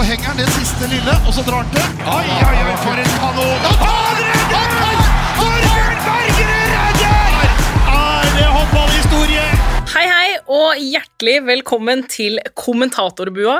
så 0.00 0.04
henger 0.08 0.30
han 0.30 0.38
det 0.40 0.46
siste 0.54 0.86
lille, 0.88 1.14
og 1.28 1.34
så 1.36 1.42
drar 1.44 1.60
han 1.60 1.72
til. 1.74 1.88
Oi, 2.08 2.28
oi, 2.32 2.60
oi, 2.64 2.76
for 2.80 3.00
en 3.02 3.10
kanon! 3.20 3.66
Han 3.82 4.20
redder! 4.24 5.02
Torbjørn 5.36 5.98
Bergerud 6.06 6.70
redder! 6.76 7.50
Er 7.90 8.30
det 8.38 8.46
håndballhistorie? 8.54 9.44
Hei, 9.92 10.06
hei, 10.08 10.30
og 10.56 10.80
hjertelig 10.80 11.36
velkommen 11.50 12.06
til 12.08 12.40
kommentatorbua. 12.56 13.58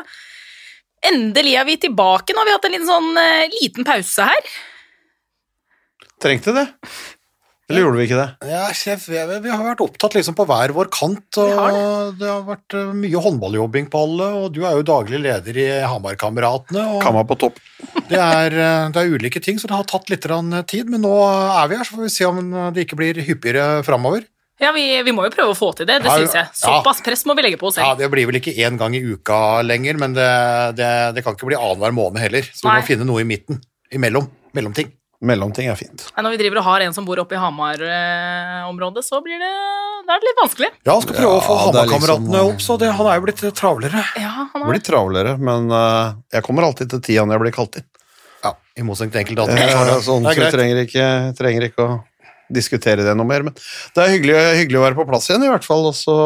Endelig 1.11 1.59
er 1.61 1.69
vi 1.69 1.77
tilbake. 1.85 2.33
Nå 2.33 2.41
har 2.41 2.49
vi 2.49 2.57
hatt 2.57 2.69
en 2.71 2.77
liten, 2.79 2.89
sånn, 2.89 3.13
eh, 3.21 3.59
liten 3.59 3.89
pause 3.91 4.31
her. 4.33 4.51
Trengte 6.25 6.57
det? 6.57 6.67
Eller 7.71 7.85
gjorde 7.85 8.01
vi 8.01 8.07
ikke 8.09 8.19
det? 8.19 8.51
Ja, 8.51 8.63
sjef, 8.75 9.05
vi, 9.11 9.21
vi 9.47 9.53
har 9.53 9.63
vært 9.65 9.83
opptatt 9.85 10.17
liksom 10.19 10.37
på 10.39 10.47
hver 10.51 10.75
vår 10.75 10.91
kant, 10.95 11.39
og 11.41 11.53
har 11.57 11.77
det. 12.19 12.27
har 12.29 12.43
vært 12.49 12.77
eh, 12.77 12.91
mye 13.05 13.23
håndballjobbing 13.27 13.87
på 13.93 14.03
alle, 14.07 14.31
og 14.41 14.51
du 14.57 14.65
er 14.67 14.75
jo 14.79 14.87
daglig 14.91 15.23
leder 15.23 15.61
i 15.63 15.69
Hamarkameratene. 15.87 16.83
Kammer 16.83 17.07
Kamma 17.07 17.25
på 17.31 17.39
topp. 17.47 17.63
det 18.11 18.19
er, 18.19 18.59
eh, 18.59 18.91
det 18.91 19.05
er 19.05 19.15
ulike 19.15 19.43
ting, 19.45 19.63
så 19.63 19.71
det 19.71 19.79
har 19.79 19.89
tatt 19.89 20.11
litt 20.13 20.27
tid, 20.71 20.91
men 20.91 21.07
nå 21.07 21.15
er 21.23 21.71
vi 21.71 21.79
her, 21.81 21.87
så 21.87 21.97
får 21.97 22.07
vi 22.09 22.13
se 22.19 22.29
om 22.29 22.43
det 22.75 22.87
ikke 22.87 22.99
blir 23.01 23.23
hyppigere 23.25 23.81
framover. 23.87 24.27
Ja, 24.61 24.75
vi, 24.77 24.83
vi 25.07 25.13
må 25.17 25.25
jo 25.25 25.33
prøve 25.33 25.55
å 25.55 25.57
få 25.57 25.71
til 25.73 25.89
det, 25.89 26.03
det 26.05 26.11
Ja, 26.11 26.19
syns 26.21 26.35
jeg. 26.37 26.49
ja. 26.53 26.61
Såpass 26.61 27.01
press 27.05 27.25
må 27.25 27.33
vi 27.39 27.47
legge 27.47 27.57
på 27.61 27.71
oss 27.71 27.79
Ja. 27.81 27.95
Det 27.97 28.11
blir 28.13 28.29
vel 28.29 28.37
ikke 28.43 28.53
én 28.61 28.77
gang 28.81 28.93
i 28.97 29.01
uka 29.01 29.63
lenger, 29.65 29.97
men 30.03 30.13
det, 30.17 30.29
det, 30.77 30.91
det 31.17 31.25
kan 31.25 31.37
ikke 31.37 31.49
bli 31.49 31.57
annenhver 31.57 31.97
måned 31.97 32.21
heller, 32.21 32.45
så 32.53 32.69
vi 32.69 32.75
må 32.77 32.85
finne 32.85 33.09
noe 33.09 33.25
i 33.25 33.29
midten, 33.29 33.63
imellom, 33.97 34.29
mellomting. 34.57 34.93
Mellomting 35.21 35.67
er 35.69 35.77
fint. 35.77 36.07
Nei, 36.17 36.23
Når 36.25 36.33
vi 36.33 36.39
driver 36.41 36.59
og 36.63 36.65
har 36.65 36.81
en 36.87 36.95
som 36.97 37.05
bor 37.05 37.21
oppe 37.21 37.37
i 37.37 37.41
Hamar-området, 37.41 39.03
så 39.05 39.19
blir 39.25 39.37
det, 39.43 39.51
det 40.09 40.15
er 40.15 40.25
litt 40.25 40.39
vanskelig. 40.41 40.71
Ja, 40.87 40.95
han 40.95 41.03
skal 41.05 41.19
prøve 41.19 41.35
å 41.37 41.43
få 41.45 41.57
Ja, 41.57 41.61
er 41.61 41.67
Hamar-kameratene 41.67 42.31
liksom- 42.31 42.53
opp, 42.55 42.61
så 42.65 42.79
det, 42.81 42.91
han 42.97 43.07
er 43.07 43.19
jo 43.21 43.25
blitt 43.27 43.43
travlere. 43.59 44.05
Ja, 44.17 44.33
han 44.53 44.63
er. 44.63 44.69
Blitt 44.73 44.87
travlere, 44.89 45.35
men 45.39 45.71
uh, 45.71 46.15
jeg 46.33 46.43
kommer 46.47 46.65
alltid 46.65 46.89
til 46.95 47.01
tida 47.05 47.27
når 47.27 47.37
jeg 47.37 47.45
blir 47.45 47.57
kalt 47.59 47.77
inn. 47.77 47.89
Ja, 48.45 48.55
i 48.77 48.83
motsetning 48.83 49.13
til 49.13 49.21
enkelte 49.27 49.45
Eh, 49.51 49.77
andre. 49.77 50.01
sånn, 50.01 50.25
så 50.25 50.33
er 50.41 50.51
trenger 50.57 50.85
ikke, 50.87 51.37
trenger 51.37 51.69
ikke 51.69 51.85
å 51.85 52.05
diskutere 52.51 53.05
det 53.05 53.15
noe 53.15 53.29
mer. 53.29 53.43
Men 53.43 53.53
det 53.55 54.01
er 54.01 54.15
hyggelig, 54.17 54.39
hyggelig 54.65 54.81
å 54.81 54.87
være 54.89 54.97
på 54.97 55.07
plass 55.11 55.29
igjen, 55.29 55.45
i 55.45 55.53
hvert 55.53 55.69
fall. 55.69 55.85
Og 55.87 55.95
så 55.95 56.17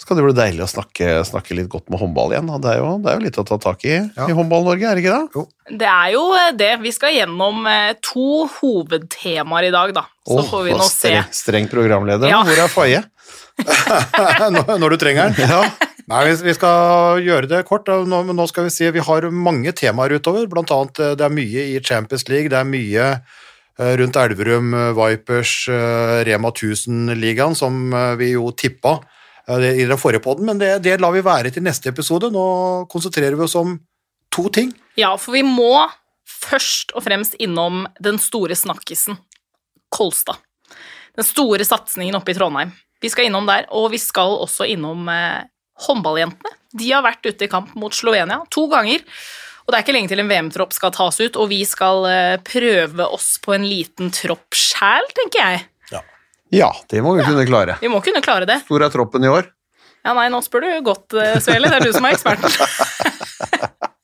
skal 0.00 0.18
det 0.18 0.24
bli 0.26 0.34
deilig 0.34 0.64
å 0.64 0.70
snakke, 0.70 1.20
snakke 1.26 1.54
litt 1.54 1.68
godt 1.70 1.86
med 1.92 2.00
håndball 2.02 2.32
igjen. 2.34 2.48
Det 2.62 2.70
er 2.72 2.80
jo, 2.82 2.88
det 3.02 3.10
er 3.10 3.18
jo 3.18 3.24
litt 3.28 3.38
å 3.38 3.44
ta 3.46 3.58
tak 3.62 3.84
i 3.86 3.94
Ja. 3.94 4.26
i 4.26 4.34
Håndball-Norge, 4.34 4.90
er 4.90 4.98
det 4.98 5.04
ikke 5.04 5.14
det? 5.14 5.44
Det 5.78 5.88
er 5.90 6.08
jo 6.16 6.24
eh, 6.34 6.50
det. 6.58 6.70
Vi 6.82 6.92
skal 6.94 7.14
gjennom 7.14 7.62
eh, 7.70 7.94
to 8.02 8.44
hovedtemaer 8.56 9.68
i 9.68 9.74
dag, 9.74 9.94
da. 9.94 10.06
Så 10.26 10.40
oh, 10.40 10.48
får 10.50 10.66
vi 10.66 10.74
så 10.74 10.80
nå 10.80 10.88
se. 10.88 10.96
streng, 10.98 11.30
streng 11.38 11.70
programleder. 11.70 12.32
Ja. 12.32 12.42
Hvor 12.42 12.64
er 12.64 12.72
Faye? 12.72 13.04
når, 14.82 14.96
du 14.96 14.98
trenger 14.98 15.30
den. 15.30 15.46
Ja. 15.46 15.62
Nei, 16.10 16.24
vi, 16.26 16.34
vi 16.50 16.56
skal 16.58 17.22
gjøre 17.22 17.48
det 17.54 17.62
kort, 17.70 17.86
nå, 17.86 18.24
men 18.26 18.34
nå 18.34 18.48
skal 18.50 18.66
vi 18.66 18.74
si 18.74 18.90
vi 18.90 19.04
har 19.04 19.30
mange 19.30 19.72
temaer 19.78 20.18
utover, 20.18 20.50
blant 20.50 20.74
annet 20.74 21.00
eh, 21.00 21.16
det 21.20 21.28
er 21.28 21.38
mye 21.38 21.70
i 21.70 21.78
Champions 21.78 22.26
League, 22.28 22.50
det 22.50 22.58
er 22.60 22.68
mye 22.68 23.08
rundt 23.74 24.14
Elverum, 24.14 24.68
Vipers, 24.94 25.64
Rema 25.66 26.52
1000-ligaen, 26.54 27.56
som 27.58 27.88
vi 28.20 28.28
jo 28.36 28.52
tippa 28.54 29.00
i 29.48 29.84
den 29.84 29.98
forrige 30.00 30.22
podden, 30.24 30.48
men 30.48 30.60
det, 30.60 30.78
det 30.86 30.96
lar 31.02 31.12
vi 31.12 31.20
være 31.24 31.52
til 31.52 31.64
neste 31.66 31.90
episode. 31.92 32.30
Nå 32.32 32.44
konsentrerer 32.92 33.36
vi 33.36 33.44
oss 33.44 33.56
om 33.60 33.76
to 34.32 34.48
ting. 34.48 34.72
Ja, 34.96 35.12
for 35.20 35.36
vi 35.36 35.44
må 35.46 35.84
først 36.24 36.94
og 36.96 37.04
fremst 37.04 37.36
innom 37.42 37.84
den 38.02 38.18
store 38.22 38.56
snakkisen, 38.56 39.18
Kolstad. 39.92 40.40
Den 41.14 41.26
store 41.26 41.64
satsingen 41.66 42.16
oppe 42.18 42.32
i 42.32 42.38
Trondheim. 42.38 42.72
Vi 43.02 43.10
skal 43.12 43.28
innom 43.28 43.46
der, 43.46 43.68
og 43.74 43.92
vi 43.92 44.00
skal 44.00 44.38
også 44.42 44.66
innom 44.72 45.06
eh, 45.12 45.44
håndballjentene. 45.86 46.56
De 46.74 46.90
har 46.90 47.04
vært 47.04 47.26
ute 47.28 47.46
i 47.46 47.50
kamp 47.50 47.74
mot 47.78 47.94
Slovenia 47.94 48.40
to 48.54 48.66
ganger. 48.72 49.04
Og 49.64 49.72
det 49.72 49.78
er 49.78 49.84
ikke 49.84 49.94
lenge 49.96 50.10
til 50.10 50.20
en 50.20 50.28
VM-tropp 50.28 50.74
skal 50.76 50.92
tas 50.92 51.20
ut, 51.22 51.38
og 51.40 51.48
vi 51.52 51.60
skal 51.68 52.08
eh, 52.10 52.40
prøve 52.44 53.06
oss 53.06 53.36
på 53.44 53.54
en 53.56 53.68
liten 53.68 54.10
tropp 54.14 54.56
sjæl, 54.58 55.06
tenker 55.16 55.40
jeg. 55.40 55.62
Ja, 56.54 56.70
det 56.90 57.02
må 57.04 57.14
vi 57.18 57.26
kunne 57.26 57.44
klare. 57.48 57.76
Vi 57.82 57.90
må 57.92 58.00
kunne 58.04 58.22
klare 58.24 58.46
det. 58.48 58.60
Hvor 58.68 58.82
er 58.86 58.92
troppen 58.94 59.24
i 59.26 59.30
år? 59.32 59.50
Ja, 60.04 60.12
nei, 60.16 60.26
nå 60.32 60.40
spør 60.44 60.64
du 60.66 60.70
godt, 60.84 61.14
eh, 61.16 61.38
Svele. 61.40 61.70
Det 61.72 61.78
er 61.80 61.86
du 61.88 61.92
som 61.96 62.04
er 62.04 62.16
eksperten. 62.16 62.50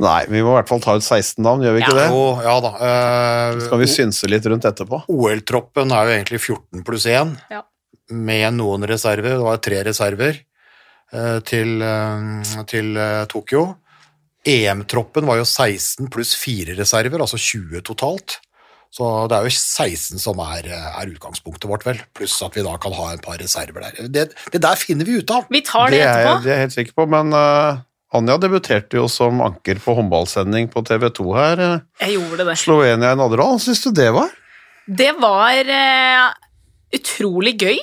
Nei, 0.00 0.22
vi 0.32 0.40
må 0.40 0.54
i 0.54 0.56
hvert 0.56 0.70
fall 0.70 0.80
ta 0.80 0.94
ut 0.96 1.04
16 1.04 1.42
navn, 1.44 1.60
gjør 1.60 1.74
vi 1.76 1.80
ikke 1.82 1.92
Ja. 1.92 1.96
det? 1.98 2.06
Jo, 2.08 2.20
ja 2.40 2.54
da. 2.64 2.70
Uh, 2.80 3.58
Skal 3.66 3.80
vi 3.82 3.88
synse 3.92 4.30
litt 4.32 4.46
rundt 4.48 4.64
etterpå? 4.64 5.02
OL-troppen 5.12 5.92
er 5.92 6.06
jo 6.08 6.14
egentlig 6.14 6.40
14 6.40 6.84
pluss 6.86 7.04
1, 7.04 7.34
Ja. 7.52 7.60
med 8.08 8.54
noen 8.56 8.86
reserver. 8.88 9.36
Det 9.36 9.44
var 9.44 9.58
tre 9.60 9.82
reserver 9.84 10.40
uh, 11.12 11.40
til, 11.44 11.82
uh, 11.84 12.62
til 12.64 12.96
Tokyo. 13.28 13.66
EM-troppen 14.48 15.26
var 15.28 15.36
jo 15.36 15.44
16 15.44 16.08
pluss 16.08 16.32
4 16.34 16.78
reserver, 16.80 17.20
altså 17.20 17.36
20 17.36 17.82
totalt. 17.84 18.38
Så 18.90 19.06
det 19.30 19.36
er 19.38 19.44
jo 19.46 19.52
16 19.54 20.18
som 20.18 20.40
er, 20.42 20.64
eh, 20.66 21.00
er 21.00 21.10
utgangspunktet 21.12 21.68
vårt, 21.70 21.84
vel. 21.86 22.00
Pluss 22.18 22.34
at 22.42 22.56
vi 22.58 22.64
da 22.66 22.72
kan 22.82 22.92
ha 22.96 23.12
en 23.12 23.20
par 23.22 23.36
reserver 23.38 23.84
der. 23.86 24.08
Det, 24.10 24.24
det 24.50 24.60
der 24.64 24.74
finner 24.80 25.06
vi 25.06 25.20
ut 25.22 25.30
av. 25.30 25.44
Vi 25.48 25.60
tar 25.62 25.90
det 25.90 26.00
Det 26.00 26.00
er, 26.00 26.08
jeg- 26.08 26.26
etterpå. 26.26 26.42
det 26.42 26.50
er 26.50 26.56
jeg 26.56 26.64
helt 26.64 26.74
sikker 26.78 26.92
på, 26.98 27.06
men 27.08 27.32
uh, 27.32 27.78
Anja 28.12 28.36
debuterte 28.42 28.98
jo 28.98 29.06
som 29.06 29.38
anker 29.40 29.78
på 29.78 29.94
håndballsending 29.94 30.66
på 30.72 30.82
TV 30.84 31.08
2 31.14 31.34
her. 31.36 31.60
eh, 31.60 31.80
Jeg 32.08 32.18
gjorde 32.18 32.44
det. 32.48 32.58
Slovenia 32.58 33.12
i 33.12 33.14
Nadderud. 33.14 33.46
Hva 33.46 33.60
syns 33.62 33.84
du 33.84 33.92
det 33.94 34.10
var? 34.12 34.28
Det 34.90 35.12
var 35.22 35.70
uh, 35.70 36.32
utrolig 36.98 37.54
gøy. 37.62 37.78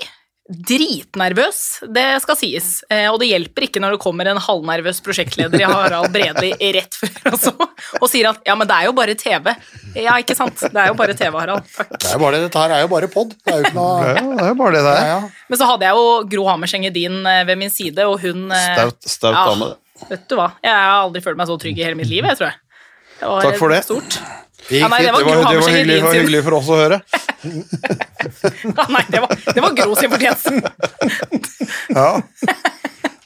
Dritnervøs, 0.47 1.57
det 1.91 2.05
skal 2.23 2.37
sies. 2.39 2.67
Eh, 2.87 3.09
og 3.11 3.17
det 3.19 3.27
hjelper 3.27 3.65
ikke 3.67 3.81
når 3.83 3.97
det 3.97 3.99
kommer 4.03 4.29
en 4.31 4.39
halvnervøs 4.39 5.01
prosjektleder 5.03 5.59
i 5.59 5.65
Harald 5.67 6.13
Bredli 6.13 6.53
rett 6.77 6.95
før 6.95 7.33
også, 7.33 7.51
og 7.99 8.05
sier 8.07 8.29
at 8.29 8.39
ja, 8.47 8.55
men 8.55 8.69
det 8.69 8.77
er 8.77 8.87
jo 8.87 8.93
bare 8.95 9.17
TV. 9.19 9.51
Ja, 9.97 10.15
ikke 10.21 10.37
sant. 10.39 10.61
Det 10.63 10.79
er 10.79 10.93
jo 10.93 10.95
bare 10.99 11.17
TV, 11.19 11.35
Harald. 11.35 11.67
Takk. 11.75 11.91
Det 11.97 12.07
er 12.09 12.15
jo 12.15 12.21
bare, 12.23 12.39
dette 12.45 12.63
her 12.63 12.75
er 12.77 12.85
jo 12.85 12.91
bare 12.93 13.11
pod. 13.11 13.35
Det 13.43 13.53
er 13.53 13.59
jo 13.59 13.65
ikke 13.67 13.73
Det 13.73 13.81
noe 13.81 13.97
er 14.05 14.21
jo, 14.21 14.31
det 14.37 14.45
er 14.45 14.53
jo 14.53 14.59
bare 14.63 14.77
det 14.77 14.85
det 14.87 14.95
ja, 14.95 15.03
er. 15.03 15.11
ja. 15.11 15.47
Men 15.51 15.61
så 15.61 15.69
hadde 15.73 15.89
jeg 15.89 15.99
jo 15.99 16.15
Gro 16.35 16.47
Hammerseng 16.53 16.87
Edin 16.87 17.19
eh, 17.27 17.43
ved 17.51 17.61
min 17.65 17.73
side, 17.73 18.07
og 18.07 18.23
hun 18.23 18.47
eh, 18.55 18.71
Staut, 18.77 19.11
staut 19.17 19.35
ja, 19.35 19.43
dame. 19.51 19.71
Vet 20.07 20.27
du 20.31 20.37
hva, 20.39 20.51
jeg 20.63 20.71
har 20.77 21.01
aldri 21.03 21.25
følt 21.25 21.39
meg 21.41 21.51
så 21.51 21.59
trygg 21.59 21.79
i 21.81 21.87
hele 21.89 21.99
mitt 21.99 22.11
liv, 22.11 22.23
jeg 22.23 22.39
tror 22.39 22.53
jeg. 22.53 22.61
Det 23.17 23.31
var 23.33 23.47
Takk 23.49 23.59
for 23.59 23.73
det. 23.73 23.83
Stort. 23.83 24.19
Det 24.67 24.79
Ja, 24.83 24.87
nei, 24.91 25.01
det 25.05 25.11
var 25.15 25.23
Det 25.23 25.35
var, 25.35 25.51
det 25.51 25.59
var, 25.61 25.69
hyggelig, 25.71 26.01
var 26.03 26.17
hyggelig 26.17 26.43
for 26.47 26.57
oss 26.59 26.71
å 26.71 26.79
høre. 26.81 27.01
Ja, 27.43 28.87
nei, 28.91 29.03
det 29.13 29.21
var, 29.23 29.35
det 29.53 29.63
var 29.63 29.77
Gro 29.77 29.95
sin 29.99 30.11
fortjeneste. 30.11 30.73
Ja. 31.95 32.09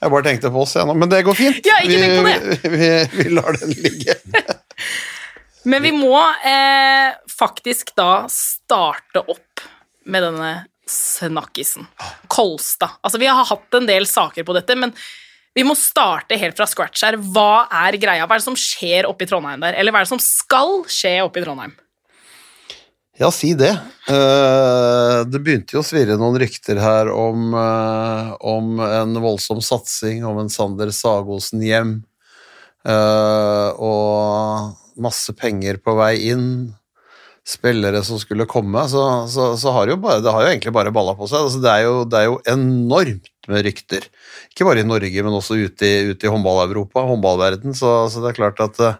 Jeg 0.02 0.10
bare 0.10 0.26
tenkte 0.26 0.50
på 0.54 0.64
oss 0.64 0.76
igjen 0.76 0.90
nå, 0.90 0.96
men 0.98 1.10
det 1.12 1.22
går 1.26 1.38
fint. 1.38 1.66
Ja, 1.66 1.80
ikke 1.86 1.98
det. 2.02 2.36
Vi, 2.64 2.70
vi, 2.74 2.92
vi 3.20 3.34
lar 3.38 3.58
den 3.62 3.74
ligge. 3.78 4.18
Men 5.64 5.84
vi 5.86 5.92
må 5.94 6.18
eh, 6.18 7.12
faktisk 7.30 7.92
da 7.94 8.26
starte 8.34 9.22
opp 9.22 9.62
med 10.10 10.24
denne 10.26 10.52
snakkisen. 10.90 11.86
Kolstad. 12.28 12.98
Altså, 13.06 13.20
vi 13.22 13.30
har 13.30 13.46
hatt 13.46 13.78
en 13.78 13.86
del 13.86 14.08
saker 14.10 14.48
på 14.48 14.56
dette, 14.58 14.76
men 14.76 14.96
vi 15.58 15.64
må 15.68 15.76
starte 15.76 16.38
helt 16.40 16.56
fra 16.58 16.68
scratch 16.70 17.04
her. 17.04 17.18
Hva 17.20 17.68
er 17.84 17.98
greia? 18.00 18.26
Hva 18.26 18.38
er 18.38 18.44
det 18.44 18.48
som 18.48 18.60
skjer 18.60 19.08
oppe 19.10 19.26
i 19.26 19.30
Trondheim 19.30 19.64
der? 19.64 19.76
Eller 19.80 19.92
hva 19.92 20.02
er 20.02 20.08
det 20.08 20.14
som 20.14 20.24
skal 20.24 20.84
skje 20.92 21.18
oppe 21.26 21.42
i 21.42 21.46
Trondheim? 21.46 21.74
Ja, 23.20 23.30
si 23.36 23.52
det. 23.54 23.74
Eh, 24.10 25.18
det 25.28 25.42
begynte 25.44 25.76
jo 25.76 25.84
å 25.84 25.86
svirre 25.86 26.16
noen 26.18 26.40
rykter 26.42 26.80
her 26.82 27.12
om, 27.14 27.52
eh, 27.54 28.32
om 28.40 28.80
en 28.82 29.20
voldsom 29.22 29.60
satsing, 29.62 30.24
om 30.26 30.40
en 30.42 30.50
Sander 30.50 30.90
Sagosen 30.96 31.62
hjem, 31.62 31.92
eh, 32.88 33.70
og 33.78 34.74
masse 34.98 35.36
penger 35.38 35.78
på 35.84 35.94
vei 36.00 36.16
inn, 36.32 36.74
spillere 37.46 38.02
som 38.06 38.18
skulle 38.22 38.48
komme, 38.50 38.88
så, 38.90 39.28
så, 39.30 39.52
så 39.58 39.74
har 39.76 39.86
det 39.86 39.96
jo 39.96 40.02
bare, 40.02 40.22
det 40.24 40.34
har 40.34 40.46
jo 40.46 40.52
egentlig 40.54 40.74
bare 40.74 40.94
balla 40.94 41.14
på 41.18 41.28
seg. 41.30 41.46
Altså, 41.46 41.62
det, 41.62 41.72
er 41.72 41.86
jo, 41.86 42.04
det 42.06 42.20
er 42.20 42.30
jo 42.30 42.42
enormt 42.50 43.32
med 43.52 43.66
rykter. 43.68 44.08
Ikke 44.52 44.68
bare 44.68 44.84
i 44.84 44.88
Norge, 44.88 45.24
men 45.24 45.36
også 45.38 45.56
ute 45.56 45.88
i, 45.88 46.12
ute 46.12 46.28
i 46.28 46.32
håndball-Europa, 46.32 47.06
håndballverden, 47.08 47.76
så, 47.78 48.10
så 48.12 48.24
det 48.24 48.34
er 48.34 48.40
klart 48.42 48.60
at 48.64 48.80
eh, 48.84 48.98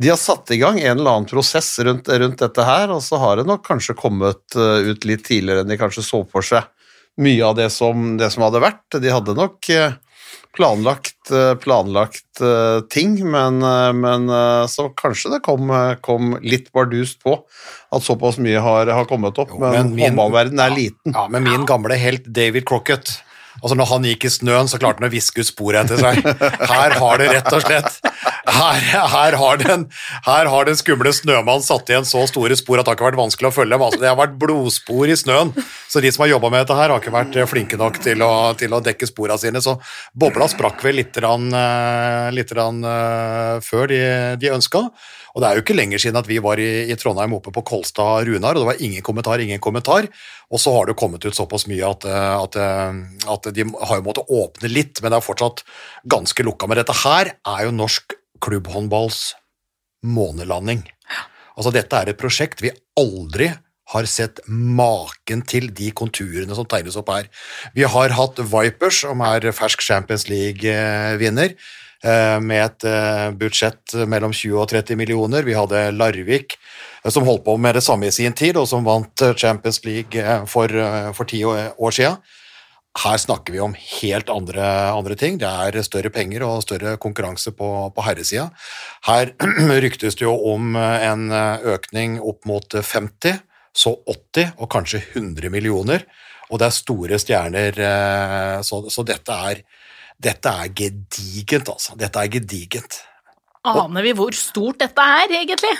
de 0.00 0.08
har 0.08 0.20
satt 0.20 0.48
i 0.54 0.58
gang 0.62 0.78
en 0.80 0.96
eller 0.96 1.10
annen 1.10 1.28
prosess 1.28 1.74
rundt, 1.84 2.08
rundt 2.08 2.40
dette 2.40 2.64
her, 2.64 2.88
og 2.94 3.02
så 3.04 3.20
har 3.20 3.38
det 3.38 3.44
nok 3.50 3.66
kanskje 3.66 3.98
kommet 3.98 4.56
eh, 4.56 4.88
ut 4.88 5.04
litt 5.08 5.26
tidligere 5.28 5.64
enn 5.64 5.74
de 5.74 5.76
kanskje 5.80 6.04
så 6.06 6.22
for 6.24 6.46
seg 6.46 6.64
mye 7.20 7.44
av 7.44 7.58
det 7.58 7.68
som, 7.68 8.14
det 8.16 8.30
som 8.32 8.46
hadde 8.46 8.62
vært. 8.64 8.96
De 8.96 9.12
hadde 9.12 9.34
nok 9.36 9.68
eh, 9.74 9.98
planlagt, 10.56 11.28
planlagt 11.64 12.40
ting, 12.92 13.14
men, 13.24 13.62
men 13.96 14.32
så 14.68 14.84
kanskje 15.00 15.30
det 15.32 15.38
kom, 15.46 15.70
kom 16.04 16.34
litt 16.44 16.66
bardust 16.76 17.22
på 17.24 17.38
at 17.92 18.04
såpass 18.04 18.36
mye 18.42 18.60
har, 18.60 18.90
har 18.92 19.08
kommet 19.08 19.40
opp, 19.40 19.54
Jo, 19.54 19.62
men, 19.62 19.94
men 19.94 20.10
håndballverdenen 20.10 20.64
er 20.66 20.74
liten. 20.76 21.16
Ja, 21.16 21.24
men 21.32 21.48
min 21.48 21.64
gamle 21.68 21.96
helt 22.00 22.28
David 22.28 22.68
Crocket 22.68 23.14
Altså 23.60 23.76
Når 23.78 23.90
han 23.90 24.06
gikk 24.08 24.26
i 24.26 24.32
snøen, 24.32 24.70
så 24.70 24.80
klarte 24.80 25.02
han 25.02 25.10
å 25.10 25.12
viske 25.12 25.42
ut 25.42 25.48
sporet 25.50 25.84
etter 25.84 26.00
seg. 26.00 26.22
Her 26.72 26.96
har 26.96 27.20
det 27.20 27.28
rett 27.34 27.52
og 27.52 27.64
slett 27.66 28.00
her, 28.42 28.80
her, 29.12 29.36
har 30.50 30.66
den, 30.66 30.76
skumle 30.78 31.12
snømannen 31.14 31.62
satt 31.64 31.90
igjen 31.90 32.06
så 32.08 32.24
store 32.26 32.56
spor 32.58 32.80
at 32.80 32.86
det 32.86 32.92
har 32.92 32.98
ikke 32.98 33.08
vært 33.10 33.20
vanskelig 33.20 33.50
å 33.50 33.54
følge 33.54 33.74
dem. 33.76 33.84
Altså, 33.86 34.00
det 34.02 34.10
har 34.10 34.18
vært 34.18 34.38
blodspor 34.40 35.12
i 35.12 35.18
snøen, 35.18 35.52
så 35.90 36.02
de 36.02 36.10
som 36.12 36.24
har 36.24 36.32
jobba 36.34 36.50
med 36.50 36.64
dette 36.64 36.78
her, 36.78 36.90
har 36.90 37.02
ikke 37.02 37.14
vært 37.14 37.38
flinke 37.50 37.78
nok 37.80 38.00
til 38.02 38.24
å, 38.26 38.32
til 38.58 38.74
å 38.74 38.82
dekke 38.84 39.08
sporene 39.08 39.38
sine. 39.40 39.62
Så 39.62 39.76
bobla 40.18 40.48
sprakk 40.50 40.82
vel 40.84 40.98
litt, 41.02 41.18
rann, 41.22 41.48
eh, 41.54 42.28
litt 42.34 42.52
rann, 42.56 42.82
uh, 42.82 43.62
før 43.64 43.90
de, 43.92 44.02
de 44.42 44.52
ønska. 44.52 44.88
Og 45.32 45.42
det 45.42 45.48
er 45.48 45.56
jo 45.56 45.64
ikke 45.64 45.76
lenger 45.76 46.02
siden 46.02 46.18
at 46.20 46.28
vi 46.28 46.38
var 46.44 46.60
i, 46.60 46.68
i 46.92 46.96
Trondheim 47.00 47.34
oppe 47.36 47.52
på 47.54 47.64
Kolstad 47.72 48.28
Runar, 48.28 48.56
og 48.56 48.62
det 48.62 48.70
var 48.70 48.84
ingen 48.84 49.04
kommentar, 49.06 49.40
ingen 49.40 49.62
kommentar. 49.64 50.08
Og 50.52 50.60
så 50.60 50.74
har 50.76 50.88
det 50.88 50.98
kommet 51.00 51.24
ut 51.24 51.36
såpass 51.36 51.66
mye 51.70 51.88
at, 51.88 52.04
at, 52.06 52.58
at 53.36 53.50
de 53.56 53.64
har 53.64 54.00
jo 54.00 54.06
måttet 54.06 54.32
åpne 54.32 54.72
litt, 54.72 55.00
men 55.00 55.12
det 55.12 55.20
er 55.20 55.26
fortsatt 55.28 55.64
ganske 56.12 56.44
lukka. 56.44 56.68
Men 56.68 56.82
dette 56.82 56.98
her 57.04 57.32
er 57.36 57.64
jo 57.64 57.76
norsk 57.76 58.16
klubbhåndballs 58.42 59.30
månelanding. 60.02 60.84
Altså, 61.56 61.72
dette 61.74 61.96
er 61.96 62.12
et 62.12 62.20
prosjekt 62.20 62.64
vi 62.64 62.72
aldri 62.98 63.52
har 63.92 64.08
sett 64.08 64.40
maken 64.48 65.42
til 65.48 65.68
de 65.74 65.90
konturene 65.96 66.56
som 66.56 66.68
tegnes 66.68 66.96
opp 66.96 67.10
her. 67.12 67.28
Vi 67.76 67.84
har 67.84 68.14
hatt 68.16 68.40
Vipers, 68.40 69.02
som 69.04 69.20
er 69.26 69.50
fersk 69.52 69.84
Champions 69.84 70.28
League-vinner, 70.30 71.52
eh, 71.52 71.70
med 72.42 72.64
et 72.64 72.86
eh, 72.88 73.30
budsjett 73.38 73.94
mellom 74.10 74.32
20 74.34 74.58
og 74.58 74.70
30 74.72 74.98
millioner. 74.98 75.44
Vi 75.46 75.56
hadde 75.56 75.90
Larvik, 75.94 76.56
eh, 77.04 77.10
som 77.10 77.26
holdt 77.28 77.44
på 77.46 77.56
med 77.60 77.78
det 77.78 77.84
samme 77.86 78.08
i 78.08 78.14
sin 78.14 78.34
tid, 78.34 78.58
og 78.58 78.68
som 78.70 78.86
vant 78.86 79.24
Champions 79.38 79.82
League 79.86 80.38
for, 80.50 80.72
for 81.14 81.30
ti 81.30 81.44
år 81.46 81.94
siden. 81.94 82.18
Her 83.02 83.16
snakker 83.16 83.54
vi 83.54 83.60
om 83.64 83.72
helt 83.78 84.28
andre, 84.28 84.64
andre, 84.92 85.14
ting. 85.16 85.38
Det 85.40 85.48
er 85.48 85.78
større 85.86 86.10
penger 86.12 86.42
og 86.44 86.64
større 86.66 86.98
konkurranse 87.00 87.54
på, 87.56 87.68
på 87.94 88.04
herresida. 88.04 88.50
Her 89.06 89.32
ryktes 89.86 90.18
det 90.18 90.26
jo 90.26 90.34
om 90.52 90.76
en 90.76 91.30
økning 91.32 92.18
opp 92.20 92.44
mot 92.50 92.76
50, 92.76 93.40
så 93.72 93.94
80 94.04 94.58
og 94.58 94.68
kanskje 94.74 95.00
100 95.14 95.48
millioner. 95.54 96.04
Og 96.52 96.60
det 96.60 96.68
er 96.68 96.76
store 96.76 97.18
stjerner, 97.20 97.78
eh, 97.80 98.58
så, 98.66 98.82
så 98.92 99.04
dette, 99.08 99.32
er, 99.32 99.62
dette 100.22 100.52
er 100.64 100.74
gedigent, 100.76 101.72
altså. 101.72 101.96
Dette 101.98 102.20
er 102.20 102.30
gedigent. 102.32 103.00
Aner 103.68 104.06
vi 104.06 104.14
hvor 104.18 104.34
stort 104.34 104.80
dette 104.82 105.08
er, 105.22 105.34
egentlig? 105.42 105.74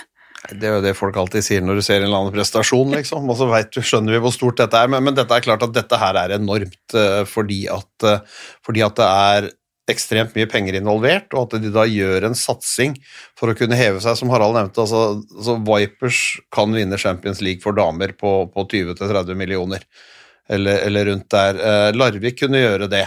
Det 0.51 0.67
er 0.67 0.75
jo 0.75 0.83
det 0.83 0.97
folk 0.99 1.17
alltid 1.21 1.45
sier 1.47 1.63
når 1.63 1.79
du 1.79 1.85
ser 1.87 2.01
en 2.01 2.09
eller 2.09 2.19
annen 2.25 2.35
prestasjon, 2.35 2.95
liksom. 2.97 3.29
Og 3.31 3.39
så 3.39 3.47
vet, 3.51 3.79
skjønner 3.79 4.17
vi 4.17 4.23
hvor 4.25 4.35
stort 4.35 4.59
dette 4.59 4.79
er. 4.79 4.91
Men, 4.91 5.05
men, 5.07 5.17
dette 5.19 5.37
er 5.37 5.45
klart 5.45 5.63
at 5.63 5.75
dette 5.75 5.99
her 5.99 6.19
er 6.19 6.37
enormt 6.39 6.97
uh, 6.99 7.23
fordi, 7.29 7.65
at, 7.71 8.07
uh, 8.07 8.47
fordi, 8.67 8.83
at, 8.87 8.97
det 8.99 9.09
er 9.09 9.51
ekstremt 9.91 10.35
mye 10.39 10.49
penger 10.51 10.79
involvert, 10.79 11.35
og 11.35 11.49
at 11.49 11.63
de 11.63 11.71
da 11.75 11.85
gjør 11.91 12.29
en 12.29 12.37
satsing 12.39 12.95
for 13.39 13.51
å 13.51 13.57
kunne 13.59 13.79
heve 13.79 14.03
seg, 14.03 14.19
som 14.19 14.31
Harald 14.35 14.59
nevnte. 14.59 14.83
Altså, 14.83 15.23
altså 15.35 15.57
Vipers 15.67 16.21
kan 16.55 16.75
vinne 16.75 16.99
Champions 17.03 17.43
League 17.43 17.63
for 17.63 17.79
damer 17.79 18.15
på, 18.19 18.35
på 18.51 18.67
20-30 18.75 19.39
millioner, 19.39 19.87
eller, 20.51 20.87
eller, 20.89 21.11
rundt 21.11 21.31
der. 21.35 21.59
Uh, 21.59 21.89
Larvik 21.99 22.41
kunne 22.43 22.63
gjøre 22.63 22.91
det. 22.91 23.07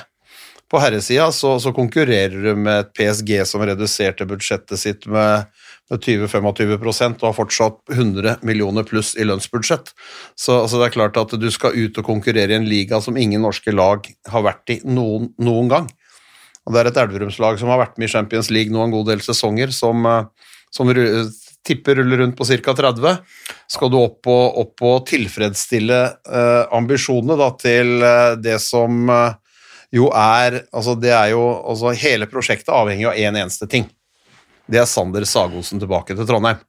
På 0.75 0.81
herresida 0.83 1.29
så, 1.31 1.53
så 1.63 1.71
konkurrerer 1.71 2.35
du 2.43 2.51
med 2.59 2.81
et 2.81 2.89
PSG 2.97 3.37
som 3.47 3.63
reduserte 3.63 4.27
budsjettet 4.27 4.81
sitt 4.81 5.07
med 5.07 5.47
med 5.91 6.01
20-25% 6.01 7.21
og 7.21 7.27
har 7.27 7.35
fortsatt 7.37 7.93
100 7.93 8.39
millioner 8.45 8.85
pluss 8.87 9.13
i 9.21 9.25
lønnsbudsjett. 9.27 9.91
Så 10.33 10.57
altså 10.63 10.79
det 10.81 10.87
er 10.87 10.95
klart 10.95 11.19
at 11.21 11.35
du 11.37 11.45
skal 11.53 11.77
ut 11.77 11.99
og 12.01 12.07
konkurrere 12.07 12.55
i 12.55 12.57
en 12.57 12.65
liga 12.69 13.01
som 13.05 13.17
ingen 13.21 13.45
norske 13.45 13.73
lag 13.73 14.07
har 14.31 14.45
vært 14.47 14.73
i 14.73 14.79
noen, 14.81 15.29
noen 15.37 15.69
gang. 15.69 15.91
Og 16.65 16.73
Det 16.73 16.81
er 16.81 16.89
et 16.89 16.97
Elverumslag 16.97 17.59
som 17.61 17.69
har 17.69 17.83
vært 17.83 17.99
med 18.01 18.09
i 18.09 18.13
Champions 18.15 18.49
League 18.49 18.73
nå 18.73 18.81
en 18.81 18.95
god 18.95 19.11
del 19.11 19.21
sesonger, 19.21 19.69
som, 19.69 20.01
som 20.73 20.89
tipper 21.65 22.01
ruller 22.01 22.23
rundt 22.23 22.37
på 22.37 22.47
ca. 22.49 22.73
30. 22.73 23.21
Skal 23.69 23.93
du 23.93 23.99
opp 24.01 24.25
og, 24.25 24.57
opp 24.63 24.85
og 24.85 25.05
tilfredsstille 25.09 26.01
eh, 26.25 26.63
ambisjonene 26.73 27.37
da, 27.37 27.51
til 27.61 28.01
eh, 28.01 28.33
det 28.41 28.57
som 28.65 29.05
eh, 29.13 29.37
jo 29.95 30.09
er 30.11 30.65
Altså, 30.75 30.95
det 30.99 31.13
er 31.15 31.29
jo 31.31 31.43
altså 31.63 31.93
Hele 31.95 32.27
prosjektet 32.27 32.73
avhenger 32.75 33.13
av 33.13 33.19
én 33.19 33.31
en 33.31 33.45
eneste 33.45 33.69
ting 33.71 33.87
det 34.71 34.81
er 34.81 34.89
Sander 34.89 35.25
Sagosen 35.29 35.81
tilbake 35.81 36.15
til 36.17 36.27
Trondheim. 36.27 36.61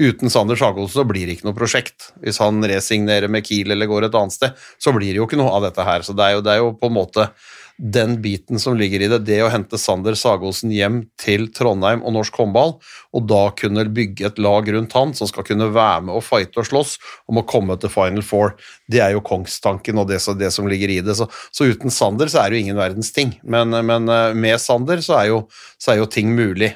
Uten 0.00 0.32
Sander 0.32 0.56
Sagosen 0.56 0.94
så 0.94 1.04
blir 1.06 1.28
det 1.28 1.36
ikke 1.36 1.50
noe 1.50 1.56
prosjekt. 1.56 2.10
Hvis 2.24 2.40
han 2.40 2.64
resignerer 2.64 3.28
med 3.30 3.44
Kiel 3.46 3.74
eller 3.74 3.90
går 3.90 4.08
et 4.08 4.16
annet 4.18 4.34
sted, 4.34 4.62
så 4.80 4.94
blir 4.96 5.12
det 5.12 5.20
jo 5.20 5.26
ikke 5.28 5.40
noe 5.40 5.52
av 5.52 5.66
dette 5.66 5.84
her. 5.86 6.06
Så 6.06 6.16
det 6.16 6.24
er 6.24 6.38
jo, 6.38 6.44
det 6.44 6.54
er 6.54 6.62
jo 6.62 6.72
på 6.80 6.88
en 6.88 6.96
måte 6.96 7.28
den 7.78 8.18
biten 8.22 8.60
som 8.60 8.76
ligger 8.78 9.02
i 9.02 9.08
det, 9.10 9.22
det 9.26 9.40
å 9.44 9.50
hente 9.52 9.78
Sander 9.80 10.16
Sagosen 10.18 10.72
hjem 10.74 11.02
til 11.20 11.48
Trondheim 11.54 12.04
og 12.04 12.14
norsk 12.16 12.36
håndball, 12.42 12.76
og 13.12 13.26
da 13.30 13.42
kunne 13.58 13.86
bygge 13.92 14.28
et 14.28 14.40
lag 14.42 14.68
rundt 14.74 14.96
han 14.96 15.14
som 15.16 15.30
skal 15.30 15.46
kunne 15.48 15.70
være 15.74 16.06
med 16.06 16.16
og 16.18 16.24
fighte 16.26 16.62
og 16.62 16.68
slåss 16.68 16.94
om 17.30 17.40
å 17.40 17.46
komme 17.48 17.78
til 17.80 17.92
Final 17.92 18.24
Four, 18.26 18.56
det 18.92 19.02
er 19.04 19.16
jo 19.16 19.24
kongstanken 19.26 20.00
og 20.02 20.10
det, 20.10 20.20
det 20.38 20.52
som 20.54 20.68
ligger 20.70 20.92
i 20.92 21.00
det. 21.04 21.16
Så, 21.18 21.28
så, 21.50 21.68
uten 21.72 21.92
Sander 21.92 22.30
så 22.30 22.42
er 22.42 22.50
det 22.50 22.60
jo 22.60 22.68
ingen 22.68 22.80
verdens 22.80 23.12
ting, 23.14 23.36
men, 23.42 23.74
men 23.86 24.08
eh, 24.12 24.32
med 24.36 24.60
Sander 24.62 25.02
så 25.04 25.18
er, 25.20 25.30
jo, 25.32 25.44
så 25.80 25.94
er 25.94 26.02
jo 26.02 26.10
ting 26.10 26.34
mulig 26.36 26.74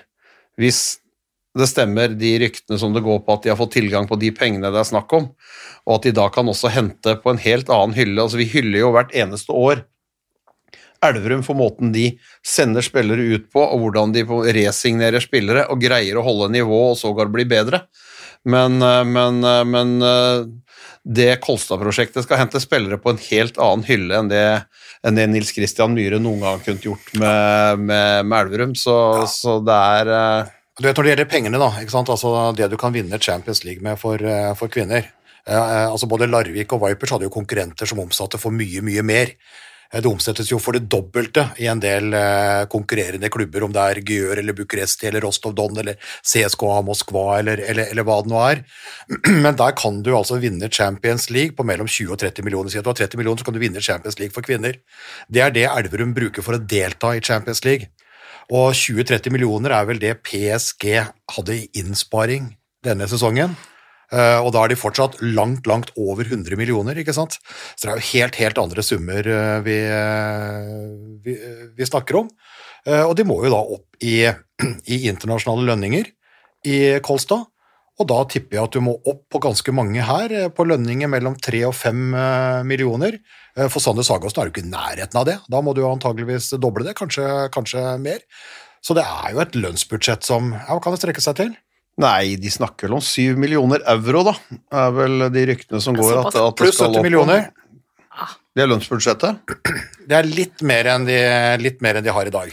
hvis 0.56 0.96
det 1.56 1.69
stemmer, 1.70 2.12
de 2.12 2.34
ryktene 2.43 2.76
som 2.81 2.93
det 2.93 3.04
går 3.04 3.22
på 3.25 3.32
at 3.32 3.44
de 3.44 3.52
har 3.52 3.58
fått 3.58 3.76
tilgang 3.78 4.08
på 4.08 4.19
de 4.20 4.28
pengene 4.37 4.69
det 4.72 4.81
er 4.82 4.88
snakk 4.88 5.12
om, 5.16 5.31
og 5.88 5.93
at 5.94 6.08
de 6.08 6.12
da 6.16 6.26
kan 6.32 6.48
også 6.52 6.72
hente 6.72 7.16
på 7.22 7.32
en 7.32 7.40
helt 7.40 7.70
annen 7.72 7.96
hylle. 7.96 8.19
Altså, 8.20 8.40
vi 8.40 8.48
hyller 8.50 8.82
jo 8.82 8.90
hvert 8.96 9.14
eneste 9.16 9.56
år 9.56 9.87
Elverum 11.11 11.43
for 11.47 11.58
måten 11.58 11.93
de 11.94 12.11
sender 12.47 12.85
spillere 12.85 13.25
ut 13.37 13.49
på, 13.53 13.62
og 13.62 13.82
hvordan 13.82 14.14
de 14.14 14.25
resignerer 14.56 15.23
spillere 15.25 15.67
og 15.73 15.81
greier 15.82 16.19
å 16.19 16.25
holde 16.26 16.53
nivå 16.55 16.82
og 16.93 17.00
sågar 17.00 17.31
bli 17.32 17.47
bedre. 17.49 17.85
Men, 18.47 18.81
eh, 18.82 19.03
men, 19.05 19.43
eh, 19.44 19.64
men 19.67 19.97
eh, 20.03 20.47
det 21.06 21.31
Kolstad-prosjektet 21.43 22.26
skal 22.26 22.43
hente 22.43 22.62
spillere 22.62 22.99
på 23.03 23.12
en 23.12 23.23
helt 23.29 23.58
annen 23.62 23.87
hylle 23.87 24.20
enn 24.20 24.31
det, 24.31 24.47
enn 25.06 25.19
det 25.19 25.26
Nils 25.31 25.53
Christian 25.55 25.94
Myhre 25.94 26.20
noen 26.23 26.43
gang 26.43 26.62
kunne 26.62 26.82
gjort 26.82 27.12
med, 27.14 27.87
med, 27.87 28.26
med 28.26 28.38
Elverum, 28.41 28.75
så, 28.79 28.97
ja. 29.23 29.29
så, 29.31 29.58
det 29.67 29.82
er 30.00 30.12
du 30.76 30.85
vet 30.85 30.99
Når 30.99 31.06
det 31.06 31.12
gjelder 31.14 31.29
pengene, 31.31 31.61
da, 31.62 31.70
altså 32.03 32.32
det 32.53 32.67
du 32.69 32.76
kan 32.76 32.93
vinne 32.93 33.23
Champions 33.23 33.62
League 33.64 33.81
med 33.87 33.97
for, 33.97 34.20
for 34.58 34.69
kvinner 34.69 35.06
eh, 35.47 35.87
altså 35.87 36.08
Både 36.11 36.29
Larvik 36.31 36.75
og 36.75 36.82
Vipers 36.85 37.14
hadde 37.14 37.29
jo 37.29 37.35
konkurrenter 37.35 37.88
som 37.88 38.03
omsatte 38.03 38.41
for 38.41 38.55
mye, 38.55 38.82
mye 38.85 39.05
mer. 39.06 39.32
Eh, 39.93 40.00
det 40.03 40.11
omsettes 40.11 40.50
jo 40.50 40.59
for 40.62 40.77
det 40.77 40.88
dobbelte 40.91 41.49
i 41.62 41.69
en 41.71 41.81
del 41.83 42.15
eh, 42.17 42.65
konkurrerende 42.73 43.31
klubber, 43.33 43.67
om 43.67 43.75
det 43.75 43.83
er 43.83 44.03
Gjør 44.06 44.43
eller 44.43 44.56
Bucuresti 44.56 45.11
eller 45.11 45.25
Rostov 45.27 45.55
Don 45.56 45.77
eller 45.83 45.99
CSKA 46.23 46.81
Moskva 46.87 47.27
eller, 47.41 47.62
eller, 47.62 47.91
eller, 47.93 48.06
hva 48.06 48.21
det 48.23 48.33
nå 48.33 48.41
er. 48.43 48.65
Men 49.44 49.59
der 49.59 49.77
kan 49.79 50.03
du 50.06 50.12
altså 50.17 50.41
vinne 50.43 50.71
Champions 50.73 51.31
League 51.31 51.56
på 51.56 51.67
mellom 51.67 51.88
20 51.88 52.17
og 52.17 52.23
30 52.23 52.47
millioner. 52.47 52.73
Si 52.73 52.81
at 52.81 52.87
du 52.87 52.93
har 52.93 53.00
30 53.03 53.21
millioner, 53.21 53.43
så 53.43 53.49
kan 53.49 53.56
du 53.56 53.62
vinne 53.62 53.85
Champions 53.85 54.19
League 54.21 54.35
for 54.35 54.47
kvinner. 54.47 54.81
Det 55.33 55.44
er 55.44 55.55
det 55.55 55.69
Elverum 55.71 56.15
bruker 56.17 56.44
for 56.44 56.59
å 56.59 56.62
delta 56.62 57.15
i 57.17 57.23
Champions 57.25 57.65
League. 57.67 57.91
Og 58.55 58.77
20-30 58.79 59.32
millioner 59.34 59.75
er 59.75 59.87
vel 59.89 59.99
det 60.03 60.20
PSG 60.27 60.93
hadde 61.34 61.56
i 61.56 61.67
innsparing 61.81 62.53
denne 62.87 63.08
sesongen. 63.10 63.56
Uh, 64.13 64.39
og 64.39 64.53
da 64.55 64.63
er 64.63 64.70
de 64.70 64.79
fortsatt 64.79 65.19
langt, 65.20 65.67
langt 65.67 65.91
over 65.98 66.29
100 66.29 66.55
millioner, 66.58 66.98
ikke 67.01 67.15
sant. 67.17 67.41
Så 67.75 67.89
det 67.89 67.91
er 67.91 67.98
jo 67.98 68.10
helt, 68.13 68.39
helt 68.39 68.60
andre 68.63 68.84
summer 68.86 69.27
uh, 69.27 69.58
vi, 69.67 69.81
uh, 69.91 71.19
vi, 71.25 71.34
vi, 71.75 71.89
snakker 71.89 72.22
om. 72.22 72.31
og 72.86 73.17
de 73.19 73.25
må 73.27 73.41
jo 73.43 73.51
da 73.51 73.58
opp 73.58 73.98
i, 74.06 74.20
i, 74.94 74.98
internasjonale 75.10 75.67
lønninger 75.72 76.10
i 76.70 76.79
Kolstad. 77.03 77.48
Og 77.96 78.06
da 78.10 78.20
tipper 78.29 78.58
jeg 78.58 78.69
at 78.69 78.77
du 78.77 78.84
må 78.84 78.93
opp 79.08 79.25
på 79.32 79.41
ganske 79.41 79.72
mange 79.72 80.05
her, 80.05 80.34
på 80.53 80.67
lønninger 80.69 81.08
mellom 81.08 81.34
3 81.41 81.63
og 81.65 81.72
5 81.75 82.03
millioner. 82.69 83.17
For 83.56 83.81
Sander 83.81 84.05
Sagåsen 84.05 84.43
er 84.43 84.51
jo 84.51 84.53
ikke 84.53 84.67
i 84.67 84.69
nærheten 84.69 85.17
av 85.17 85.25
det. 85.25 85.39
Da 85.48 85.63
må 85.65 85.72
du 85.72 85.81
antageligvis 85.89 86.51
doble 86.60 86.84
det, 86.84 86.93
kanskje, 86.98 87.25
kanskje 87.56 87.86
mer. 88.05 88.20
Så 88.84 88.94
det 88.94 89.06
er 89.08 89.32
jo 89.32 89.41
et 89.43 89.56
lønnsbudsjett 89.56 90.29
som 90.29 90.53
ja, 90.53 90.77
kan 90.77 90.93
det 90.93 91.01
strekke 91.01 91.25
seg 91.25 91.41
til? 91.41 91.56
Nei, 91.96 92.36
de 92.36 92.50
snakker 92.53 92.91
vel 92.91 92.98
om 92.98 93.05
syv 93.05 93.38
millioner 93.41 93.84
euro, 93.88 94.24
da. 94.26 94.34
Det 94.53 94.82
er 94.82 94.91
vel 94.98 95.29
de 95.32 95.44
ryktene 95.48 95.81
som 95.81 95.96
går 95.96 96.19
at, 96.26 96.36
at 96.43 96.58
Pluss 96.58 96.81
70 96.82 97.00
millioner. 97.06 97.48
Det 98.56 98.65
er 98.65 98.69
lønnsbudsjettet? 98.69 99.55
Det 100.08 100.17
er 100.17 100.29
litt 100.29 100.62
mer 100.65 100.88
enn 100.93 101.08
de, 101.08 101.17
litt 101.60 101.81
mer 101.84 101.98
enn 101.98 102.05
de 102.05 102.12
har 102.12 102.29
i 102.29 102.34
dag. 102.34 102.53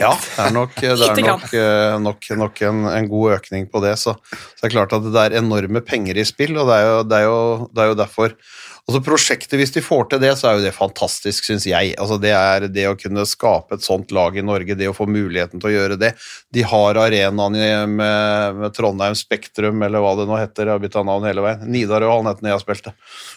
Ja, 0.00 0.12
det 0.16 0.40
er 0.46 0.54
nok, 0.54 0.74
det 0.80 0.92
er 0.94 1.18
nok, 1.26 1.46
eh, 1.52 1.94
nok, 2.00 2.28
nok 2.40 2.60
en, 2.64 2.84
en, 2.88 3.08
god 3.10 3.36
økning 3.36 3.66
på 3.68 3.82
det. 3.84 3.92
Så, 4.00 4.14
så, 4.32 4.58
det 4.62 4.70
er 4.70 4.76
klart 4.78 4.94
at 4.96 5.04
det 5.04 5.24
er 5.26 5.38
enorme 5.42 5.82
penger 5.84 6.16
i 6.16 6.24
spill, 6.26 6.56
og 6.56 6.70
det 6.70 6.78
er 6.80 6.86
jo, 6.88 7.00
det 7.04 7.18
er 7.18 7.26
jo, 7.28 7.40
det 7.72 7.84
er 7.84 7.90
jo 7.92 7.98
derfor 8.00 8.36
Altså 8.82 8.98
Prosjektet, 9.06 9.54
hvis 9.60 9.70
de 9.76 9.80
får 9.84 10.08
til 10.10 10.20
det, 10.24 10.32
så 10.38 10.48
er 10.48 10.56
jo 10.56 10.64
det 10.64 10.72
fantastisk, 10.74 11.46
syns 11.46 11.68
jeg. 11.68 11.92
Altså 12.02 12.16
Det 12.18 12.32
er 12.34 12.64
det 12.66 12.88
å 12.90 12.96
kunne 12.98 13.22
skape 13.30 13.76
et 13.78 13.84
sånt 13.86 14.10
lag 14.10 14.34
i 14.34 14.42
Norge, 14.42 14.74
det 14.74 14.88
å 14.90 14.96
få 14.96 15.06
muligheten 15.06 15.62
til 15.62 15.70
å 15.70 15.74
gjøre 15.76 15.98
det. 16.00 16.10
De 16.50 16.64
har 16.66 16.98
arenaen 16.98 17.58
med, 17.94 18.56
med 18.58 18.74
Trondheim 18.74 19.14
Spektrum, 19.18 19.84
eller 19.86 20.02
hva 20.02 20.16
det 20.18 20.26
nå 20.26 20.40
heter, 20.40 20.66
jeg 20.66 20.74
har 20.74 20.82
bytta 20.82 21.04
navn 21.06 21.28
hele 21.30 21.46
veien. 21.46 21.62
Nidarøhallen 21.70 22.32
het 22.32 22.42
den 22.42 22.50
jeg 22.50 22.64
spilte. 22.64 22.94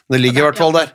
Det 0.10 0.22
ligger 0.24 0.42
i 0.42 0.48
hvert 0.48 0.64
fall 0.64 0.74
der. 0.80 0.90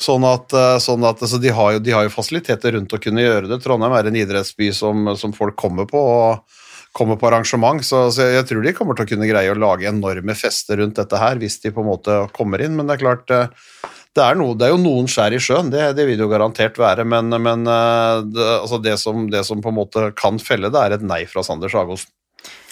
Sånn 0.00 0.26
at, 0.28 0.52
eh, 0.52 0.76
sånn 0.82 1.04
at 1.08 1.22
altså 1.24 1.40
de, 1.40 1.50
har 1.56 1.76
jo, 1.76 1.80
de, 1.80 1.94
har 1.96 2.04
jo, 2.04 2.12
fasiliteter 2.12 2.76
rundt 2.76 2.92
å 2.92 3.00
kunne 3.00 3.24
gjøre 3.24 3.48
det. 3.48 3.60
Trondheim 3.64 3.94
er 3.96 4.10
en 4.10 4.18
idrettsby 4.20 4.68
som, 4.76 5.14
som 5.16 5.32
folk 5.36 5.56
kommer 5.58 5.88
på. 5.88 6.00
og 6.00 6.62
kommer 6.96 7.18
på 7.20 7.28
arrangement. 7.28 7.84
Så, 7.84 8.06
så 8.14 8.24
jeg 8.30 8.46
tror 8.48 8.64
de 8.64 8.72
kommer 8.76 8.96
til 8.96 9.04
å 9.04 9.10
kunne 9.10 9.28
greie 9.28 9.52
å 9.52 9.58
lage 9.58 9.88
enorme 9.90 10.36
fester 10.38 10.80
rundt 10.80 10.96
dette 10.96 11.20
her, 11.20 11.36
hvis 11.40 11.60
de 11.60 11.72
på 11.74 11.84
en 11.84 11.90
måte 11.90 12.18
kommer 12.36 12.62
inn. 12.64 12.76
Men 12.76 12.88
det 12.88 12.96
er 12.96 13.02
klart, 13.02 13.32
eh, 13.34 13.92
det 14.16 14.24
er, 14.24 14.38
noe, 14.40 14.56
det 14.56 14.68
er 14.68 14.72
jo 14.72 14.80
noen 14.80 15.10
skjær 15.10 15.36
i 15.36 15.40
sjøen, 15.42 15.68
det, 15.72 15.90
det 15.98 16.06
vil 16.08 16.16
det 16.16 16.24
jo 16.24 16.32
garantert 16.32 16.80
være. 16.80 17.04
Men, 17.04 17.28
men 17.36 17.68
eh, 17.68 18.24
det, 18.32 18.50
altså 18.62 18.80
det, 18.80 18.96
som, 19.02 19.26
det 19.32 19.44
som 19.48 19.60
på 19.64 19.72
en 19.72 19.80
måte 19.82 20.10
kan 20.16 20.40
felle 20.42 20.72
det, 20.72 20.82
er 20.82 20.96
et 20.96 21.06
nei 21.06 21.24
fra 21.28 21.44
Sander 21.46 21.72
Sagosen. 21.72 22.12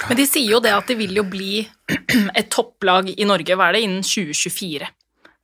Men 0.09 0.19
de 0.19 0.27
sier 0.29 0.53
jo 0.55 0.61
det 0.63 0.73
at 0.75 0.89
det 0.89 0.97
vil 0.99 1.17
jo 1.19 1.25
bli 1.29 1.65
et 2.39 2.53
topplag 2.53 3.11
i 3.13 3.29
Norge, 3.29 3.57
hva 3.59 3.69
er 3.69 3.79
det, 3.79 3.87
innen 3.87 4.05
2024. 4.07 4.89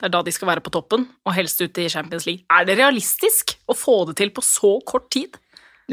Det 0.01 0.09
er 0.09 0.13
da 0.15 0.23
de 0.25 0.33
skal 0.33 0.49
være 0.49 0.65
på 0.65 0.73
toppen, 0.73 1.05
og 1.29 1.35
helst 1.37 1.61
ute 1.61 1.85
i 1.85 1.91
Champions 1.93 2.25
League. 2.25 2.47
Er 2.49 2.65
det 2.65 2.79
realistisk 2.79 3.53
å 3.69 3.77
få 3.77 4.07
det 4.09 4.17
til 4.17 4.33
på 4.33 4.45
så 4.45 4.79
kort 4.89 5.11
tid? 5.13 5.37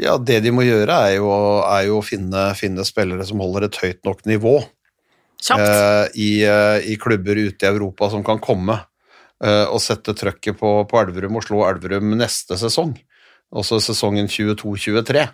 Ja, 0.00 0.14
det 0.16 0.40
de 0.46 0.52
må 0.54 0.64
gjøre, 0.64 0.94
er 1.10 1.18
jo, 1.18 1.28
er 1.66 1.88
jo 1.90 1.98
å 1.98 2.06
finne, 2.06 2.48
finne, 2.56 2.86
spillere 2.88 3.26
som 3.28 3.42
holder 3.42 3.66
et 3.66 3.78
høyt 3.82 4.00
nok 4.06 4.22
nivå 4.30 4.54
eh, 4.62 6.04
i, 6.14 6.30
eh, 6.46 6.86
i, 6.86 6.94
klubber 7.02 7.36
ute 7.36 7.66
i 7.66 7.68
Europa 7.68 8.08
som 8.12 8.22
kan 8.24 8.40
komme 8.40 8.78
eh, 9.42 9.66
og 9.66 9.82
sette 9.82 10.14
trøkket 10.16 10.56
på, 10.60 10.70
på 10.88 11.02
Elverum 11.02 11.40
og 11.40 11.44
slå 11.44 11.64
Elverum 11.66 12.14
neste 12.16 12.56
sesong, 12.60 12.94
også 13.50 13.82
sesongen 13.90 14.30
22-23. 14.30 15.26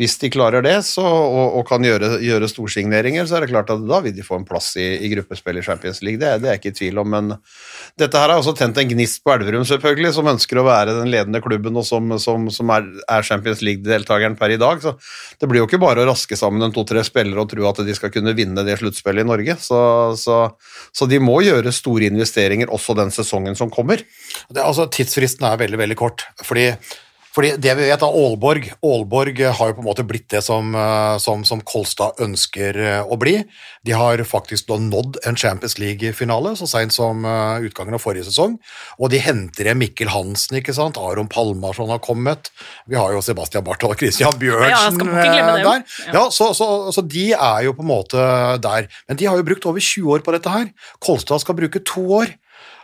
Hvis 0.00 0.14
de 0.22 0.30
klarer 0.32 0.64
det 0.64 0.78
så, 0.88 1.04
og, 1.04 1.58
og, 1.58 1.66
kan 1.68 1.84
gjøre, 1.84 2.14
gjøre 2.24 2.48
storsigneringer, 2.48 3.26
så 3.28 3.36
er 3.36 3.44
det 3.44 3.50
klart 3.50 3.68
at 3.74 3.82
da 3.84 3.98
vil 4.00 4.14
de 4.16 4.24
få 4.24 4.38
en 4.38 4.46
plass 4.48 4.70
i, 4.80 4.86
i 5.04 5.10
gruppespill 5.12 5.60
i 5.60 5.64
Champions 5.66 6.00
League. 6.00 6.16
Det, 6.16 6.30
det, 6.40 6.48
er 6.48 6.56
jeg 6.56 6.62
ikke 6.62 6.72
i 6.72 6.78
tvil 6.78 7.00
om, 7.02 7.10
men 7.12 7.28
dette 8.00 8.16
her 8.16 8.32
har 8.32 8.40
også 8.40 8.54
tent 8.56 8.80
en 8.80 8.88
gnist 8.88 9.20
på 9.20 9.34
Elverum, 9.34 9.66
selvfølgelig, 9.68 10.14
som 10.16 10.30
ønsker 10.32 10.62
å 10.62 10.64
være 10.64 10.96
den 10.96 11.12
ledende 11.12 11.42
klubben 11.44 11.76
og 11.76 11.84
som, 11.84 12.16
som, 12.24 12.48
som 12.54 12.72
er, 12.72 12.88
er, 13.04 13.28
Champions 13.28 13.60
League-deltakeren 13.60 14.38
per 14.40 14.56
i 14.56 14.58
dag. 14.64 14.80
Så 14.80 14.94
det 15.36 15.52
blir 15.52 15.60
jo 15.60 15.68
ikke 15.68 15.82
bare 15.84 16.06
å 16.06 16.08
raske 16.08 16.40
sammen 16.40 16.64
en 16.64 16.72
to-tre 16.72 17.04
spillere 17.04 17.44
og 17.44 17.52
tro 17.52 17.68
at 17.68 17.84
de 17.84 18.00
skal 18.00 18.14
kunne 18.16 18.32
vinne 18.38 18.64
det 18.64 18.80
sluttspillet 18.80 19.28
i 19.28 19.28
Norge. 19.28 19.60
Så, 19.60 19.78
så, 20.24 20.40
så, 20.88 21.12
de 21.12 21.20
må 21.20 21.42
gjøre 21.44 21.68
store 21.68 22.08
investeringer 22.08 22.72
også 22.72 22.96
den 22.96 23.12
sesongen 23.12 23.60
som 23.60 23.68
kommer. 23.68 24.00
Det, 24.48 24.64
altså, 24.64 24.88
tidsfristen 24.88 25.52
er 25.52 25.60
veldig, 25.66 25.84
veldig 25.84 26.00
kort. 26.00 26.30
fordi 26.40 26.70
fordi 27.32 27.54
det 27.62 27.72
vi 27.78 27.88
vet 27.88 28.02
av 28.04 28.12
Aalborg 28.12 28.68
Aalborg 28.84 29.40
har 29.56 29.70
jo 29.70 29.76
på 29.76 29.82
en 29.82 29.88
måte 29.88 30.04
blitt 30.06 30.28
det 30.34 30.42
som, 30.44 30.74
eh, 30.76 31.16
som, 31.22 31.44
som 31.48 31.62
Kolstad 31.64 32.20
ønsker 32.22 32.76
eh, 32.76 33.00
å 33.02 33.16
bli. 33.20 33.38
De 33.86 33.94
har 33.96 34.20
faktisk 34.28 34.68
da 34.68 34.78
nådd 34.80 35.20
en 35.28 35.38
Champions 35.38 35.78
League-finale 35.80 36.54
så 36.58 36.68
seint 36.68 36.94
som 36.94 37.24
eh, 37.24 37.68
utgangen 37.68 37.96
av 37.96 38.02
forrige 38.04 38.28
sesong. 38.28 38.58
Og 38.98 39.12
de 39.12 39.22
henter 39.22 39.68
igjen 39.68 39.80
Mikkel 39.80 40.12
Hansen, 40.12 40.58
ikke 40.60 40.76
sant. 40.76 41.00
Aron 41.00 41.30
Palmarsson 41.32 41.90
har 41.92 42.02
kommet. 42.04 42.52
Vi 42.90 42.98
har 43.00 43.14
jo 43.16 43.24
Sebastian 43.24 43.64
Barth 43.66 43.88
og 43.88 43.96
Christian 44.00 44.36
Bjørnsen 44.40 45.00
ja, 45.08 45.56
der. 45.62 45.86
Ja, 46.12 46.26
så, 46.34 46.52
så, 46.56 46.68
så, 46.92 47.06
de 47.06 47.30
er 47.32 47.64
jo 47.66 47.76
på 47.78 47.84
en 47.84 47.92
måte 47.92 48.28
der. 48.62 48.90
Men 49.08 49.20
de 49.20 49.28
har 49.30 49.40
jo 49.40 49.48
brukt 49.48 49.66
over 49.68 49.80
20 49.80 50.16
år 50.18 50.26
på 50.26 50.36
dette 50.36 50.52
her. 50.52 50.68
Kolstad 51.02 51.42
skal 51.42 51.56
bruke 51.58 51.80
to 51.88 52.04
år. 52.20 52.36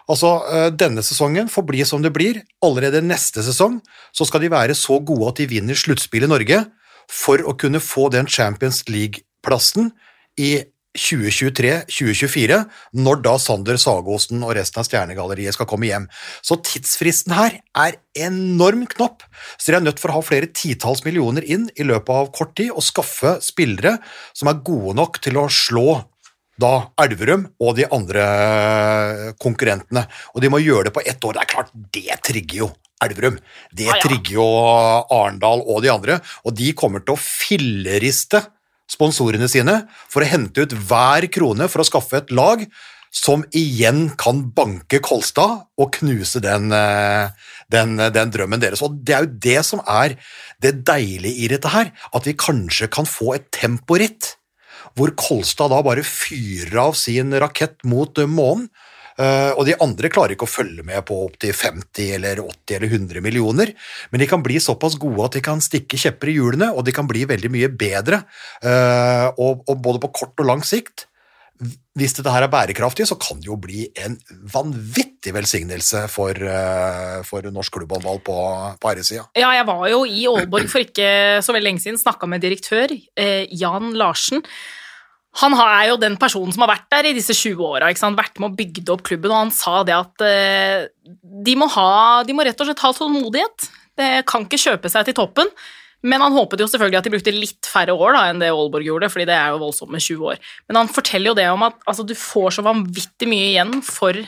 Altså, 0.08 0.30
eh, 0.48 0.70
Denne 0.72 1.04
sesongen 1.04 1.50
får 1.52 1.66
bli 1.68 1.84
som 1.84 2.02
det 2.02 2.14
blir. 2.16 2.42
Allerede 2.64 3.04
neste 3.04 3.44
sesong 3.44 3.80
så 4.12 4.26
skal 4.26 4.40
de 4.40 4.52
være 4.52 4.74
så 4.74 4.98
gode 5.04 5.28
at 5.28 5.42
de 5.42 5.48
vinner 5.50 5.76
sluttspill 5.76 6.24
i 6.24 6.32
Norge 6.32 6.64
for 7.08 7.44
å 7.44 7.56
kunne 7.56 7.80
få 7.80 8.08
den 8.12 8.26
Champions 8.28 8.84
League-plassen 8.88 9.92
i 10.40 10.64
2023-2024, 10.98 12.58
når 12.98 13.20
da 13.22 13.34
Sander 13.38 13.78
Sagosen 13.80 14.42
og 14.42 14.54
resten 14.56 14.80
av 14.80 14.88
Stjernegalleriet 14.88 15.54
skal 15.54 15.68
komme 15.68 15.88
hjem. 15.90 16.08
Så 16.42 16.58
tidsfristen 16.64 17.34
her 17.36 17.58
er 17.76 17.98
enorm 18.18 18.86
knopp, 18.90 19.22
så 19.60 19.70
de 19.70 19.78
er 19.78 19.84
nødt 19.84 20.02
for 20.02 20.10
å 20.10 20.18
ha 20.18 20.24
flere 20.26 20.50
titalls 20.50 21.04
millioner 21.06 21.46
inn 21.46 21.68
i 21.78 21.86
løpet 21.86 22.14
av 22.14 22.32
kort 22.34 22.56
tid 22.58 22.72
og 22.72 22.86
skaffe 22.86 23.36
spillere 23.44 23.98
som 24.32 24.50
er 24.50 24.62
gode 24.66 24.96
nok 24.98 25.20
til 25.24 25.38
å 25.38 25.46
slå 25.52 26.00
da 26.58 26.72
Elverum 27.04 27.46
og 27.62 27.76
de 27.78 27.86
andre 27.94 28.26
konkurrentene. 29.42 30.04
Og 30.34 30.42
de 30.42 30.50
må 30.52 30.60
gjøre 30.62 30.88
det 30.88 30.94
på 30.96 31.04
ett 31.06 31.24
år. 31.24 31.38
Det 31.38 31.44
er 31.44 31.52
klart, 31.54 31.72
det 31.94 32.20
trigger 32.26 32.62
jo 32.64 32.70
Elverum. 33.04 33.38
Det 33.70 33.88
trigger 34.02 34.34
jo 34.40 34.46
Arendal 35.14 35.62
og 35.62 35.82
de 35.84 35.92
andre. 35.92 36.20
Og 36.44 36.56
de 36.58 36.72
kommer 36.78 37.04
til 37.04 37.14
å 37.14 37.22
filleriste 37.22 38.42
sponsorene 38.88 39.48
sine 39.50 39.82
for 40.08 40.24
å 40.24 40.30
hente 40.30 40.64
ut 40.64 40.74
hver 40.88 41.28
krone 41.32 41.68
for 41.70 41.84
å 41.84 41.88
skaffe 41.88 42.22
et 42.22 42.32
lag 42.34 42.64
som 43.14 43.44
igjen 43.56 44.10
kan 44.20 44.42
banke 44.54 45.00
Kolstad 45.04 45.68
og 45.80 45.92
knuse 45.96 46.42
den, 46.44 46.68
den, 47.72 47.94
den, 47.96 48.32
drømmen 48.34 48.60
deres. 48.60 48.82
Og 48.84 48.98
Det 49.00 49.16
er 49.16 49.24
jo 49.24 49.38
det 49.48 49.60
som 49.66 49.82
er 49.88 50.18
det 50.60 50.74
deilige 50.88 51.44
i 51.44 51.48
dette 51.52 51.72
her, 51.72 51.92
at 52.12 52.28
vi 52.28 52.36
kanskje 52.36 52.90
kan 52.92 53.08
få 53.08 53.36
et 53.38 53.48
temporitt 53.54 54.34
hvor 54.98 55.14
Kolstad 55.18 55.72
da 55.72 55.80
bare 55.86 56.04
fyrer 56.06 56.76
av 56.88 56.98
sin 56.98 57.34
rakett 57.38 57.80
mot 57.88 58.18
eh, 58.18 58.28
månen. 58.28 58.68
Uh, 59.18 59.50
og 59.58 59.64
de 59.66 59.74
andre 59.82 60.06
klarer 60.14 60.36
ikke 60.36 60.46
å 60.46 60.50
følge 60.50 60.84
med 60.86 61.02
på 61.08 61.16
opptil 61.24 61.50
50 61.50 62.12
eller 62.14 62.38
80 62.38 62.76
eller 62.76 62.92
100 63.00 63.24
millioner, 63.24 63.72
men 64.12 64.22
de 64.22 64.28
kan 64.30 64.44
bli 64.44 64.60
såpass 64.62 64.94
gode 65.02 65.24
at 65.26 65.34
de 65.34 65.42
kan 65.42 65.58
stikke 65.62 65.98
kjepper 65.98 66.30
i 66.30 66.36
hjulene, 66.36 66.70
og 66.70 66.86
de 66.86 66.94
kan 66.94 67.08
bli 67.10 67.24
veldig 67.26 67.50
mye 67.50 67.72
bedre, 67.80 68.22
uh, 68.62 69.26
og, 69.34 69.66
og, 69.66 69.74
både 69.82 70.04
på 70.06 70.12
kort 70.20 70.38
og 70.38 70.50
lang 70.52 70.62
sikt. 70.62 71.08
Hvis 71.98 72.14
dette 72.14 72.30
her 72.30 72.46
er 72.46 72.52
bærekraftig, 72.52 73.08
så 73.10 73.18
kan 73.18 73.42
det 73.42 73.50
jo 73.50 73.58
bli 73.58 73.88
en 73.98 74.14
vanvittig 74.54 75.34
velsignelse 75.34 76.04
for, 76.06 76.38
for 77.26 77.48
norsk 77.50 77.74
klubbhåndball 77.74 78.20
på, 78.22 78.36
på 78.78 78.92
herresida. 78.92 79.24
Ja, 79.34 79.50
jeg 79.58 79.66
var 79.66 79.82
jo 79.90 80.04
i 80.06 80.28
Aalborg 80.30 80.70
for 80.70 80.86
ikke 80.86 81.08
så 81.42 81.56
veldig 81.56 81.72
lenge 81.72 81.82
siden, 81.82 81.98
snakka 81.98 82.30
med 82.30 82.46
direktør 82.46 82.94
Jan 83.50 83.90
Larsen. 83.98 84.46
Han 85.38 85.54
er 85.60 85.90
jo 85.90 85.98
den 86.00 86.16
personen 86.18 86.54
som 86.54 86.64
har 86.64 86.72
vært 86.72 86.86
der 86.90 87.10
i 87.10 87.16
disse 87.16 87.36
20 87.36 87.60
åra, 87.62 87.90
vært 87.92 88.40
med 88.40 88.48
og 88.48 88.56
bygd 88.58 88.88
opp 88.94 89.04
klubben, 89.06 89.30
og 89.30 89.42
han 89.44 89.52
sa 89.54 89.82
det 89.86 89.94
at 89.94 90.24
uh, 90.24 90.86
de, 91.44 91.54
må 91.58 91.68
ha, 91.76 92.24
de 92.26 92.34
må 92.34 92.46
rett 92.46 92.58
og 92.58 92.70
slett 92.70 92.82
ha 92.82 92.94
tålmodighet. 92.96 93.68
Det 93.98 94.08
kan 94.30 94.46
ikke 94.46 94.60
kjøpe 94.62 94.90
seg 94.90 95.06
til 95.06 95.18
toppen. 95.20 95.52
Men 96.06 96.22
han 96.22 96.34
håpet 96.34 96.60
jo 96.62 96.68
selvfølgelig 96.70 96.98
at 97.00 97.06
de 97.08 97.10
brukte 97.10 97.34
litt 97.34 97.66
færre 97.68 97.94
år 97.94 98.14
da, 98.14 98.24
enn 98.30 98.42
det 98.42 98.52
Aalborg 98.54 98.86
gjorde, 98.86 99.10
fordi 99.10 99.26
det 99.26 99.34
er 99.34 99.50
jo 99.50 99.62
voldsomt 99.64 99.90
med 99.90 100.04
20 100.04 100.28
år. 100.30 100.42
Men 100.70 100.78
han 100.78 100.90
forteller 100.94 101.32
jo 101.32 101.38
det 101.38 101.46
om 101.50 101.64
at 101.66 101.80
altså, 101.90 102.04
du 102.06 102.14
får 102.18 102.54
så 102.54 102.64
vanvittig 102.66 103.30
mye 103.30 103.48
igjen 103.48 103.80
for 103.82 104.20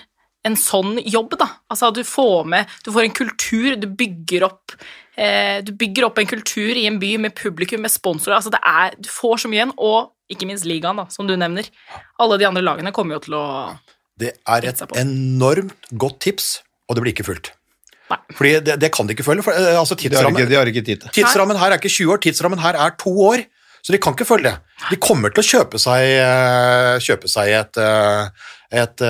en 0.46 0.56
sånn 0.56 0.96
jobb, 1.04 1.36
da. 1.38 1.46
Altså, 1.70 1.90
du 1.94 2.00
får 2.06 2.48
med 2.48 2.70
Du 2.84 2.90
får 2.94 3.06
en 3.06 3.14
kultur, 3.14 3.74
du 3.76 3.86
bygger 3.92 4.46
opp 4.48 4.72
eh, 5.20 5.60
Du 5.60 5.74
bygger 5.76 6.06
opp 6.08 6.18
en 6.18 6.30
kultur 6.30 6.80
i 6.80 6.86
en 6.88 6.96
by 7.02 7.12
med 7.20 7.36
publikum, 7.36 7.84
med 7.84 7.92
sponsorer. 7.92 8.38
Altså, 8.38 8.52
det 8.54 8.62
er 8.64 8.96
Du 8.98 9.10
får 9.12 9.44
så 9.44 9.50
mye 9.52 9.60
igjen, 9.60 9.76
og 9.76 10.10
ikke 10.30 10.48
minst 10.48 10.66
ligaen, 10.68 11.00
da, 11.00 11.06
som 11.12 11.28
du 11.28 11.36
nevner. 11.38 11.68
Alle 12.22 12.38
de 12.40 12.48
andre 12.48 12.62
lagene 12.64 12.92
kommer 12.96 13.18
jo 13.18 13.24
til 13.26 13.38
å 13.38 13.46
Det 14.20 14.34
er 14.48 14.68
et 14.68 14.82
enormt 15.00 15.90
godt 15.90 16.20
tips, 16.26 16.52
og 16.88 16.96
det 16.96 17.04
blir 17.04 17.16
ikke 17.16 17.26
fulgt. 17.30 17.54
Nei. 18.10 18.18
Fordi 18.34 18.52
det, 18.66 18.76
det, 18.82 18.90
kan 18.94 19.06
de 19.06 19.14
ikke 19.14 19.26
følge. 19.26 19.44
For, 19.46 19.54
eh, 19.54 19.78
altså, 19.78 19.96
tidsrammen, 19.98 20.34
de, 20.34 20.42
har 20.42 20.46
ikke, 20.46 20.50
de 20.50 20.58
har 20.58 20.70
ikke 20.72 20.86
tid 20.86 21.08
Tidsrammen 21.14 21.58
her 21.60 21.70
er 21.70 21.78
ikke 21.78 21.92
20 21.92 22.14
år, 22.14 22.22
tidsrammen 22.24 22.62
her 22.62 22.78
er 22.86 22.94
to 22.98 23.12
år. 23.26 23.44
Så 23.80 23.94
de 23.94 24.00
kan 24.02 24.12
ikke 24.12 24.28
følge 24.28 24.50
det. 24.50 24.56
De 24.90 24.98
kommer 25.00 25.32
til 25.32 25.40
å 25.40 25.46
kjøpe 25.46 25.80
seg, 25.80 26.04
eh, 26.20 26.96
kjøpe 27.00 27.30
seg 27.32 27.52
et, 27.56 27.80
et, 27.80 28.82
et, 28.82 29.04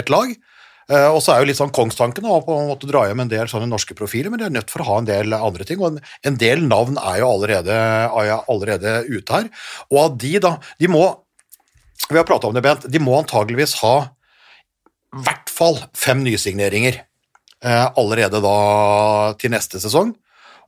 et, 0.00 0.10
lag. 0.10 0.32
Og 0.90 1.20
så 1.22 1.30
er 1.32 1.42
jo 1.42 1.46
litt 1.46 1.58
sånn 1.58 1.70
kongstanken 1.70 2.24
å 2.26 2.40
på 2.42 2.54
en 2.56 2.70
måte 2.72 2.88
dra 2.90 3.04
hjem 3.06 3.20
en 3.22 3.28
del 3.30 3.46
sånne 3.46 3.68
norske 3.70 3.94
profiler, 3.94 4.26
men 4.32 4.40
de 4.40 4.48
er 4.48 4.54
nødt 4.56 4.72
for 4.72 4.82
å 4.82 4.88
ha 4.88 4.96
en 4.98 5.06
del 5.06 5.36
andre 5.36 5.66
ting. 5.68 5.78
Og 5.78 5.92
en, 5.92 6.00
en 6.26 6.38
del 6.40 6.64
navn 6.66 6.98
er 6.98 7.20
jo 7.22 7.28
allerede, 7.30 7.76
er 8.10 8.32
allerede 8.40 8.96
ute 9.06 9.36
her. 9.36 9.46
Og 9.92 10.00
av 10.02 10.16
de, 10.18 10.32
da 10.42 10.56
De 10.82 10.90
må 10.90 11.04
Vi 12.10 12.18
har 12.18 12.26
prata 12.26 12.48
om 12.48 12.56
det, 12.56 12.64
Bent. 12.66 12.88
De 12.90 12.98
må 12.98 13.14
antageligvis 13.20 13.76
ha 13.84 13.94
i 15.14 15.22
hvert 15.26 15.50
fall 15.50 15.78
fem 15.94 16.24
nysigneringer 16.26 17.00
eh, 17.64 17.86
allerede 17.98 18.40
da 18.42 19.34
til 19.40 19.54
neste 19.54 19.80
sesong. 19.82 20.14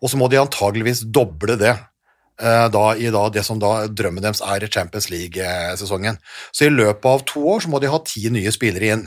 Og 0.02 0.10
så 0.10 0.18
må 0.18 0.28
de 0.30 0.40
antageligvis 0.40 1.04
doble 1.14 1.56
det 1.60 1.72
eh, 1.72 2.66
da, 2.74 2.84
i 2.98 3.10
da, 3.14 3.26
det 3.32 3.44
som 3.46 3.60
da 3.62 3.86
drømmen 3.86 4.24
deres 4.24 4.42
er 4.42 4.64
i 4.64 4.70
Champions 4.70 5.08
League-sesongen. 5.12 6.18
Så 6.50 6.66
i 6.66 6.74
løpet 6.74 7.08
av 7.08 7.26
to 7.28 7.44
år 7.54 7.64
så 7.64 7.72
må 7.72 7.82
de 7.82 7.92
ha 7.92 8.02
ti 8.06 8.26
nye 8.34 8.54
spillere 8.54 8.96
inn. 8.96 9.06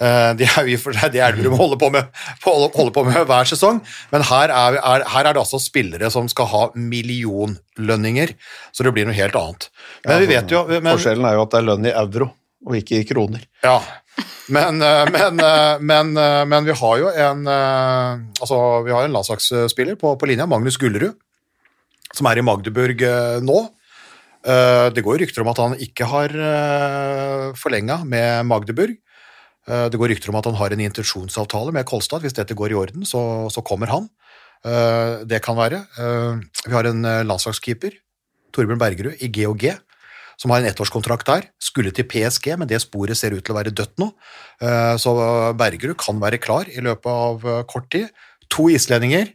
Eh, 0.00 0.30
det 0.38 0.46
er 0.48 0.68
jo 0.70 0.78
for 0.80 0.96
seg 0.96 1.12
det 1.12 1.20
Elverum 1.20 1.58
holder 1.60 1.78
på 1.80 1.90
med, 1.92 2.08
holder 2.46 2.92
på 2.94 3.04
med 3.04 3.24
hver 3.28 3.48
sesong, 3.48 3.82
men 4.12 4.24
her 4.30 4.48
er, 4.48 4.78
er, 4.80 5.04
her 5.12 5.26
er, 5.26 5.34
det 5.36 5.42
altså 5.42 5.60
spillere 5.60 6.08
som 6.12 6.28
skal 6.32 6.48
ha 6.48 6.62
millionlønninger, 6.72 8.32
så 8.72 8.86
det 8.86 8.94
blir 8.96 9.08
noe 9.08 9.16
helt 9.18 9.36
annet. 9.36 9.66
Men 10.06 10.22
vi 10.22 10.30
vet 10.32 10.54
jo... 10.54 10.62
Men, 10.72 10.94
forskjellen 10.94 11.26
er 11.28 11.36
jo 11.36 11.42
at 11.44 11.52
det 11.52 11.60
er 11.60 11.66
lønn 11.68 11.88
i 11.90 11.92
euro, 11.92 12.30
og 12.64 12.78
ikke 12.78 13.02
i 13.02 13.08
kroner. 13.10 13.44
Ja, 13.66 13.76
men, 14.48 14.80
eh, 14.84 15.02
men, 15.12 15.42
eh, 15.44 15.74
men, 15.92 16.14
men 16.48 16.70
vi 16.70 16.78
har 16.80 17.02
jo 17.02 17.12
en 17.26 17.44
altså 17.50 18.62
vi 18.86 18.96
har 18.96 19.04
en 19.04 19.18
landslagsspiller 19.18 20.00
på, 20.00 20.14
på 20.16 20.30
linja, 20.32 20.48
Magnus 20.48 20.80
Gullerud, 20.80 21.12
som 22.16 22.30
er 22.30 22.40
i 22.40 22.46
Magdeburg 22.46 23.04
nå. 23.44 23.60
Det 24.40 25.02
går 25.04 25.18
rykter 25.20 25.44
om 25.44 25.50
at 25.52 25.58
han 25.60 25.74
ikke 25.84 26.06
har 26.08 26.32
forlenga 27.60 27.98
med 28.08 28.48
Magdeburg. 28.48 28.96
Eh, 29.68 29.86
det 29.92 30.00
går 30.00 30.14
rykter 30.14 30.32
om 30.32 30.38
at 30.40 30.48
han 30.48 30.58
har 30.58 30.72
en 30.72 30.84
intensjonsavtale 30.86 31.74
med 31.76 31.86
Kolstad. 31.88 32.24
Hvis 32.24 32.36
dette 32.36 32.56
går 32.56 32.72
i 32.72 32.78
orden, 32.78 33.04
så, 33.08 33.22
så 33.52 33.64
kommer 33.66 33.92
han. 33.92 34.08
Eh, 34.64 35.26
det 35.28 35.42
kan 35.44 35.58
være. 35.58 35.84
Eh, 36.00 36.40
vi 36.66 36.76
har 36.76 36.88
en 36.88 37.04
landslagskeeper 37.28 37.98
Torbjørn 38.50 38.80
Bergerud, 38.80 39.20
i 39.22 39.28
GOG, 39.30 39.68
som 40.40 40.50
har 40.50 40.62
en 40.62 40.66
ettårskontrakt 40.66 41.28
der. 41.28 41.44
Skulle 41.62 41.92
til 41.94 42.08
PSG, 42.10 42.56
men 42.58 42.66
det 42.66 42.80
sporet 42.82 43.18
ser 43.18 43.36
ut 43.36 43.44
til 43.46 43.54
å 43.54 43.58
være 43.60 43.70
dødt 43.70 44.00
nå. 44.02 44.08
Så 44.98 45.12
Bergerud 45.54 45.94
kan 46.00 46.18
være 46.18 46.40
klar 46.42 46.66
i 46.66 46.82
løpet 46.82 47.06
av 47.06 47.44
kort 47.70 47.86
tid. 47.94 48.08
To 48.50 48.66
islendinger. 48.74 49.30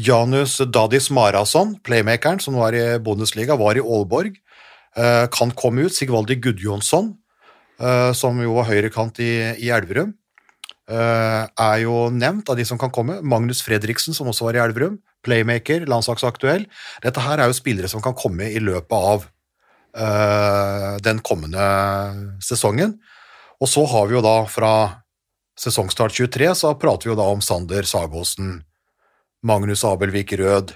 Janus 0.00 0.56
Dadis 0.64 1.10
Marason, 1.12 1.74
playmakeren 1.84 2.40
som 2.40 2.56
var 2.56 2.72
i 2.72 2.86
Bundesliga, 3.04 3.58
var 3.60 3.76
i 3.76 3.84
Aalborg. 3.84 4.40
Kan 5.36 5.52
komme 5.60 5.84
ut. 5.84 5.92
Sigvaldi 5.92 6.38
Gudjonsson, 6.40 7.12
som 7.78 8.40
jo 8.42 8.56
var 8.56 8.66
høyrekant 8.66 9.20
i, 9.22 9.32
i 9.62 9.68
Elverum, 9.70 10.10
eh, 10.88 11.44
er 11.46 11.78
jo 11.84 12.08
nevnt 12.14 12.48
av 12.50 12.58
de 12.58 12.66
som 12.66 12.80
kan 12.80 12.92
komme. 12.94 13.20
Magnus 13.22 13.62
Fredriksen, 13.64 14.16
som 14.16 14.30
også 14.30 14.48
var 14.48 14.58
i 14.58 14.62
Elverum. 14.64 14.98
Playmaker, 15.24 15.86
landslagsaktuell. 15.90 16.66
Dette 17.04 17.24
her 17.24 17.40
er 17.40 17.50
jo 17.50 17.58
spillere 17.58 17.90
som 17.90 18.02
kan 18.04 18.16
komme 18.18 18.48
i 18.50 18.62
løpet 18.62 18.96
av 18.96 19.26
eh, 19.98 20.96
den 21.04 21.20
kommende 21.26 21.68
sesongen. 22.44 22.96
Og 23.58 23.70
så 23.70 23.84
har 23.90 24.08
vi 24.08 24.16
jo 24.16 24.24
da 24.24 24.38
fra 24.50 24.72
sesongstart 25.58 26.14
23, 26.14 26.52
så 26.54 26.74
prater 26.78 27.08
vi 27.08 27.12
jo 27.12 27.18
da 27.18 27.26
om 27.32 27.42
Sander 27.42 27.82
Sagåsen, 27.82 28.60
Magnus 29.42 29.82
Abelvik 29.86 30.32
Rød, 30.38 30.70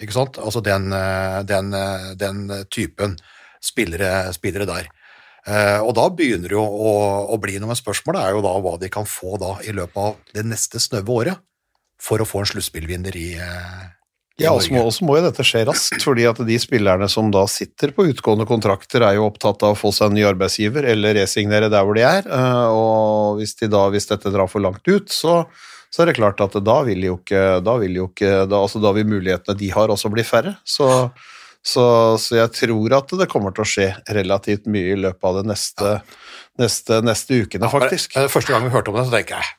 ikke 0.00 0.16
sant? 0.16 0.38
Altså 0.40 0.62
den, 0.64 0.90
eh, 0.92 1.42
den, 1.44 1.72
eh, 1.76 2.12
den 2.16 2.48
typen 2.72 3.18
spillere, 3.60 4.32
spillere 4.32 4.66
der. 4.68 4.88
Eh, 5.46 5.80
Og 5.84 5.92
da 5.96 6.06
begynner 6.08 6.48
det 6.48 6.56
jo 6.56 6.64
å, 6.64 6.92
å 7.34 7.36
bli 7.40 7.58
noe 7.60 7.72
med 7.74 7.80
spørsmålet 7.80 8.22
er 8.22 8.36
jo 8.36 8.44
da 8.44 8.54
hva 8.64 8.78
de 8.80 8.88
kan 8.92 9.04
få 9.04 9.36
da 9.40 9.58
i 9.66 9.74
løpet 9.76 9.96
av 10.00 10.14
det 10.32 10.44
neste 10.48 10.80
snaue 10.80 11.04
året 11.12 11.36
for 12.00 12.20
å 12.20 12.26
få 12.28 12.40
en 12.42 12.48
sluttspillvinner 12.54 13.16
i, 13.16 13.34
eh, 13.36 13.84
Ja, 14.40 14.50
og 14.56 14.64
så 14.90 15.04
må 15.06 15.14
jo 15.18 15.22
dette 15.28 15.44
skje 15.46 15.60
raskt, 15.68 16.02
fordi 16.02 16.24
at 16.26 16.40
de 16.42 16.56
spillerne 16.58 17.06
som 17.12 17.28
da 17.30 17.44
sitter 17.46 17.92
på 17.94 18.08
utgående 18.10 18.48
kontrakter, 18.50 19.04
er 19.06 19.14
jo 19.20 19.28
opptatt 19.28 19.62
av 19.62 19.76
å 19.76 19.78
få 19.78 19.92
seg 19.94 20.10
en 20.10 20.16
ny 20.18 20.24
arbeidsgiver 20.26 20.88
eller 20.90 21.14
resignere 21.20 21.68
der 21.70 21.84
hvor 21.86 21.94
de 21.94 22.02
er. 22.02 22.26
eh, 22.26 22.66
Og 22.74 23.38
hvis, 23.38 23.54
de 23.60 23.68
da, 23.70 23.84
hvis 23.94 24.08
dette 24.10 24.32
drar 24.34 24.48
for 24.50 24.64
langt 24.64 24.82
ut, 24.88 25.06
så, 25.12 25.44
så 25.92 26.02
er 26.02 26.10
det 26.10 26.16
klart 26.18 26.40
at 26.42 26.56
da 26.66 26.80
vil 26.82 27.04
jo 27.06 27.18
ikke 27.20 27.44
Da 27.62 27.76
vil, 27.78 27.94
jo 28.00 28.08
ikke, 28.10 28.32
da, 28.50 28.58
altså 28.64 28.82
da 28.82 28.90
vil 28.96 29.06
mulighetene 29.06 29.56
de 29.60 29.70
har, 29.70 29.88
også 29.94 30.10
bli 30.10 30.24
færre. 30.26 30.56
Så, 30.66 30.88
så, 31.64 31.84
så 32.20 32.36
jeg 32.36 32.52
tror 32.58 32.94
at 32.98 33.14
det 33.18 33.30
kommer 33.32 33.54
til 33.56 33.64
å 33.64 33.68
skje 33.68 33.88
relativt 34.12 34.68
mye 34.70 34.92
i 34.92 35.00
løpet 35.00 35.24
av 35.30 35.38
de 35.40 35.48
neste, 35.48 35.94
neste, 36.60 37.00
neste 37.06 37.40
ukene, 37.44 37.70
faktisk. 37.72 38.16
Eh, 38.20 38.28
Første 38.32 38.52
gang 38.52 38.66
vi 38.66 38.74
hørte 38.74 38.92
om 38.92 38.98
det, 39.00 39.06
så 39.08 39.16
tenker 39.16 39.40
jeg 39.40 39.52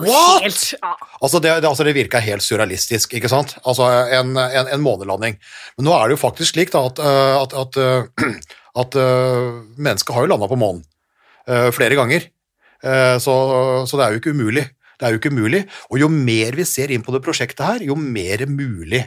What? 0.00 0.40
helt 0.40 0.60
ja. 0.72 0.94
Altså 1.20 1.40
det, 1.44 1.50
det, 1.60 1.68
altså 1.68 1.84
det 1.84 1.92
virka 1.92 2.20
helt 2.24 2.40
surrealistisk, 2.40 3.12
ikke 3.18 3.28
sant? 3.28 3.52
Altså 3.68 3.84
en, 4.16 4.30
en, 4.40 4.70
en 4.72 4.80
månelanding. 4.80 5.36
Men 5.76 5.84
nå 5.84 5.92
er 5.92 6.08
det 6.08 6.16
jo 6.16 6.22
faktisk 6.22 6.54
slik 6.54 6.72
da, 6.72 6.86
at, 6.88 7.02
øh, 7.04 7.34
at, 7.42 7.56
at, 7.60 7.76
øh, 7.76 8.38
at 8.80 8.96
øh, 8.96 9.50
mennesket 9.76 10.14
har 10.16 10.24
jo 10.24 10.30
landa 10.32 10.48
på 10.48 10.56
månen 10.60 10.84
flere 11.44 11.98
ganger. 11.98 12.24
Eh, 12.80 13.18
Så, 13.20 13.34
så 13.84 13.98
det 14.00 14.06
er 14.06 14.14
jo 14.14 14.22
ikke 14.22 14.32
umulig. 14.32 14.64
Det 14.96 15.04
er 15.04 15.12
jo 15.12 15.20
ikke 15.20 15.34
umulig. 15.34 15.60
Og 15.90 16.00
jo 16.00 16.08
mer 16.08 16.56
vi 16.56 16.64
ser 16.64 16.88
inn 16.94 17.04
på 17.04 17.12
det 17.12 17.20
prosjektet 17.26 17.66
her, 17.66 17.84
jo 17.84 17.96
mer 18.00 18.46
mulig 18.48 19.02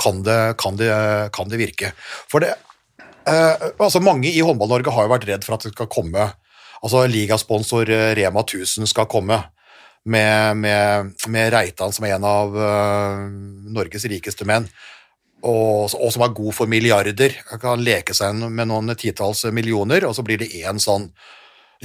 kan 0.00 0.22
det, 0.26 0.40
kan 0.60 0.78
det, 0.80 0.90
kan 1.36 1.50
det 1.52 1.60
virke. 1.60 1.92
For 2.30 2.42
det, 2.44 2.54
eh, 3.28 3.70
altså 3.76 4.02
mange 4.02 4.32
i 4.32 4.42
Håndball-Norge 4.42 4.94
har 4.96 5.06
jo 5.06 5.14
vært 5.14 5.28
redd 5.28 5.46
for 5.46 5.58
at 5.58 5.66
det 5.68 5.74
skal 5.74 5.90
komme 5.92 6.30
altså 6.80 7.06
ligasponsor 7.06 7.90
eh, 7.92 8.12
Rema 8.18 8.44
1000 8.44 8.88
skal 8.90 9.08
komme 9.10 9.40
med, 10.04 10.56
med, 10.56 11.12
med 11.28 11.52
Reitan 11.52 11.92
som 11.92 12.06
er 12.08 12.16
en 12.16 12.26
av 12.28 12.56
eh, 12.56 13.26
Norges 13.76 14.06
rikeste 14.08 14.46
menn, 14.48 14.68
og, 15.40 15.92
og 15.96 16.08
som 16.12 16.24
er 16.24 16.36
god 16.36 16.56
for 16.56 16.70
milliarder, 16.70 17.36
kan 17.60 17.84
leke 17.84 18.16
seg 18.16 18.36
med 18.42 18.68
noen 18.68 18.92
titalls 18.98 19.46
millioner, 19.56 20.04
og 20.08 20.16
så 20.16 20.24
blir 20.24 20.40
det 20.40 20.52
én 20.60 20.80
sånn 20.80 21.10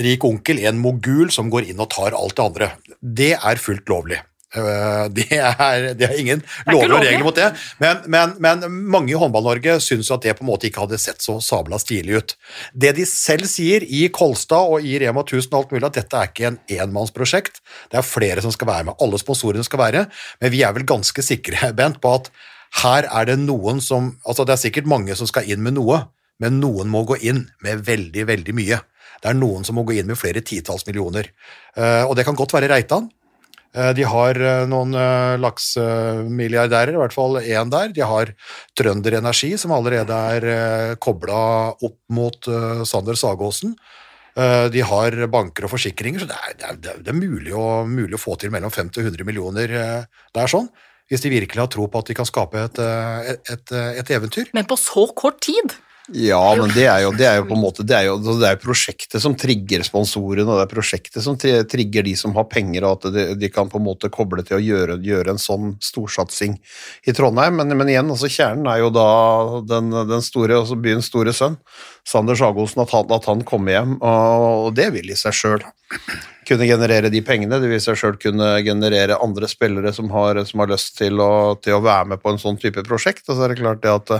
rik 0.03 0.25
onkel, 0.27 0.59
en 0.67 0.79
mogul, 0.81 1.29
som 1.31 1.51
går 1.51 1.69
inn 1.71 1.79
og 1.79 1.91
tar 1.93 2.15
alt 2.17 2.35
det 2.35 2.43
andre. 2.43 2.71
Det 2.99 3.31
er 3.37 3.61
fullt 3.61 3.87
lovlig. 3.91 4.19
Eh, 4.55 5.05
Det 5.15 5.27
er, 5.35 5.87
det 5.97 6.07
er 6.07 6.19
ingen 6.19 6.41
lover 6.69 6.95
og 6.95 7.03
regler 7.03 7.25
mot 7.25 7.35
det, 7.35 7.49
men, 7.81 8.01
men, 8.11 8.33
men 8.43 8.65
mange 8.91 9.13
i 9.13 9.17
Håndball-Norge 9.19 9.77
syns 9.83 10.11
at 10.13 10.23
det 10.25 10.35
på 10.37 10.45
en 10.45 10.49
måte 10.49 10.69
ikke 10.69 10.85
hadde 10.85 10.99
sett 11.01 11.23
så 11.23 11.37
sabla 11.43 11.79
stilig 11.81 12.17
ut. 12.19 12.35
Det 12.73 12.93
de 12.97 13.05
selv 13.09 13.49
sier 13.51 13.85
i 13.85 14.05
Kolstad 14.15 14.71
og 14.71 14.85
i 14.85 14.97
Rema 15.01 15.25
1000 15.25 15.51
og 15.51 15.59
alt 15.59 15.75
mulig, 15.75 15.85
at 15.89 15.99
dette 15.99 16.19
er 16.19 16.31
ikke 16.31 16.49
en 16.49 16.59
enmannsprosjekt, 16.79 17.61
det 17.91 17.99
er 17.99 18.07
flere 18.07 18.43
som 18.45 18.53
skal 18.55 18.71
være 18.71 18.89
med, 18.89 18.99
alle 19.03 19.19
sponsorene 19.21 19.65
skal 19.67 19.81
være, 19.83 20.05
men 20.41 20.53
vi 20.53 20.63
er 20.65 20.75
vel 20.75 20.87
ganske 20.87 21.25
sikre, 21.25 21.71
Bent, 21.77 22.01
på 22.03 22.15
at 22.19 22.31
her 22.81 23.07
er 23.07 23.29
det 23.29 23.37
noen 23.39 23.79
som 23.83 24.15
Altså, 24.25 24.43
det 24.43 24.55
er 24.55 24.63
sikkert 24.65 24.89
mange 24.89 25.15
som 25.15 25.27
skal 25.29 25.47
inn 25.51 25.63
med 25.63 25.77
noe, 25.77 26.01
men 26.43 26.59
noen 26.59 26.89
må 26.91 27.05
gå 27.07 27.19
inn 27.23 27.45
med 27.63 27.85
veldig, 27.87 28.25
veldig 28.27 28.55
mye. 28.57 28.79
Det 29.21 29.29
er 29.31 29.37
noen 29.37 29.63
som 29.65 29.77
må 29.77 29.85
gå 29.87 29.95
inn 29.95 30.09
med 30.09 30.19
flere 30.19 30.43
titalls 30.45 30.83
millioner. 30.87 31.29
Eh, 31.77 32.03
og 32.03 32.15
det 32.17 32.25
kan 32.27 32.35
godt 32.37 32.53
være 32.53 32.67
Reitan. 32.73 33.07
Eh, 33.75 33.91
De 33.97 34.05
har 34.07 34.39
eh, 34.39 34.63
noen 34.71 34.95
eh, 34.95 35.35
laksemilliardærer, 35.43 36.95
i 36.95 37.01
hvert 37.01 37.15
fall 37.15 37.39
én 37.41 37.71
der. 37.73 37.91
De 37.95 38.05
har 38.07 38.31
Trønder 38.77 39.17
Energi, 39.19 39.53
som 39.59 39.73
allerede 39.75 40.21
er 40.37 40.95
kobla 41.03 41.41
opp 41.75 41.99
mot 42.15 42.49
Sander 42.87 43.19
Sagåsen. 43.19 43.75
De 44.35 44.81
har 44.83 45.15
banker 45.31 45.63
og 45.63 45.71
forsikringer, 45.71 46.19
så 46.19 46.27
det 46.27 46.35
er, 46.35 46.55
det 46.59 46.65
er, 46.91 46.97
det 47.05 47.11
er- 47.13 47.15
mulig, 47.15 47.53
å, 47.55 47.85
mulig 47.87 48.17
å 48.17 48.19
få 48.19 48.33
til 48.35 48.51
mellom 48.51 48.67
50 48.73 48.99
og 48.99 49.05
100 49.13 49.23
millioner 49.29 49.71
der 50.35 50.51
sånn. 50.51 50.67
Hvis 51.07 51.23
de 51.23 51.31
virkelig 51.31 51.61
har 51.61 51.69
tro 51.71 51.85
på 51.87 52.01
at 52.01 52.09
de 52.11 52.17
kan 52.17 52.27
skape 52.27 52.59
et, 52.67 52.81
et, 52.83 53.53
et, 53.53 53.73
et 54.01 54.11
eventyr. 54.17 54.51
Men 54.57 54.67
på 54.67 54.75
så 54.81 55.05
kort 55.15 55.39
tid? 55.45 55.77
Ja, 56.13 56.41
men 56.53 56.69
det 56.69 56.83
er 56.85 56.99
jo, 57.01 57.09
det 57.17 57.25
er 57.25 57.39
jo 57.39 57.47
på 57.49 57.55
en 57.55 57.61
måte 57.63 57.81
Det 57.81 57.95
er 57.97 58.03
jo 58.11 58.19
det 58.21 58.45
er 58.45 58.59
prosjektet 58.61 59.23
som 59.23 59.33
trigger 59.41 59.81
sponsorene, 59.87 60.45
og 60.45 60.59
det 60.59 60.65
er 60.67 60.73
prosjektet 60.75 61.23
som 61.25 61.37
trigger 61.39 62.05
de 62.05 62.13
som 62.19 62.35
har 62.37 62.45
penger, 62.51 62.85
og 62.85 62.99
at 62.99 63.15
de, 63.15 63.23
de 63.41 63.49
kan 63.49 63.71
på 63.71 63.81
en 63.81 63.87
måte 63.87 64.11
koble 64.13 64.45
til 64.45 64.59
å 64.59 64.61
gjøre, 64.61 64.99
gjøre 65.01 65.33
en 65.33 65.41
sånn 65.41 65.73
storsatsing 65.81 66.59
i 67.09 67.15
Trondheim. 67.17 67.57
Men, 67.57 67.73
men 67.79 67.89
igjen, 67.89 68.11
altså 68.13 68.29
kjernen 68.29 68.69
er 68.69 68.83
jo 68.83 68.91
da 68.93 69.09
den, 69.65 69.89
den 70.11 70.25
store, 70.25 70.61
altså 70.61 70.77
byens 70.77 71.09
store 71.09 71.33
sønn, 71.33 71.57
Sander 72.05 72.37
Sagosen, 72.37 72.83
at 72.85 72.93
han, 72.93 73.09
at 73.17 73.25
han 73.25 73.41
kommer 73.47 73.73
hjem, 73.73 73.97
og 74.05 74.69
det 74.77 74.91
vil 74.93 75.09
i 75.09 75.17
seg 75.17 75.33
sjøl 75.33 75.65
kunne 76.45 76.67
generere 76.69 77.09
de 77.09 77.21
pengene. 77.25 77.57
Det 77.57 77.69
vil 77.71 77.81
seg 77.81 77.97
sjøl 77.97 78.19
kunne 78.21 78.51
generere 78.65 79.17
andre 79.25 79.49
spillere 79.49 79.89
som 79.95 80.11
har, 80.13 80.37
som 80.45 80.61
har 80.61 80.69
lyst 80.69 80.99
til 80.99 81.17
å, 81.23 81.55
til 81.57 81.79
å 81.79 81.85
være 81.85 82.13
med 82.13 82.21
på 82.21 82.29
en 82.29 82.41
sånn 82.41 82.61
type 82.61 82.85
prosjekt. 82.85 83.25
Og 83.25 83.33
så 83.33 83.47
er 83.47 83.55
det 83.55 83.63
klart 83.63 83.81
det 83.81 83.95
at 83.95 84.19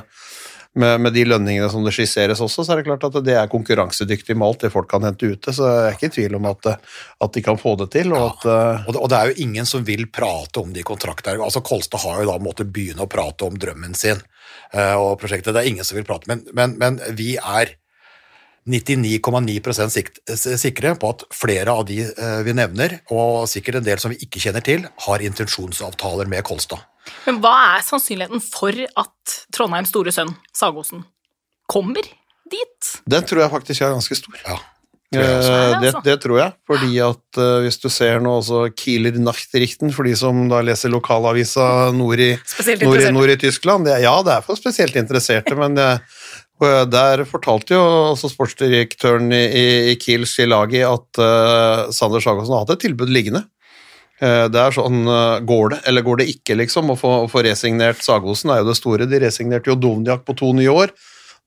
med, 0.76 1.02
med 1.06 1.14
de 1.16 1.24
lønningene 1.28 1.70
som 1.72 1.86
det 1.86 1.94
skisseres 1.96 2.42
også, 2.44 2.66
så 2.66 2.74
er 2.74 2.82
det 2.82 2.88
klart 2.90 3.06
at 3.08 3.18
det 3.24 3.36
er 3.40 3.52
konkurransedyktig 3.52 4.36
med 4.36 4.48
alt 4.48 4.66
det 4.66 4.72
folk 4.74 4.90
kan 4.92 5.06
hente 5.08 5.30
ute. 5.32 5.54
Så 5.56 5.68
jeg 5.70 5.86
er 5.88 5.96
ikke 5.98 6.10
i 6.12 6.16
tvil 6.18 6.36
om 6.40 6.50
at, 6.52 6.68
at 7.26 7.38
de 7.38 7.44
kan 7.46 7.60
få 7.62 7.76
det 7.80 7.90
til. 7.96 8.12
og 8.16 8.26
at... 8.34 8.48
eh, 8.52 8.84
Og 8.88 8.92
det, 8.94 9.02
og 9.06 9.10
det 9.14 9.20
er 9.20 9.32
jo 9.32 9.48
ingen 9.48 9.70
som 9.70 9.86
vil 9.88 10.06
prate 10.12 10.62
om 10.62 10.74
de 10.76 10.84
kontraktene. 10.88 11.44
Altså 11.46 11.64
Kolstad 11.66 12.04
har 12.04 12.22
jo 12.22 12.30
da 12.32 12.38
måttet 12.44 12.74
begynne 12.76 13.08
å 13.08 13.12
prate 13.12 13.48
om 13.48 13.58
drømmen 13.60 13.96
sin 13.98 14.20
uh, 14.76 14.96
og 15.00 15.18
prosjektet. 15.22 15.54
Det 15.56 15.64
er 15.64 15.72
ingen 15.72 15.88
som 15.88 15.98
vil 16.00 16.08
prate, 16.08 16.28
men, 16.32 16.44
men, 16.54 16.76
men 16.82 17.00
vi 17.16 17.36
er 17.40 17.76
99,9 18.66 19.90
sikt- 19.94 20.22
sikre 20.58 20.96
på 20.98 21.12
at 21.14 21.24
flere 21.34 21.70
av 21.70 21.86
de 21.86 22.00
eh, 22.02 22.40
vi 22.48 22.56
nevner, 22.58 23.00
og 23.14 23.46
sikkert 23.50 23.78
en 23.80 23.86
del 23.86 24.02
som 24.02 24.10
vi 24.10 24.18
ikke 24.26 24.42
kjenner 24.42 24.64
til, 24.66 24.88
har 25.06 25.22
intensjonsavtaler 25.22 26.26
med 26.32 26.42
Kolstad. 26.48 26.82
Men 27.26 27.42
hva 27.44 27.56
er 27.78 27.84
sannsynligheten 27.86 28.42
for 28.44 28.72
at 28.86 29.36
Trondheims 29.56 29.90
store 29.94 30.12
sønn, 30.16 30.32
Sagosen, 30.56 31.04
kommer 31.72 32.06
dit? 32.52 32.94
Den 33.10 33.26
tror 33.26 33.42
jeg 33.46 33.54
faktisk 33.54 33.82
er 33.86 33.94
ganske 33.98 34.18
stor. 34.20 34.40
Ja. 34.46 34.58
Det. 35.16 35.22
Det, 35.22 35.90
Altså. 35.94 36.00
det 36.04 36.16
tror 36.24 36.40
jeg, 36.42 36.54
fordi 36.68 36.98
at 37.06 37.38
uh, 37.40 37.62
hvis 37.64 37.78
du 37.80 37.86
ser 37.94 38.20
nå 38.20 38.34
også 38.42 38.66
Kieler 38.76 39.16
Nachtrichten, 39.22 39.94
for 39.96 40.04
de 40.04 40.16
som 40.18 40.42
da 40.52 40.60
leser 40.66 40.92
lokalavisa 40.92 41.92
nord 41.96 42.20
i, 42.20 42.32
nord, 42.82 43.00
i- 43.00 43.12
nord 43.16 43.30
i 43.32 43.38
Tyskland, 43.40 43.86
det, 43.88 44.00
ja, 44.04 44.16
det 44.26 44.34
er 44.34 44.42
for 44.44 44.58
spesielt 44.60 44.98
interesserte, 45.00 45.56
men 45.56 45.78
uh, 45.80 45.98
Der 46.90 47.24
fortalte 47.28 47.76
jo 47.78 47.84
også 48.16 48.30
sportsdirektøren 48.34 49.32
i, 49.36 49.44
i, 49.46 49.66
i 49.92 49.96
Kiel 50.02 50.26
Shilagi 50.28 50.82
at 50.88 51.20
uh, 51.22 51.92
Sander 51.96 52.20
Sagosen 52.24 52.54
har 52.56 52.66
hatt 52.66 52.76
et 52.78 52.84
tilbud 52.90 53.12
liggende. 53.12 53.46
Eh, 54.24 54.46
det 54.48 54.62
er 54.62 54.72
sånn 54.76 55.02
eh, 55.12 55.42
Går 55.44 55.74
det, 55.74 55.80
eller 55.90 56.06
går 56.06 56.22
det 56.22 56.30
ikke, 56.32 56.56
liksom? 56.62 56.94
Å 56.94 56.96
få, 57.00 57.12
å 57.26 57.28
få 57.32 57.44
resignert 57.44 58.00
Sagosen 58.06 58.54
er 58.54 58.62
jo 58.62 58.70
det 58.70 58.78
store. 58.80 59.10
De 59.12 59.20
resignerte 59.26 59.72
jo 59.72 59.76
Dovnjak 59.80 60.24
på 60.28 60.38
to 60.40 60.54
nye 60.56 60.72
år 60.72 60.94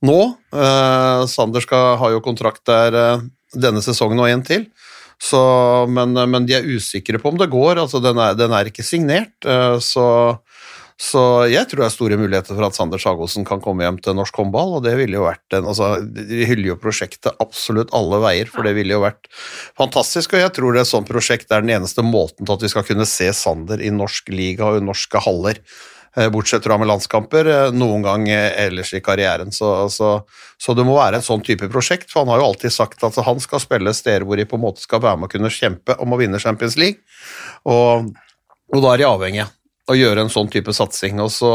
nå. 0.04 0.18
Eh, 0.52 1.22
Sander 1.33 1.64
skal, 1.64 1.96
ha 1.98 2.11
jo 2.12 2.20
kontrakt 2.24 2.62
der 2.68 2.94
eh, 2.98 3.24
denne 3.57 3.81
sesongen 3.83 4.20
og 4.20 4.28
en 4.31 4.44
til. 4.46 4.68
Så, 5.18 5.40
men, 5.90 6.12
men 6.14 6.44
de 6.46 6.54
er 6.54 6.68
usikre 6.68 7.18
på 7.18 7.33
om 7.33 7.38
det 7.40 7.48
går. 7.50 7.81
altså 7.83 7.98
Den 8.04 8.20
er, 8.22 8.37
den 8.38 8.52
er 8.54 8.68
ikke 8.70 8.85
signert. 8.87 9.35
eh, 9.48 9.78
Så, 9.83 10.04
så 10.98 11.20
jeg 11.46 11.68
tror 11.70 11.84
det 11.84 11.87
er 11.87 11.94
store 11.94 12.16
muligheter 12.18 12.56
for 12.56 12.66
at 12.66 12.74
Sander 12.74 12.98
Sagosen 12.98 13.44
kan 13.46 13.61
komme 13.62 13.84
hjem 13.84 14.00
til 14.02 14.16
norsk 14.18 14.40
håndball, 14.40 14.72
og 14.76 14.82
det 14.82 14.96
ville 14.98 15.14
jo 15.14 15.28
vært 15.28 15.54
en, 15.54 15.68
altså, 15.70 15.92
De 16.02 16.46
hyller 16.48 16.72
jo 16.72 16.78
prosjektet 16.82 17.38
absolutt 17.38 17.92
alle 17.94 18.18
veier, 18.24 18.48
for 18.50 18.66
det 18.66 18.72
ville 18.74 18.96
jo 18.96 19.04
vært 19.04 19.28
fantastisk. 19.78 20.34
Og 20.34 20.42
jeg 20.42 20.50
tror 20.56 20.74
det 20.74 20.82
er 20.82 20.88
et 20.88 20.90
sånt 20.90 21.06
prosjekt 21.06 21.54
er 21.54 21.62
den 21.62 21.76
eneste 21.76 22.02
måten 22.02 22.42
til 22.42 22.56
at 22.56 22.64
vi 22.66 22.70
skal 22.72 22.87
kunne 22.88 23.06
se 23.06 23.30
Sander 23.30 23.78
i 23.78 23.92
norsk 23.94 24.32
liga 24.34 24.72
og 24.72 24.80
i 24.80 24.82
norske 24.88 25.22
haller 25.22 25.61
eh, 26.18 26.26
bortsett 26.34 26.66
fra 26.66 26.80
med 26.82 26.90
landskamper, 26.90 27.50
eh, 27.52 27.70
noen 27.78 28.02
gang 28.02 28.26
eh, 28.34 28.48
ellers 28.64 28.90
i 28.98 29.02
karrieren. 29.04 29.54
Så, 29.54 29.70
så, 29.94 30.16
så 30.58 30.74
det 30.74 30.87
må 30.88 30.96
være 30.98 31.20
et 31.22 31.28
sånn 31.28 31.46
type 31.46 31.68
prosjekt, 31.70 32.11
for 32.11 32.24
han 32.24 32.32
har 32.34 32.42
jo 32.42 32.48
alltid 32.48 32.74
sagt 32.74 33.06
at 33.06 33.20
han 33.22 33.38
skal 33.44 33.62
spille 33.62 33.94
steder 33.94 34.26
hvor 34.26 34.40
de 34.40 34.48
på 34.50 34.58
en 34.58 34.66
måte 34.66 34.82
skal 34.82 35.04
være 35.06 35.22
med 35.22 35.30
å 35.30 35.34
kunne 35.37 35.52
kjempe 35.61 35.94
om 36.02 36.11
å 36.11 36.18
vinne 36.18 36.42
Champions 36.42 36.74
League, 36.74 37.06
og, 37.70 38.11
og 38.74 38.82
da 38.82 38.96
er 38.96 39.04
de 39.04 39.08
avhengige 39.12 39.46
av 39.46 39.54
å 39.88 39.96
gjøre 39.96 40.24
en 40.24 40.33
sånn 40.33 40.51
type 40.53 40.72
satsing. 40.77 41.20
og 41.24 41.33
så 41.33 41.53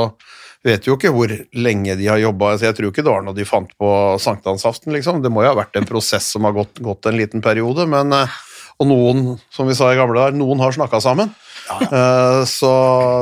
vet 0.64 0.88
jo 0.88 0.96
ikke 0.96 1.12
hvor 1.14 1.32
lenge 1.60 1.98
de 2.00 2.08
har 2.08 2.22
jobba. 2.22 2.54
Altså, 2.54 2.70
jeg 2.70 2.78
tror 2.78 2.92
ikke 2.94 3.04
det 3.04 3.12
var 3.12 3.26
noe 3.26 3.36
de 3.36 3.46
fant 3.48 3.70
på 3.80 3.90
sankthansaften, 4.24 4.94
liksom. 4.96 5.22
Det 5.24 5.32
må 5.34 5.44
jo 5.44 5.52
ha 5.52 5.60
vært 5.60 5.76
en 5.80 5.88
prosess 5.88 6.32
som 6.36 6.48
har 6.48 6.56
gått, 6.56 6.80
gått 6.84 7.10
en 7.10 7.20
liten 7.20 7.44
periode. 7.44 7.86
Men, 7.90 8.14
eh, 8.16 8.38
og 8.82 8.88
noen, 8.90 9.40
som 9.54 9.68
vi 9.70 9.76
sa 9.78 9.92
i 9.94 9.98
gamle 10.00 10.18
dager, 10.18 10.38
noen 10.38 10.60
har 10.64 10.72
snakka 10.76 11.00
sammen. 11.04 11.34
Eh, 11.72 12.42
Så, 12.50 12.70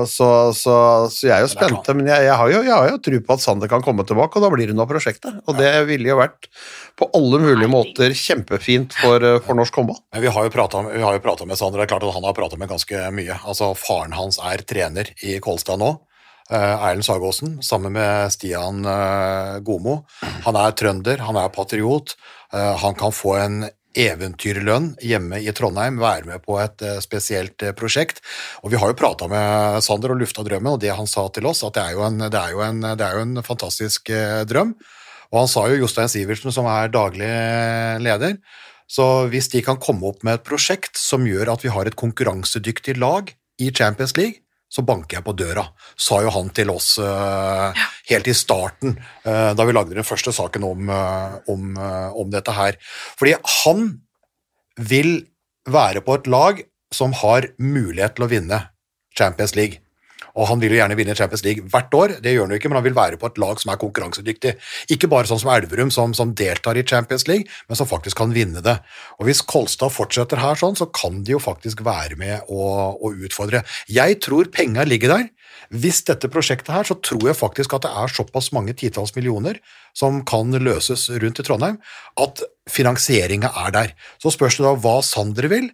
så, 0.09 0.27
så, 0.57 0.75
så 1.13 1.27
jeg 1.27 1.35
er 1.35 1.43
jo 1.45 1.49
spent, 1.51 1.89
men 1.93 2.07
jeg, 2.09 2.23
jeg 2.25 2.37
har 2.39 2.49
jo, 2.49 2.61
jeg 2.65 2.73
har 2.73 2.87
jo 2.89 2.97
tro 3.05 3.19
på 3.27 3.35
at 3.35 3.43
Sander 3.43 3.69
kan 3.69 3.83
komme 3.85 4.05
tilbake, 4.07 4.39
og 4.39 4.45
da 4.45 4.49
blir 4.53 4.67
det 4.71 4.73
noe 4.77 4.87
av 4.87 4.89
prosjektet. 4.89 5.41
Og 5.45 5.57
det 5.59 5.69
ville 5.89 6.09
jo 6.09 6.17
vært 6.17 6.47
på 6.97 7.07
alle 7.17 7.37
mulige 7.43 7.69
måter 7.71 8.15
kjempefint 8.17 8.95
for, 8.97 9.21
eh, 9.21 9.37
for 9.45 9.57
norsk 9.59 9.77
håndball. 9.77 9.99
Vi 10.23 10.31
har 10.33 10.47
jo 10.47 10.53
pratet, 10.53 10.89
vi 10.95 11.03
har 11.05 11.17
jo 11.19 11.45
med 11.45 11.59
Sander, 11.59 11.77
det 11.81 11.85
er 11.85 11.91
klart 11.93 12.07
at 12.07 12.15
han 12.17 12.25
har 12.25 12.33
pratet 12.37 12.57
med 12.61 12.71
ganske 12.71 13.03
mye. 13.13 13.37
Altså, 13.45 13.73
Faren 13.77 14.15
hans 14.17 14.39
er 14.41 14.63
trener 14.65 15.11
i 15.21 15.37
Kolstad 15.43 15.77
nå. 15.81 15.91
eh, 16.51 16.57
Erlend 16.89 17.05
Sagåsen, 17.05 17.59
sammen 17.63 17.93
med 17.93 18.31
Stian 18.33 18.81
Gomo. 19.63 20.01
Han 20.47 20.57
er 20.59 20.73
trønder, 20.75 21.21
han 21.23 21.37
er 21.37 21.53
patriot. 21.53 22.15
Han 22.51 22.97
kan 22.99 23.13
få 23.15 23.37
en 23.39 23.61
eventyrlønn 23.97 24.93
hjemme 25.03 25.41
i 25.41 25.51
Trondheim, 25.55 25.99
være 26.01 26.27
med 26.29 26.43
på 26.45 26.57
et 26.61 26.83
eh, 26.85 26.99
spesielt 27.03 27.63
eh, 27.65 27.75
prosjekt. 27.77 28.21
Og 28.63 28.71
Vi 28.73 28.79
har 28.79 28.91
jo 28.91 28.97
prata 28.99 29.27
med 29.31 29.81
Sander 29.85 30.13
og 30.13 30.21
lufta 30.21 30.45
drømmen, 30.47 30.73
og 30.75 30.81
det 30.83 30.93
han 30.95 31.09
sa 31.09 31.27
til 31.33 31.47
oss, 31.49 31.63
at 31.67 31.75
det 31.77 31.83
er 31.83 31.97
jo 31.97 32.05
en, 32.07 32.21
er 32.27 32.55
jo 32.55 32.63
en, 32.65 32.83
er 32.91 33.17
jo 33.17 33.23
en 33.25 33.43
fantastisk 33.45 34.11
eh, 34.13 34.41
drøm. 34.47 34.75
Og 35.31 35.43
han 35.43 35.51
sa 35.51 35.65
jo 35.71 35.79
Jostein 35.79 36.11
Sivertsen, 36.11 36.51
som 36.51 36.67
er 36.67 36.91
daglig 36.91 37.31
leder, 38.03 38.35
så 38.91 39.29
hvis 39.31 39.47
de 39.53 39.61
kan 39.63 39.79
komme 39.79 40.09
opp 40.09 40.25
med 40.27 40.35
et 40.35 40.43
prosjekt 40.43 40.99
som 40.99 41.23
gjør 41.23 41.53
at 41.53 41.61
vi 41.63 41.71
har 41.71 41.87
et 41.87 41.95
konkurransedyktig 41.95 42.97
lag 42.99 43.31
i 43.61 43.69
Champions 43.71 44.17
League, 44.19 44.43
så 44.71 44.83
banker 44.87 45.19
jeg 45.19 45.25
på 45.25 45.35
døra, 45.35 45.65
sa 45.99 46.21
jo 46.23 46.31
han 46.31 46.49
til 46.55 46.71
oss 46.71 46.93
eh, 47.03 47.81
helt 48.11 48.29
i 48.31 48.35
starten, 48.35 48.95
uh, 49.25 49.51
da 49.55 49.65
vi 49.67 49.75
lagde 49.75 49.97
den 49.97 50.07
første 50.07 50.31
saken 50.35 50.63
om, 50.67 50.91
uh, 50.91 51.35
om, 51.51 51.75
om 52.17 52.31
dette 52.31 52.55
her. 52.55 52.79
Fordi 53.19 53.35
han 53.63 53.89
vil 54.79 55.13
være 55.67 56.03
på 56.05 56.15
et 56.17 56.29
lag 56.31 56.63
som 56.91 57.15
har 57.19 57.51
mulighet 57.59 58.15
til 58.15 58.27
å 58.27 58.31
vinne 58.31 58.61
Champions 59.17 59.55
League. 59.59 59.83
Og 60.35 60.47
han 60.49 60.61
vil 60.61 60.75
jo 60.75 60.79
gjerne 60.79 60.97
vinne 60.99 61.15
Champions 61.17 61.43
League 61.45 61.67
hvert 61.71 61.97
år, 61.97 62.15
det 62.23 62.35
gjør 62.35 62.47
han 62.47 62.55
jo 62.55 62.59
ikke, 62.61 62.71
men 62.71 62.79
han 62.79 62.87
vil 62.87 62.97
være 62.97 63.19
på 63.21 63.31
et 63.31 63.41
lag 63.41 63.59
som 63.61 63.73
er 63.73 63.81
konkurransedyktig. 63.81 64.53
Ikke 64.95 65.09
bare 65.11 65.29
sånn 65.29 65.41
som 65.43 65.51
Elverum, 65.53 65.91
som, 65.93 66.15
som 66.17 66.33
deltar 66.37 66.79
i 66.79 66.85
Champions 66.87 67.27
League, 67.29 67.49
men 67.67 67.79
som 67.79 67.89
faktisk 67.89 68.19
kan 68.21 68.33
vinne 68.35 68.63
det. 68.63 68.77
Og 69.19 69.27
hvis 69.27 69.43
Kolstad 69.47 69.93
fortsetter 69.93 70.41
her 70.41 70.59
sånn, 70.59 70.77
så 70.79 70.87
kan 70.93 71.21
de 71.27 71.35
jo 71.35 71.43
faktisk 71.43 71.83
være 71.87 72.19
med 72.19 72.47
å, 72.51 72.71
å 72.95 73.13
utfordre. 73.25 73.65
Jeg 73.91 74.21
tror 74.23 74.51
penga 74.53 74.87
ligger 74.87 75.15
der. 75.17 75.29
Hvis 75.71 76.01
dette 76.07 76.27
prosjektet 76.31 76.73
her, 76.73 76.87
så 76.87 76.97
tror 76.99 77.29
jeg 77.29 77.39
faktisk 77.39 77.75
at 77.77 77.85
det 77.85 77.91
er 77.95 78.11
såpass 78.11 78.49
mange 78.55 78.73
titalls 78.77 79.13
millioner 79.15 79.59
som 79.95 80.19
kan 80.27 80.51
løses 80.51 81.07
rundt 81.21 81.39
i 81.39 81.45
Trondheim, 81.47 81.77
at 82.19 82.43
finansieringa 82.71 83.51
er 83.65 83.75
der. 83.75 83.93
Så 84.19 84.33
spørs 84.35 84.59
det 84.59 84.67
da 84.67 84.75
hva 84.75 84.97
Sander 85.05 85.47
vil. 85.51 85.69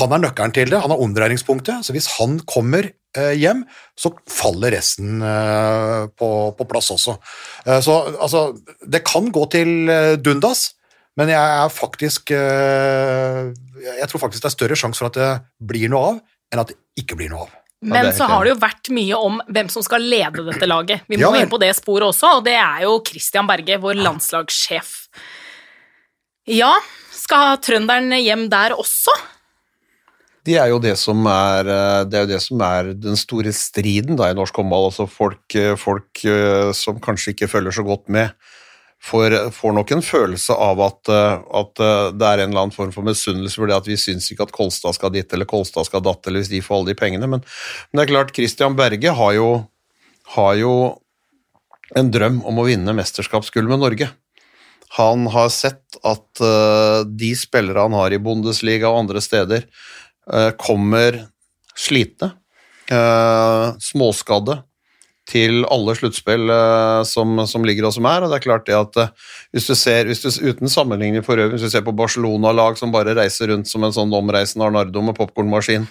Han 0.00 0.12
er 0.12 0.22
nøkkelen 0.26 0.52
til 0.54 0.72
det, 0.72 0.82
han 0.82 0.92
er 0.92 1.00
omdreiningspunktet, 1.02 1.86
så 1.86 1.96
hvis 1.96 2.10
han 2.18 2.38
kommer 2.48 2.90
hjem, 3.18 3.64
så 3.98 4.12
faller 4.30 4.76
resten 4.76 5.22
eh, 5.22 6.02
på, 6.14 6.28
på 6.56 6.66
plass 6.70 6.90
også. 6.94 7.16
Eh, 7.66 7.80
så 7.82 7.96
altså, 8.12 8.44
det 8.86 9.02
kan 9.08 9.30
gå 9.34 9.46
til 9.52 9.90
eh, 9.90 10.16
dundas, 10.20 10.70
men 11.18 11.32
jeg 11.32 11.56
er 11.64 11.72
faktisk 11.74 12.30
eh, 12.32 13.50
Jeg 13.82 14.06
tror 14.08 14.22
faktisk 14.22 14.44
det 14.44 14.48
er 14.52 14.54
større 14.54 14.76
sjanse 14.78 15.02
for 15.02 15.10
at 15.10 15.18
det 15.18 15.30
blir 15.72 15.90
noe 15.90 16.12
av, 16.12 16.20
enn 16.52 16.62
at 16.62 16.70
det 16.70 17.02
ikke 17.02 17.18
blir 17.18 17.32
noe 17.32 17.48
av. 17.48 17.56
Men 17.80 18.10
så 18.12 18.26
har 18.28 18.44
det 18.44 18.52
jo 18.52 18.60
vært 18.60 18.90
mye 18.92 19.18
om 19.18 19.38
hvem 19.48 19.68
som 19.72 19.84
skal 19.84 20.04
lede 20.04 20.44
dette 20.44 20.68
laget. 20.68 21.06
Vi 21.08 21.16
må 21.16 21.30
Ja 21.32 21.40
inn 21.40 21.50
på 21.50 21.60
det 21.62 21.72
sporet 21.78 22.10
også, 22.10 22.36
og 22.38 22.44
det 22.44 22.58
er 22.60 22.84
jo 22.84 22.98
Christian 23.06 23.48
Berge, 23.48 23.78
vår 23.80 23.96
landslagssjef. 24.04 24.92
Ja, 26.50 26.74
skal 27.16 27.56
trønderen 27.64 28.12
hjem 28.20 28.48
der 28.52 28.76
også? 28.76 29.14
Det 30.50 30.56
er 30.58 30.70
jo 30.72 30.80
det 30.82 30.96
som 30.98 31.20
er, 31.30 31.68
eh, 31.70 32.04
det 32.10 32.18
er, 32.18 32.30
det 32.32 32.40
som 32.42 32.62
er 32.66 32.94
den 32.98 33.18
store 33.18 33.52
striden 33.54 34.18
da, 34.18 34.30
i 34.30 34.36
norsk 34.36 34.56
håndball. 34.58 34.88
Altså 34.88 35.06
folk, 35.06 35.44
eh, 35.54 35.76
folk 35.78 36.24
eh, 36.26 36.70
som 36.74 36.98
kanskje 37.02 37.36
ikke 37.36 37.50
følger 37.52 37.76
så 37.76 37.84
godt 37.86 38.08
med, 38.10 38.32
får, 39.00 39.36
får 39.54 39.76
nok 39.76 39.92
en 39.94 40.02
følelse 40.04 40.56
av 40.60 40.80
at, 40.84 41.08
at 41.08 41.70
det 41.80 42.26
er 42.26 42.42
en 42.42 42.50
eller 42.50 42.66
annen 42.66 42.74
form 42.74 42.90
for 42.92 43.06
misunnelse 43.06 43.56
for 43.56 43.70
det 43.70 43.78
at 43.78 43.86
vi 43.88 43.96
syns 43.96 44.26
ikke 44.28 44.44
at 44.44 44.52
Kolstad 44.52 44.92
skal 44.92 45.14
dit 45.14 45.32
eller 45.32 45.48
Kolstad 45.48 45.86
skal 45.88 46.02
datt, 46.04 46.26
eller 46.26 46.42
hvis 46.42 46.50
de 46.52 46.60
får 46.60 46.80
alle 46.80 46.92
de 46.92 46.98
pengene. 46.98 47.30
Men, 47.30 47.40
men 47.40 48.00
det 48.00 48.02
er 48.04 48.10
klart, 48.10 48.34
Christian 48.36 48.76
Berge 48.76 49.14
har 49.16 49.32
jo, 49.38 49.46
har 50.34 50.58
jo 50.60 50.74
en 51.96 52.12
drøm 52.12 52.42
om 52.44 52.60
å 52.60 52.66
vinne 52.66 52.92
mesterskapsgull 52.98 53.70
med 53.70 53.80
Norge. 53.80 54.10
Han 54.98 55.24
har 55.32 55.48
sett 55.54 55.96
at 56.04 56.44
de 57.08 57.32
spillere 57.38 57.86
han 57.86 57.96
har 57.96 58.12
i 58.12 58.20
Bundesliga 58.20 58.90
og 58.90 59.06
andre 59.06 59.24
steder, 59.24 59.64
kommer 60.60 61.16
slitne, 61.80 62.32
eh, 62.90 63.70
småskadde, 63.80 64.60
til 65.30 65.62
alle 65.70 65.94
sluttspill 65.94 66.50
eh, 66.50 67.00
som, 67.06 67.38
som 67.46 67.64
ligger 67.66 67.86
og 67.86 67.94
som 67.94 68.06
er. 68.10 68.24
og 68.24 68.32
det 68.32 68.40
er 68.40 68.46
klart 68.48 68.66
det 68.66 68.74
at 68.74 68.96
eh, 68.98 69.12
hvis 69.54 69.68
du 69.70 69.76
ser, 69.78 70.08
hvis 70.10 70.24
du, 70.24 70.30
Uten 70.50 70.70
sammenligning 70.72 71.22
for 71.26 71.38
øvrig, 71.38 71.58
hvis 71.58 71.68
du 71.68 71.74
ser 71.76 71.84
på 71.86 71.94
Barcelona-lag 71.94 72.78
som 72.80 72.92
bare 72.94 73.14
reiser 73.18 73.52
rundt 73.52 73.70
som 73.70 73.84
en 73.86 73.94
sånn 73.94 74.14
omreisende 74.16 74.66
Arnardo 74.66 75.04
med 75.04 75.18
popkornmaskin 75.18 75.86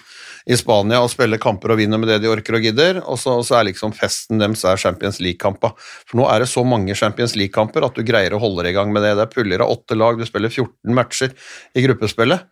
i 0.50 0.56
Spania 0.56 1.00
og 1.04 1.10
spiller 1.12 1.40
kamper 1.40 1.72
og 1.72 1.80
vinner 1.80 2.00
med 2.00 2.08
det 2.10 2.20
de 2.22 2.30
orker 2.32 2.56
og 2.56 2.64
gidder, 2.64 3.02
og 3.04 3.18
så, 3.20 3.38
så 3.44 3.58
er 3.58 3.68
liksom 3.70 3.92
festen 3.96 4.40
deres 4.40 4.64
er 4.64 4.80
Champions 4.80 5.20
League-kampa. 5.20 5.72
For 6.08 6.20
nå 6.20 6.28
er 6.32 6.42
det 6.42 6.52
så 6.52 6.64
mange 6.64 6.96
Champions 6.96 7.36
League-kamper 7.36 7.84
at 7.86 7.96
du 7.96 8.04
greier 8.08 8.34
å 8.34 8.40
holde 8.40 8.64
deg 8.64 8.72
i 8.72 8.78
gang 8.78 8.92
med 8.92 9.04
det. 9.04 9.14
Det 9.18 9.26
er 9.26 9.34
puller 9.34 9.64
av 9.64 9.72
åtte 9.76 9.98
lag, 10.00 10.16
du 10.16 10.28
spiller 10.28 10.52
14 10.52 10.96
matcher 10.96 11.36
i 11.76 11.84
gruppespillet. 11.84 12.48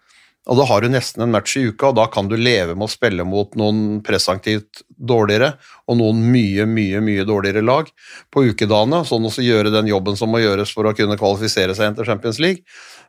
Og 0.48 0.56
da 0.56 0.64
har 0.64 0.80
du 0.80 0.88
nesten 0.88 1.22
en 1.24 1.32
match 1.32 1.58
i 1.60 1.66
uka, 1.68 1.90
og 1.90 1.98
da 1.98 2.06
kan 2.12 2.28
du 2.30 2.36
leve 2.40 2.72
med 2.72 2.86
å 2.86 2.92
spille 2.92 3.24
mot 3.28 3.52
noen 3.60 4.00
presentivt 4.04 4.80
dårligere 4.96 5.52
og 5.88 5.98
noen 6.00 6.22
mye, 6.32 6.64
mye 6.68 7.02
mye 7.04 7.26
dårligere 7.28 7.62
lag 7.64 7.90
på 8.32 8.46
ukedagene, 8.48 9.02
sånn 9.04 9.28
også 9.28 9.44
gjøre 9.44 9.74
den 9.74 9.90
jobben 9.90 10.16
som 10.16 10.32
må 10.32 10.40
gjøres 10.40 10.72
for 10.72 10.88
å 10.88 10.94
kunne 10.96 11.18
kvalifisere 11.20 11.76
seg 11.76 11.98
til 11.98 12.08
Champions 12.08 12.40
League. 12.40 12.64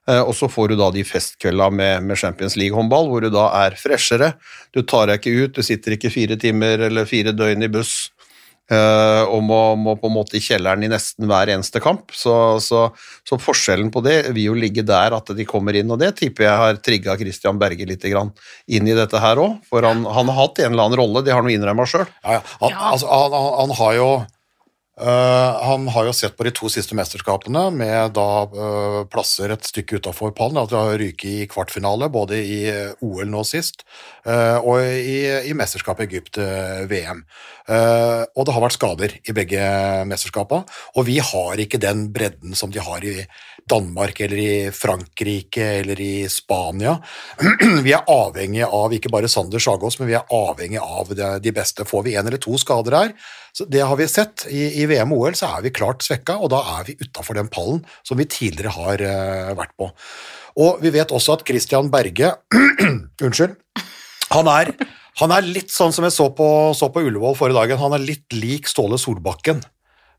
Eh, 0.10 0.20
Og 0.20 0.36
så 0.36 0.52
får 0.52 0.74
du 0.74 0.80
da 0.82 0.92
de 0.92 1.06
festkvelda 1.08 1.70
med, 1.72 2.04
med 2.12 2.20
Champions 2.20 2.60
League-håndball, 2.60 3.08
hvor 3.08 3.24
du 3.24 3.32
da 3.32 3.48
er 3.64 3.80
freshere. 3.80 4.34
Du 4.76 4.84
tar 4.84 5.08
deg 5.08 5.24
ikke 5.24 5.46
ut, 5.46 5.56
du 5.56 5.64
sitter 5.64 5.96
ikke 5.96 6.12
fire 6.12 6.40
timer 6.40 6.90
eller 6.90 7.08
fire 7.08 7.32
døgn 7.32 7.64
i 7.64 7.72
buss 7.72 8.10
eh, 8.72 9.24
og 9.26 9.44
må, 9.46 9.60
må 9.80 9.96
på 10.00 10.10
en 10.10 10.16
måte 10.16 10.38
i 10.40 10.44
kjelleren 10.44 10.86
i 10.86 10.92
nesten 10.92 11.28
hver 11.30 11.52
eneste 11.54 11.82
kamp. 11.84 12.14
Så, 12.16 12.34
så, 12.64 12.88
så 13.28 13.40
forskjellen 13.42 13.92
på 13.94 14.04
det 14.06 14.18
vil 14.32 14.50
jo 14.52 14.58
ligge 14.58 14.86
der 14.88 15.16
at 15.18 15.34
de 15.36 15.48
kommer 15.50 15.78
inn, 15.78 15.92
og 15.92 16.02
det 16.02 16.16
tipper 16.22 16.48
jeg 16.48 16.64
har 16.64 16.82
trigga 16.86 17.18
Christian 17.20 17.62
Berge 17.62 17.88
litt 17.90 18.06
grann 18.10 18.34
inn 18.68 18.90
i 18.90 18.98
dette 18.98 19.22
her 19.22 19.42
òg. 19.42 19.60
For 19.70 19.86
han, 19.86 20.06
han 20.08 20.32
har 20.32 20.42
hatt 20.44 20.64
en 20.64 20.74
eller 20.74 20.90
annen 20.90 21.02
rolle, 21.02 21.26
det 21.26 21.36
har 21.36 21.44
han 21.44 21.52
jo 21.52 21.60
innrømma 21.60 21.88
sjøl. 21.90 22.08
Ja, 22.24 22.40
ja. 22.40 22.44
Han, 22.64 22.76
Ja. 22.76 22.92
Altså, 22.94 23.08
han, 23.10 23.34
han, 23.34 23.54
han 23.60 23.78
har 23.80 23.96
jo 23.98 24.10
øh, 25.00 25.60
han 25.66 25.88
har 25.96 26.08
jo 26.08 26.14
sett 26.16 26.36
på 26.38 26.46
de 26.48 26.54
to 26.56 26.70
siste 26.72 26.96
mesterskapene 26.98 27.66
med 27.76 28.14
da 28.18 28.28
uh, 28.52 29.02
plasser 29.12 29.54
et 29.54 29.66
stykke 29.66 30.00
utafor 30.00 30.34
pallen. 30.36 30.60
At 30.62 30.74
de 30.74 30.80
har 30.80 31.00
ryket 31.00 31.30
i 31.30 31.48
kvartfinale, 31.52 32.12
både 32.14 32.42
i 32.44 32.60
øh, 32.72 33.06
OL 33.06 33.30
nå 33.32 33.44
sist 33.48 33.86
uh, 34.28 34.60
og 34.60 34.84
i, 34.84 35.20
i 35.50 35.56
mesterskapet 35.58 36.08
i 36.08 36.10
Egypt, 36.10 36.42
VM. 36.90 37.24
Eh, 37.70 38.24
og 38.34 38.48
det 38.48 38.54
har 38.56 38.64
vært 38.64 38.78
skader 38.78 39.16
i 39.22 39.36
begge 39.36 39.62
mesterskapene. 40.10 40.66
Og 40.98 41.06
vi 41.10 41.20
har 41.22 41.62
ikke 41.62 41.82
den 41.82 42.08
bredden 42.14 42.58
som 42.58 42.74
de 42.74 42.82
har 42.82 43.06
i 43.06 43.22
Danmark 43.70 44.20
eller 44.26 44.40
i 44.42 44.54
Frankrike 44.76 45.66
eller 45.80 46.00
i 46.02 46.28
Spania. 46.32 46.96
vi 47.86 47.94
er 47.96 48.10
avhengig 48.10 48.66
av 48.66 48.94
ikke 48.96 49.12
bare 49.14 49.30
Sander 49.32 49.62
Sagås, 49.64 50.00
men 50.00 50.10
vi 50.12 50.18
er 50.18 50.34
avhengig 50.36 50.82
av 50.82 51.14
de 51.14 51.54
beste. 51.56 51.88
Får 51.88 52.06
vi 52.08 52.16
én 52.18 52.28
eller 52.28 52.42
to 52.42 52.58
skader 52.60 52.98
her, 52.98 53.14
så 53.56 53.66
det 53.70 53.86
har 53.86 54.00
vi 54.00 54.10
sett. 54.10 54.48
I, 54.50 54.82
i 54.82 54.90
VM 54.90 55.14
og 55.16 55.26
OL 55.26 55.40
så 55.40 55.54
er 55.56 55.66
vi 55.66 55.74
klart 55.76 56.06
svekka, 56.06 56.38
og 56.40 56.52
da 56.54 56.62
er 56.80 56.90
vi 56.90 56.98
utafor 57.00 57.38
den 57.38 57.50
pallen 57.52 57.82
som 58.08 58.20
vi 58.20 58.28
tidligere 58.30 58.76
har 58.76 59.06
uh, 59.06 59.56
vært 59.58 59.76
på. 59.80 59.90
Og 60.60 60.84
vi 60.84 60.92
vet 60.94 61.14
også 61.16 61.38
at 61.38 61.46
Christian 61.48 61.92
Berge 61.94 62.34
Unnskyld. 63.26 63.58
Han 64.30 64.50
er, 64.52 64.74
han 65.22 65.34
er 65.34 65.48
litt 65.48 65.74
sånn 65.74 65.94
som 65.96 66.06
jeg 66.06 66.14
så 66.16 66.30
på, 66.36 66.48
så 66.78 66.92
på 66.94 67.02
Ullevål 67.08 67.38
forrige 67.38 67.58
dagen, 67.58 67.82
han 67.82 67.96
er 67.98 68.06
litt 68.06 68.36
lik 68.36 68.70
Ståle 68.70 69.00
Solbakken. 69.02 69.64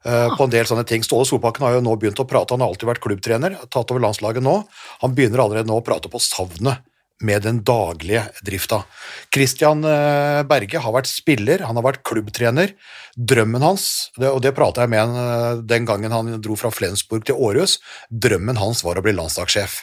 Eh, 0.05 0.29
på 0.37 0.47
en 0.47 0.53
del 0.53 0.69
sånne 0.69 0.87
ting. 0.89 1.05
Ståle 1.07 1.29
Solbakken 1.29 1.67
har 1.67 1.79
jo 1.79 1.83
nå 1.85 1.97
begynt 2.01 2.21
å 2.23 2.29
prate, 2.29 2.55
han 2.55 2.65
har 2.65 2.73
alltid 2.73 2.91
vært 2.91 3.05
klubbtrener, 3.05 3.59
tatt 3.69 3.91
over 3.93 4.05
landslaget 4.07 4.45
nå. 4.45 4.61
Han 5.05 5.17
begynner 5.17 5.45
allerede 5.45 5.71
nå 5.71 5.81
å 5.81 5.87
prate 5.87 6.13
på 6.13 6.23
savnet 6.23 6.87
med 7.21 7.45
den 7.45 7.61
daglige 7.65 8.25
drifta. 8.45 8.83
Christian 9.33 9.85
eh, 9.85 10.41
Berge 10.49 10.81
har 10.81 10.95
vært 10.95 11.11
spiller, 11.11 11.67
han 11.69 11.77
har 11.77 11.85
vært 11.85 12.03
klubbtrener. 12.09 12.73
Drømmen 13.17 13.65
hans, 13.65 14.11
det, 14.17 14.31
og 14.33 14.41
det 14.45 14.55
prata 14.57 14.87
jeg 14.87 14.93
med 14.95 15.05
han 15.05 15.21
eh, 15.21 15.63
den 15.69 15.89
gangen 15.89 16.15
han 16.15 16.33
dro 16.41 16.57
fra 16.59 16.73
Flensburg 16.73 17.27
til 17.29 17.37
Århus, 17.37 17.79
drømmen 18.09 18.61
hans 18.61 18.85
var 18.87 18.99
å 18.99 19.05
bli 19.05 19.15
landslagssjef. 19.19 19.83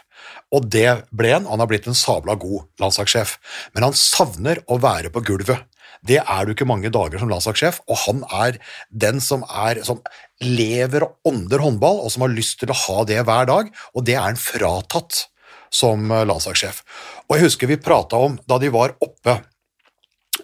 Og 0.55 0.65
det 0.71 0.89
ble 1.15 1.35
han, 1.35 1.47
han 1.49 1.61
har 1.61 1.69
blitt 1.69 1.87
en 1.89 1.97
sabla 1.97 2.37
god 2.39 2.65
landslagssjef. 2.81 3.37
Men 3.75 3.89
han 3.89 3.97
savner 3.97 4.63
å 4.65 4.79
være 4.81 5.13
på 5.13 5.23
gulvet. 5.29 5.67
Det 6.05 6.19
er 6.21 6.45
du 6.45 6.53
ikke 6.53 6.67
mange 6.69 6.91
dager 6.93 7.21
som 7.21 7.31
landslagssjef, 7.31 7.81
og 7.87 8.01
han 8.05 8.23
er 8.33 8.59
den 8.89 9.21
som, 9.23 9.45
er, 9.47 9.81
som 9.87 10.01
lever 10.43 11.07
og 11.07 11.31
ånder 11.31 11.63
håndball, 11.63 12.03
og 12.03 12.13
som 12.13 12.25
har 12.25 12.35
lyst 12.35 12.59
til 12.61 12.73
å 12.73 12.79
ha 12.85 13.07
det 13.09 13.23
hver 13.25 13.49
dag, 13.49 13.71
og 13.93 14.07
det 14.07 14.17
er 14.17 14.27
han 14.29 14.39
fratatt 14.41 15.25
som 15.73 16.09
landslagssjef. 16.09 16.83
Og 17.27 17.37
jeg 17.37 17.47
husker 17.49 17.71
vi 17.71 17.81
prata 17.81 18.19
om 18.23 18.37
da 18.47 18.59
de 18.61 18.71
var 18.73 18.95
oppe 19.03 19.39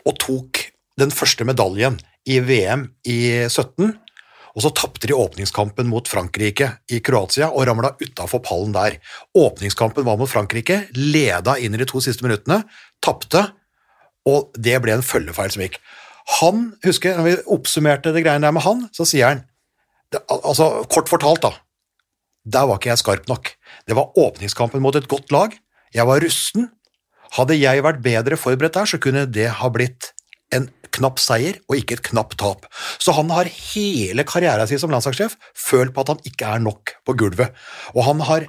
og 0.04 0.16
tok 0.20 0.64
den 1.00 1.14
første 1.14 1.46
medaljen 1.48 1.98
i 2.30 2.40
VM 2.44 2.88
i 3.10 3.20
17, 3.48 3.94
og 4.54 4.62
så 4.62 4.70
tapte 4.78 5.10
de 5.10 5.16
åpningskampen 5.18 5.88
mot 5.90 6.08
Frankrike 6.10 6.68
i 6.94 7.00
Kroatia 7.02 7.50
og 7.50 7.66
ramla 7.66 7.96
utafor 7.98 8.44
pallen 8.46 8.76
der. 8.76 9.00
Åpningskampen 9.34 10.06
var 10.06 10.20
mot 10.20 10.30
Frankrike, 10.30 10.84
leda 10.94 11.58
inn 11.58 11.74
i 11.74 11.82
de 11.82 11.88
to 11.90 12.02
siste 12.06 12.26
minuttene, 12.26 12.62
tapte, 13.02 13.48
og 14.30 14.54
det 14.56 14.78
ble 14.84 14.98
en 14.98 15.06
følgefeil 15.06 15.52
som 15.54 15.66
gikk. 15.66 15.80
Han, 16.40 16.70
husker 16.86 17.18
når 17.18 17.28
vi 17.28 17.36
oppsummerte 17.52 18.14
det 18.16 18.24
greiene 18.24 18.48
der 18.48 18.56
med 18.56 18.64
han, 18.66 18.88
så 18.96 19.08
sier 19.08 19.32
han 19.32 19.44
altså 20.30 20.86
Kort 20.94 21.10
fortalt, 21.10 21.42
da. 21.44 21.52
Der 22.44 22.68
var 22.70 22.80
ikke 22.80 22.92
jeg 22.92 23.02
skarp 23.02 23.28
nok. 23.32 23.54
Det 23.88 23.96
var 23.98 24.18
åpningskampen 24.20 24.84
mot 24.84 24.96
et 24.96 25.08
godt 25.10 25.32
lag. 25.34 25.56
Jeg 25.96 26.08
var 26.08 26.22
rusten. 26.24 26.70
Hadde 27.34 27.58
jeg 27.58 27.82
vært 27.86 28.04
bedre 28.06 28.38
forberedt 28.38 28.78
der, 28.78 28.90
så 28.90 29.00
kunne 29.02 29.26
det 29.26 29.48
ha 29.60 29.70
blitt 29.74 30.12
en 30.54 30.68
knapp 30.94 31.18
seier 31.22 31.58
og 31.66 31.80
ikke 31.80 31.98
et 31.98 32.06
knapt 32.12 32.38
tap. 32.42 32.68
Så 33.02 33.16
han 33.18 33.32
har 33.34 33.50
hele 33.50 34.26
karrieren 34.28 34.70
sin 34.70 34.82
som 34.82 34.94
landslagssjef 34.94 35.38
følt 35.58 35.96
på 35.96 36.04
at 36.04 36.14
han 36.14 36.22
ikke 36.30 36.52
er 36.52 36.62
nok 36.62 36.94
på 37.08 37.16
gulvet. 37.18 37.56
Og 37.96 38.06
han 38.06 38.22
har, 38.28 38.46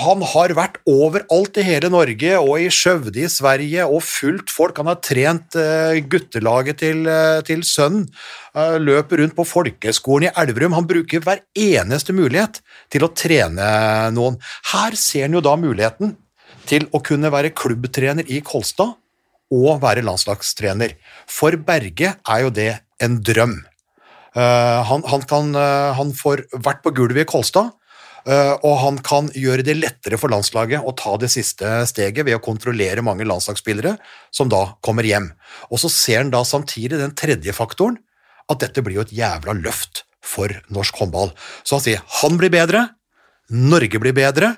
han 0.00 0.22
har 0.24 0.52
vært 0.56 0.78
overalt 0.88 1.58
i 1.60 1.64
hele 1.66 1.90
Norge 1.92 2.32
og 2.40 2.62
i 2.62 2.68
Skjøvde 2.72 3.22
i 3.24 3.30
Sverige 3.30 3.86
og 3.86 4.02
fulgt 4.06 4.52
folk. 4.52 4.78
Han 4.80 4.90
har 4.90 5.00
trent 5.04 5.56
uh, 5.58 5.96
guttelaget 6.10 6.80
til, 6.82 7.02
uh, 7.08 7.40
til 7.46 7.64
sønnen, 7.66 8.06
uh, 8.56 8.78
løper 8.80 9.22
rundt 9.22 9.36
på 9.36 9.46
folkeskolen 9.48 10.28
i 10.28 10.32
Elverum. 10.42 10.76
Han 10.78 10.88
bruker 10.88 11.24
hver 11.24 11.42
eneste 11.58 12.16
mulighet 12.16 12.62
til 12.92 13.06
å 13.06 13.12
trene 13.12 13.70
noen. 14.16 14.38
Her 14.72 14.96
ser 14.98 15.28
han 15.28 15.36
jo 15.36 15.44
da 15.44 15.56
muligheten 15.60 16.16
til 16.70 16.86
å 16.94 17.02
kunne 17.04 17.32
være 17.32 17.54
klubbtrener 17.56 18.28
i 18.30 18.40
Kolstad 18.46 18.96
og 19.50 19.82
være 19.82 20.04
landslagstrener. 20.06 20.94
For 21.28 21.56
Berge 21.58 22.14
er 22.14 22.46
jo 22.46 22.54
det 22.54 22.72
en 23.02 23.18
drøm. 23.26 23.58
Han, 24.30 25.02
han, 25.10 25.24
kan, 25.26 25.48
han, 25.96 26.12
får 26.14 26.44
vært 26.62 26.84
på 26.84 26.92
gulvet 26.94 27.24
i 27.24 27.26
Kolstad, 27.26 27.72
og 28.28 28.74
han 28.82 28.98
kan 29.04 29.30
gjøre 29.32 29.64
det 29.64 29.78
lettere 29.78 30.18
for 30.20 30.32
landslaget 30.32 30.84
å 30.84 30.92
ta 30.98 31.14
det 31.20 31.30
siste 31.32 31.68
steget 31.88 32.26
ved 32.26 32.36
å 32.36 32.42
kontrollere 32.44 33.04
mange 33.04 33.24
landslagsspillere 33.28 33.94
som 34.34 34.50
da 34.52 34.76
kommer 34.84 35.06
hjem. 35.08 35.30
Og 35.72 35.80
så 35.80 35.90
ser 35.92 36.20
han 36.22 36.32
da 36.34 36.42
samtidig 36.44 37.00
den 37.00 37.16
tredje 37.16 37.54
faktoren, 37.56 37.96
at 38.50 38.60
dette 38.60 38.82
blir 38.82 38.98
jo 38.98 39.06
et 39.06 39.14
jævla 39.14 39.54
løft 39.56 40.04
for 40.20 40.52
norsk 40.74 41.00
håndball. 41.00 41.32
Så 41.64 41.78
han 41.78 41.84
sier 41.86 42.04
han 42.20 42.36
blir 42.40 42.52
bedre, 42.52 42.88
Norge 43.50 43.98
blir 43.98 44.14
bedre, 44.14 44.54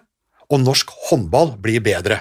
og 0.52 0.60
norsk 0.60 0.90
håndball 1.08 1.54
blir 1.62 1.80
bedre. 1.84 2.20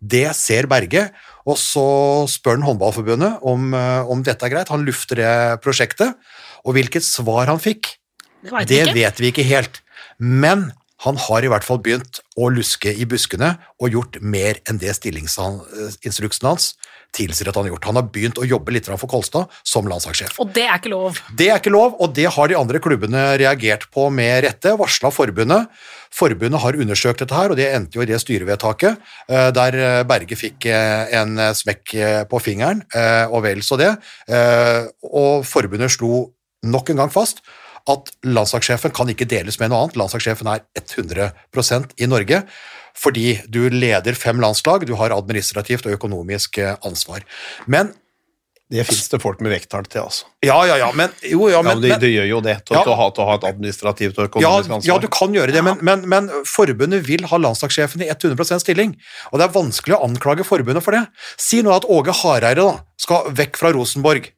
Det 0.00 0.30
ser 0.36 0.68
Berge, 0.68 1.06
og 1.48 1.58
så 1.60 1.84
spør 2.28 2.56
han 2.58 2.64
Håndballforbundet 2.64 3.44
om, 3.44 3.72
om 4.08 4.22
dette 4.24 4.46
er 4.46 4.52
greit. 4.52 4.72
Han 4.72 4.84
lufter 4.86 5.20
det 5.20 5.32
prosjektet, 5.64 6.16
og 6.64 6.76
hvilket 6.76 7.04
svar 7.04 7.48
han 7.52 7.60
fikk, 7.60 7.96
Det 8.40 8.52
vet 8.52 8.68
det 8.68 8.84
vet 8.96 9.20
vi 9.20 9.32
ikke 9.32 9.44
helt. 9.44 9.82
Men 10.16 10.70
han 11.04 11.16
har 11.16 11.44
i 11.44 11.48
hvert 11.48 11.64
fall 11.64 11.80
begynt 11.80 12.20
å 12.36 12.50
luske 12.52 12.92
i 12.92 13.06
buskene 13.08 13.54
og 13.80 13.94
gjort 13.94 14.18
mer 14.20 14.60
enn 14.68 14.80
det 14.80 14.92
stillingsinstruksen 14.98 16.48
hans 16.48 16.74
tilsier 17.16 17.48
at 17.50 17.56
han 17.58 17.66
har 17.66 17.72
gjort. 17.72 17.86
Han 17.88 17.98
har 17.98 18.08
begynt 18.12 18.38
å 18.38 18.46
jobbe 18.46 18.74
litt 18.74 18.86
for 18.90 19.10
Kolstad 19.10 19.50
som 19.66 19.88
landslagssjef. 19.90 20.36
Og 20.42 20.52
det 20.54 20.66
er 20.68 20.76
ikke 20.78 20.92
lov. 20.92 21.18
Det 21.36 21.48
er 21.50 21.58
ikke 21.58 21.72
lov, 21.74 21.96
og 21.98 22.12
det 22.14 22.28
har 22.36 22.50
de 22.50 22.58
andre 22.58 22.82
klubbene 22.82 23.24
reagert 23.40 23.88
på 23.94 24.06
med 24.14 24.44
rette. 24.46 24.76
Varsla 24.78 25.10
forbundet. 25.14 25.72
Forbundet 26.14 26.62
har 26.62 26.78
undersøkt 26.84 27.22
dette 27.24 27.34
her, 27.34 27.50
og 27.50 27.58
det 27.58 27.68
endte 27.74 27.98
jo 27.98 28.04
i 28.04 28.08
det 28.10 28.18
styrevedtaket 28.22 28.98
eh, 29.30 29.48
der 29.56 29.78
eh, 29.78 30.02
Berge 30.06 30.38
fikk 30.38 30.66
eh, 30.70 31.10
en 31.20 31.38
smekk 31.54 31.94
eh, 31.94 32.20
på 32.30 32.42
fingeren, 32.42 32.84
eh, 32.94 33.24
og 33.30 33.44
vel 33.46 33.62
så 33.66 33.78
det. 33.80 33.92
Eh, 34.30 34.90
Og 35.06 35.46
forbundet 35.46 35.90
slo 35.96 36.28
nok 36.66 36.90
en 36.92 37.02
gang 37.02 37.10
fast 37.14 37.40
at 37.88 38.10
landslagssjefen 38.26 38.92
kan 38.96 39.08
ikke 39.12 39.28
deles 39.30 39.58
med 39.60 39.70
noe 39.72 39.84
annet. 39.86 39.96
Landslagssjefen 40.00 40.50
er 40.52 40.64
100% 40.82 41.96
i 42.00 42.06
Norge. 42.10 42.42
Fordi 43.00 43.38
du 43.48 43.68
leder 43.72 44.18
fem 44.18 44.40
landslag, 44.42 44.84
du 44.86 44.94
har 44.98 45.14
administrativt 45.14 45.86
og 45.86 45.94
økonomisk 45.96 46.58
eh, 46.58 46.76
ansvar. 46.84 47.24
Men 47.70 47.94
Det 48.70 48.84
fins 48.86 49.08
det 49.10 49.18
folk 49.18 49.40
med 49.42 49.50
vekttall 49.50 49.82
til, 49.90 50.04
altså. 50.06 50.26
Ja, 50.46 50.60
ja, 50.68 50.76
ja, 50.78 50.92
men 50.94 51.10
Jo, 51.26 51.48
ja, 51.50 51.56
Ja, 51.56 51.62
men, 51.62 51.80
det, 51.82 51.88
men 51.90 52.00
det 52.00 52.10
gjør 52.12 52.26
jo 52.28 52.40
det, 52.40 52.52
til, 52.68 52.76
Ja. 52.76 52.84
å 52.86 52.94
ha, 52.94 53.08
til 53.10 53.24
å 53.24 53.26
ha 53.26 53.34
et 53.40 53.46
administrativt 53.48 54.14
og 54.18 54.22
ja, 54.22 54.28
økonomisk 54.30 54.70
ansvar. 54.76 54.86
ja, 54.86 54.98
du 55.02 55.08
kan 55.10 55.34
gjøre 55.34 55.52
det, 55.56 55.62
men, 55.66 55.78
men, 55.82 56.04
men 56.06 56.28
forbundet 56.46 57.02
vil 57.08 57.24
ha 57.26 57.36
landslagssjefen 57.42 58.04
i 58.06 58.10
100% 58.14 58.62
stilling. 58.62 58.94
Og 59.32 59.40
det 59.40 59.48
er 59.48 59.56
vanskelig 59.56 59.96
å 59.96 60.04
anklage 60.06 60.46
forbundet 60.46 60.86
for 60.86 60.94
det. 60.94 61.02
Si 61.34 61.62
nå 61.66 61.74
at 61.74 61.88
Åge 61.90 62.14
Hareide 62.22 62.62
da, 62.62 62.76
skal 63.00 63.26
vekk 63.34 63.58
fra 63.58 63.72
Rosenborg, 63.74 64.30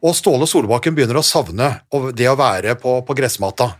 og 0.00 0.16
Ståle 0.16 0.48
Solbakken 0.48 0.96
begynner 0.96 1.20
å 1.20 1.26
savne 1.26 1.72
det 2.16 2.28
å 2.30 2.38
være 2.38 2.76
på, 2.80 3.00
på 3.04 3.16
gressmata. 3.16 3.74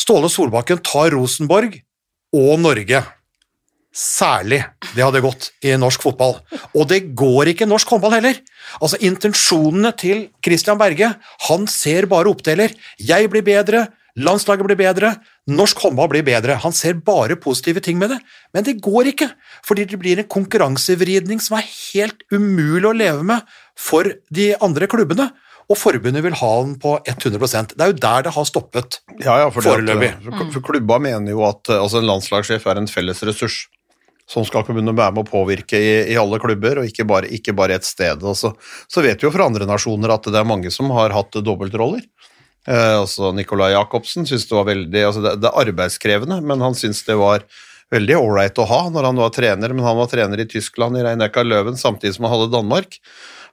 Ståle 0.00 0.30
Solbakken 0.32 0.80
tar 0.84 1.12
Rosenborg 1.14 1.76
og 2.36 2.52
Norge. 2.62 3.02
Særlig. 3.90 4.60
Det 4.94 5.02
hadde 5.02 5.22
gått 5.24 5.48
i 5.66 5.74
norsk 5.78 6.02
fotball. 6.04 6.36
Og 6.78 6.86
det 6.88 7.02
går 7.18 7.50
ikke 7.52 7.66
i 7.66 7.70
norsk 7.70 7.90
håndball 7.90 8.14
heller. 8.20 8.38
Altså, 8.78 9.00
intensjonene 9.02 9.90
til 9.98 10.28
Christian 10.46 10.78
Berge, 10.80 11.10
han 11.48 11.66
ser 11.70 12.06
bare 12.10 12.30
oppdeler. 12.30 12.72
Jeg 13.02 13.30
blir 13.32 13.42
bedre, 13.44 13.88
landslaget 14.14 14.68
blir 14.68 14.78
bedre, 14.78 15.12
norsk 15.50 15.82
håndball 15.82 16.12
blir 16.14 16.24
bedre. 16.26 16.60
Han 16.62 16.74
ser 16.76 17.02
bare 17.02 17.38
positive 17.42 17.82
ting 17.82 17.98
med 17.98 18.14
det. 18.14 18.20
Men 18.54 18.66
det 18.66 18.78
går 18.82 19.10
ikke, 19.10 19.32
fordi 19.66 19.88
det 19.90 19.98
blir 20.00 20.22
en 20.22 20.30
konkurransevridning 20.38 21.42
som 21.42 21.58
er 21.58 21.66
helt 21.66 22.22
umulig 22.30 22.86
å 22.88 22.96
leve 22.96 23.26
med 23.26 23.58
for 23.74 24.06
de 24.30 24.52
andre 24.62 24.86
klubbene. 24.90 25.32
Og 25.70 25.78
forbundet 25.78 26.24
vil 26.24 26.34
ha 26.40 26.52
den 26.64 26.72
på 26.82 26.96
100% 27.06 27.76
Det 27.76 27.84
er 27.84 27.92
jo 27.92 27.98
der 28.02 28.24
det 28.26 28.32
har 28.34 28.46
stoppet. 28.48 29.00
Ja, 29.22 29.36
ja, 29.44 29.50
for 29.54 29.62
Foreløpig. 29.62 30.16
for, 30.26 30.54
for 30.56 30.66
klubba 30.66 30.98
mener 31.02 31.30
jo 31.30 31.44
at 31.46 31.70
eh, 31.70 31.78
altså, 31.78 32.00
en 32.00 32.10
landslagssjef 32.10 32.66
er 32.66 32.80
en 32.80 32.90
felles 32.90 33.22
ressurs 33.26 33.62
som 34.30 34.44
skal 34.46 34.62
kunne 34.62 34.94
være 34.94 35.14
med 35.14 35.24
å 35.24 35.26
påvirke 35.26 35.78
i, 35.78 35.94
i 36.12 36.18
alle 36.18 36.38
klubber, 36.42 36.78
og 36.78 36.86
ikke 36.86 37.06
bare, 37.08 37.30
ikke 37.34 37.54
bare 37.58 37.80
et 37.80 37.86
sted. 37.86 38.22
Altså, 38.22 38.52
så, 38.54 38.84
så 38.86 39.02
vet 39.02 39.18
vi 39.18 39.26
jo 39.26 39.32
fra 39.34 39.48
andre 39.50 39.66
nasjoner 39.66 40.14
at 40.14 40.28
det 40.30 40.38
er 40.38 40.46
mange 40.46 40.70
som 40.74 40.90
har 40.94 41.14
hatt 41.14 41.38
dobbeltroller. 41.42 42.04
Eh, 42.68 42.96
altså 42.98 43.32
Nicolai 43.34 43.72
Jacobsen 43.72 44.28
syntes 44.28 44.46
det 44.50 44.56
var 44.58 44.68
veldig 44.68 45.02
altså 45.08 45.24
det, 45.24 45.34
det 45.40 45.50
er 45.50 45.60
arbeidskrevende, 45.64 46.40
men 46.44 46.62
han 46.62 46.76
syntes 46.78 47.02
det 47.06 47.16
var 47.18 47.46
veldig 47.90 48.16
ålreit 48.20 48.58
å 48.62 48.68
ha 48.70 48.80
når 48.92 49.08
han 49.08 49.20
var 49.22 49.32
trener, 49.34 49.74
men 49.74 49.86
han 49.86 49.98
var 49.98 50.10
trener 50.10 50.42
i 50.42 50.48
Tyskland 50.50 50.98
i 50.98 51.04
Reineka-Løven 51.06 51.78
samtidig 51.80 52.14
som 52.16 52.28
han 52.28 52.36
hadde 52.36 52.52
Danmark. 52.52 53.00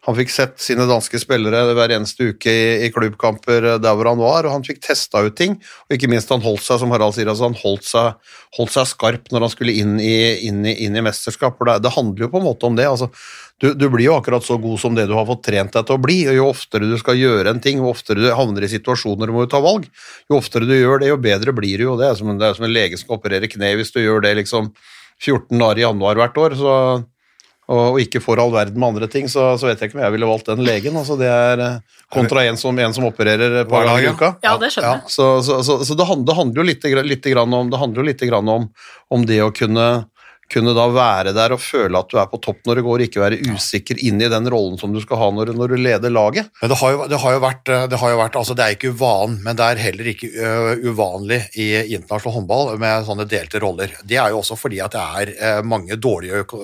Han 0.05 0.15
fikk 0.19 0.31
sett 0.31 0.61
sine 0.61 0.85
danske 0.87 1.19
spillere 1.19 1.63
hver 1.75 1.95
eneste 1.95 2.29
uke 2.31 2.51
i, 2.51 2.67
i 2.85 2.91
klubbkamper 2.93 3.71
eh, 3.73 3.79
der 3.81 3.97
hvor 3.97 4.11
han 4.11 4.21
var, 4.21 4.45
og 4.45 4.53
han 4.53 4.67
fikk 4.67 4.83
testa 4.85 5.23
ut 5.25 5.35
ting. 5.39 5.57
Og 5.87 5.97
ikke 5.97 6.11
minst 6.11 6.31
han 6.33 6.43
holdt 6.45 6.63
seg, 6.65 6.81
som 6.83 6.93
Harald 6.93 7.17
sier, 7.17 7.29
altså 7.31 7.49
han 7.49 7.57
holdt 7.57 7.89
seg, 7.89 8.37
holdt 8.59 8.75
seg 8.75 8.87
skarp 8.93 9.33
når 9.33 9.47
han 9.47 9.53
skulle 9.55 9.75
inn 9.81 9.97
i, 9.99 10.15
inn 10.47 10.61
i, 10.67 10.77
inn 10.85 10.95
i 10.95 11.03
mesterskap. 11.03 11.57
For 11.57 11.71
det, 11.71 11.81
det 11.87 11.95
handler 11.97 12.27
jo 12.27 12.31
på 12.35 12.41
en 12.41 12.47
måte 12.47 12.69
om 12.69 12.77
det. 12.77 12.87
altså 12.87 13.09
du, 13.57 13.71
du 13.73 13.87
blir 13.89 14.05
jo 14.05 14.17
akkurat 14.19 14.45
så 14.45 14.59
god 14.61 14.77
som 14.79 14.93
det 14.93 15.07
du 15.09 15.15
har 15.17 15.25
fått 15.25 15.47
trent 15.47 15.73
deg 15.73 15.85
til 15.87 15.97
å 15.97 16.01
bli, 16.01 16.17
og 16.29 16.35
jo 16.37 16.49
oftere 16.51 16.89
du 16.89 16.97
skal 17.01 17.17
gjøre 17.17 17.55
en 17.55 17.61
ting, 17.63 17.81
jo 17.81 17.89
oftere 17.89 18.21
du 18.21 18.29
havner 18.37 18.67
i 18.67 18.69
situasjoner 18.69 19.33
hvor 19.33 19.47
du 19.47 19.51
ta 19.53 19.61
valg, 19.63 19.87
jo 20.29 20.37
oftere 20.37 20.69
du 20.69 20.75
gjør 20.77 21.01
det, 21.01 21.09
jo 21.09 21.17
bedre 21.23 21.55
blir 21.57 21.81
du 21.81 21.87
jo. 21.87 21.95
Det 21.97 22.11
er 22.11 22.19
som, 22.19 22.29
det 22.37 22.45
er 22.45 22.57
som 22.59 22.67
en 22.67 22.75
lege 22.75 22.99
som 22.99 23.07
skal 23.07 23.17
operere 23.17 23.49
kne. 23.49 23.73
Hvis 23.79 23.95
du 23.95 24.03
gjør 24.03 24.21
det 24.27 24.35
liksom 24.43 24.69
14 25.17 25.57
dager 25.57 25.81
i 25.81 25.87
januar 25.87 26.21
hvert 26.21 26.37
år, 26.37 26.57
så 26.59 26.73
og, 27.67 27.97
ikke 27.99 28.21
får 28.23 28.39
all 28.39 28.53
verden 28.53 28.79
med 28.79 28.93
andre 28.93 29.07
ting, 29.11 29.27
så, 29.31 29.49
så 29.59 29.67
vet 29.67 29.81
jeg 29.81 29.89
ikke 29.89 29.99
om 29.99 30.03
jeg 30.05 30.13
ville 30.15 30.29
valgt 30.29 30.51
den 30.51 30.63
legen. 30.63 30.95
altså 30.95 31.17
det 31.19 31.27
er 31.27 31.63
eh, 31.63 31.95
Kontra 32.13 32.45
en 32.47 32.59
som, 32.59 32.77
en 32.79 32.93
som 32.95 33.07
opererer 33.09 33.61
et 33.61 33.67
par 33.67 33.83
Hver 33.83 33.89
dag, 33.89 33.97
ganger 33.97 34.07
i 34.07 34.15
uka. 34.15 34.29
Ja, 34.45 34.53
det 34.61 34.69
skjønner 34.71 34.93
jeg. 34.93 35.11
Så, 35.11 35.25
så, 35.43 35.57
så, 35.67 35.75
så 35.83 35.97
det, 35.99 36.05
handler, 36.07 36.29
det 36.29 36.37
handler 36.37 36.61
jo 36.61 36.67
litt, 36.69 36.87
litt 37.11 37.27
grann 37.33 37.57
om, 37.57 37.71
det 37.73 37.81
handler 37.81 38.07
litt 38.07 38.23
grann 38.29 38.53
om, 38.53 38.69
om 39.11 39.25
det 39.27 39.41
å 39.43 39.49
kunne, 39.51 39.87
kunne 40.51 40.73
da 40.77 40.85
være 40.93 41.33
der 41.35 41.55
og 41.55 41.61
føle 41.61 41.99
at 41.99 42.11
du 42.11 42.19
er 42.21 42.29
på 42.31 42.39
topp 42.43 42.61
når 42.67 42.79
det 42.79 42.85
går, 42.85 43.03
ikke 43.07 43.23
være 43.23 43.39
usikker 43.51 43.99
inn 44.07 44.21
i 44.23 44.29
den 44.31 44.47
rollen 44.51 44.77
som 44.79 44.93
du 44.95 45.01
skal 45.03 45.19
ha 45.21 45.29
når, 45.33 45.51
når 45.57 45.73
du 45.73 45.77
leder 45.81 46.13
laget. 46.13 46.51
Men 46.61 46.71
det 46.71 46.79
har 46.81 46.93
jo, 46.93 47.07
det 47.11 47.19
har 47.23 47.35
jo 47.35 47.41
vært, 47.43 47.73
det 47.91 47.99
har 48.01 48.13
jo 48.13 48.21
vært 48.21 48.39
altså 48.39 48.55
det 48.57 48.65
er 48.65 48.77
ikke 48.77 48.93
uvan, 48.95 49.37
men 49.43 49.59
det 49.59 49.67
er 49.67 49.83
heller 49.87 50.11
ikke 50.13 50.31
uvanlig 50.87 51.41
i 51.59 51.67
internasjonal 51.97 52.37
håndball 52.39 52.73
med 52.81 53.07
sånne 53.09 53.27
delte 53.29 53.61
roller. 53.63 53.97
Det 54.07 54.19
er 54.21 54.31
jo 54.33 54.41
også 54.41 54.57
fordi 54.59 54.81
at 54.83 54.95
det 54.95 55.35
er 55.51 55.67
mange 55.67 55.99
dårlige 55.99 56.43
øko, 56.45 56.63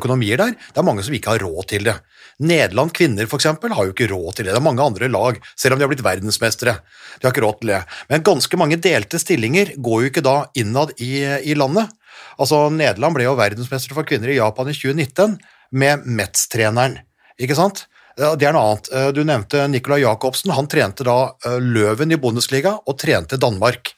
økonomier 0.00 0.42
der. 0.42 0.54
Det 0.56 0.82
er 0.82 0.86
mange 0.90 1.06
som 1.06 1.16
ikke 1.16 1.36
har 1.36 1.46
råd 1.46 1.70
til 1.70 1.86
det. 1.86 1.96
Nederland 2.36 2.92
kvinner 2.92 3.28
for 3.30 3.40
eksempel, 3.40 3.72
har 3.72 3.86
jo 3.86 3.94
ikke 3.94 4.10
råd 4.10 4.36
til 4.36 4.46
det. 4.46 4.52
Det 4.52 4.60
er 4.60 4.64
mange 4.66 4.84
andre 4.84 5.08
lag, 5.08 5.38
selv 5.56 5.74
om 5.74 5.80
de 5.80 5.86
har 5.86 5.92
blitt 5.92 6.04
verdensmestere. 6.04 6.74
De 7.16 7.24
har 7.24 7.32
ikke 7.32 7.44
råd 7.46 7.60
til 7.62 7.72
det. 7.72 7.82
Men 8.10 8.26
ganske 8.26 8.60
mange 8.60 8.76
delte 8.82 9.20
stillinger 9.22 9.72
går 9.80 10.02
jo 10.02 10.10
ikke 10.10 10.24
da 10.26 10.36
innad 10.58 10.92
i, 11.00 11.22
i 11.48 11.56
landet. 11.56 11.94
Altså, 12.36 12.66
Nederland 12.72 13.16
ble 13.16 13.26
jo 13.26 13.36
verdensmester 13.38 13.96
for 13.96 14.08
kvinner 14.08 14.32
i 14.32 14.38
Japan 14.38 14.70
i 14.70 14.76
2019 14.76 15.36
med 15.76 16.06
Metz-treneren, 16.06 17.00
ikke 17.40 17.56
sant? 17.58 17.86
Det 18.16 18.46
er 18.48 18.54
noe 18.56 18.70
annet. 18.70 18.88
Du 19.12 19.20
nevnte 19.28 19.66
Nicolai 19.68 20.00
Jacobsen. 20.00 20.54
Han 20.56 20.68
trente 20.72 21.04
da 21.04 21.34
Løven 21.60 22.14
i 22.14 22.16
Bundesliga 22.16 22.78
og 22.80 22.96
trente 23.02 23.36
Danmark. 23.36 23.92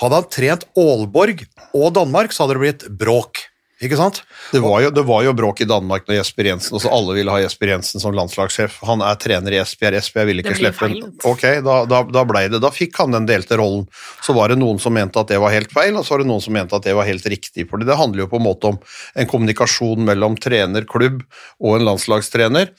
Hadde 0.00 0.18
han 0.18 0.26
trent 0.32 0.66
Aalborg 0.80 1.44
og 1.76 1.92
Danmark, 1.94 2.34
så 2.34 2.42
hadde 2.42 2.56
det 2.56 2.62
blitt 2.64 2.86
bråk. 2.98 3.44
Ikke 3.80 3.96
sant? 3.96 4.18
Det 4.52 4.60
var, 4.60 4.82
jo, 4.84 4.90
det 4.92 5.02
var 5.08 5.22
jo 5.24 5.32
bråk 5.32 5.62
i 5.64 5.66
Danmark 5.68 6.04
når 6.04 6.18
Jesper 6.18 6.50
Jensen 6.50 6.74
også 6.76 6.90
Alle 6.92 7.14
ville 7.16 7.32
ha 7.32 7.38
Jesper 7.40 7.70
Jensen 7.72 8.02
som 8.02 8.12
landslagssjef. 8.12 8.76
Han 8.84 9.00
er 9.00 9.16
trener 9.22 9.56
i 9.56 9.60
Esbjerg. 9.62 9.96
Esbjerg 10.02 10.28
ville 10.28 10.44
ikke 10.44 10.58
slippe 10.58 10.84
ham. 10.84 11.14
Ok, 11.30 11.46
da, 11.64 11.78
da, 11.88 12.02
da 12.04 12.24
ble 12.28 12.42
det. 12.52 12.60
Da 12.60 12.68
fikk 12.74 13.00
han 13.00 13.16
den 13.16 13.28
delte 13.30 13.56
rollen. 13.56 13.86
Så 14.20 14.36
var 14.36 14.52
det 14.52 14.58
noen 14.60 14.82
som 14.82 14.92
mente 14.92 15.22
at 15.22 15.32
det 15.32 15.40
var 15.40 15.54
helt 15.56 15.72
feil, 15.72 15.96
og 15.96 16.04
så 16.04 16.14
var 16.14 16.24
det 16.24 16.28
noen 16.28 16.44
som 16.44 16.56
mente 16.58 16.76
at 16.76 16.84
det 16.84 16.96
var 16.98 17.08
helt 17.08 17.30
riktig. 17.32 17.64
For 17.70 17.80
det 17.80 17.96
handler 17.96 18.26
jo 18.26 18.28
på 18.34 18.42
en 18.42 18.46
måte 18.50 18.74
om 18.74 18.78
en 19.16 19.32
kommunikasjon 19.32 20.04
mellom 20.12 20.36
trener, 20.36 20.84
klubb 20.84 21.24
og 21.56 21.78
en 21.78 21.88
landslagstrener 21.88 22.74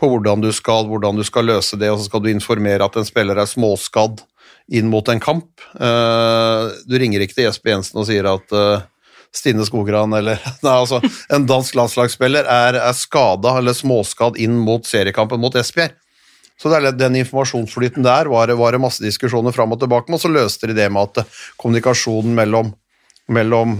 på 0.00 0.08
hvordan 0.12 0.40
du 0.44 0.50
skal, 0.56 0.88
hvordan 0.88 1.20
du 1.20 1.24
skal 1.24 1.48
løse 1.52 1.76
det, 1.80 1.92
og 1.92 2.00
så 2.00 2.08
skal 2.08 2.24
du 2.24 2.32
informere 2.32 2.84
at 2.84 2.96
en 2.96 3.08
spiller 3.08 3.36
er 3.40 3.48
småskadd 3.48 4.24
inn 4.76 4.88
mot 4.90 5.06
en 5.08 5.22
kamp. 5.22 5.48
Eh, 5.76 6.76
du 6.88 6.96
ringer 6.98 7.22
ikke 7.22 7.38
til 7.38 7.50
Jesper 7.50 7.76
Jensen 7.76 8.00
og 8.00 8.08
sier 8.08 8.28
at 8.32 8.56
eh, 8.56 8.84
Stine 9.36 9.66
Skogran 9.68 10.16
eller 10.16 10.40
Nei, 10.64 10.72
altså, 10.72 11.02
en 11.32 11.46
dansk 11.48 11.76
landslagsspiller 11.78 12.48
er, 12.48 12.80
er 12.80 12.96
skada 12.96 13.58
eller 13.60 13.76
småskadd 13.76 14.40
inn 14.42 14.56
mot 14.64 14.88
seriekampen 14.88 15.42
mot 15.42 15.56
Esbjerg. 15.56 15.94
Så 16.56 16.72
den 16.72 17.18
informasjonsflyten 17.20 18.04
der 18.06 18.30
var, 18.32 18.48
var 18.56 18.72
det 18.72 18.80
masse 18.80 19.04
diskusjoner 19.04 19.52
fram 19.52 19.74
og 19.74 19.80
tilbake 19.82 20.08
med, 20.08 20.16
og 20.16 20.22
så 20.24 20.30
løste 20.32 20.70
de 20.70 20.76
det 20.78 20.88
med 20.92 21.10
at 21.10 21.20
eh, 21.20 21.42
kommunikasjonen 21.60 22.32
mellom, 22.38 22.72
mellom, 23.28 23.76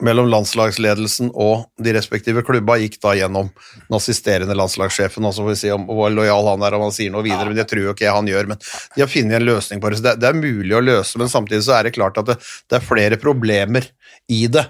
mellom 0.00 0.28
landslagsledelsen 0.32 1.30
og 1.34 1.66
de 1.82 1.92
respektive 1.92 2.42
klubba 2.46 2.78
gikk 2.80 2.96
da 3.02 3.12
gjennom 3.18 3.50
den 3.52 3.96
assisterende 3.96 4.56
landslagssjefen, 4.56 5.24
og 5.28 5.34
så 5.34 5.44
får 5.44 5.52
vi 5.52 5.60
se 5.60 5.72
om 5.74 5.84
hvor 5.90 6.12
lojal 6.14 6.48
han 6.54 6.64
er 6.64 6.76
om 6.78 6.86
han 6.86 6.94
sier 6.96 7.12
noe 7.12 7.26
videre, 7.26 7.50
men 7.50 7.58
det 7.58 7.68
tror 7.70 7.84
jo 7.84 7.94
ikke 7.96 8.06
jeg 8.06 8.16
han 8.16 8.30
gjør, 8.30 8.52
men 8.54 8.62
de 8.96 9.04
har 9.04 9.10
funnet 9.12 9.38
en 9.38 9.48
løsning 9.50 9.82
på 9.82 9.92
det, 9.92 10.00
så 10.00 10.08
det, 10.08 10.14
det 10.22 10.30
er 10.30 10.38
mulig 10.38 10.76
å 10.78 10.84
løse, 10.84 11.20
men 11.20 11.32
samtidig 11.32 11.66
så 11.68 11.76
er 11.78 11.88
det 11.88 11.96
klart 11.98 12.22
at 12.22 12.30
det, 12.32 12.38
det 12.72 12.78
er 12.78 12.86
flere 12.86 13.20
problemer 13.20 13.90
i 14.32 14.46
det 14.52 14.64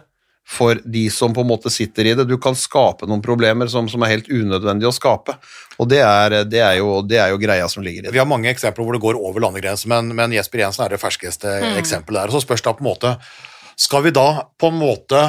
for 0.52 0.80
de 0.84 1.04
som 1.10 1.32
på 1.34 1.44
en 1.44 1.48
måte 1.48 1.70
sitter 1.70 2.06
i 2.10 2.14
det. 2.18 2.26
Du 2.28 2.34
kan 2.42 2.56
skape 2.58 3.06
noen 3.06 3.22
problemer 3.22 3.70
som, 3.70 3.86
som 3.88 4.02
er 4.02 4.16
helt 4.16 4.28
unødvendig 4.28 4.88
å 4.88 4.94
skape, 4.94 5.36
og 5.78 5.88
det 5.88 6.02
er, 6.02 6.42
det, 6.50 6.60
er 6.60 6.80
jo, 6.80 6.98
det 7.06 7.20
er 7.22 7.30
jo 7.32 7.40
greia 7.40 7.68
som 7.70 7.84
ligger 7.84 8.02
i 8.02 8.06
det. 8.08 8.14
Vi 8.14 8.20
har 8.20 8.28
mange 8.28 8.50
eksempler 8.50 8.84
hvor 8.84 8.98
det 8.98 9.04
går 9.04 9.20
over 9.22 9.46
landegrenser, 9.46 9.88
men, 9.92 10.10
men 10.18 10.34
Jesper 10.34 10.66
Jensen 10.66 10.84
er 10.84 10.96
det 10.96 11.00
ferskeste 11.02 11.54
eksempelet 11.78 12.24
der. 12.24 12.32
Og 12.32 12.36
så 12.36 12.44
spørs 12.44 12.64
det 12.66 12.74
på 12.74 12.84
en 12.84 12.90
måte 12.90 13.14
Skal 13.76 14.04
vi 14.06 14.14
da 14.14 14.28
på 14.58 14.72
en 14.72 14.80
måte 14.82 15.22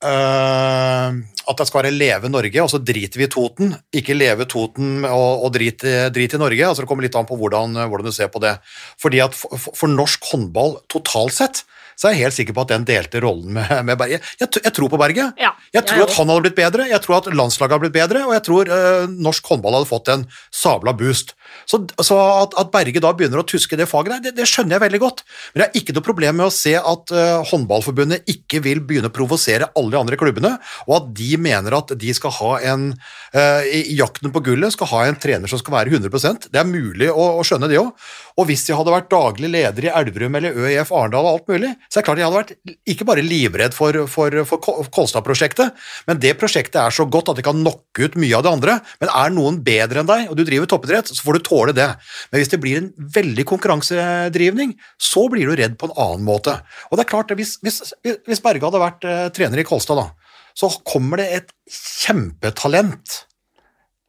Uh, 0.00 1.12
at 1.44 1.58
det 1.60 1.66
skal 1.68 1.82
være 1.82 1.92
leve 1.92 2.30
Norge, 2.32 2.62
og 2.62 2.70
så 2.72 2.78
driter 2.80 3.20
vi 3.20 3.26
i 3.26 3.28
Toten. 3.28 3.74
Ikke 3.92 4.14
leve 4.16 4.46
Toten 4.48 5.02
og, 5.04 5.42
og 5.44 5.50
drit, 5.52 5.84
drit 6.14 6.36
i 6.36 6.40
Norge. 6.40 6.64
altså 6.64 6.86
Det 6.86 6.88
kommer 6.88 7.04
litt 7.04 7.18
an 7.20 7.28
på 7.28 7.36
hvordan, 7.36 7.76
hvordan 7.76 8.08
du 8.08 8.14
ser 8.16 8.30
på 8.32 8.40
det. 8.40 8.54
Fordi 8.96 9.20
at 9.20 9.36
for- 9.36 9.58
for 9.76 9.92
norsk 9.92 10.24
håndball 10.32 10.78
totalt 10.88 11.36
sett, 11.36 11.60
så 12.00 12.08
er 12.08 12.16
jeg 12.16 12.24
helt 12.24 12.38
sikker 12.38 12.56
på 12.56 12.64
at 12.64 12.72
den 12.72 12.86
delte 12.88 13.20
rollen 13.20 13.52
med, 13.58 13.74
med 13.84 14.00
Berge. 14.00 14.22
Jeg, 14.40 14.48
jeg 14.56 14.72
tror 14.76 14.92
på 14.92 15.00
Berge. 15.00 15.28
Ja, 15.40 15.52
jeg 15.74 15.80
jeg 15.80 15.88
tror 15.88 16.06
at 16.06 16.16
han 16.16 16.30
hadde 16.30 16.44
blitt 16.44 16.58
bedre, 16.58 16.86
jeg 16.90 17.02
tror 17.04 17.18
at 17.20 17.28
landslaget 17.32 17.74
hadde 17.74 17.84
blitt 17.84 17.96
bedre, 17.96 18.24
og 18.28 18.32
jeg 18.36 18.44
tror 18.46 18.70
uh, 18.70 19.12
norsk 19.28 19.52
håndball 19.52 19.78
hadde 19.78 19.88
fått 19.88 20.10
en 20.12 20.24
sabla 20.54 20.94
boost. 20.96 21.34
Så, 21.68 21.80
så 22.04 22.16
at, 22.16 22.54
at 22.60 22.70
Berge 22.72 23.02
da 23.02 23.12
begynner 23.16 23.42
å 23.42 23.46
tuske 23.48 23.78
det 23.78 23.88
faget 23.90 24.14
der, 24.14 24.22
det, 24.28 24.34
det 24.38 24.48
skjønner 24.48 24.76
jeg 24.76 24.84
veldig 24.84 25.00
godt. 25.02 25.22
Men 25.52 25.64
jeg 25.64 25.68
har 25.68 25.80
ikke 25.80 25.96
noe 25.96 26.06
problem 26.06 26.38
med 26.40 26.46
å 26.48 26.54
se 26.54 26.74
at 26.78 27.14
uh, 27.14 27.40
håndballforbundet 27.50 28.28
ikke 28.30 28.62
vil 28.64 28.82
begynne 28.86 29.10
å 29.10 29.14
provosere 29.14 29.70
alle 29.74 29.94
de 29.94 30.00
andre 30.00 30.20
klubbene, 30.20 30.54
og 30.88 30.96
at 31.00 31.10
de 31.20 31.30
mener 31.40 31.76
at 31.76 31.94
de 32.00 32.14
skal 32.16 32.34
ha 32.40 32.52
en 32.72 32.90
uh, 32.94 33.62
i 33.66 33.80
i 33.90 33.96
jakten 33.98 34.30
på 34.32 34.42
gullet 34.44 34.74
skal 34.74 34.90
ha 34.92 35.00
en 35.08 35.18
trener 35.18 35.50
som 35.50 35.58
skal 35.60 35.74
være 35.74 35.94
100% 35.96 36.48
Det 36.52 36.60
er 36.60 36.68
mulig 36.68 37.08
å, 37.10 37.24
å 37.40 37.46
skjønne 37.46 37.68
det 37.70 37.80
òg. 37.80 37.90
Og 38.40 38.46
hvis 38.48 38.62
jeg 38.64 38.78
hadde 38.78 38.92
vært 38.94 39.10
daglig 39.12 39.50
leder 39.52 39.84
i 39.84 39.90
Elverum 39.92 40.36
eller 40.38 40.56
ØIF 40.56 40.92
Arendal 40.96 41.26
og 41.26 41.34
alt 41.34 41.50
mulig, 41.50 41.72
så 41.90 41.98
er 41.98 42.00
det 42.00 42.06
klart 42.06 42.20
jeg 42.22 42.28
hadde 42.30 42.38
vært 42.38 42.78
ikke 42.88 43.06
bare 43.10 43.24
livredd 43.24 43.74
for, 43.76 43.98
for, 44.08 44.36
for 44.48 44.86
Kolstad-prosjektet, 44.94 45.74
men 46.08 46.20
det 46.22 46.32
prosjektet 46.40 46.78
er 46.80 46.94
så 46.94 47.04
godt 47.04 47.32
at 47.32 47.40
det 47.40 47.44
kan 47.44 47.58
knocke 47.60 48.06
ut 48.08 48.16
mye 48.20 48.38
av 48.38 48.46
det 48.46 48.52
andre. 48.54 48.76
Men 49.02 49.12
er 49.12 49.34
noen 49.34 49.58
bedre 49.66 50.00
enn 50.00 50.08
deg, 50.08 50.30
og 50.32 50.38
du 50.38 50.44
driver 50.48 50.70
toppidrett, 50.70 51.10
så 51.12 51.26
får 51.26 51.36
du 51.36 51.48
tåle 51.50 51.74
det. 51.76 51.90
Men 52.30 52.40
hvis 52.40 52.52
det 52.54 52.60
blir 52.62 52.80
en 52.80 52.88
veldig 53.18 53.46
konkurransedrivning, 53.50 54.72
så 54.96 55.26
blir 55.32 55.50
du 55.50 55.60
redd 55.60 55.76
på 55.80 55.90
en 55.90 55.98
annen 56.06 56.24
måte. 56.24 56.56
Og 56.88 56.96
det 56.96 57.04
er 57.04 57.12
klart, 57.12 57.34
hvis, 57.36 57.58
hvis, 57.64 57.82
hvis 58.06 58.42
Berge 58.44 58.64
hadde 58.64 58.82
vært 58.82 59.04
uh, 59.04 59.26
trener 59.36 59.60
i 59.60 59.66
Kolstad, 59.68 60.00
da, 60.00 60.08
så 60.56 60.72
kommer 60.88 61.20
det 61.20 61.28
et 61.36 61.52
kjempetalent 61.68 63.20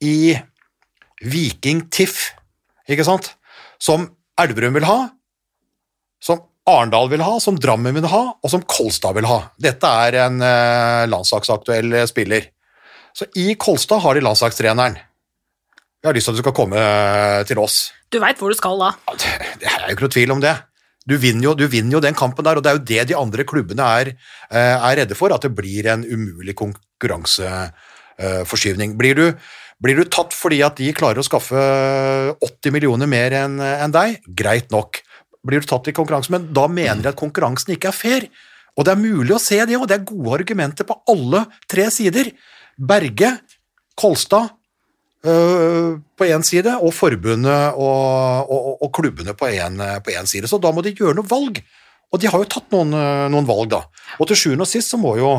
i 0.07 0.37
Viking 1.21 1.85
Tiff, 1.93 2.31
ikke 2.89 3.05
sant? 3.05 3.33
Som 3.81 4.09
Elverum 4.41 4.73
vil 4.77 4.87
ha, 4.87 4.99
som 6.23 6.39
Arendal 6.69 7.09
vil 7.09 7.23
ha, 7.25 7.39
som 7.41 7.57
Drammen 7.59 7.95
vil 7.97 8.05
ha, 8.11 8.37
og 8.37 8.49
som 8.49 8.61
Kolstad 8.69 9.13
vil 9.17 9.25
ha. 9.29 9.39
Dette 9.61 9.87
er 10.05 10.11
en 10.27 10.41
eh, 10.45 11.09
landslagsaktuell 11.09 11.93
eh, 11.97 12.05
spiller. 12.09 12.41
Så 13.17 13.23
i 13.41 13.55
Kolstad 13.59 13.99
har 14.03 14.13
de 14.15 14.21
landslagstreneren. 14.23 14.95
Jeg 16.01 16.09
har 16.09 16.15
lyst 16.17 16.25
til 16.29 16.33
at 16.33 16.39
du 16.39 16.43
skal 16.45 16.57
komme 16.57 16.77
eh, 16.77 17.41
til 17.49 17.57
oss. 17.61 17.75
Du 18.13 18.17
veit 18.21 18.39
hvor 18.41 18.49
du 18.53 18.57
skal 18.57 18.75
da. 18.81 18.89
Det 19.17 19.67
er 19.67 19.87
jo 19.87 19.93
ikke 19.95 20.05
noe 20.05 20.17
tvil 20.17 20.31
om 20.37 20.43
det. 20.43 20.55
Du 21.09 21.15
vinner, 21.17 21.43
jo, 21.49 21.53
du 21.57 21.65
vinner 21.65 21.93
jo 21.97 22.05
den 22.05 22.17
kampen 22.17 22.45
der, 22.45 22.57
og 22.59 22.63
det 22.63 22.69
er 22.69 22.77
jo 22.77 22.87
det 22.91 23.01
de 23.09 23.17
andre 23.17 23.43
klubbene 23.49 23.81
er, 23.81 24.13
er 24.53 24.97
redde 24.99 25.17
for, 25.17 25.33
at 25.33 25.41
det 25.41 25.57
blir 25.57 25.89
en 25.89 26.05
umulig 26.05 26.53
konkurranseforskyvning. 26.59 28.93
Blir 29.01 29.15
du, 29.17 29.33
blir 29.81 29.97
du 29.97 30.05
tatt 30.05 30.35
fordi 30.37 30.61
at 30.65 30.77
de 30.77 30.91
klarer 30.93 31.21
å 31.21 31.25
skaffe 31.25 31.57
80 32.37 32.75
millioner 32.75 33.09
mer 33.09 33.33
enn 33.39 33.57
en 33.61 33.93
deg, 33.93 34.21
greit 34.37 34.69
nok. 34.73 35.01
Blir 35.41 35.63
du 35.63 35.69
tatt 35.69 35.89
i 35.89 35.95
konkurranse, 35.97 36.29
men 36.33 36.51
da 36.53 36.67
mener 36.69 37.01
de 37.01 37.11
at 37.11 37.19
konkurransen 37.19 37.73
ikke 37.73 37.89
er 37.89 37.97
fair. 37.97 38.27
Og 38.77 38.85
det 38.85 38.93
er 38.93 39.01
mulig 39.01 39.33
å 39.35 39.41
se 39.41 39.57
det 39.67 39.77
og 39.79 39.87
det 39.89 39.97
er 39.97 40.07
gode 40.07 40.37
argumenter 40.39 40.87
på 40.87 40.99
alle 41.11 41.43
tre 41.69 41.89
sider. 41.93 42.31
Berge, 42.77 43.33
Kolstad, 43.99 44.53
øh, 45.25 45.97
på 46.17 46.27
én 46.29 46.45
side, 46.45 46.77
og 46.79 46.93
forbundet 46.95 47.75
og, 47.75 48.51
og, 48.53 48.69
og 48.85 48.91
klubbene 48.95 49.35
på 49.37 49.49
én 49.51 50.29
side. 50.29 50.47
Så 50.47 50.61
da 50.61 50.71
må 50.73 50.85
de 50.85 50.95
gjøre 50.95 51.17
noe 51.17 51.27
valg. 51.27 51.61
Og 52.11 52.19
de 52.19 52.27
har 52.27 52.43
jo 52.43 52.49
tatt 52.51 52.71
noen, 52.73 52.93
øh, 52.95 53.25
noen 53.31 53.47
valg, 53.47 53.69
da. 53.71 53.83
Og 54.19 54.29
til 54.29 54.39
sjuende 54.39 54.67
og 54.67 54.71
sist 54.71 54.91
så 54.91 54.99
må 54.99 55.15
jo, 55.19 55.35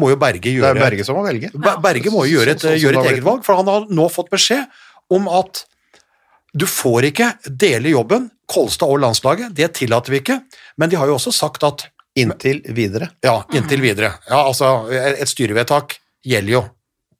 må 0.00 0.08
jo 0.12 0.16
Berge 0.16 0.40
Det 0.42 0.62
er 0.64 0.74
Berge 0.78 1.04
som 1.04 1.16
må 1.18 1.24
velge. 1.26 1.50
Ber- 1.54 1.80
Berge 1.84 2.10
må 2.14 2.24
jo 2.26 2.38
gjøre 2.38 2.54
et, 2.54 2.60
Sånn- 2.62 2.72
sånn 2.72 2.78
som 2.80 2.84
gjøre 2.86 3.04
et 3.04 3.12
eget 3.12 3.24
valg, 3.26 3.44
for 3.44 3.56
han 3.60 3.66
har 3.68 3.86
nå 3.90 4.08
fått 4.10 4.30
beskjed 4.32 4.66
om 5.12 5.28
at 5.28 5.64
du 6.54 6.66
får 6.68 7.06
ikke 7.12 7.30
dele 7.48 7.88
jobben, 7.94 8.30
Kolstad 8.52 8.88
og 8.92 8.98
landslaget, 9.00 9.54
det 9.56 9.70
tillater 9.78 10.12
vi 10.12 10.18
ikke, 10.20 10.40
men 10.76 10.90
de 10.92 10.96
har 11.00 11.06
jo 11.08 11.14
også 11.16 11.32
sagt 11.32 11.62
at 11.64 11.86
Inntil 12.14 12.58
videre. 12.76 13.06
ja, 13.24 13.38
inntil 13.56 13.80
videre. 13.80 14.10
Ja, 14.28 14.42
altså, 14.44 14.84
et 14.92 15.28
styrevedtak 15.30 15.94
gjelder 16.28 16.52
jo 16.52 16.60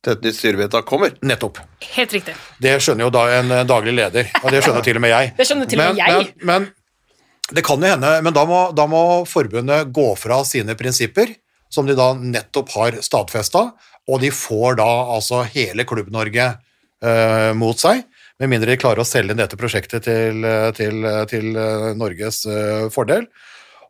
Til 0.05 0.13
et 0.13 0.23
nytt 0.27 0.35
styrevedtak 0.37 0.85
kommer. 0.85 1.15
nettopp. 1.23 1.59
Helt 1.95 2.13
riktig. 2.13 2.35
Det 2.61 2.75
skjønner 2.83 3.07
jo 3.07 3.11
da 3.15 3.23
en 3.39 3.51
eh, 3.53 3.65
daglig 3.65 3.95
leder, 3.95 4.29
og 4.43 4.51
det 4.53 4.61
skjønner 4.65 4.83
til 4.85 4.97
og 4.99 5.01
med 5.01 5.11
jeg. 5.15 5.33
Det 5.39 5.47
skjønner 5.49 5.69
til 5.71 5.81
og 5.81 5.87
med 5.87 5.97
men, 5.97 6.05
jeg. 6.27 6.35
Men, 6.43 6.63
men 6.67 7.55
det 7.57 7.65
kan 7.65 7.81
jo 7.81 7.89
hende, 7.95 8.11
men 8.27 8.35
da 8.35 8.45
må, 8.45 8.61
da 8.77 8.87
må 8.91 9.03
forbundet 9.31 9.93
gå 9.95 10.09
fra 10.19 10.43
sine 10.45 10.75
prinsipper, 10.77 11.33
som 11.73 11.89
de 11.89 11.97
da 11.99 12.13
nettopp 12.15 12.73
har 12.77 12.99
stadfesta, 13.05 13.71
og 14.11 14.21
de 14.23 14.33
får 14.35 14.79
da 14.81 14.89
altså 15.15 15.43
hele 15.55 15.87
Klubb-Norge 15.89 16.49
eh, 16.51 17.53
mot 17.59 17.79
seg, 17.79 18.05
med 18.41 18.51
mindre 18.51 18.73
de 18.73 18.81
klarer 18.81 19.05
å 19.05 19.07
selge 19.07 19.37
dette 19.39 19.59
prosjektet 19.59 20.05
til, 20.09 20.43
eh, 20.49 20.69
til, 20.77 21.05
eh, 21.07 21.23
til 21.31 21.57
eh, 21.57 21.89
Norges 21.99 22.43
eh, 22.51 22.87
fordel. 22.95 23.29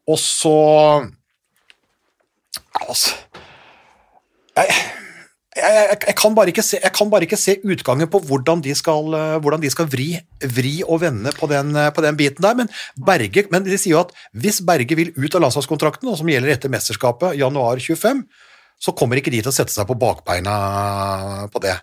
Og 0.09 0.19
så 0.21 0.57
Altså 2.83 3.13
jeg, 4.57 4.73
jeg, 5.53 5.73
jeg, 5.77 5.99
jeg, 6.09 6.17
kan 6.17 6.65
se, 6.65 6.79
jeg 6.81 6.93
kan 6.97 7.11
bare 7.13 7.27
ikke 7.27 7.37
se 7.37 7.59
utgangen 7.61 8.09
på 8.09 8.21
hvordan 8.25 8.63
de 8.65 8.73
skal, 8.77 9.13
eh, 9.17 9.35
hvordan 9.45 9.61
de 9.61 9.71
skal 9.73 9.89
vri, 9.91 10.15
vri 10.41 10.79
og 10.87 11.03
vende 11.03 11.33
på 11.37 11.49
den, 11.51 11.75
eh, 11.77 11.91
på 11.93 12.05
den 12.05 12.17
biten 12.17 12.45
der. 12.45 12.57
Men, 12.57 12.71
Berge, 12.97 13.45
men 13.53 13.67
de 13.67 13.77
sier 13.77 13.97
jo 13.97 14.05
at 14.07 14.15
hvis 14.33 14.63
Berge 14.65 14.97
vil 14.97 15.13
ut 15.13 15.37
av 15.37 15.45
landslagskontrakten, 15.45 16.09
som 16.17 16.31
gjelder 16.31 16.55
etter 16.55 16.73
mesterskapet 16.73 17.37
januar 17.37 17.77
25, 17.77 18.25
så 18.83 18.95
kommer 18.97 19.21
ikke 19.21 19.31
de 19.31 19.43
til 19.43 19.53
å 19.53 19.55
sette 19.55 19.75
seg 19.75 19.87
på 19.87 19.99
bakbeina 20.01 20.55
på 21.53 21.61
det. 21.63 21.77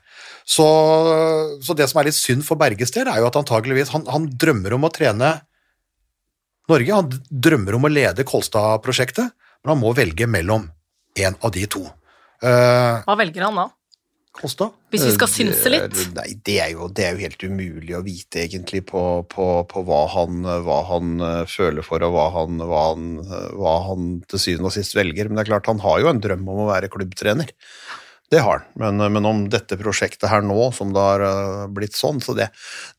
Så, 0.44 0.66
så 1.64 1.76
det 1.78 1.88
som 1.92 2.02
er 2.02 2.10
litt 2.10 2.18
synd 2.18 2.44
for 2.48 2.60
Berges 2.60 2.92
del, 2.96 3.08
er 3.08 3.22
jo 3.22 3.30
at 3.30 3.38
antageligvis 3.40 3.94
han, 3.94 4.08
han 4.10 4.26
drømmer 4.34 4.76
om 4.76 4.90
å 4.90 4.92
trene 4.94 5.38
Norge, 6.70 6.94
han 6.94 7.14
drømmer 7.30 7.78
om 7.78 7.88
å 7.88 7.94
lede 7.94 8.26
Kolstad-prosjektet, 8.30 9.32
men 9.62 9.72
han 9.74 9.80
må 9.82 9.94
velge 9.98 10.28
mellom 10.30 10.68
en 11.18 11.40
av 11.42 11.54
de 11.56 11.64
to. 11.70 11.88
Uh, 12.44 13.04
Hva 13.04 13.18
velger 13.20 13.46
han 13.48 13.60
da? 13.60 13.68
Kosta? 14.40 14.70
Hvis 14.94 15.04
vi 15.04 15.14
skal 15.16 15.30
synse 15.32 15.72
litt? 15.72 15.96
Nei, 16.16 16.30
det 16.46 16.60
er, 16.62 16.70
jo, 16.76 16.88
det 16.94 17.06
er 17.06 17.16
jo 17.16 17.24
helt 17.26 17.44
umulig 17.44 17.96
å 17.98 18.04
vite 18.06 18.44
egentlig 18.46 18.84
på, 18.88 19.02
på, 19.28 19.48
på 19.68 19.84
hva, 19.88 20.04
han, 20.14 20.46
hva 20.64 20.78
han 20.88 21.16
eh, 21.26 21.42
føler 21.50 21.84
for, 21.84 22.06
og 22.06 22.14
hva 22.14 22.28
han, 22.38 22.62
hva, 22.62 22.84
han, 22.92 23.10
eh, 23.26 23.50
hva 23.60 23.74
han 23.90 24.12
til 24.30 24.44
syvende 24.44 24.70
og 24.70 24.76
sist 24.78 24.96
velger. 24.96 25.28
Men 25.28 25.40
det 25.40 25.44
er 25.44 25.52
klart, 25.52 25.68
han 25.72 25.82
har 25.84 26.00
jo 26.04 26.12
en 26.14 26.22
drøm 26.24 26.46
om 26.46 26.64
å 26.64 26.70
være 26.70 26.92
klubbtrener. 26.94 27.52
Det 28.30 28.44
har 28.46 28.62
han. 28.62 28.70
Men, 28.80 29.02
eh, 29.04 29.12
men 29.18 29.28
om 29.28 29.44
dette 29.52 29.80
prosjektet 29.82 30.30
her 30.32 30.46
nå, 30.46 30.70
som 30.78 30.94
det 30.96 31.04
har 31.04 31.26
eh, 31.26 31.66
blitt 31.76 31.98
sånn, 31.98 32.22
så 32.24 32.38
det, 32.38 32.52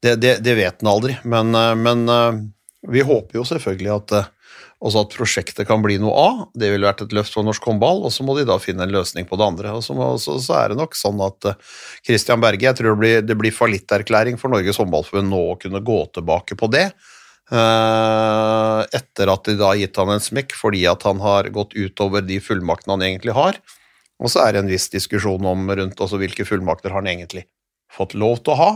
det, 0.02 0.18
det, 0.20 0.36
det 0.44 0.58
vet 0.58 0.82
han 0.82 0.92
aldri. 0.92 1.16
Men, 1.24 1.54
eh, 1.56 1.72
men 1.78 2.04
eh, 2.10 2.42
vi 2.90 3.06
håper 3.06 3.40
jo 3.40 3.46
selvfølgelig 3.48 3.96
at 3.96 4.16
eh, 4.18 4.30
også 4.80 5.02
at 5.04 5.12
prosjektet 5.12 5.68
kan 5.68 5.82
bli 5.84 5.98
noe 6.00 6.12
av. 6.16 6.42
Det 6.56 6.70
ville 6.72 6.88
vært 6.88 7.02
et 7.04 7.14
løft 7.16 7.34
for 7.36 7.44
norsk 7.44 7.66
håndball, 7.68 8.00
og 8.08 8.12
så 8.14 8.24
må 8.24 8.36
de 8.38 8.46
da 8.48 8.56
finne 8.62 8.86
en 8.86 8.94
løsning 8.94 9.26
på 9.28 9.36
det 9.36 9.48
andre. 9.50 9.74
Og 9.76 9.84
så, 9.84 9.96
så, 10.22 10.38
så 10.40 10.56
er 10.56 10.72
det 10.72 10.80
nok 10.80 10.96
sånn 10.96 11.20
at 11.26 11.50
eh, 11.50 11.58
Christian 12.06 12.40
Berge, 12.40 12.64
jeg 12.64 12.78
tror 12.78 12.94
det 12.94 13.00
blir, 13.02 13.24
det 13.28 13.36
blir 13.40 13.54
fallitterklæring 13.54 14.40
for 14.40 14.52
Norges 14.52 14.80
håndballforbund 14.80 15.32
nå 15.32 15.42
å 15.50 15.58
kunne 15.60 15.82
gå 15.84 15.98
tilbake 16.16 16.56
på 16.60 16.70
det. 16.72 16.86
eh, 17.52 18.80
etter 18.96 19.32
at 19.32 19.44
de 19.48 19.56
da 19.58 19.72
har 19.72 19.82
gitt 19.82 20.00
han 20.00 20.14
en 20.14 20.22
smekk 20.22 20.56
fordi 20.56 20.86
at 20.88 21.04
han 21.08 21.20
har 21.20 21.50
gått 21.54 21.76
utover 21.76 22.24
de 22.24 22.40
fullmaktene 22.40 22.96
han 22.96 23.06
egentlig 23.10 23.36
har. 23.36 23.60
Og 24.20 24.32
så 24.32 24.44
er 24.44 24.54
det 24.54 24.64
en 24.64 24.70
viss 24.70 24.88
diskusjon 24.92 25.44
om 25.48 25.68
rundt 25.68 26.00
også 26.00 26.20
hvilke 26.20 26.46
fullmakter 26.48 26.92
han 26.96 27.08
egentlig 27.10 27.46
fått 27.90 28.14
lov 28.14 28.42
til 28.44 28.54
å 28.54 28.60
ha, 28.60 28.72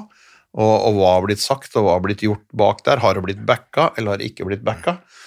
og, 0.54 0.74
og 0.88 0.96
hva 0.98 1.10
har 1.16 1.26
blitt 1.26 1.42
sagt, 1.42 1.74
og 1.76 1.86
hva 1.86 1.96
har 1.98 2.04
blitt 2.04 2.24
gjort 2.24 2.44
bak 2.56 2.80
der. 2.86 3.02
Har 3.02 3.16
det 3.16 3.24
blitt 3.26 3.44
backa, 3.46 3.92
eller 3.96 4.14
har 4.14 4.22
det 4.22 4.30
ikke 4.32 4.46
blitt 4.48 4.64
backa? 4.66 4.98
Eh, 5.00 5.23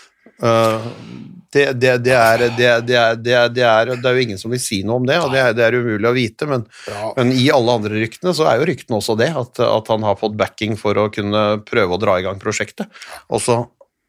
det, 1.53 1.63
det, 1.79 1.93
det, 2.03 2.13
er, 2.13 2.43
det, 2.51 3.63
er, 3.63 3.91
jo 3.93 4.23
ingen 4.23 4.39
som 4.39 4.51
vil 4.51 4.61
si 4.61 4.81
noe 4.85 4.99
om 4.99 5.07
det, 5.07 5.17
og 5.23 5.31
det 5.33 5.41
er, 5.41 5.53
det 5.57 5.65
er 5.65 5.77
umulig 5.79 6.09
å 6.09 6.15
vite, 6.15 6.47
men, 6.49 6.65
ja. 6.89 7.11
men 7.17 7.31
i 7.33 7.47
alle 7.53 7.77
andre 7.79 8.01
ryktene 8.03 8.33
så 8.35 8.49
er 8.51 8.59
jo 8.59 8.67
ryktene 8.69 8.99
også 8.99 9.15
det, 9.19 9.29
at, 9.39 9.61
at 9.63 9.91
han 9.93 10.05
har 10.05 10.19
fått 10.19 10.37
backing 10.39 10.75
for 10.79 10.99
å 10.99 11.07
kunne 11.13 11.45
prøve 11.67 11.95
å 11.95 12.01
dra 12.01 12.17
i 12.19 12.25
gang 12.27 12.41
prosjektet. 12.41 12.91
Og 13.31 13.41
så 13.43 13.61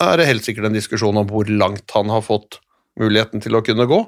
er 0.02 0.18
det 0.18 0.28
helt 0.28 0.46
sikkert 0.46 0.68
en 0.68 0.78
diskusjon 0.78 1.22
om 1.22 1.30
hvor 1.30 1.48
langt 1.50 1.94
han 1.94 2.10
har 2.12 2.26
fått 2.26 2.60
muligheten 2.98 3.42
til 3.44 3.58
å 3.58 3.62
kunne 3.64 3.86
gå, 3.88 4.02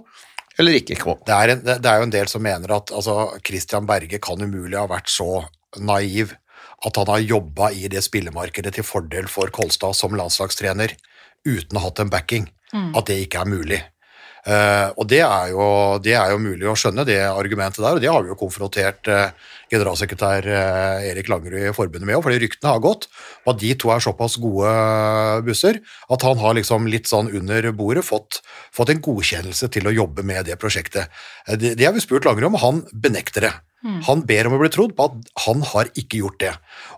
eller 0.61 0.77
ikke 0.77 0.99
gå. 1.01 1.17
Det 1.27 1.37
er, 1.37 1.55
en, 1.55 1.65
det 1.71 1.89
er 1.89 2.01
jo 2.01 2.09
en 2.09 2.15
del 2.19 2.31
som 2.31 2.45
mener 2.45 2.75
at 2.77 2.93
altså, 2.93 3.31
Christian 3.47 3.87
Berge 3.89 4.21
kan 4.23 4.43
umulig 4.43 4.77
ha 4.79 4.89
vært 4.91 5.11
så 5.13 5.45
naiv 5.79 6.35
at 6.85 6.97
han 6.97 7.11
har 7.13 7.23
jobba 7.23 7.71
i 7.77 7.89
det 7.93 8.03
spillemarkedet 8.05 8.75
til 8.77 8.87
fordel 8.87 9.29
for 9.31 9.53
Kolstad 9.55 9.97
som 9.97 10.17
landslagstrener 10.17 10.97
uten 11.49 11.79
å 11.79 11.83
ha 11.83 11.89
hatt 11.89 12.03
en 12.05 12.13
backing. 12.13 12.49
At 12.97 13.09
det 13.11 13.17
ikke 13.25 13.41
er 13.43 13.51
mulig. 13.51 13.81
Uh, 14.41 14.89
og 14.97 15.05
det 15.11 15.21
er, 15.21 15.51
jo, 15.53 15.65
det 16.01 16.15
er 16.17 16.31
jo 16.33 16.39
mulig 16.41 16.69
å 16.71 16.77
skjønne, 16.79 17.05
det 17.05 17.19
argumentet 17.29 17.83
der, 17.83 17.99
og 17.99 18.01
det 18.01 18.09
har 18.09 18.23
vi 18.25 18.31
jo 18.33 18.39
konfrontert 18.41 19.11
eh, 19.13 19.35
generalsekretær 19.71 20.47
eh, 20.51 21.09
Erik 21.13 21.31
Langerud 21.31 21.63
i 21.71 21.75
forbundet 21.77 22.09
med 22.09 22.19
òg, 22.19 22.25
fordi 22.27 22.43
ryktene 22.45 22.73
har 22.75 22.83
gått, 22.85 23.09
og 23.45 23.55
at 23.55 23.63
de 23.63 23.73
to 23.79 23.93
er 23.95 24.05
såpass 24.05 24.37
gode 24.43 24.75
busser 25.47 25.81
at 26.11 26.27
han 26.27 26.39
har 26.43 26.59
liksom 26.59 26.89
litt 26.91 27.11
sånn 27.11 27.31
under 27.33 27.71
bordet 27.77 28.05
fått, 28.07 28.43
fått 28.75 28.93
en 28.95 29.03
godkjennelse 29.05 29.71
til 29.73 29.89
å 29.89 29.95
jobbe 29.95 30.27
med 30.27 30.47
det 30.51 30.59
prosjektet. 30.61 31.11
Eh, 31.47 31.57
Det, 31.61 31.75
det 31.79 31.87
har 31.89 31.97
vi 31.97 32.05
spurt 32.05 32.25
Langerud 32.25 32.51
om, 32.53 32.61
og 32.61 32.67
han 32.67 32.85
benekter 32.93 33.49
det. 33.49 33.57
Han 34.05 34.27
ber 34.29 34.45
om 34.45 34.53
å 34.53 34.61
bli 34.61 34.69
trodd 34.69 34.91
på 34.93 35.07
at 35.09 35.29
han 35.47 35.63
har 35.65 35.89
ikke 35.97 36.19
gjort 36.21 36.41
det. 36.43 36.51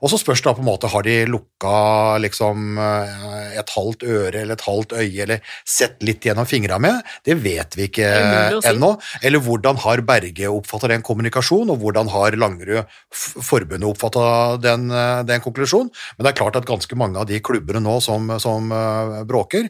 Og 0.03 0.11
så 0.11 0.19
spørs 0.19 0.41
det 0.43 0.49
da 0.49 0.55
på 0.59 0.65
en 0.65 0.67
måte, 0.67 0.89
har 0.91 1.05
de 1.07 1.13
lukka 1.31 2.19
liksom 2.25 2.75
eh, 2.83 3.53
et 3.61 3.71
halvt 3.71 4.03
øre 4.03 4.41
eller 4.41 4.59
et 4.59 4.65
halvt 4.67 4.97
øye, 4.99 5.23
eller 5.23 5.53
sett 5.63 6.03
litt 6.03 6.27
gjennom 6.27 6.49
fingra 6.51 6.81
med? 6.83 6.99
Det 7.23 7.37
vet 7.39 7.77
vi 7.79 7.87
ikke 7.87 8.09
si. 8.57 8.73
ennå. 8.73 8.97
Eller 9.23 9.39
hvordan 9.47 9.79
har 9.85 10.03
Berge 10.03 10.51
oppfatta 10.51 10.91
den 10.91 11.07
kommunikasjonen, 11.07 11.71
og 11.71 11.79
hvordan 11.85 12.11
har 12.11 12.35
Langerud 12.35 12.62
f- 12.71 13.37
forbundet 13.45 13.89
oppfatta 13.89 14.57
den, 14.63 14.91
eh, 14.91 15.23
den 15.29 15.41
konklusjonen? 15.45 15.91
Men 16.17 16.25
det 16.25 16.33
er 16.33 16.39
klart 16.41 16.57
at 16.57 16.69
ganske 16.69 16.97
mange 16.99 17.19
av 17.19 17.27
de 17.27 17.41
klubbene 17.41 17.83
nå 17.83 18.01
som, 18.01 18.29
som 18.43 18.73
eh, 18.73 19.23
bråker, 19.29 19.69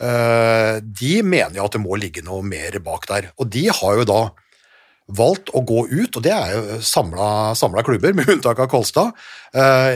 eh, 0.00 0.80
de 0.82 1.22
mener 1.22 1.56
jo 1.58 1.64
at 1.68 1.76
det 1.78 1.82
må 1.84 1.98
ligge 1.98 2.24
noe 2.26 2.42
mer 2.46 2.78
bak 2.84 3.08
der. 3.10 3.30
Og 3.38 3.50
de 3.50 3.68
har 3.68 3.98
jo 4.00 4.06
da 4.08 4.20
valgt 5.08 5.48
å 5.56 5.62
gå 5.64 5.86
ut, 5.88 6.16
og 6.18 6.22
det 6.22 6.34
er 6.34 6.50
jo 6.52 6.80
samla 6.84 7.54
klubber, 7.86 8.12
med 8.18 8.28
unntak 8.28 8.58
av 8.60 8.68
Kolstad, 8.68 9.14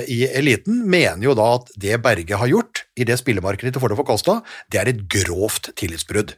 i 0.08 0.22
eliten, 0.32 0.86
mener 0.88 1.26
jo 1.26 1.34
da 1.36 1.50
at 1.58 1.68
det 1.76 1.98
Berge 2.00 2.38
har 2.40 2.48
gjort 2.48 2.86
i 2.96 3.04
det 3.04 3.18
spillemarkedet 3.20 3.74
til 3.74 3.82
fordel 3.82 3.98
for 4.00 4.08
Kolstad, 4.08 4.40
det 4.72 4.80
er 4.80 4.88
et 4.88 5.02
grovt 5.12 5.68
tillitsbrudd. 5.76 6.32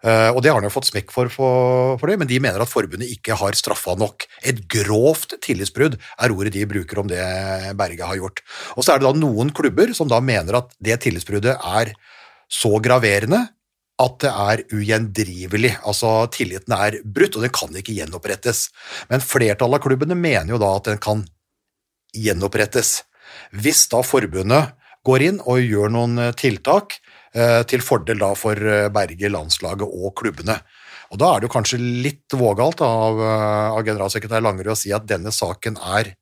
Eh, 0.00 0.30
og 0.32 0.40
det 0.40 0.48
har 0.48 0.56
han 0.56 0.64
jo 0.64 0.72
fått 0.72 0.88
smekk 0.88 1.10
for, 1.12 1.28
for, 1.32 1.98
for 2.00 2.08
det, 2.08 2.16
men 2.22 2.28
de 2.30 2.40
mener 2.40 2.62
at 2.62 2.70
forbundet 2.70 3.10
ikke 3.12 3.36
har 3.36 3.56
straffa 3.58 3.96
nok. 4.00 4.24
Et 4.48 4.62
grovt 4.72 5.36
tillitsbrudd 5.44 5.98
er 6.00 6.34
ordet 6.34 6.54
de 6.56 6.64
bruker 6.68 7.02
om 7.02 7.10
det 7.10 7.20
Berge 7.76 8.08
har 8.08 8.20
gjort. 8.20 8.40
Og 8.76 8.86
så 8.86 8.94
er 8.94 9.00
det 9.00 9.08
da 9.10 9.14
noen 9.20 9.52
klubber 9.56 9.92
som 9.96 10.08
da 10.10 10.22
mener 10.24 10.62
at 10.62 10.72
det 10.80 11.02
tillitsbruddet 11.04 11.58
er 11.58 11.92
så 12.50 12.72
graverende 12.82 13.44
at 14.00 14.16
det 14.24 14.30
er 14.32 14.64
ugjendrivelig. 14.72 15.74
Altså 15.84 16.24
tilliten 16.32 16.72
er 16.72 16.96
brutt, 17.04 17.36
og 17.36 17.44
den 17.44 17.52
kan 17.52 17.76
ikke 17.76 17.98
gjenopprettes. 17.98 18.70
Men 19.12 19.20
flertallet 19.20 19.76
av 19.76 19.84
klubbene 19.84 20.16
mener 20.16 20.54
jo 20.54 20.62
da 20.62 20.72
at 20.78 20.88
den 20.88 21.02
kan 21.02 21.26
gjenopprettes. 22.16 23.02
Hvis 23.52 23.84
da 23.92 24.00
forbundet 24.06 24.72
går 25.06 25.26
inn 25.28 25.44
og 25.44 25.60
gjør 25.60 25.92
noen 25.92 26.30
tiltak 26.40 26.96
til 27.70 27.82
fordel 27.84 28.20
da 28.22 28.32
for 28.38 28.58
eh, 28.58 28.88
Berge, 28.92 29.30
landslaget 29.30 29.86
og 29.86 30.14
klubbene. 30.18 30.58
Og 31.10 31.18
da 31.18 31.30
er 31.30 31.40
det 31.40 31.48
jo 31.48 31.54
kanskje 31.56 31.78
litt 31.80 32.38
vågalt 32.38 32.82
av, 32.86 33.20
eh, 33.20 33.68
av 33.76 33.84
generalsekretær 33.86 34.42
Langerud 34.44 34.74
å 34.74 34.78
si 34.78 34.92
at 34.94 35.08
denne 35.10 35.32
saken 35.34 35.78
er 35.98 36.14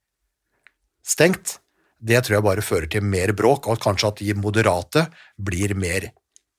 stengt. 1.05 1.59
Det 1.99 2.21
tror 2.25 2.39
jeg 2.39 2.47
bare 2.47 2.65
fører 2.65 2.89
til 2.91 3.05
mer 3.05 3.35
bråk, 3.37 3.69
og 3.69 3.83
kanskje 3.83 4.13
at 4.13 4.23
de 4.23 4.37
moderate 4.39 5.09
blir 5.37 5.75
mer 5.77 6.11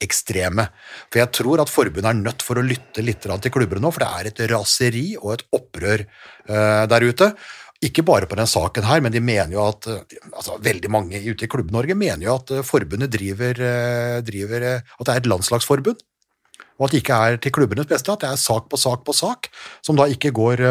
ekstreme. 0.04 0.68
For 1.12 1.22
jeg 1.22 1.32
tror 1.36 1.64
at 1.64 1.72
forbundet 1.72 2.10
er 2.10 2.20
nødt 2.20 2.44
for 2.46 2.60
å 2.60 2.66
lytte 2.66 3.04
litt 3.04 3.24
til 3.24 3.54
klubbene 3.54 3.84
nå, 3.84 3.92
for 3.92 4.04
det 4.04 4.12
er 4.12 4.30
et 4.30 4.44
raseri 4.52 5.08
og 5.20 5.34
et 5.36 5.46
opprør 5.56 6.06
eh, 6.06 6.84
der 6.92 7.08
ute. 7.08 7.34
Ikke 7.80 8.04
bare 8.04 8.28
på 8.28 8.36
den 8.36 8.48
saken 8.50 8.84
her, 8.84 9.00
men 9.00 9.14
de 9.14 9.22
mener 9.24 9.54
jo 9.56 9.64
at 9.64 9.86
eh, 9.88 10.16
altså 10.34 10.58
veldig 10.60 10.90
mange 10.92 11.20
ute 11.24 11.46
i 11.46 11.50
Klubb-Norge 11.52 11.96
mener 11.96 12.26
jo 12.26 12.34
at 12.36 12.52
eh, 12.52 12.66
forbundet 12.68 13.12
driver, 13.14 13.56
eh, 13.56 14.16
driver 14.28 14.66
At 14.68 15.06
det 15.08 15.14
er 15.14 15.22
et 15.22 15.30
landslagsforbund. 15.32 16.02
Og 16.80 16.86
at 16.86 16.92
det 16.92 17.00
ikke 17.00 17.20
er 17.24 17.38
til 17.40 17.54
klubbenes 17.56 17.88
beste, 17.88 18.12
at 18.12 18.24
det 18.24 18.32
er 18.34 18.40
sak 18.40 18.68
på 18.72 18.80
sak 18.80 19.06
på 19.08 19.16
sak, 19.16 19.48
som 19.84 19.96
da 20.00 20.06
ikke 20.08 20.32
går 20.32 20.62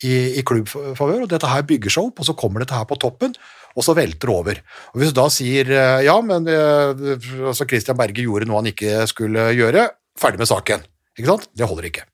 i, 0.00 0.12
i 0.40 0.44
klubbfavør. 0.44 1.26
Og 1.26 1.28
dette 1.28 1.50
her 1.52 1.66
bygger 1.68 1.92
seg 1.92 2.08
opp, 2.08 2.22
og 2.22 2.28
så 2.28 2.32
kommer 2.32 2.64
dette 2.64 2.76
her 2.76 2.86
på 2.88 2.96
toppen, 2.96 3.34
og 3.76 3.84
så 3.84 3.92
velter 3.96 4.24
det 4.24 4.32
over. 4.32 4.60
Og 4.94 5.02
Hvis 5.02 5.12
du 5.12 5.18
da 5.20 5.26
sier 5.28 5.68
ja, 6.00 6.14
men 6.24 6.48
altså 6.48 7.68
Christian 7.68 8.00
Berge 8.00 8.24
gjorde 8.24 8.48
noe 8.48 8.62
han 8.62 8.72
ikke 8.72 9.04
skulle 9.12 9.50
gjøre, 9.52 9.84
ferdig 10.16 10.40
med 10.40 10.48
saken. 10.48 10.88
Ikke 11.20 11.28
sant? 11.34 11.44
Det 11.52 11.68
holder 11.68 11.90
ikke. 11.90 12.08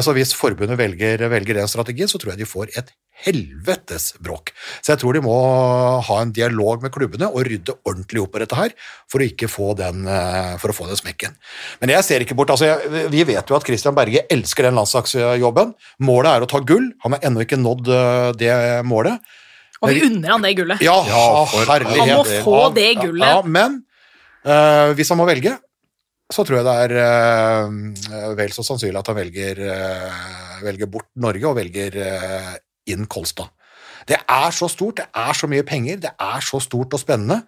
Så 0.00 0.16
hvis 0.16 0.32
forbundet 0.36 0.80
velger, 0.80 1.28
velger 1.28 1.60
den 1.60 1.68
strategien, 1.68 2.08
så 2.08 2.16
tror 2.16 2.32
jeg 2.32 2.40
de 2.40 2.48
får 2.48 2.72
et 2.72 2.96
helvetes 3.24 4.12
bråk. 4.22 4.52
Så 4.80 4.94
jeg 4.94 5.02
tror 5.02 5.16
de 5.16 5.22
må 5.24 5.36
ha 6.06 6.18
en 6.20 6.32
dialog 6.34 6.84
med 6.84 6.92
klubbene 6.94 7.28
og 7.30 7.44
rydde 7.48 7.76
ordentlig 7.88 8.22
opp 8.24 8.38
i 8.38 8.42
dette 8.44 8.58
her, 8.58 8.74
for 9.10 9.22
å 9.22 9.28
ikke 9.28 9.50
få 9.50 9.72
den, 9.78 10.06
eh, 10.08 10.54
for 10.62 10.72
å 10.72 10.76
få 10.76 10.88
den 10.90 11.00
smekken. 11.00 11.36
Men 11.82 11.94
jeg 11.96 12.06
ser 12.06 12.24
ikke 12.24 12.36
bort, 12.38 12.52
altså 12.54 12.70
jeg, 12.70 13.08
vi 13.12 13.24
vet 13.32 13.50
jo 13.50 13.58
at 13.58 13.66
Christian 13.66 13.96
Berge 13.96 14.26
elsker 14.30 14.68
den 14.68 14.78
landslagsjobben. 14.80 15.74
Målet 16.06 16.32
er 16.32 16.46
å 16.46 16.50
ta 16.50 16.62
gull. 16.64 16.92
Han 17.04 17.16
har 17.16 17.28
ennå 17.30 17.46
ikke 17.46 17.60
nådd 17.60 17.92
eh, 17.94 18.32
det 18.40 18.54
målet. 18.88 19.20
Og 19.80 19.94
vi 19.94 20.04
unner 20.04 20.34
han 20.34 20.44
det 20.44 20.54
gullet. 20.58 20.82
Ja, 20.84 20.98
Ja, 21.08 21.24
for 21.48 21.64
herlighet. 21.64 22.04
Han 22.04 22.18
må 22.20 22.44
få 22.44 22.60
det 22.76 22.90
gullet. 23.00 23.24
Ja, 23.24 23.40
men 23.40 23.80
uh, 24.44 24.92
hvis 24.92 25.08
han 25.08 25.16
må 25.16 25.24
velge, 25.28 25.54
så 26.30 26.44
tror 26.46 26.60
jeg 26.60 26.66
det 26.66 26.74
er 26.84 26.92
eh, 27.02 28.34
vel 28.38 28.52
så 28.54 28.62
sannsynlig 28.62 29.00
at 29.00 29.08
han 29.10 29.18
velger, 29.18 29.60
eh, 29.66 30.18
velger 30.62 30.90
bort 30.90 31.08
Norge 31.18 31.48
og 31.48 31.56
velger 31.58 31.96
inn 32.88 33.08
Kolstad. 33.10 33.50
Det 34.08 34.16
er 34.16 34.54
så 34.54 34.68
stort, 34.70 35.00
det 35.00 35.08
er 35.16 35.36
så 35.36 35.48
mye 35.50 35.66
penger, 35.66 36.00
det 36.06 36.12
er 36.14 36.44
så 36.44 36.60
stort 36.62 36.94
og 36.96 37.02
spennende 37.02 37.42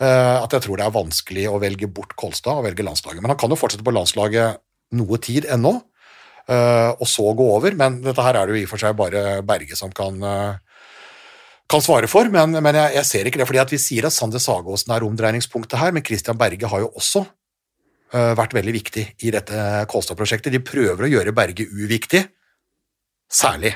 eh, 0.00 0.36
at 0.40 0.52
jeg 0.56 0.64
tror 0.64 0.80
det 0.80 0.86
er 0.86 0.96
vanskelig 0.96 1.46
å 1.50 1.60
velge 1.62 1.90
bort 1.92 2.16
Kolstad 2.18 2.60
og 2.60 2.66
velge 2.68 2.86
landslaget. 2.86 3.22
Men 3.22 3.34
han 3.34 3.40
kan 3.40 3.52
jo 3.52 3.58
fortsette 3.60 3.86
på 3.86 3.94
landslaget 3.94 4.60
noe 4.96 5.20
tid 5.22 5.46
ennå. 5.50 5.80
eh, 6.50 6.90
og 6.98 7.06
så 7.06 7.28
gå 7.36 7.46
over. 7.56 7.76
Men 7.78 8.00
dette 8.02 8.24
her 8.24 8.34
er 8.34 8.46
det 8.46 8.56
jo 8.56 8.62
i 8.62 8.66
og 8.66 8.72
for 8.72 8.82
seg 8.82 8.96
bare 8.98 9.42
Berge 9.46 9.76
som 9.78 9.92
kan, 9.92 10.16
eh, 10.24 10.86
kan 11.70 11.84
svare 11.84 12.08
for, 12.10 12.26
men, 12.32 12.56
men 12.58 12.74
jeg, 12.74 12.96
jeg 12.96 13.06
ser 13.06 13.28
ikke 13.28 13.38
det. 13.38 13.46
fordi 13.46 13.76
Vi 13.76 13.78
sier 13.78 14.08
at 14.08 14.16
Sander 14.16 14.42
Sagåsen 14.42 14.90
er 14.96 15.06
omdreiningspunktet 15.06 15.78
her, 15.78 15.92
men 15.92 16.04
Christian 16.06 16.38
Berge 16.38 16.66
har 16.66 16.86
jo 16.86 16.90
også 16.96 17.26
vært 18.10 18.56
veldig 18.56 18.72
viktig 18.74 19.04
i 19.22 19.30
dette 19.30 19.54
Kolstad-prosjektet. 19.86 20.50
De 20.50 20.58
prøver 20.58 21.06
å 21.06 21.10
gjøre 21.12 21.30
Berge 21.30 21.62
uviktig, 21.70 22.24
særlig. 23.30 23.70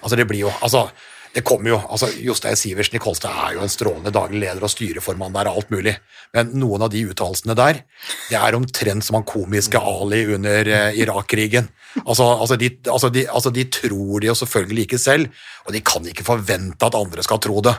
Altså, 0.00 0.16
det 0.16 0.26
blir 0.28 0.46
jo 0.46 0.52
Altså, 0.60 0.88
det 1.30 1.44
kommer 1.46 1.70
jo 1.70 1.76
altså 1.86 2.08
Jostein 2.18 2.58
Sivertsen 2.58 2.96
i 2.98 3.02
Kolstad 3.02 3.30
er 3.30 3.54
jo 3.54 3.62
en 3.62 3.70
strålende 3.70 4.10
daglig 4.14 4.40
leder 4.42 4.64
og 4.66 4.72
styreformann 4.72 5.36
der 5.36 5.50
og 5.50 5.60
alt 5.60 5.70
mulig, 5.70 5.92
men 6.34 6.50
noen 6.58 6.82
av 6.82 6.90
de 6.90 7.04
uttalelsene 7.06 7.54
der, 7.58 7.84
det 8.26 8.38
er 8.38 8.56
omtrent 8.58 9.06
som 9.06 9.20
han 9.20 9.28
komiske 9.28 9.78
Ali 9.78 10.24
under 10.34 10.66
eh, 10.66 10.98
Irak-krigen. 10.98 11.70
Altså, 12.02 12.26
altså, 12.34 12.58
de, 12.58 12.72
altså, 12.90 13.12
de, 13.14 13.24
altså, 13.30 13.54
de 13.54 13.66
tror 13.70 14.22
det 14.22 14.30
jo 14.30 14.36
selvfølgelig 14.42 14.88
ikke 14.88 14.98
selv, 14.98 15.30
og 15.66 15.74
de 15.74 15.84
kan 15.86 16.06
ikke 16.10 16.26
forvente 16.26 16.86
at 16.86 16.98
andre 16.98 17.22
skal 17.26 17.42
tro 17.42 17.62
det. 17.62 17.76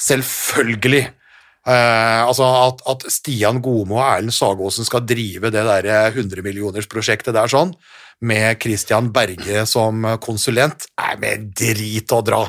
Selvfølgelig. 0.00 1.04
Eh, 1.68 2.20
altså 2.24 2.46
at, 2.68 2.84
at 2.88 3.06
Stian 3.12 3.60
Gomo 3.60 3.98
og 3.98 4.06
Erlend 4.06 4.34
Sagåsen 4.34 4.86
skal 4.88 5.04
drive 5.04 5.52
det 5.52 5.64
der 5.66 5.88
100-millionersprosjektet 6.14 7.36
der 7.36 7.50
sånn, 7.52 7.74
med 8.20 8.60
Christian 8.60 9.08
Berge 9.12 9.64
som 9.68 10.04
konsulent, 10.20 10.88
er 11.00 11.20
med 11.20 11.50
drit 11.56 12.12
å 12.12 12.20
dra. 12.24 12.44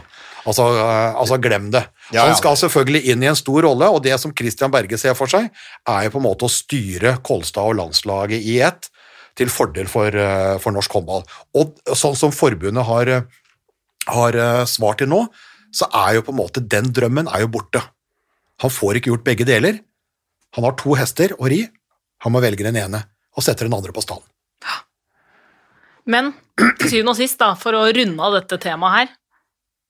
Altså, 0.47 0.65
eh, 0.73 1.19
altså 1.21 1.37
glem 1.41 1.69
det. 1.73 1.83
Ja, 2.11 2.23
ja. 2.23 2.29
Han 2.29 2.39
skal 2.39 2.57
selvfølgelig 2.59 3.13
inn 3.13 3.23
i 3.23 3.29
en 3.29 3.39
stor 3.39 3.61
rolle, 3.67 3.87
og 3.91 4.01
det 4.05 4.17
som 4.19 4.33
Christian 4.35 4.73
Berge 4.73 4.99
ser 4.99 5.15
for 5.17 5.31
seg, 5.31 5.51
er 5.87 6.07
jo 6.07 6.15
på 6.15 6.21
en 6.21 6.27
måte 6.27 6.47
å 6.47 6.51
styre 6.51 7.17
Kolstad 7.25 7.69
og 7.71 7.77
landslaget 7.79 8.41
i 8.41 8.57
ett, 8.65 8.89
til 9.37 9.51
fordel 9.51 9.87
for, 9.87 10.11
eh, 10.11 10.57
for 10.59 10.75
norsk 10.75 10.91
håndball. 10.91 11.23
Og 11.55 11.77
sånn 11.95 12.17
som 12.17 12.33
forbundet 12.35 12.85
har, 12.85 13.07
eh, 13.07 13.21
har 14.07 14.35
eh, 14.35 14.65
svart 14.65 14.97
til 14.99 15.07
nå, 15.07 15.27
så 15.71 15.87
er 15.93 16.15
jo 16.15 16.25
på 16.27 16.33
en 16.33 16.41
måte 16.41 16.67
den 16.67 16.91
drømmen 16.91 17.29
er 17.31 17.45
jo 17.45 17.47
borte. 17.47 17.81
Han 18.61 18.73
får 18.73 18.99
ikke 18.99 19.11
gjort 19.13 19.25
begge 19.25 19.47
deler. 19.47 19.79
Han 20.55 20.67
har 20.67 20.75
to 20.79 20.95
hester 20.99 21.33
å 21.39 21.49
ri, 21.49 21.63
han 22.21 22.33
må 22.33 22.41
velge 22.43 22.65
den 22.67 22.77
ene 22.77 23.05
og 23.31 23.45
setter 23.45 23.67
den 23.67 23.77
andre 23.77 23.93
på 23.95 24.03
stallen. 24.03 24.27
Men 26.09 26.33
til 26.81 26.89
syvende 26.89 27.13
og 27.13 27.19
sist, 27.19 27.39
da, 27.39 27.53
for 27.57 27.77
å 27.77 27.87
runde 27.93 28.25
av 28.25 28.33
dette 28.39 28.57
temaet 28.61 28.95
her 28.95 29.11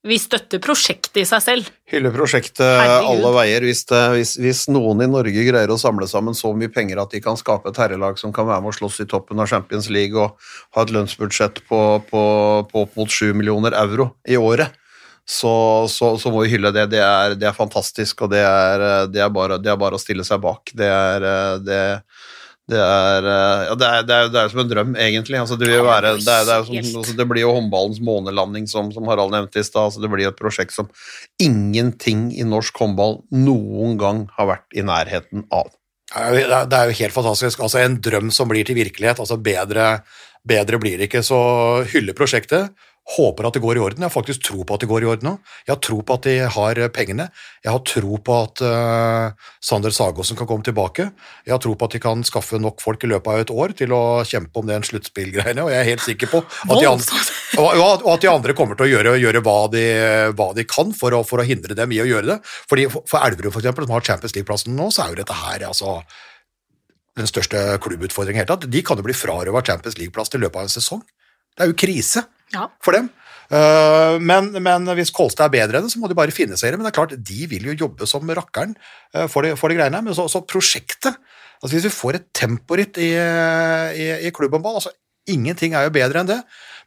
Vi 0.04 0.16
støtter 0.18 0.58
prosjektet 0.58 1.20
i 1.22 1.24
seg 1.26 1.42
selv. 1.44 1.68
Hyller 1.86 2.10
prosjektet 2.10 2.58
Herregud. 2.66 3.06
alle 3.06 3.28
veier. 3.36 3.66
Hvis, 3.68 3.84
det, 3.86 4.00
hvis, 4.16 4.32
hvis 4.42 4.62
noen 4.74 5.04
i 5.04 5.06
Norge 5.06 5.44
greier 5.46 5.70
å 5.70 5.78
samle 5.78 6.08
sammen 6.10 6.34
så 6.34 6.50
mye 6.58 6.72
penger 6.74 6.98
at 6.98 7.14
de 7.14 7.20
kan 7.22 7.38
skape 7.38 7.70
et 7.70 7.78
herrelag 7.78 8.18
som 8.18 8.34
kan 8.34 8.48
være 8.48 8.64
med 8.64 8.72
å 8.72 8.78
slåss 8.80 8.98
i 9.04 9.06
toppen 9.06 9.38
av 9.38 9.46
Champions 9.52 9.86
League 9.94 10.18
og 10.18 10.34
ha 10.74 10.82
et 10.82 10.90
lønnsbudsjett 10.90 11.62
på, 11.68 11.80
på, 12.08 12.22
på 12.72 12.82
opp 12.82 12.98
mot 12.98 13.14
7 13.14 13.30
millioner 13.38 13.78
euro 13.78 14.08
i 14.26 14.34
året, 14.34 14.74
så, 15.28 15.86
så, 15.88 16.16
så 16.18 16.30
må 16.34 16.42
vi 16.44 16.52
hylle 16.56 16.72
det. 16.74 16.88
Det 16.92 17.00
er, 17.02 17.34
det 17.38 17.46
er 17.48 17.56
fantastisk, 17.56 18.24
og 18.26 18.30
det 18.34 18.42
er, 18.42 19.06
det, 19.12 19.22
er 19.22 19.30
bare, 19.32 19.58
det 19.62 19.70
er 19.72 19.78
bare 19.80 19.98
å 19.98 20.02
stille 20.02 20.24
seg 20.26 20.40
bak. 20.42 20.72
Det 20.74 20.88
er 20.88 21.26
det, 21.62 21.80
det 22.72 22.78
er, 22.78 23.26
ja, 23.68 23.74
det, 23.78 23.86
er, 23.86 24.04
det, 24.06 24.16
er, 24.16 24.28
det 24.32 24.40
er 24.42 24.52
som 24.52 24.60
en 24.62 24.70
drøm, 24.70 24.92
egentlig. 24.96 25.38
Altså, 25.40 25.56
det, 25.60 25.68
vil 25.70 25.82
være, 25.86 26.14
det, 26.22 26.26
er, 26.30 26.46
det, 26.48 26.56
er 26.58 26.66
som, 26.68 26.98
altså, 27.02 27.16
det 27.18 27.26
blir 27.30 27.42
jo 27.44 27.54
håndballens 27.56 28.00
månelanding, 28.04 28.66
som, 28.70 28.90
som 28.94 29.06
Harald 29.10 29.34
nevnte 29.34 29.62
i 29.62 29.66
stad. 29.66 29.90
Altså, 29.90 30.02
det 30.02 30.10
blir 30.12 30.30
et 30.30 30.38
prosjekt 30.38 30.74
som 30.74 30.90
ingenting 31.42 32.28
i 32.38 32.44
norsk 32.46 32.76
håndball 32.82 33.20
noen 33.34 33.96
gang 34.00 34.24
har 34.38 34.50
vært 34.52 34.78
i 34.78 34.84
nærheten 34.86 35.46
av. 35.52 35.70
Det 36.12 36.20
er 36.20 36.38
jo- 36.42 36.64
det 36.68 36.78
er 36.78 36.90
jo 36.90 36.98
helt 36.98 37.14
fantastisk. 37.14 37.60
Altså 37.64 37.78
En 37.80 37.96
drøm 38.04 38.30
som 38.30 38.48
blir 38.48 38.64
til 38.68 38.76
virkelighet. 38.76 39.18
altså 39.18 39.38
Bedre, 39.40 40.02
bedre 40.44 40.78
blir 40.78 40.98
det 40.98 41.08
ikke. 41.08 41.22
Så 41.24 41.38
hylle 41.92 42.12
prosjektet. 42.12 42.70
Håper 43.02 43.48
at 43.48 43.56
det 43.56 43.60
går 43.64 43.76
i 43.76 43.80
orden. 43.82 43.98
Jeg 43.98 44.06
har 44.06 44.14
faktisk 44.14 44.44
tro 44.46 44.62
på 44.62 44.76
at 44.76 44.84
det 44.84 44.86
går 44.86 45.02
i 45.02 45.08
orden 45.10 45.26
nå. 45.26 45.32
Jeg 45.66 45.72
har 45.72 45.80
tro 45.82 45.96
på 46.06 46.14
at 46.14 46.26
de 46.28 46.34
har 46.54 46.78
pengene. 46.94 47.24
Jeg 47.64 47.72
har 47.74 47.80
tro 47.88 48.18
på 48.22 48.36
at 48.44 48.62
uh, 48.62 49.48
Sander 49.58 49.90
Sagosen 49.90 50.38
kan 50.38 50.46
komme 50.46 50.62
tilbake. 50.62 51.08
Jeg 51.42 51.52
har 51.52 51.58
tro 51.62 51.74
på 51.74 51.88
at 51.88 51.96
de 51.96 52.00
kan 52.04 52.22
skaffe 52.24 52.60
nok 52.62 52.78
folk 52.80 53.02
i 53.02 53.10
løpet 53.10 53.32
av 53.32 53.42
et 53.42 53.50
år 53.50 53.74
til 53.80 53.94
å 53.96 54.02
kjempe 54.28 54.62
om 54.62 54.70
den 54.70 54.86
sluttspillgreiene, 54.86 55.64
og 55.66 55.72
jeg 55.74 55.82
er 55.82 55.88
helt 55.90 56.04
sikker 56.04 56.30
på 56.30 56.44
at 56.46 56.72
de 56.78 56.88
andre, 56.92 57.22
og, 57.64 58.06
at 58.14 58.22
de 58.22 58.30
andre 58.30 58.54
kommer 58.58 58.78
til 58.78 58.86
å 58.86 58.92
gjøre, 58.92 59.16
gjøre 59.18 59.42
hva, 59.44 59.56
de, 59.74 59.86
hva 60.38 60.52
de 60.54 60.66
kan 60.70 60.94
for 60.96 61.18
å, 61.18 61.24
for 61.26 61.42
å 61.42 61.46
hindre 61.48 61.74
dem 61.78 61.94
i 61.96 61.98
å 62.04 62.06
gjøre 62.06 62.36
det. 62.36 62.38
Fordi 62.70 62.86
For, 62.92 63.18
Elverum, 63.18 63.50
for 63.50 63.64
eksempel, 63.64 63.88
som 63.88 63.96
har 63.96 64.06
Champions 64.06 64.36
League-plassen 64.38 64.78
nå, 64.78 64.92
så 64.94 65.04
er 65.04 65.10
jo 65.10 65.24
dette 65.24 65.40
her 65.42 65.66
altså 65.66 65.98
den 67.18 67.28
største 67.28 67.58
klubbutfordringen 67.82 68.40
i 68.40 68.44
hele 68.44 68.52
tatt. 68.54 68.70
De 68.70 68.84
kan 68.86 68.96
jo 68.96 69.04
bli 69.04 69.16
frarøva 69.16 69.64
Champions 69.66 69.98
League-plass 69.98 70.32
til 70.32 70.46
løpet 70.46 70.62
av 70.62 70.70
en 70.70 70.72
sesong. 70.72 71.02
Det 71.52 71.66
er 71.66 71.72
jo 71.72 71.76
krise 71.82 72.22
Ja. 72.52 72.68
for 72.84 72.96
dem. 72.96 73.10
Eh, 73.52 74.16
men, 74.20 74.50
men 74.64 74.88
hvis 74.96 75.12
Kolstad 75.14 75.50
er 75.50 75.54
bedre 75.58 75.80
enn 75.80 75.86
det, 75.86 75.92
så 75.92 76.00
må 76.00 76.08
de 76.10 76.16
bare 76.16 76.34
finne 76.34 76.56
seg 76.56 76.70
i 76.70 76.72
det. 76.72 76.80
Men 76.80 76.88
det 76.88 76.94
er 76.94 76.98
klart, 77.00 77.14
de 77.32 77.46
vil 77.50 77.70
jo 77.70 77.78
jobbe 77.84 78.08
som 78.08 78.34
rakkeren 78.38 78.74
eh, 79.12 79.28
for, 79.28 79.44
de, 79.44 79.54
for 79.60 79.72
de 79.72 79.78
greiene 79.80 79.98
her. 79.98 80.06
Men 80.06 80.16
så, 80.16 80.28
så 80.32 80.44
prosjektet 80.46 81.14
altså 81.62 81.76
Hvis 81.76 81.86
vi 81.86 81.94
får 81.94 82.16
et 82.18 82.24
temporitt 82.34 82.98
i, 82.98 83.12
i, 83.14 84.06
i 84.26 84.30
klubbhåndball 84.34 84.80
altså 84.80 84.90
Ingenting 85.30 85.76
er 85.78 85.84
jo 85.86 85.92
bedre 85.94 86.18
enn 86.18 86.26
det. 86.26 86.40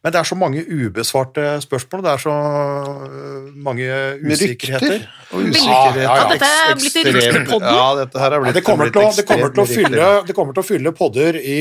Men 0.04 0.12
det 0.12 0.18
er 0.20 0.28
så 0.28 0.36
mange 0.36 0.60
ubesvarte 0.60 1.54
spørsmål, 1.64 2.02
det 2.04 2.10
er 2.12 2.20
så 2.20 2.34
øh, 2.36 3.46
mange 3.64 3.86
usikkerheter. 4.20 4.98
rykter 5.00 5.32
og 5.32 5.56
Ja, 5.56 5.78
ja, 5.96 6.02
ja. 6.04 6.26
Dette 6.34 6.50
er 6.52 6.76
blitt 6.76 6.98
ryktepodden. 7.00 7.64
Ja, 7.64 7.86
dette 8.02 8.20
her 8.20 8.36
er 8.36 8.44
Ja, 8.44 8.52
det, 8.52 8.64
kommer 8.66 8.92
til 8.92 9.00
å, 9.00 9.08
det, 9.16 9.24
kommer 9.24 9.54
til 9.56 9.64
å 9.64 9.66
fylle, 9.70 10.10
det 10.28 10.36
kommer 10.36 10.52
til 10.52 10.66
å 10.66 10.68
fylle 10.68 10.92
podder 11.00 11.40
i, 11.40 11.58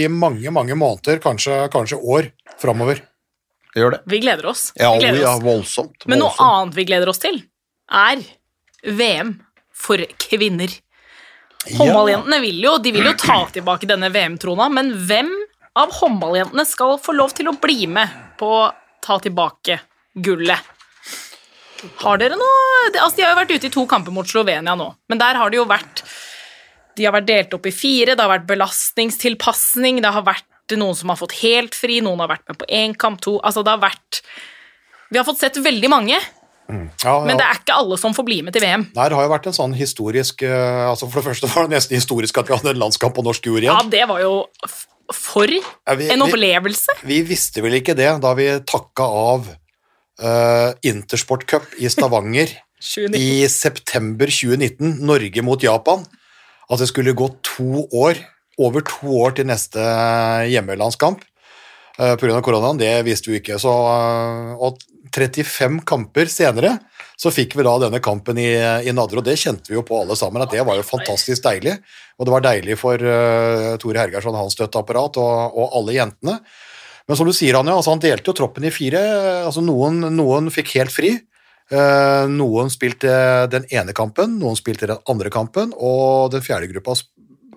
i 0.00 0.08
mange, 0.08 0.48
mange 0.48 0.78
måneder, 0.80 1.20
kanskje, 1.22 1.66
kanskje 1.74 2.00
år 2.00 2.32
framover. 2.62 3.04
Gjør 3.74 3.96
det. 3.96 4.00
Vi 4.06 4.20
gleder 4.22 4.46
oss. 4.46 4.68
Ja, 4.78 4.92
vi 4.94 5.02
gleder 5.02 5.20
ja, 5.24 5.34
voldsomt, 5.34 5.96
voldsomt. 5.96 6.08
Men 6.10 6.22
noe 6.22 6.34
annet 6.38 6.76
vi 6.78 6.86
gleder 6.88 7.10
oss 7.10 7.22
til, 7.22 7.40
er 7.90 8.22
VM 8.84 9.34
for 9.74 10.02
kvinner. 10.28 10.70
Håndballjentene 11.64 12.38
vil 12.44 12.60
jo, 12.62 12.76
de 12.78 12.92
vil 12.94 13.08
jo 13.08 13.14
ta 13.18 13.40
tilbake 13.52 13.88
denne 13.88 14.10
VM-trona, 14.12 14.68
men 14.72 14.92
hvem 15.08 15.32
av 15.80 15.94
håndballjentene 15.96 16.66
skal 16.68 16.98
få 17.02 17.16
lov 17.16 17.34
til 17.34 17.48
å 17.50 17.56
bli 17.60 17.88
med 17.90 18.12
på 18.38 18.50
å 18.60 18.70
ta 19.04 19.18
tilbake 19.22 19.80
gullet? 20.14 20.70
Har 22.00 22.20
dere 22.20 22.38
noe 22.40 22.60
altså 22.94 23.18
De 23.18 23.24
har 23.26 23.34
jo 23.34 23.40
vært 23.42 23.50
ute 23.52 23.68
i 23.68 23.72
to 23.74 23.82
kamper 23.88 24.14
mot 24.14 24.28
Slovenia 24.28 24.72
nå, 24.78 24.86
men 25.10 25.20
der 25.20 25.36
har 25.36 25.50
det 25.52 25.58
jo 25.58 25.66
vært 25.68 26.00
De 26.96 27.04
har 27.04 27.12
vært 27.12 27.26
delt 27.28 27.56
opp 27.58 27.66
i 27.68 27.74
fire, 27.74 28.14
det 28.14 28.22
har 28.22 28.30
vært 28.30 28.46
belastningstilpasning, 28.48 30.00
det 30.00 30.12
har 30.14 30.24
vært 30.24 30.46
noen 30.72 30.94
som 30.96 31.08
har 31.12 31.16
fått 31.20 31.32
helt 31.42 31.74
fri, 31.76 32.00
noen 32.00 32.18
har 32.24 32.28
vært 32.28 32.48
med 32.48 32.58
på 32.58 32.66
én 32.72 32.94
kamp, 32.96 33.20
to 33.20 33.38
Altså, 33.44 33.62
det 33.64 33.70
har 33.74 33.82
vært 33.82 34.22
Vi 35.12 35.18
har 35.18 35.24
fått 35.28 35.38
sett 35.38 35.56
veldig 35.60 35.90
mange, 35.92 36.16
Ja, 37.04 37.18
men 37.26 37.36
det 37.36 37.44
er 37.44 37.58
ikke 37.60 37.74
alle 37.76 37.98
som 38.00 38.14
får 38.16 38.24
bli 38.24 38.38
med 38.42 38.54
til 38.56 38.62
VM. 38.64 38.86
Nei, 38.96 39.08
det 39.08 39.14
har 39.18 39.26
jo 39.26 39.32
vært 39.34 39.46
en 39.50 39.52
sånn 39.52 39.74
historisk 39.76 40.42
eh, 40.42 40.88
altså 40.88 41.10
For 41.12 41.20
det 41.20 41.26
første 41.28 41.50
var 41.52 41.68
det 41.68 41.76
nesten 41.76 41.98
historisk 42.00 42.38
at 42.40 42.48
vi 42.48 42.56
hadde 42.56 42.70
en 42.72 42.80
landskamp 42.86 43.14
på 43.14 43.22
norsk 43.26 43.44
jord 43.50 43.60
igjen. 43.62 43.74
Ja, 43.76 43.82
det 43.92 44.06
var 44.08 44.20
jo 44.24 44.46
for 45.12 45.44
Ja, 45.52 45.94
vi- 45.94 46.08
en 46.10 46.22
vi- 46.24 46.32
opplevelse. 46.32 46.96
Vi 47.04 47.20
visste 47.28 47.60
vel 47.62 47.74
ikke 47.82 47.94
det 47.94 48.08
da 48.24 48.32
vi 48.34 48.48
takka 48.64 49.04
av 49.04 49.46
uh, 50.24 50.72
Intersport 50.82 51.44
Cup 51.46 51.64
i 51.78 51.88
Stavanger 51.92 52.48
i 53.14 53.46
september 53.48 54.26
2019, 54.32 54.98
Norge 55.04 55.42
mot 55.44 55.60
Japan, 55.62 56.04
at 56.70 56.78
det 56.80 56.88
skulle 56.88 57.12
gå 57.16 57.28
to 57.44 57.84
år, 57.92 58.16
over 58.62 58.84
to 58.86 59.20
år 59.24 59.36
til 59.38 59.48
neste 59.48 59.82
hjemmelandskamp 60.50 61.22
uh, 62.00 62.14
pga. 62.20 62.40
koronaen. 62.40 62.80
Det 62.80 62.92
visste 63.06 63.32
vi 63.32 63.40
ikke. 63.40 63.58
Så, 63.62 63.70
eh, 63.70 64.52
og 64.58 64.82
35 65.14 65.82
kamper 65.86 66.30
senere 66.30 66.78
så 67.14 67.30
fikk 67.30 67.54
vi 67.54 67.64
da 67.66 67.76
denne 67.78 68.00
kampen 68.02 68.38
i, 68.42 68.50
i 68.58 68.92
Nadderud, 68.92 69.22
og 69.22 69.28
det 69.28 69.38
kjente 69.38 69.70
vi 69.70 69.76
jo 69.76 69.84
på 69.86 70.00
alle 70.00 70.16
sammen, 70.18 70.42
at 70.42 70.50
det 70.50 70.64
var 70.66 70.74
jo 70.74 70.86
fantastisk 70.86 71.44
deilig. 71.44 71.76
Og 72.18 72.26
det 72.26 72.34
var 72.34 72.42
deilig 72.42 72.78
for 72.80 72.98
uh, 72.98 73.74
Tore 73.82 74.02
Hergersson, 74.02 74.34
hans 74.38 74.56
støtteapparat, 74.58 75.20
og, 75.22 75.54
og 75.54 75.76
alle 75.78 75.94
jentene. 75.98 76.40
Men 77.04 77.18
som 77.18 77.28
du 77.28 77.34
sier, 77.36 77.54
Anja, 77.58 77.76
altså 77.76 77.94
han 77.94 78.02
delte 78.02 78.32
jo 78.32 78.36
troppen 78.38 78.66
i 78.66 78.72
fire. 78.74 79.00
altså 79.44 79.62
Noen, 79.62 80.02
noen 80.16 80.50
fikk 80.52 80.74
helt 80.80 80.94
fri. 80.94 81.14
Uh, 81.72 82.26
noen 82.28 82.68
spilte 82.68 83.08
den 83.52 83.64
ene 83.72 83.94
kampen, 83.96 84.34
noen 84.40 84.58
spilte 84.58 84.90
den 84.90 85.00
andre 85.08 85.30
kampen, 85.32 85.70
og 85.76 86.34
den 86.34 86.44
fjerde 86.44 86.68
gruppa, 86.74 86.96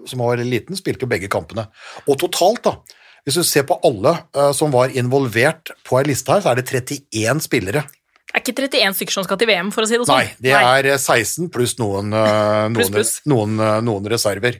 som 0.09 0.23
var 0.23 0.41
liten, 0.41 0.77
spilte 0.79 1.05
jo 1.05 1.11
begge 1.11 1.29
kampene. 1.31 1.67
Og 2.07 2.17
totalt, 2.21 2.63
da, 2.67 2.97
hvis 3.27 3.39
du 3.39 3.43
ser 3.43 3.65
på 3.67 3.79
alle 3.87 4.13
eh, 4.35 4.51
som 4.55 4.73
var 4.73 4.93
involvert 4.95 5.73
på 5.87 5.99
ei 5.99 6.07
liste 6.07 6.33
her, 6.33 6.43
så 6.43 6.53
er 6.53 6.61
det 6.61 6.67
31 6.71 7.43
spillere. 7.43 7.83
Det 8.27 8.35
er 8.35 8.43
ikke 8.43 8.67
31 8.67 8.95
stykker 8.99 9.15
som 9.15 9.25
skal 9.25 9.39
til 9.41 9.49
VM, 9.49 9.73
for 9.73 9.83
å 9.83 9.89
si 9.89 9.97
det 9.97 10.05
sånn. 10.07 10.19
Nei, 10.19 10.35
det 10.43 10.53
er 10.55 10.91
eh, 10.93 10.99
16 10.99 11.49
pluss 11.53 11.77
noen, 11.81 12.13
eh, 12.15 12.67
noen, 12.75 12.93
pluss. 12.93 13.17
noen, 13.27 13.57
eh, 13.59 13.79
noen 13.87 14.09
reserver. 14.13 14.59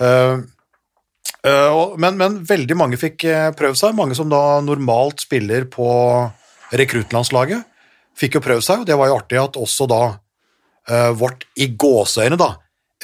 Eh, 0.00 0.34
eh, 1.46 1.78
men, 2.02 2.18
men 2.20 2.42
veldig 2.48 2.76
mange 2.78 3.00
fikk 3.00 3.22
prøve 3.24 3.54
prøvd 3.60 3.80
seg. 3.82 3.96
Mange 3.96 4.18
som 4.18 4.28
da 4.32 4.42
normalt 4.64 5.24
spiller 5.24 5.68
på 5.70 5.88
rekruttlandslaget, 6.76 7.64
fikk 8.16 8.38
jo 8.38 8.44
prøvd 8.44 8.64
seg, 8.64 8.82
og 8.82 8.88
det 8.88 8.96
var 8.98 9.10
jo 9.10 9.18
artig 9.20 9.40
at 9.40 9.58
også 9.60 9.88
da 9.90 10.02
eh, 10.90 11.10
vårt 11.16 11.46
i 11.60 11.68
gåseøyne 11.78 12.38
da, 12.40 12.54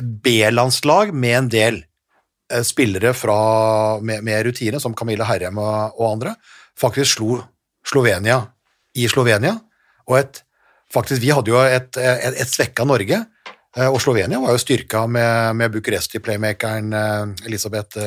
B-landslag 0.00 1.12
med 1.14 1.36
en 1.36 1.48
del 1.52 1.80
eh, 2.52 2.62
spillere 2.64 3.12
fra, 3.16 3.36
med, 4.00 4.24
med 4.24 4.46
rutine, 4.46 4.80
som 4.80 4.94
Camilla 4.96 5.26
Herrem 5.28 5.60
og, 5.60 5.98
og 5.98 6.06
andre, 6.14 6.36
faktisk 6.78 7.18
slo 7.18 7.42
Slovenia 7.86 8.40
i 8.96 9.08
Slovenia. 9.10 9.58
Og 10.08 10.18
et, 10.20 10.42
faktisk, 10.92 11.20
vi 11.22 11.32
hadde 11.34 11.52
jo 11.52 11.60
et, 11.60 11.90
et, 12.00 12.40
et 12.40 12.50
svekka 12.50 12.86
Norge, 12.88 13.20
eh, 13.76 13.88
og 13.88 14.00
Slovenia 14.02 14.40
var 14.40 14.56
jo 14.56 14.62
styrka 14.62 15.04
med, 15.06 15.58
med 15.60 15.74
Bucuresti-playmakeren 15.76 16.92
eh, 16.96 17.48
Elisabeth 17.50 18.00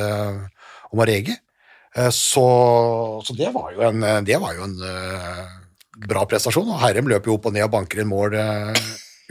Omaregi. 0.91 1.35
Så, 2.11 2.41
så 3.23 3.33
det 3.39 3.53
var 3.55 3.69
jo 3.71 3.79
en, 3.87 4.01
det 4.27 4.35
var 4.43 4.51
jo 4.57 4.65
en 4.65 4.73
bra 6.03 6.25
prestasjon. 6.27 6.67
og 6.67 6.81
Herrem 6.81 7.07
løper 7.07 7.31
jo 7.31 7.37
opp 7.37 7.47
og 7.47 7.53
ned 7.55 7.63
og 7.63 7.71
banker 7.71 8.01
inn 8.03 8.09
mål 8.09 8.35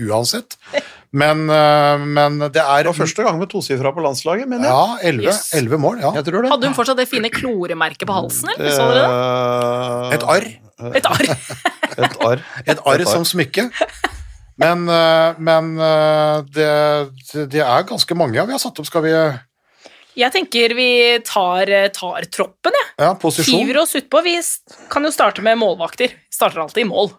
uansett. 0.00 0.56
Men, 1.14 1.44
eh, 1.46 1.98
men 2.10 2.38
det 2.50 2.58
er 2.58 2.82
Det 2.82 2.90
var 2.90 2.96
første 2.98 3.22
gang 3.22 3.38
med 3.38 3.48
tosifra 3.52 3.92
på 3.94 4.02
landslaget, 4.02 4.48
mener 4.50 4.66
jeg. 4.66 4.74
Ja, 4.74 4.96
elleve 5.10 5.30
Yes. 5.30 5.80
mål. 5.84 6.00
ja. 6.02 6.10
Jeg 6.16 6.24
tror 6.26 6.42
det. 6.42 6.50
Hadde 6.50 6.66
hun 6.66 6.74
fortsatt 6.74 6.96
det 6.98 7.06
fine 7.08 7.30
kloremerket 7.30 8.06
på 8.08 8.16
halsen, 8.16 8.50
eller? 8.50 8.70
Så 8.74 8.88
dere 8.90 9.04
det? 9.04 9.10
Eh, 9.14 10.14
Et 10.18 10.26
arr. 10.34 10.48
Et 10.98 11.06
arr. 11.06 11.30
Et 12.02 12.16
arr. 12.26 12.42
Et 12.66 12.78
arr 12.84 13.04
som 13.06 13.22
smykke. 13.24 13.68
Men, 14.58 14.88
eh, 14.88 15.34
men 15.38 15.78
eh, 15.78 16.42
det, 16.54 16.70
det- 17.32 17.48
det 17.50 17.62
er 17.62 17.82
ganske 17.86 18.14
mange. 18.18 18.34
Vi 18.46 18.52
har 18.54 18.58
satt 18.62 18.78
opp, 18.78 18.86
skal 18.86 19.02
vi 19.06 19.14
Jeg 20.16 20.30
tenker 20.32 20.74
vi 20.78 21.18
tar, 21.26 21.66
tar 21.90 22.22
troppen, 22.30 22.72
jeg. 22.74 22.90
Ja, 22.98 23.14
posisjon. 23.14 23.54
Hiver 23.66 23.80
oss 23.82 23.94
utpå. 23.98 24.22
Vi 24.22 24.34
kan 24.90 25.02
jo 25.02 25.10
starte 25.10 25.42
med 25.42 25.58
målvakter. 25.58 26.10
Starter 26.30 26.60
alltid 26.62 26.86
i 26.86 26.88
mål. 26.90 27.10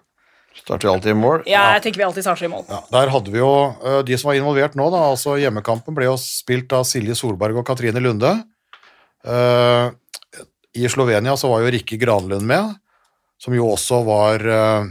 Starter 0.55 0.89
alltid 0.89 1.11
i 1.11 1.17
mål. 1.19 1.43
Ja, 1.49 1.65
jeg 1.75 1.83
tenker 1.85 2.01
vi 2.01 2.07
alltid 2.07 2.25
starter 2.25 2.47
i 2.47 2.51
mål. 2.51 2.63
Ja, 2.71 2.79
der 2.93 3.11
hadde 3.13 3.33
vi 3.33 3.41
jo 3.41 3.51
eh, 3.75 3.99
de 4.07 4.17
som 4.17 4.31
var 4.31 4.39
involvert 4.39 4.77
nå, 4.79 4.87
da, 4.93 5.03
altså 5.11 5.35
hjemmekampen 5.41 5.97
ble 5.97 6.07
jo 6.07 6.15
spilt 6.21 6.73
av 6.75 6.87
Silje 6.87 7.17
Solberg 7.19 7.59
og 7.59 7.67
Katrine 7.67 8.01
Lunde. 8.01 8.31
Uh, 9.25 9.89
I 10.77 10.85
Slovenia 10.91 11.33
så 11.37 11.49
var 11.49 11.63
jo 11.63 11.71
Rikke 11.73 11.97
Granlund 11.97 12.45
med, 12.45 12.75
som 13.41 13.55
jo 13.57 13.71
også 13.73 14.03
var, 14.05 14.45
uh, 14.45 14.85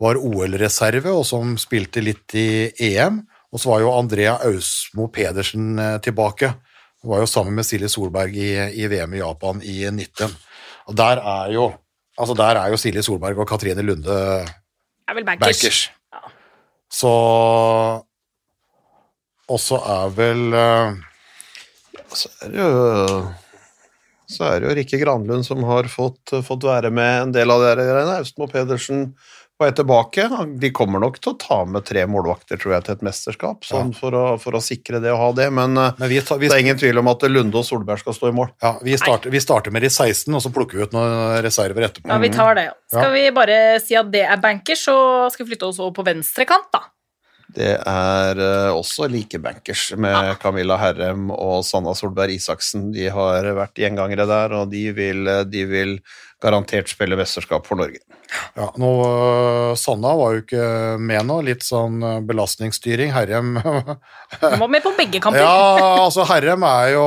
var 0.00 0.20
OL-reserve, 0.20 1.12
og 1.12 1.26
som 1.28 1.54
spilte 1.60 2.02
litt 2.04 2.34
i 2.40 2.48
EM. 2.90 3.20
Og 3.50 3.60
så 3.60 3.72
var 3.72 3.84
jo 3.84 3.92
Andrea 3.92 4.38
Ausmo 4.46 5.10
Pedersen 5.12 5.74
tilbake. 6.04 6.52
Hun 7.02 7.12
var 7.12 7.22
jo 7.24 7.28
sammen 7.28 7.56
med 7.58 7.66
Silje 7.66 7.88
Solberg 7.90 8.36
i, 8.38 8.52
i 8.78 8.88
VM 8.88 9.16
i 9.16 9.22
Japan 9.22 9.60
i 9.66 9.82
19. 9.90 10.36
Og 10.88 10.96
der 10.98 11.20
er 11.20 11.54
jo 11.56 11.70
altså 12.20 12.36
der 12.36 12.60
er 12.60 12.70
jo 12.70 12.78
Silje 12.80 13.02
Solberg 13.02 13.40
og 13.42 13.48
Katrine 13.48 13.82
Lunde 13.82 14.20
Er 15.10 15.18
vel 15.18 15.26
bankers. 15.26 15.58
bankers. 15.58 15.80
Så 16.90 17.10
Og 19.50 19.58
så 19.58 19.78
er 19.82 20.10
vel 20.14 20.54
eh, 20.54 20.98
Så 22.14 22.30
er 22.44 22.52
det 22.52 22.60
jo 22.62 23.30
så 24.30 24.44
er 24.46 24.60
det 24.60 24.68
jo 24.68 24.74
Rikke 24.78 24.98
Granlund 25.00 25.42
som 25.42 25.64
har 25.66 25.88
fått, 25.90 26.30
fått 26.46 26.62
være 26.62 26.92
med 26.94 27.14
en 27.24 27.32
del 27.34 27.50
av 27.50 27.64
de 27.64 27.72
greiene. 27.82 28.20
Austmo 28.22 28.46
Pedersen 28.46 29.08
på 29.60 29.66
vei 29.66 29.74
tilbake. 29.76 30.26
De 30.60 30.70
kommer 30.72 31.02
nok 31.02 31.18
til 31.20 31.34
å 31.34 31.38
ta 31.40 31.58
med 31.68 31.84
tre 31.88 32.06
målvakter, 32.08 32.60
tror 32.60 32.78
jeg, 32.78 32.86
til 32.86 32.96
et 32.96 33.04
mesterskap, 33.04 33.66
sånn 33.68 33.92
for, 33.96 34.16
å, 34.16 34.24
for 34.40 34.56
å 34.56 34.62
sikre 34.64 35.02
det 35.04 35.12
og 35.12 35.20
ha 35.20 35.30
det. 35.36 35.48
Men, 35.54 35.76
eh, 35.76 35.98
Men 36.00 36.12
vi, 36.12 36.20
tar, 36.24 36.40
vi, 36.40 36.48
det 36.48 36.56
er 36.56 36.64
ingen 36.64 36.80
tvil 36.80 37.02
om 37.02 37.10
at 37.12 37.26
Lunde 37.28 37.60
og 37.60 37.66
Solberg 37.68 38.00
skal 38.00 38.16
stå 38.16 38.30
i 38.30 38.36
mål. 38.36 38.54
ja, 38.64 38.74
vi, 38.84 38.96
starter, 39.00 39.32
vi 39.34 39.42
starter 39.44 39.74
med 39.74 39.84
de 39.84 39.92
16, 39.92 40.32
og 40.32 40.40
så 40.44 40.52
plukker 40.54 40.80
vi 40.80 40.88
ut 40.88 40.96
noen 40.96 41.42
reserver 41.44 41.90
etterpå. 41.90 42.08
Ja, 42.08 42.20
vi 42.22 42.32
tar 42.32 42.56
det. 42.56 42.70
Skal 42.90 43.12
vi 43.12 43.26
bare 43.36 43.58
si 43.84 43.98
at 44.00 44.08
det 44.14 44.24
er 44.24 44.40
bankers, 44.40 44.86
så 44.88 44.96
skal 45.34 45.44
vi 45.44 45.52
flytte 45.52 45.68
oss 45.68 45.82
over 45.82 45.92
på 46.00 46.06
venstre 46.08 46.48
kant, 46.48 46.70
da. 46.72 46.86
Det 47.50 47.72
er 47.74 48.40
eh, 48.40 48.70
også 48.76 49.08
like 49.10 49.40
bankers 49.42 49.88
med 49.98 50.36
Camilla 50.42 50.76
Herrem 50.78 51.30
og 51.34 51.64
Sanna 51.66 51.94
Solberg 51.98 52.36
Isaksen. 52.36 52.90
De 52.94 53.08
har 53.10 53.48
vært 53.56 53.80
gjengangere 53.80 54.26
der, 54.28 54.54
og 54.60 54.70
de 54.70 54.84
vil, 54.94 55.26
de 55.50 55.64
vil 55.70 55.96
garantert 56.42 56.92
spille 56.92 57.18
mesterskap 57.18 57.66
for 57.66 57.80
Norge. 57.80 58.02
Ja, 58.54 58.68
nå, 58.78 58.90
øh, 59.02 59.72
Sanna 59.78 60.14
var 60.18 60.36
jo 60.36 60.44
ikke 60.44 60.64
med 61.02 61.26
nå, 61.26 61.40
litt 61.48 61.66
sånn 61.66 61.98
belastningsstyring. 62.28 63.10
Herrem 63.16 63.56
Hun 63.58 64.60
var 64.62 64.70
med 64.70 64.84
på 64.86 64.94
begge 64.98 65.20
kamper. 65.24 65.42
Ja, 65.42 66.06
altså 66.06 66.28
Herrem 66.30 66.66
er 66.68 66.94
jo 66.94 67.06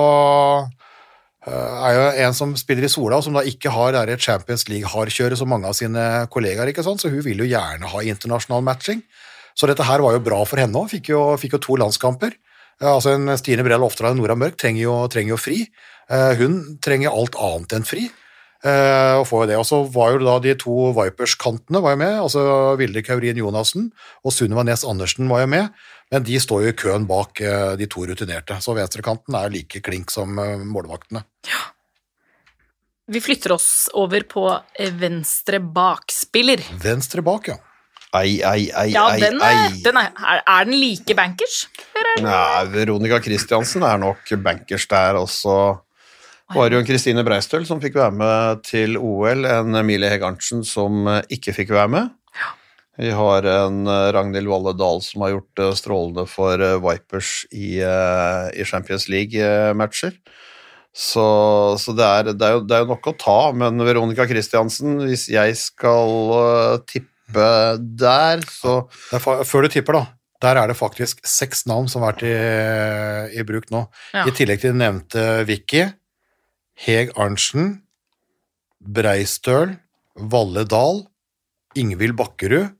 er 1.43 1.95
jo 1.97 2.03
en 2.23 2.35
som 2.35 2.53
spiller 2.55 2.87
i 2.87 2.91
Sola, 2.91 3.17
og 3.17 3.25
som 3.25 3.35
da 3.35 3.43
ikke 3.47 3.71
har 3.75 3.95
det 4.07 4.21
Champions 4.23 4.63
League-hardkjøret 4.69 5.39
som 5.39 5.49
mange 5.51 5.67
av 5.67 5.75
sine 5.75 6.25
kollegaer, 6.31 6.71
ikke 6.71 6.85
sant? 6.85 7.03
så 7.03 7.11
hun 7.11 7.23
vil 7.25 7.43
jo 7.43 7.49
gjerne 7.49 7.89
ha 7.91 8.03
internasjonal 8.07 8.63
matching. 8.63 9.01
Så 9.57 9.69
dette 9.69 9.85
her 9.87 10.03
var 10.03 10.15
jo 10.15 10.23
bra 10.25 10.41
for 10.49 10.61
henne 10.61 10.79
òg, 10.79 10.89
fikk, 10.93 11.13
fikk 11.41 11.57
jo 11.57 11.61
to 11.67 11.77
landskamper. 11.81 12.35
Altså 12.83 13.13
en 13.13 13.29
Stine 13.37 13.63
Brell 13.65 13.85
Oftedal 13.85 14.15
og 14.15 14.19
Nora 14.19 14.35
Mørk 14.39 14.57
trenger 14.59 14.81
jo, 14.85 14.97
trenger 15.11 15.35
jo 15.35 15.39
fri. 15.39 15.59
Eh, 16.11 16.33
hun 16.41 16.79
trenger 16.83 17.13
alt 17.13 17.37
annet 17.39 17.75
enn 17.77 17.87
fri. 17.87 18.07
Eh, 18.63 19.13
og 19.19 19.27
får 19.27 19.43
jo 19.43 19.49
det. 19.51 19.59
Og 19.59 19.67
så 19.67 19.81
var 19.93 20.13
jo 20.13 20.23
da 20.23 20.37
de 20.43 20.55
to 20.59 20.89
Vipers-kantene 20.95 21.83
var 21.83 21.95
jo 21.95 22.01
med, 22.01 22.15
altså 22.23 22.43
Vilde 22.79 23.03
Kaurin 23.05 23.39
Jonassen 23.39 23.89
og 24.23 24.35
Sunniva 24.35 24.63
Nes 24.67 24.85
Andersen 24.87 25.27
var 25.31 25.43
jo 25.43 25.51
med, 25.51 25.83
men 26.13 26.25
de 26.27 26.39
står 26.39 26.63
jo 26.63 26.71
i 26.71 26.77
køen 26.79 27.07
bak 27.09 27.43
eh, 27.43 27.75
de 27.79 27.89
to 27.91 28.07
rutinerte. 28.09 28.57
Så 28.63 28.75
venstrekanten 28.77 29.37
er 29.37 29.53
like 29.53 29.83
klink 29.83 30.13
som 30.15 30.33
målvaktene. 30.33 31.25
Ja. 31.51 31.63
Vi 33.11 33.19
flytter 33.19 33.51
oss 33.51 33.89
over 33.99 34.23
på 34.23 34.47
eh, 34.79 34.93
venstre 34.95 35.59
bakspiller. 35.59 36.63
Venstre 36.79 37.23
bak, 37.25 37.51
ja. 37.51 37.59
Ei, 38.13 38.41
ei, 38.45 38.67
ei, 38.69 38.89
Ja, 38.93 39.07
ei, 39.13 39.21
den 39.23 39.39
ei. 39.41 39.69
den 39.81 39.97
er, 39.97 40.11
er, 40.45 40.65
den 40.67 40.77
like 40.77 41.15
bankers? 41.17 41.63
Nei, 42.21 42.65
Veronica 42.69 43.17
Christiansen 43.23 43.85
er 43.87 43.97
nok 44.01 44.29
bankers 44.43 44.85
der, 44.91 45.17
også. 45.17 45.55
var 46.53 46.69
jo 46.69 46.81
en 46.81 46.85
Kristine 46.85 47.23
Breistøl 47.25 47.65
som 47.65 47.81
fikk 47.81 47.97
være 47.97 48.13
med 48.13 48.61
til 48.67 48.99
OL, 48.99 49.47
en 49.49 49.79
Emilie 49.79 50.11
Hegg 50.11 50.25
Arntzen 50.27 50.61
som 50.67 51.07
eh, 51.09 51.23
ikke 51.33 51.55
fikk 51.57 51.73
være 51.73 51.89
med. 51.89 52.11
Vi 53.01 53.09
har 53.17 53.47
en 53.49 53.87
eh, 53.89 54.11
Ragnhild 54.13 54.51
Valle 54.51 54.75
Dahl 54.77 55.01
som 55.01 55.25
har 55.25 55.33
gjort 55.33 55.57
det 55.57 55.71
strålende 55.81 56.27
for 56.29 56.61
eh, 56.61 56.77
Vipers 56.83 57.31
i, 57.49 57.79
eh, 57.81 58.51
i 58.53 58.67
Champions 58.69 59.07
League-matcher. 59.09 60.19
Så, 60.93 61.25
så 61.81 61.95
det, 61.97 62.05
er, 62.05 62.29
det, 62.37 62.45
er 62.45 62.59
jo, 62.59 62.61
det 62.69 62.77
er 62.77 62.83
jo 62.83 62.91
nok 62.91 63.09
å 63.09 63.15
ta, 63.17 63.39
men 63.57 63.81
Veronica 63.81 64.27
Christiansen, 64.29 64.99
hvis 65.01 65.25
jeg 65.33 65.57
skal 65.57 66.35
eh, 66.37 66.75
tippe 67.33 67.77
der, 67.99 68.43
så 68.49 68.87
er 69.11 69.45
Før 69.45 69.65
du 69.65 69.69
tipper, 69.73 69.93
da. 69.93 70.05
Der 70.43 70.59
er 70.59 70.67
det 70.67 70.75
faktisk 70.75 71.21
seks 71.23 71.65
navn 71.65 71.87
som 71.87 72.03
har 72.03 72.13
vært 72.13 72.25
i, 72.27 73.39
i 73.39 73.43
bruk 73.47 73.69
nå. 73.71 73.85
Ja. 74.13 74.25
I 74.27 74.35
tillegg 74.35 74.59
til 74.61 74.73
de 74.73 74.81
nevnte 74.81 75.45
Vicky, 75.47 75.87
Heg 76.83 77.13
Arntzen, 77.15 77.81
Breistøl, 78.83 79.77
Valle 80.19 80.65
Dahl, 80.67 81.05
Ingvild 81.79 82.17
Bakkerud 82.19 82.73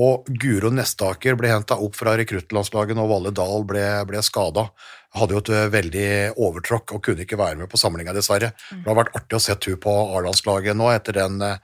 og 0.00 0.28
Guro 0.40 0.70
Nestaker 0.72 1.34
ble 1.36 1.50
henta 1.52 1.76
opp 1.82 1.98
fra 1.98 2.14
rekruttlandslaget 2.16 2.96
når 2.96 3.10
Valle 3.10 3.32
Dahl 3.36 3.66
ble, 3.68 3.84
ble 4.08 4.22
skada. 4.24 4.70
Hadde 5.12 5.36
jo 5.36 5.42
et 5.42 5.50
eh, 5.52 5.68
veldig 5.74 6.06
overtråkk 6.40 6.94
og 6.96 7.02
kunne 7.04 7.26
ikke 7.26 7.36
være 7.36 7.58
med 7.60 7.68
på 7.68 7.80
samlinga, 7.80 8.14
dessverre. 8.16 8.54
Det 8.70 8.86
har 8.88 8.96
vært 8.96 9.12
artig 9.18 9.36
å 9.36 9.42
se 9.42 9.52
henne 9.52 9.80
på 9.82 9.92
A-landslaget 10.16 10.78
nå 10.78 10.88
etter 10.94 11.18
den 11.18 11.42
eh, 11.44 11.58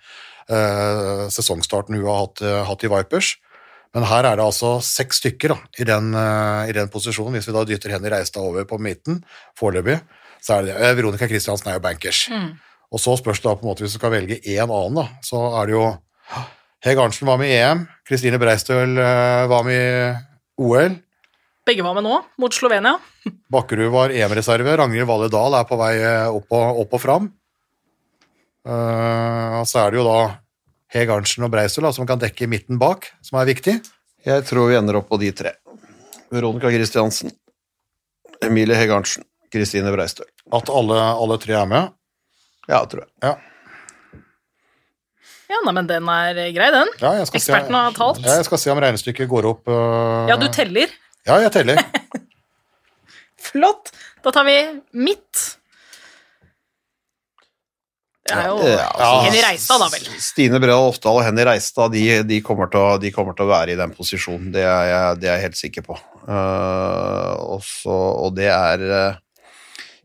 sesongstarten 0.49 1.97
hun 1.99 2.07
har 2.07 2.25
hatt, 2.25 2.43
eh, 2.43 2.63
hatt 2.65 2.85
i 2.85 2.91
Vipers. 2.93 3.35
Men 3.97 4.05
her 4.09 4.27
er 4.29 4.37
det 4.37 4.45
altså 4.45 4.77
seks 4.85 5.23
stykker 5.23 5.55
da, 5.55 5.59
i, 5.81 5.85
den, 5.89 6.13
eh, 6.17 6.71
i 6.71 6.77
den 6.77 6.91
posisjonen. 6.93 7.39
Hvis 7.39 7.49
vi 7.49 7.57
da 7.57 7.65
dytter 7.69 7.95
Henny 7.95 8.13
Reistad 8.13 8.45
over 8.45 8.67
på 8.69 8.81
midten 8.81 9.23
foreløpig, 9.59 10.01
så 10.45 10.59
er 10.59 10.67
det 10.67 10.75
det. 10.75 10.83
Eh, 10.83 10.97
Veronica 10.99 11.29
Christiansen 11.31 11.73
er 11.73 11.79
jo 11.79 11.85
bankers. 11.85 12.27
Og 12.93 13.01
så 13.01 13.17
spørs 13.21 13.41
det 13.41 13.49
da 13.49 13.57
på 13.57 13.67
en 13.67 13.73
måte 13.73 13.85
hvis 13.85 13.97
du 13.97 14.01
skal 14.01 14.15
velge 14.15 14.41
én 14.45 14.69
annen, 14.69 15.01
da, 15.01 15.09
så 15.25 15.43
er 15.61 15.69
det 15.69 15.77
jo 15.77 15.89
Heg 16.85 17.01
Arntzen 17.03 17.27
var 17.27 17.41
med 17.41 17.51
i 17.51 17.57
EM, 17.59 17.81
Kristine 18.07 18.39
Breistøl 18.39 19.01
eh, 19.03 19.45
var 19.51 19.65
med 19.67 19.81
i 19.83 20.63
OL, 20.63 20.95
Begge 21.69 21.85
var 21.85 21.93
med 21.99 22.07
nå, 22.07 22.15
mot 22.41 22.55
Slovenia. 22.55 22.95
Bakkerud 23.53 23.91
var 23.93 24.13
EM-reserve, 24.15 24.77
Ragnhild 24.81 25.05
Valle 25.09 25.27
Dahl 25.29 25.53
er 25.59 25.67
på 25.69 25.77
vei 25.77 25.99
eh, 26.01 26.29
opp 26.33 26.55
og, 26.57 26.79
opp 26.85 26.95
og 26.97 27.03
fram. 27.03 27.27
Eh, 28.67 29.59
og 29.61 29.67
så 29.69 29.85
er 29.85 29.93
det 29.93 30.01
jo 30.01 30.07
da 30.09 30.19
Heg 30.95 31.11
Arntzen 31.13 31.45
og 31.47 31.53
Breistøl 31.53 31.87
da, 31.87 31.93
som 31.95 32.09
kan 32.09 32.21
dekke 32.21 32.49
midten 32.51 32.81
bak, 32.81 33.11
som 33.25 33.41
er 33.41 33.51
viktig. 33.51 33.77
Jeg 34.27 34.47
tror 34.49 34.71
vi 34.71 34.79
ender 34.79 34.99
opp 35.01 35.11
på 35.13 35.21
de 35.21 35.31
tre. 35.37 35.55
Veronica 36.33 36.73
Christiansen, 36.73 37.33
Emilie 38.45 38.77
Heg 38.79 38.93
Arntzen, 38.93 39.27
Kristine 39.53 39.93
Breistøl. 39.95 40.29
At 40.55 40.73
alle, 40.73 40.97
alle 40.97 41.39
tre 41.41 41.57
er 41.61 41.69
med. 41.69 41.95
Ja, 42.69 42.83
tror 42.89 43.07
jeg. 43.07 43.13
Ja, 43.25 43.37
Ja, 45.49 45.63
nei, 45.65 45.73
men 45.73 45.87
den 45.89 46.09
er 46.13 46.39
grei, 46.53 46.67
den. 46.75 46.91
ja 47.01 47.15
jeg 47.17 47.29
skal 47.31 47.41
Eksperten 47.41 47.73
se, 47.73 47.81
har 47.87 47.95
talt. 47.97 48.19
Ja, 48.21 48.35
jeg 48.37 48.45
skal 48.45 48.61
se 48.61 48.73
om 48.75 48.81
regnestykket 48.85 49.31
går 49.31 49.47
opp. 49.49 49.63
Uh... 49.65 50.29
Ja, 50.29 50.37
du 50.37 50.45
teller. 50.53 50.93
Ja, 51.25 51.39
jeg 51.41 51.55
teller. 51.55 51.81
Flott. 53.49 53.89
Da 54.25 54.33
tar 54.35 54.45
vi 54.45 54.59
midt. 54.93 55.58
Det 58.29 58.37
er 58.37 58.49
jo 58.51 58.59
Ja, 58.69 59.11
Henny 59.25 59.41
Reistad, 59.45 59.81
da 59.81 59.89
vel. 59.93 60.09
Stine 60.23 60.61
Bredal 60.61 60.91
Oftdal 60.91 61.21
og 61.21 61.25
Henny 61.25 61.47
Reistad 61.49 61.95
de, 61.95 62.05
de, 62.29 62.41
kommer 62.45 62.69
å, 62.77 62.85
de 63.01 63.13
kommer 63.15 63.37
til 63.37 63.49
å 63.49 63.53
være 63.53 63.75
i 63.75 63.79
den 63.81 63.95
posisjonen, 63.97 64.51
det 64.55 64.67
er 64.67 64.91
jeg, 64.91 65.21
det 65.23 65.31
er 65.31 65.39
jeg 65.39 65.47
helt 65.49 65.61
sikker 65.63 65.87
på. 65.89 65.97
Uh, 66.29 67.57
også, 67.57 67.95
og 67.95 68.35
det 68.37 68.51
er 68.53 68.85
eh, 68.85 69.19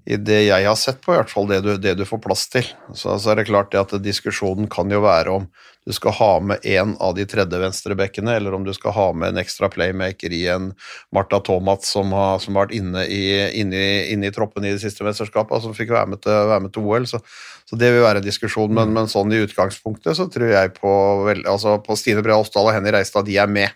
i 0.05 0.17
det 0.19 0.41
jeg 0.45 0.67
har 0.67 0.75
sett 0.79 0.99
på, 1.03 1.13
i 1.13 1.19
hvert 1.19 1.31
fall 1.31 1.47
det 1.47 1.61
du, 1.63 1.75
det 1.79 1.93
du 1.99 2.03
får 2.07 2.19
plass 2.23 2.47
til. 2.51 2.67
Så, 2.91 3.15
så 3.19 3.31
er 3.31 3.39
det 3.39 3.47
klart 3.47 3.71
det 3.71 3.79
at 3.79 3.93
diskusjonen 4.03 4.67
kan 4.71 4.91
jo 4.91 5.03
være 5.05 5.37
om 5.37 5.47
du 5.85 5.91
skal 5.95 6.15
ha 6.15 6.31
med 6.39 6.65
en 6.65 6.93
av 7.03 7.15
de 7.15 7.25
tredje 7.27 7.59
venstrebekkene, 7.59 8.37
eller 8.37 8.55
om 8.55 8.63
du 8.63 8.71
skal 8.75 8.95
ha 8.95 9.07
med 9.15 9.33
en 9.33 9.41
ekstra 9.41 9.67
playmaker 9.71 10.31
i 10.31 10.45
en 10.51 10.69
Marta 11.15 11.41
Thomas 11.43 11.89
som 11.91 12.13
har, 12.15 12.39
som 12.43 12.55
har 12.55 12.67
vært 12.67 12.77
inne 12.77 13.03
i, 13.11 13.23
inne, 13.59 13.81
inne 14.13 14.29
i 14.29 14.35
troppen 14.35 14.63
i 14.63 14.71
det 14.71 14.83
siste 14.83 15.03
mesterskapet, 15.07 15.63
som 15.63 15.75
fikk 15.75 15.91
være 15.95 16.13
med 16.13 16.23
til, 16.23 16.31
være 16.51 16.65
med 16.67 16.75
til 16.75 16.87
OL. 16.87 17.07
Så, 17.09 17.19
så, 17.67 17.79
det 17.79 17.91
vil 17.91 18.05
være 18.05 18.23
en 18.23 18.27
diskusjon, 18.27 18.71
men, 18.75 18.95
men, 18.95 19.11
sånn 19.11 19.35
i 19.35 19.43
utgangspunktet 19.43 20.19
så 20.19 20.29
tror 20.31 20.55
jeg 20.55 20.75
på, 20.79 20.93
vel, 21.27 21.43
altså 21.51 21.77
på 21.83 21.99
Stine 21.99 22.23
Brea 22.23 22.39
Oppdal 22.39 22.71
og 22.71 22.77
Henny 22.77 22.95
Reistad, 22.95 23.27
de 23.27 23.39
er 23.43 23.51
med. 23.51 23.75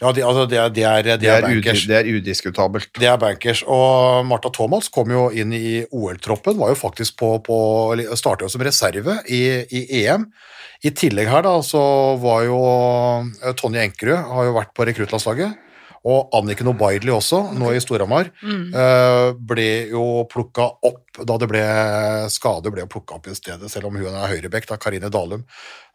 Ja, 0.00 0.12
de, 0.16 0.22
altså, 0.24 0.46
det, 0.48 0.56
er, 0.56 0.70
det, 0.72 0.84
er, 0.88 1.02
det, 1.20 1.28
er, 1.28 1.44
bankers. 1.44 1.84
det 1.88 1.96
er 1.98 2.08
udiskutabelt. 2.08 2.88
Det 2.96 3.08
er 3.10 3.18
bankers. 3.20 3.60
Og 3.68 4.24
Martha 4.28 4.48
Thomas 4.56 4.88
kom 4.92 5.12
jo 5.12 5.26
inn 5.28 5.52
i 5.52 5.82
OL-troppen, 5.92 6.56
var 6.60 6.72
jo 6.72 6.78
faktisk 6.80 7.18
på, 7.20 7.34
på 7.44 7.58
startet 8.16 8.46
jo 8.46 8.52
som 8.54 8.64
reserve 8.64 9.18
i, 9.28 9.42
i, 9.68 9.82
EM. 10.02 10.30
I 10.80 10.94
tillegg 10.96 11.28
her 11.28 11.44
da, 11.44 11.58
så 11.60 11.82
var 12.22 12.46
jo 12.46 12.60
eh, 13.42 13.52
Tonje 13.60 13.84
Enkerud 13.84 14.32
har 14.32 14.48
jo 14.48 14.56
vært 14.56 14.72
på 14.76 14.88
rekruttlandslaget. 14.88 15.66
Og 16.08 16.32
Anniken 16.32 16.70
Obaidli 16.70 17.12
også, 17.12 17.42
nå 17.60 17.74
i 17.76 17.80
Storhamar, 17.84 18.30
mm. 18.40 18.62
Eh, 18.72 19.26
ble 19.36 19.68
jo 19.92 20.04
plukka 20.32 20.64
opp 20.88 21.20
da 21.28 21.36
det 21.36 21.48
ble 21.50 21.64
skade, 22.32 22.72
ble 22.72 22.86
plukka 22.88 23.18
opp 23.18 23.28
i 23.28 23.36
stedet, 23.36 23.68
selv 23.68 23.90
om 23.90 23.98
hun 24.00 24.08
er 24.08 24.32
høyrebekk, 24.32 24.70
da 24.70 24.80
Karine 24.80 25.12
Dalum, 25.12 25.44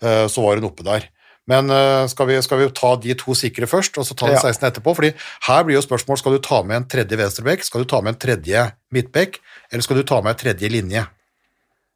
eh, 0.06 0.28
så 0.30 0.46
var 0.46 0.62
hun 0.62 0.70
oppe 0.70 0.86
der. 0.86 1.10
Men 1.50 1.70
uh, 1.70 2.06
skal, 2.10 2.30
vi, 2.30 2.38
skal, 2.42 2.62
vi, 2.62 2.70
ta 2.74 2.96
de 3.02 3.16
to 3.18 3.36
sikre 3.38 3.70
først, 3.70 4.00
og 4.02 4.08
så 4.08 4.18
ta 4.18 4.32
de 4.32 4.38
16 4.40 4.66
etterpå? 4.70 4.96
fordi 4.98 5.12
her 5.48 5.66
blir 5.68 5.78
jo 5.78 5.84
spørsmål 5.86 6.18
skal 6.22 6.38
du 6.38 6.42
ta 6.42 6.64
med 6.66 6.80
en 6.80 6.88
tredje 6.90 7.20
venstrebekk, 7.20 7.66
skal 7.68 7.86
du 7.86 7.92
ta 7.92 8.02
med 8.02 8.16
en 8.16 8.22
tredje 8.26 8.64
midtbekk, 8.96 9.38
eller 9.70 9.86
skal 9.86 10.02
du 10.02 10.08
ta 10.10 10.22
med 10.26 10.34
en 10.34 10.42
tredje 10.42 10.72
linje? 10.74 11.06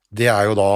Det 0.09 0.29
er 0.29 0.49
jo 0.49 0.55
da, 0.57 0.69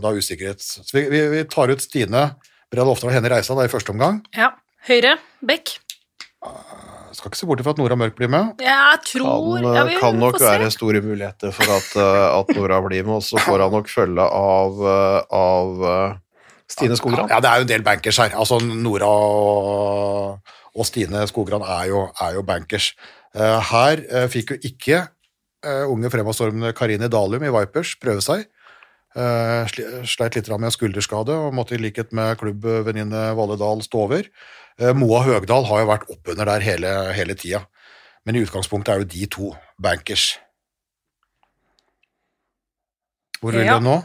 da 0.00 0.12
usikkerhet. 0.16 0.64
Så 0.64 0.92
vi, 0.96 1.06
vi, 1.12 1.24
vi, 1.32 1.42
tar 1.48 1.72
ut 1.72 1.82
Stine 1.84 2.30
Bredd 2.72 2.88
Loften 2.88 3.10
og 3.10 3.16
Henny 3.16 3.28
Reisa 3.32 3.56
da 3.56 3.66
i 3.66 3.72
første 3.72 3.92
omgang. 3.92 4.22
Ja. 4.36 4.54
Høyre 4.88 5.18
bekk. 5.44 5.74
Uh, 6.40 7.10
skal 7.16 7.28
ikke 7.28 7.40
se 7.40 7.48
bort 7.48 7.60
fra 7.64 7.74
at 7.74 7.80
Nora 7.80 7.98
Mørk 8.00 8.16
blir 8.16 8.30
med. 8.32 8.62
Jeg 8.64 9.02
tror 9.08 9.60
Kan, 9.60 9.76
ja, 9.76 10.00
kan 10.00 10.16
nok 10.20 10.40
være 10.40 10.70
store 10.72 11.02
muligheter 11.04 11.52
for 11.52 11.76
at, 11.76 11.92
uh, 12.00 12.38
at 12.38 12.52
Nora 12.56 12.80
blir 12.84 13.04
med, 13.04 13.18
og 13.20 13.24
så 13.24 13.40
får 13.40 13.64
han 13.66 13.76
nok 13.76 13.92
følge 13.92 14.24
av, 14.24 14.84
av 15.36 15.86
Stine 16.70 16.96
Skogran? 16.98 17.30
Ja, 17.30 17.40
det 17.42 17.50
er 17.50 17.60
jo 17.60 17.66
en 17.66 17.72
del 17.72 17.84
bankers 17.86 18.20
her. 18.22 18.34
Altså, 18.38 18.60
Nora 18.62 19.08
og, 19.10 20.52
og 20.74 20.86
Stine 20.86 21.24
Skogran 21.30 21.64
er 21.66 21.88
jo, 21.90 22.04
er 22.22 22.36
jo 22.38 22.44
bankers. 22.46 22.92
Uh, 23.34 23.58
her 23.72 24.04
uh, 24.10 24.26
fikk 24.30 24.54
jo 24.54 24.60
ikke 24.70 25.02
uh, 25.66 25.86
unge 25.90 26.10
fremadstormende 26.12 26.72
Karine 26.78 27.10
Dalium 27.10 27.46
i 27.46 27.52
Vipers 27.54 27.96
prøve 28.00 28.24
seg. 28.24 28.48
sleit 30.06 30.36
litt 30.36 30.48
med 30.62 30.70
skulderskade 30.70 31.34
og 31.34 31.54
måtte 31.58 31.74
i 31.74 31.80
likhet 31.82 32.12
med 32.14 32.36
klubbvenninne 32.38 33.32
Valle 33.34 33.56
Dahl 33.58 33.82
stå 33.82 34.04
over. 34.04 34.28
Moa 34.94 35.24
Høgdal 35.26 35.66
har 35.66 35.80
jo 35.82 35.88
vært 35.88 36.04
oppunder 36.14 36.46
der 36.46 36.62
hele, 36.62 36.92
hele 37.16 37.34
tida, 37.34 37.64
men 38.22 38.38
i 38.38 38.44
utgangspunktet 38.46 38.92
er 38.94 39.02
jo 39.02 39.08
de 39.10 39.26
to 39.34 39.48
bankers. 39.82 40.28
Hvor 43.42 43.50
vil 43.50 43.66
ja. 43.66 43.80
du 43.80 43.88
nå? 43.88 43.96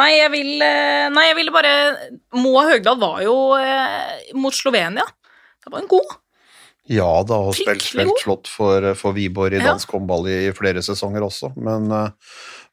Nei, 0.00 0.10
jeg 0.16 0.32
vil 0.32 0.64
eh, 0.64 1.08
Nei, 1.12 1.26
jeg 1.28 1.38
ville 1.38 1.52
bare 1.54 1.72
Moa 2.38 2.64
Høgdal 2.70 2.98
var 3.00 3.20
jo 3.24 3.36
eh, 3.58 4.32
mot 4.38 4.56
Slovenia. 4.56 5.04
Det 5.62 5.72
var 5.72 5.82
en 5.82 5.90
god. 5.90 6.16
Ja 6.90 7.10
da, 7.26 7.38
og 7.46 7.54
spilt, 7.54 7.84
spilt 7.84 8.24
flott 8.24 8.48
for, 8.50 8.88
for 8.98 9.14
Wiborg 9.14 9.54
i 9.54 9.62
dansk 9.62 9.92
håndball 9.94 10.26
i, 10.32 10.38
i, 10.48 10.54
flere 10.56 10.82
sesonger 10.82 11.22
også, 11.22 11.52
men 11.62 11.86
uh, 11.94 12.08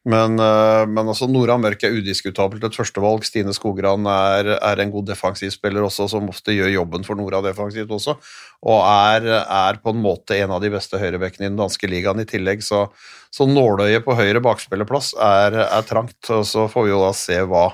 men, 0.08 0.40
eh, 0.40 0.86
men 0.88 1.10
altså 1.12 1.28
Nora 1.28 1.58
Mørk 1.60 1.84
er 1.84 1.98
udiskutabelt 1.98 2.64
et 2.64 2.76
førstevalg. 2.78 3.26
Stine 3.28 3.52
Skogran 3.56 4.08
er, 4.08 4.54
er, 4.56 4.80
en 4.80 4.94
god 4.94 5.10
defensiv 5.12 5.52
spiller 5.52 5.84
også, 5.84 6.08
som 6.14 6.30
ofte 6.32 6.56
gjør 6.56 6.72
jobben 6.72 7.04
for 7.04 7.20
Nora 7.20 7.42
defensivt 7.44 7.92
også. 7.92 8.16
Og 8.64 8.80
er, 8.80 9.28
er 9.44 9.82
på 9.84 9.92
en 9.92 10.00
måte 10.04 10.38
en 10.40 10.56
av 10.56 10.64
de 10.64 10.72
beste 10.72 11.00
høyrebekkene 11.02 11.48
i 11.48 11.50
den 11.50 11.60
danske 11.60 11.90
ligaen 11.92 12.24
i 12.24 12.28
tillegg. 12.30 12.64
Så, 12.64 12.86
så 13.28 13.48
nåløyet 13.50 14.06
på 14.08 14.16
høyre 14.16 14.42
bakspillerplass 14.46 15.14
er, 15.20 15.60
er, 15.68 15.84
trangt. 15.90 16.22
og 16.32 16.48
Så 16.48 16.70
får 16.72 16.88
vi 16.88 16.94
jo 16.96 17.04
da 17.04 17.12
se 17.18 17.42
hva, 17.52 17.66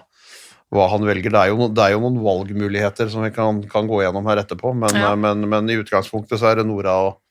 hva 0.74 0.88
han 0.96 1.06
velger. 1.06 1.30
Det 1.30 1.44
er, 1.44 1.54
jo, 1.54 1.70
det 1.70 1.86
er, 1.86 1.94
jo, 1.94 2.02
noen 2.08 2.24
valgmuligheter 2.26 3.14
som 3.14 3.28
vi 3.28 3.30
kan, 3.38 3.62
kan 3.70 3.86
gå 3.92 4.02
gjennom 4.02 4.26
her 4.32 4.42
etterpå, 4.42 4.74
men, 4.74 4.98
ja. 4.98 5.14
men, 5.14 5.46
men, 5.52 5.70
i 5.70 5.78
utgangspunktet 5.84 6.42
så 6.42 6.50
er 6.50 6.64
det 6.64 6.68
Nora 6.72 6.98
og 7.06 7.22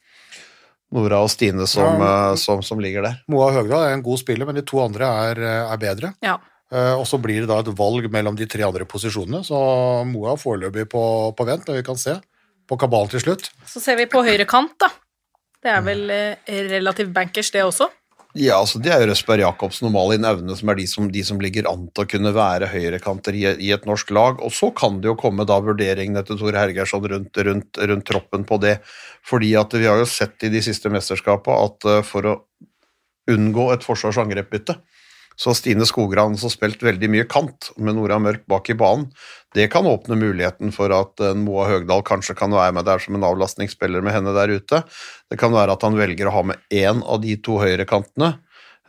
Nora 0.94 1.20
og 1.24 1.30
Stine 1.32 1.66
som, 1.70 1.98
ja. 1.98 2.10
Eh, 2.30 2.36
som, 2.40 2.62
som, 2.64 2.80
ligger 2.82 3.06
der. 3.06 3.20
Moa 3.30 3.50
Høgdal 3.54 3.88
er 3.88 3.96
en 3.96 4.04
god 4.04 4.20
spiller, 4.22 4.46
men 4.48 4.58
de 4.58 4.64
to 4.66 4.80
andre 4.84 5.08
er, 5.30 5.40
eh, 5.42 5.72
er 5.74 5.80
bedre. 5.82 6.14
Ja. 6.24 6.38
Uh, 6.74 6.96
og 6.96 7.04
så 7.06 7.20
blir 7.22 7.44
det 7.44 7.50
da 7.50 7.60
et 7.60 7.68
valg 7.76 8.06
mellom 8.10 8.34
de 8.34 8.48
tre 8.50 8.64
andre 8.66 8.86
posisjonene, 8.88 9.44
så 9.46 9.58
Moa 10.08 10.32
er 10.32 10.40
foreløpig 10.40 10.88
på, 10.90 11.02
på 11.36 11.46
vent, 11.46 11.68
men 11.68 11.78
vi 11.78 11.86
kan 11.86 11.98
se. 12.00 12.16
På 12.64 12.78
kabalen 12.80 13.12
til 13.12 13.20
slutt. 13.20 13.50
Så 13.68 13.82
ser 13.84 13.98
vi 14.00 14.08
på 14.10 14.22
høyre 14.24 14.46
kant, 14.48 14.72
da. 14.80 14.88
Det 15.62 15.70
er 15.70 15.84
vel 15.84 16.08
uh, 16.08 16.54
relativt 16.72 17.12
bankers, 17.14 17.52
det 17.54 17.62
også? 17.66 17.90
Ja, 18.34 18.56
altså 18.58 18.80
Det 18.82 18.90
er 18.90 19.04
jo 19.04 19.12
Røsberg 19.12 19.44
Jacobsen 19.44 19.86
og 19.86 19.92
Malin 19.94 20.26
Aune 20.26 20.56
som 20.58 20.70
er 20.72 20.78
de 20.80 20.88
som, 20.90 21.06
de 21.06 21.20
som 21.22 21.38
ligger 21.38 21.68
an 21.70 21.84
til 21.94 22.02
å 22.02 22.08
kunne 22.10 22.32
være 22.34 22.66
høyrekanter 22.72 23.36
i, 23.38 23.44
i, 23.62 23.68
et 23.70 23.84
norsk 23.86 24.10
lag. 24.10 24.40
Og 24.42 24.50
så 24.50 24.72
kan 24.74 24.98
det 24.98 25.12
jo 25.12 25.14
komme 25.20 25.46
da 25.46 25.60
vurderingene 25.62 26.24
til 26.26 26.40
Tore 26.40 26.58
Hergersson 26.58 27.06
rundt, 27.12 27.38
rundt, 27.46 27.78
rundt, 27.78 28.06
troppen 28.10 28.42
på 28.48 28.58
det. 28.64 28.80
Fordi 29.22 29.52
at 29.60 29.78
vi 29.78 29.86
har 29.86 30.02
jo 30.02 30.08
sett 30.10 30.42
i 30.42 30.50
de 30.50 30.64
siste 30.66 30.90
mesterskapene 30.90 31.68
at 31.68 31.86
uh, 31.86 32.00
for 32.02 32.26
å 32.26 32.34
unngå 33.30 33.68
et 33.72 33.86
forsvars-angrepsbytte, 33.86 34.76
så 35.38 35.50
har 35.50 35.58
Stine 35.58 35.86
Skogran 35.86 36.34
også 36.34 36.50
spilt 36.52 36.82
veldig 36.82 37.10
mye 37.14 37.28
kant 37.30 37.70
med 37.78 37.94
Nora 37.94 38.18
Mørk 38.22 38.44
bak 38.50 38.66
i 38.70 38.76
banen. 38.78 39.06
Det 39.54 39.68
kan 39.70 39.86
åpne 39.86 40.16
muligheten 40.18 40.72
for 40.74 40.90
at 40.94 41.20
uh, 41.22 41.30
Moa 41.38 41.68
Høgdal 41.70 42.02
kanskje 42.06 42.34
kan 42.38 42.54
være 42.54 42.74
med 42.74 42.88
der 42.88 43.02
som 43.02 43.14
en 43.14 43.26
avlastningsspiller 43.26 44.02
med 44.02 44.16
henne 44.16 44.34
der 44.34 44.50
ute. 44.50 44.82
Det 45.30 45.38
kan 45.38 45.54
være 45.54 45.76
at 45.76 45.86
han 45.86 45.98
velger 45.98 46.26
å 46.26 46.34
ha 46.34 46.42
med 46.50 46.74
én 46.74 47.04
av 47.06 47.22
de 47.22 47.36
to 47.38 47.60
høyrekantene. 47.62 48.34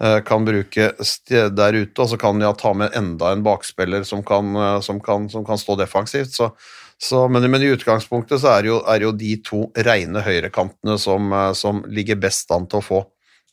Uh, 0.01 0.19
kan 0.27 0.43
bruke 0.47 0.89
der 0.97 1.77
ute, 1.77 2.01
og 2.01 2.09
så 2.09 2.17
kan 2.19 2.35
han 2.35 2.47
ja, 2.47 2.55
ta 2.57 2.73
med 2.75 2.97
enda 2.97 3.29
en 3.31 3.45
bakspiller 3.45 4.03
som 4.09 4.25
kan, 4.25 4.49
uh, 4.57 4.79
som 4.83 4.97
kan, 5.03 5.29
som 5.29 5.45
kan 5.45 5.61
stå 5.61 5.77
defensivt. 5.83 6.33
Så, 6.33 6.49
så, 6.97 7.27
men, 7.29 7.45
men, 7.51 7.61
i 7.61 7.69
utgangspunktet 7.75 8.41
så 8.41 8.57
er 8.57 8.71
jo, 8.71 8.81
er 8.89 9.05
jo 9.05 9.13
de 9.13 9.35
to 9.45 9.67
rene 9.85 10.25
høyrekantene 10.25 10.97
som, 10.97 11.29
som 11.53 11.85
ligger 11.91 12.17
best 12.19 12.49
an 12.55 12.65
til 12.71 12.81
å 12.81 12.87
få 12.89 13.05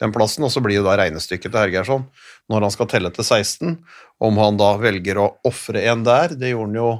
den 0.03 0.15
plassen, 0.15 0.43
og 0.47 0.51
så 0.51 0.63
blir 0.65 0.81
jo 0.81 0.87
da 0.87 0.97
regnestykket 0.99 1.53
til 1.53 1.61
Hergersson 1.61 2.07
når 2.53 2.69
han 2.69 2.75
skal 2.75 2.91
telle 2.93 3.11
til 3.15 3.25
16, 3.25 3.75
om 4.23 4.39
han 4.39 4.61
da 4.61 4.75
velger 4.81 5.19
å 5.19 5.33
ofre 5.49 5.83
en 5.91 6.05
der. 6.07 6.37
Det 6.39 6.53
gjorde 6.53 6.71
han 6.71 6.81
jo 6.81 6.93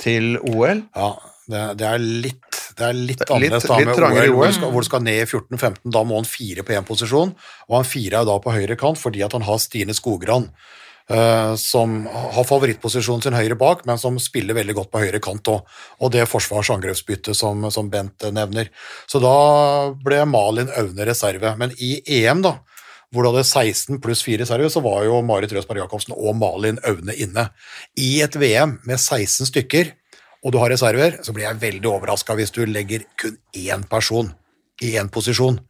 til 0.00 0.34
OL. 0.40 0.82
Ja, 0.96 1.10
det, 1.52 1.64
det 1.80 1.88
er 1.92 2.04
litt 2.04 2.54
det 2.74 2.86
er 2.88 2.96
litt 2.98 3.20
annerledes 3.28 3.68
da 3.68 3.76
med 3.78 4.00
OL, 4.02 4.32
hvor 4.34 4.70
hvor 4.72 4.82
du 4.82 4.88
skal 4.88 5.04
ned 5.06 5.20
i 5.22 5.26
14-15. 5.28 5.92
Da 5.94 6.00
må 6.06 6.16
han 6.18 6.26
fire 6.26 6.64
på 6.66 6.74
én 6.74 6.86
posisjon, 6.86 7.34
og 7.68 7.76
han 7.76 7.86
fire 7.86 8.22
er 8.22 8.26
da 8.26 8.38
på 8.42 8.54
høyre 8.54 8.76
kant 8.80 8.98
fordi 8.98 9.22
at 9.22 9.36
han 9.36 9.46
har 9.46 9.60
Stine 9.62 9.94
Skogran. 9.94 10.48
Uh, 11.04 11.52
som 11.60 12.06
har 12.08 12.46
favorittposisjonen 12.48 13.20
sin 13.20 13.34
høyre 13.36 13.58
bak, 13.60 13.82
men 13.84 13.98
som 14.00 14.16
spiller 14.16 14.56
veldig 14.56 14.74
godt 14.78 14.90
på 14.90 15.02
høyre 15.02 15.20
kant 15.20 15.50
òg. 15.52 15.74
Og 16.00 16.12
det 16.14 16.24
forsvars- 16.24 16.72
som, 17.36 17.66
som 17.70 17.90
Bent 17.92 18.24
nevner. 18.32 18.70
Så 19.06 19.20
da 19.20 19.92
ble 20.00 20.22
Malin 20.24 20.72
Aune 20.80 21.04
reserve. 21.04 21.52
Men 21.60 21.76
i 21.76 21.98
EM, 22.22 22.40
da, 22.40 22.56
hvor 23.14 23.24
du 23.24 23.30
hadde 23.30 23.46
16 23.46 24.00
pluss 24.02 24.24
4 24.26 24.42
reserver, 24.42 24.70
så 24.72 24.82
var 24.84 25.04
jo 25.06 25.20
Marit 25.26 25.52
Røsberg 25.54 25.84
Jacobsen 25.84 26.16
og 26.16 26.34
Malin 26.40 26.80
Aune 26.86 27.14
inne. 27.14 27.48
I 27.96 28.18
et 28.26 28.34
VM 28.40 28.78
med 28.84 28.98
16 28.98 29.52
stykker, 29.52 29.94
og 30.44 30.52
du 30.52 30.58
har 30.60 30.74
reserver, 30.74 31.20
så 31.24 31.32
blir 31.32 31.46
jeg 31.46 31.62
veldig 31.62 31.88
overraska 31.88 32.36
hvis 32.36 32.52
du 32.52 32.64
legger 32.68 33.06
kun 33.20 33.38
én 33.56 33.86
person 33.88 34.32
i 34.82 34.96
én 35.00 35.08
posisjon. 35.12 35.60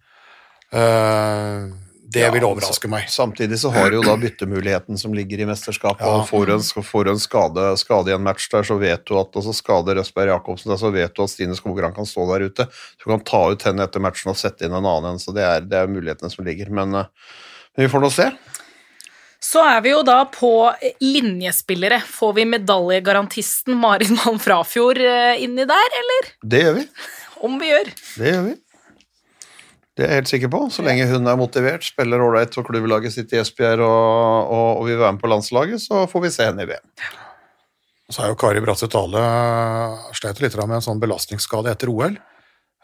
Uh, 0.74 1.70
det 2.14 2.22
ja, 2.22 2.30
vil 2.34 2.46
overraske 2.46 2.88
meg. 2.90 3.08
Samtidig 3.10 3.58
så 3.60 3.72
har 3.74 3.90
du 3.90 3.98
jo 3.98 4.04
da 4.06 4.14
byttemuligheten 4.20 4.98
som 5.00 5.14
ligger 5.16 5.42
i 5.42 5.48
mesterskapet. 5.48 6.06
Ja. 6.06 6.22
Får 6.28 6.46
du 6.46 6.54
en, 6.56 6.64
får 6.88 7.10
en 7.12 7.22
skade, 7.22 7.66
skade, 7.80 8.12
i 8.12 8.16
en 8.16 8.24
match 8.24 8.48
der, 8.52 8.66
så 8.66 8.78
vet 8.80 9.04
du 9.08 9.16
at 9.20 9.34
altså 9.34 9.54
skader 9.56 9.98
Røsberg 10.00 10.32
Jacobsen, 10.32 10.74
så 10.78 10.92
vet 10.94 11.14
du 11.14 11.24
at 11.26 11.32
Stine 11.32 11.58
Skogran 11.58 11.94
kan 11.96 12.08
stå 12.08 12.26
der 12.32 12.46
ute. 12.48 12.68
Du 13.02 13.08
kan 13.10 13.24
ta 13.26 13.42
ut 13.52 13.66
henne 13.66 13.86
etter 13.86 14.02
matchen 14.02 14.32
og 14.32 14.38
sette 14.40 14.66
inn 14.66 14.74
en 14.74 14.82
annen 14.82 15.14
en. 15.14 15.22
Så 15.22 15.34
det 15.36 15.44
er, 15.46 15.66
det 15.66 15.80
er 15.80 15.90
mulighetene 15.90 16.32
som 16.32 16.46
ligger. 16.46 16.70
Men, 16.74 16.94
uh, 17.04 17.40
vi 17.76 17.90
får 17.90 18.04
nå 18.04 18.10
se. 18.14 18.30
Så 19.44 19.60
er 19.60 19.82
vi 19.84 19.92
jo 19.92 20.00
da 20.06 20.22
på 20.32 20.52
linjespillere. 21.04 22.00
Får 22.00 22.32
vi 22.38 22.46
medaljegarantisten 22.48 23.76
Marit 23.76 24.14
Malm 24.16 24.38
Frafjord 24.40 25.02
eh, 25.04 25.42
inni 25.44 25.66
der, 25.68 25.96
eller? 26.00 26.30
Det 26.40 26.62
gjør 26.62 26.78
vi. 26.78 26.84
Om 27.44 27.58
vi 27.60 27.68
gjør. 27.68 27.90
Det 28.16 28.30
gjør 28.30 28.46
vi. 28.46 28.54
Det 29.94 30.02
er 30.02 30.10
jeg 30.10 30.20
helt 30.22 30.30
sikker 30.30 30.50
på. 30.50 30.60
Så 30.74 30.82
lenge 30.82 31.06
hun 31.06 31.30
er 31.30 31.38
motivert, 31.38 31.86
spiller 31.86 32.22
ålreit 32.22 32.56
for 32.56 32.66
klubblaget 32.66 33.14
sitt 33.14 33.34
i 33.34 33.38
Esbjerg 33.38 33.84
og, 33.86 34.50
og, 34.50 34.70
og, 34.80 34.88
vil 34.88 34.98
være 34.98 35.14
med 35.14 35.22
på 35.22 35.30
landslaget, 35.30 35.82
så 35.84 36.04
får 36.10 36.24
vi 36.24 36.32
se 36.34 36.48
henne 36.48 36.66
i 36.66 36.70
VM. 36.72 36.88
Så 38.10 38.24
er 38.24 38.32
jo 38.32 38.38
Kari 38.38 38.60
Bratseth 38.60 38.92
Dale 38.92 39.22
sleit 40.18 40.42
litt 40.42 40.56
med 40.58 40.76
en 40.76 40.84
sånn 40.84 41.00
belastningsskade 41.02 41.70
etter 41.72 41.92
OL. 41.92 42.18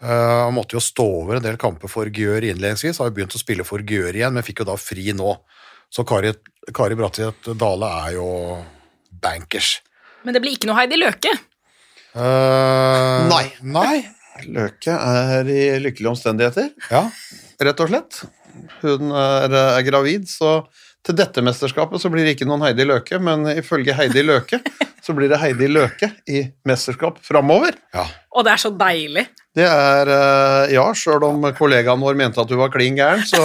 Uh, 0.01 0.47
han 0.47 0.55
måtte 0.57 0.79
jo 0.79 0.81
stå 0.81 1.05
over 1.19 1.37
en 1.37 1.45
del 1.45 1.59
kamper 1.61 1.91
for 1.93 2.09
Gjør 2.09 2.47
innledningsvis, 2.47 3.03
har 3.03 3.11
jo 3.11 3.17
begynt 3.19 3.37
å 3.37 3.43
spille 3.43 3.67
for 3.69 3.83
Gjør 3.85 4.17
igjen, 4.17 4.33
men 4.33 4.47
fikk 4.47 4.63
jo 4.63 4.71
da 4.71 4.79
fri 4.81 5.11
nå. 5.17 5.35
Så 5.93 6.07
Kari, 6.09 6.31
Kari 6.73 6.97
Bratseth 6.97 7.53
Dale 7.59 7.91
er 8.07 8.15
jo 8.17 8.31
bankers. 9.21 9.81
Men 10.25 10.37
det 10.37 10.45
blir 10.45 10.57
ikke 10.57 10.71
noe 10.71 10.79
Heidi 10.79 10.97
Løke. 11.01 11.35
Uh, 12.15 13.29
Nei. 13.29 13.45
Nei. 13.61 13.99
Løke 14.49 14.95
er 14.97 15.49
i 15.51 15.63
lykkelige 15.83 16.13
omstendigheter, 16.15 16.71
Ja. 16.91 17.05
rett 17.61 17.81
og 17.81 17.89
slett. 17.93 18.23
Hun 18.83 19.11
er, 19.15 19.53
er 19.79 19.83
gravid, 19.87 20.27
så 20.29 20.63
til 21.07 21.17
dette 21.17 21.41
mesterskapet 21.43 22.01
så 22.03 22.11
blir 22.13 22.27
det 22.27 22.35
ikke 22.37 22.49
noen 22.49 22.61
Heidi 22.67 22.85
Løke, 22.85 23.19
men 23.23 23.47
ifølge 23.55 23.95
Heidi 23.97 24.23
Løke 24.27 24.59
så 25.05 25.15
blir 25.17 25.31
det 25.33 25.39
Heidi 25.41 25.69
Løke 25.71 26.11
i 26.29 26.43
mesterskap 26.69 27.19
framover. 27.25 27.77
ja. 27.95 28.07
Og 28.31 28.45
det 28.47 28.53
er 28.53 28.61
så 28.63 28.71
deilig. 28.79 29.25
Det 29.59 29.65
er 29.67 30.07
eh, 30.15 30.73
Ja, 30.77 30.85
sjøl 30.95 31.25
om 31.27 31.43
kollegaen 31.59 31.99
vår 31.99 32.15
mente 32.15 32.39
at 32.39 32.47
du 32.47 32.55
var 32.61 32.71
klin 32.71 32.95
gæren, 32.95 33.25
så 33.27 33.41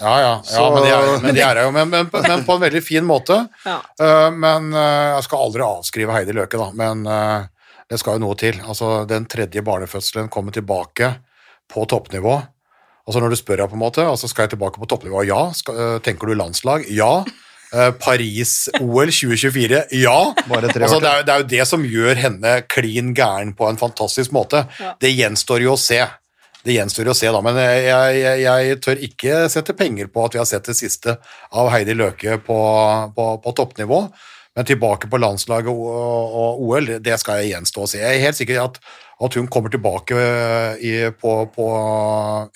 Ja, 0.00 0.14
ja, 0.16 0.30
ja 0.30 0.42
Så- 0.42 0.70
men 0.72 0.82
de 0.86 0.92
er, 0.94 1.20
men 1.20 1.34
de 1.36 1.42
er 1.44 1.60
jo 1.60 1.72
men, 1.76 1.90
men, 1.92 2.08
men 2.14 2.44
på 2.46 2.54
en 2.56 2.62
veldig 2.62 2.80
fin 2.82 3.04
måte. 3.04 3.36
Ja. 3.66 3.82
Uh, 4.00 4.30
men 4.32 4.70
uh, 4.72 5.18
jeg 5.18 5.26
skal 5.26 5.42
aldri 5.44 5.60
avskrive 5.66 6.14
Heidi 6.16 6.32
Løke, 6.32 6.56
da. 6.56 6.70
Men 6.72 7.04
uh, 7.04 7.44
det 7.90 7.98
skal 7.98 8.16
jo 8.16 8.24
noe 8.24 8.38
til. 8.38 8.60
Altså, 8.62 9.02
den 9.10 9.26
tredje 9.30 9.62
barnefødselen 9.66 10.30
kommer 10.30 10.54
tilbake 10.54 11.12
på 11.70 11.84
toppnivå. 11.90 12.38
Altså 13.08 13.22
Når 13.22 13.32
du 13.32 13.38
spør 13.40 13.66
på 13.66 13.74
en 13.74 13.82
måte, 13.82 14.04
altså 14.06 14.28
skal 14.30 14.46
jeg 14.46 14.54
tilbake 14.54 14.78
på 14.78 14.86
toppnivå, 14.86 15.24
ja. 15.26 15.48
Skal, 15.56 15.74
uh, 15.74 15.96
tenker 16.04 16.30
du 16.30 16.36
landslag? 16.38 16.84
Ja. 16.94 17.24
Uh, 17.74 17.90
Paris-OL 17.98 19.10
2024? 19.10 19.82
Ja. 19.98 20.18
Bare 20.46 20.70
tre 20.70 20.84
år 20.84 20.86
altså, 20.86 21.00
det, 21.02 21.10
er, 21.10 21.26
det 21.26 21.34
er 21.34 21.42
jo 21.42 21.48
det 21.50 21.66
som 21.66 21.86
gjør 21.86 22.22
henne 22.22 22.54
klin 22.70 23.10
gæren 23.18 23.54
på 23.58 23.66
en 23.66 23.80
fantastisk 23.80 24.34
måte. 24.36 24.66
Ja. 24.78 24.94
Det 25.02 25.10
gjenstår 25.10 25.66
jo 25.66 25.74
å 25.74 25.80
se. 25.80 26.04
Det 26.62 26.76
gjenstår 26.76 27.08
jo 27.08 27.14
å 27.14 27.16
se, 27.16 27.30
da, 27.32 27.40
men 27.42 27.56
jeg, 27.56 28.16
jeg, 28.20 28.40
jeg 28.44 28.80
tør 28.84 29.06
ikke 29.06 29.36
sette 29.50 29.74
penger 29.74 30.10
på 30.12 30.26
at 30.26 30.34
vi 30.36 30.42
har 30.42 30.48
sett 30.50 30.66
det 30.68 30.76
siste 30.76 31.16
av 31.56 31.70
Heidi 31.72 31.96
Løke 31.96 32.36
på, 32.44 32.58
på, 33.16 33.30
på 33.40 33.54
toppnivå. 33.56 34.04
Men 34.60 34.66
tilbake 34.68 35.08
på 35.08 35.16
landslaget 35.16 35.72
og, 35.72 36.32
og 36.36 36.58
OL, 36.68 36.88
det 37.00 37.14
skal 37.22 37.38
jeg 37.40 37.54
gjenstå 37.54 37.80
å 37.80 37.88
se. 37.88 38.00
Jeg 38.02 38.18
er 38.18 38.26
helt 38.26 38.36
sikker 38.36 38.58
i 38.58 38.60
at, 38.60 38.74
at 39.24 39.38
hun 39.38 39.48
kommer 39.48 39.72
tilbake 39.72 40.18
i, 40.84 40.92
på, 41.16 41.32
på 41.54 41.68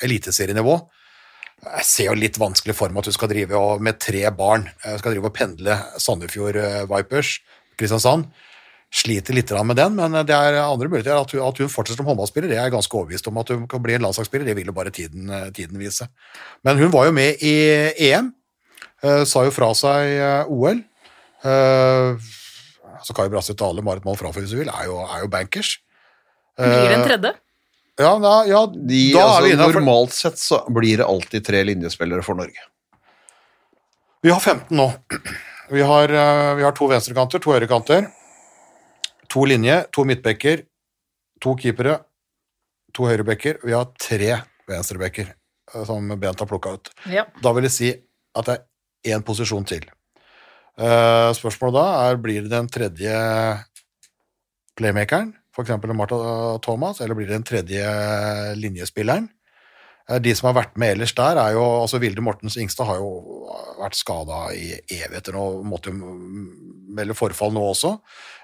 eliteserienivå. 0.04 0.74
Jeg 1.64 1.88
ser 1.88 2.10
jo 2.10 2.18
litt 2.18 2.36
vanskelig 2.36 2.76
for 2.76 2.92
meg 2.92 3.00
at 3.00 3.08
hun 3.08 3.16
skal 3.16 3.32
drive 3.32 3.56
og, 3.56 3.80
med 3.80 3.96
tre 4.04 4.20
barn 4.36 4.66
Hun 4.84 5.00
skal 5.00 5.14
drive 5.14 5.30
og 5.30 5.32
pendle 5.32 5.78
Sandefjord 5.96 6.60
eh, 6.60 6.84
Vipers, 6.92 7.38
Kristiansand. 7.80 8.28
Sliter 8.92 9.40
litt 9.40 9.56
med 9.64 9.80
den, 9.80 9.96
men 9.96 10.20
det 10.28 10.36
er 10.36 10.60
andre 10.60 10.92
muligheter. 10.92 11.16
At 11.16 11.32
hun, 11.32 11.40
at 11.48 11.64
hun 11.64 11.72
fortsetter 11.72 12.04
som 12.04 12.12
håndballspiller, 12.12 12.52
det 12.52 12.60
er 12.60 12.68
jeg 12.68 12.76
ganske 12.76 13.00
overbevist 13.00 13.32
om. 13.32 13.40
At 13.40 13.56
hun 13.56 13.64
kan 13.70 13.82
bli 13.82 13.96
en 13.96 14.04
landslagsspiller, 14.04 14.44
det 14.52 14.60
vil 14.60 14.68
jo 14.68 14.76
bare 14.76 14.92
tiden, 14.92 15.32
eh, 15.32 15.48
tiden 15.56 15.80
vise. 15.80 16.12
Men 16.68 16.84
hun 16.84 16.92
var 16.92 17.08
jo 17.08 17.16
med 17.16 17.40
i 17.40 17.54
EM, 18.12 18.34
eh, 19.00 19.24
sa 19.24 19.48
jo 19.48 19.56
fra 19.56 19.72
seg 19.72 20.18
eh, 20.20 20.52
OL. 20.52 20.84
Eh, 21.44 22.28
altså 22.98 23.14
Kai 23.16 23.28
Brasset 23.32 23.58
Dale, 23.60 23.82
Marit 23.84 24.04
Moll 24.06 24.16
Frafjord, 24.16 24.44
hvis 24.46 24.54
du 24.54 24.60
vil, 24.62 24.70
er 24.72 24.86
jo, 24.88 24.98
er 25.04 25.24
jo 25.24 25.30
bankers. 25.32 25.74
Blir 26.56 26.88
det 26.88 26.94
en 26.94 27.00
Eh, 27.02 27.08
tredje? 27.08 27.34
Ja, 28.00 28.12
da, 28.18 28.32
ja, 28.48 28.64
de, 28.66 29.00
da 29.14 29.20
altså, 29.22 29.38
er 29.38 29.44
vi 29.46 29.52
innafor. 29.54 29.76
normalt 29.78 30.14
sett 30.16 30.38
så 30.40 30.58
blir 30.74 30.98
det 30.98 31.06
alltid 31.06 31.44
tre 31.46 31.60
linjespillere 31.68 32.24
for 32.26 32.34
Norge. 32.34 32.64
Vi 34.24 34.32
har 34.32 34.40
15 34.40 34.74
nå. 34.76 34.88
Vi 35.70 35.82
har, 35.84 36.08
eh, 36.10 36.54
vi 36.58 36.62
har 36.64 36.72
to 36.72 36.88
venstrekanter, 36.90 37.38
to 37.44 37.52
høyrekanter, 37.54 38.08
to 39.28 39.44
linje, 39.46 39.84
to 39.92 40.04
midtbekker, 40.04 40.64
to 41.40 41.54
keepere, 41.60 41.98
to 42.94 43.02
høyrebekker. 43.08 43.60
Vi 43.64 43.72
har 43.76 43.86
tre 44.00 44.40
venstrebekker 44.68 45.32
som 45.86 46.08
Bent 46.20 46.38
har 46.40 46.46
plukka 46.46 46.74
ut. 46.78 46.90
Ja. 47.10 47.24
Da 47.42 47.52
vil 47.52 47.64
jeg 47.68 47.72
si 47.72 47.92
at 48.36 48.44
det 48.50 48.58
er 48.58 49.14
én 49.18 49.22
posisjon 49.24 49.64
til. 49.66 49.84
Eh, 50.74 51.30
Spørsmålet 51.38 51.76
da 51.76 51.86
er 52.08 52.18
blir 52.18 52.42
det 52.42 52.50
den 52.50 52.68
tredje 52.72 53.14
playmakeren, 54.74 55.30
f.eks. 55.54 55.70
Martha 55.94 56.18
Thomas, 56.64 57.00
eller 57.00 57.14
blir 57.14 57.30
det 57.30 57.38
den 57.38 57.46
tredje 57.46 57.84
linjespilleren? 58.58 59.28
Uh, 60.10 60.18
De 60.18 60.34
som 60.34 60.50
har 60.50 60.58
vært 60.58 60.74
med 60.76 60.96
ellers 60.96 61.14
der, 61.14 61.38
er 61.38 61.54
jo 61.54 61.62
altså 61.84 62.00
Vilde 62.02 62.24
Mortens 62.24 62.58
Ingstad 62.60 62.90
har 62.90 62.98
jo 62.98 63.46
vært 63.78 63.96
skada 63.96 64.48
i 64.52 64.74
evigheter 64.74 65.38
og 65.38 65.62
måtte 65.68 65.94
jo 65.94 66.16
melde 66.94 67.16
forfall 67.16 67.54
nå 67.54 67.62
også. 67.70 67.94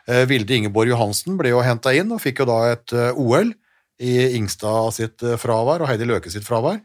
Uh, 0.07 0.23
Vilde 0.31 0.55
Ingeborg 0.55 0.95
Johansen 0.95 1.37
ble 1.41 1.51
jo 1.51 1.65
henta 1.67 1.93
inn 1.99 2.15
og 2.15 2.23
fikk 2.23 2.45
jo 2.45 2.51
da 2.53 2.61
et 2.77 2.95
OL 3.19 3.53
i 4.01 4.15
Ingstad 4.39 4.95
sitt 4.97 5.27
fravær 5.43 5.83
og 5.83 5.91
Heidi 5.91 6.07
Løke 6.09 6.31
sitt 6.33 6.47
fravær. 6.47 6.79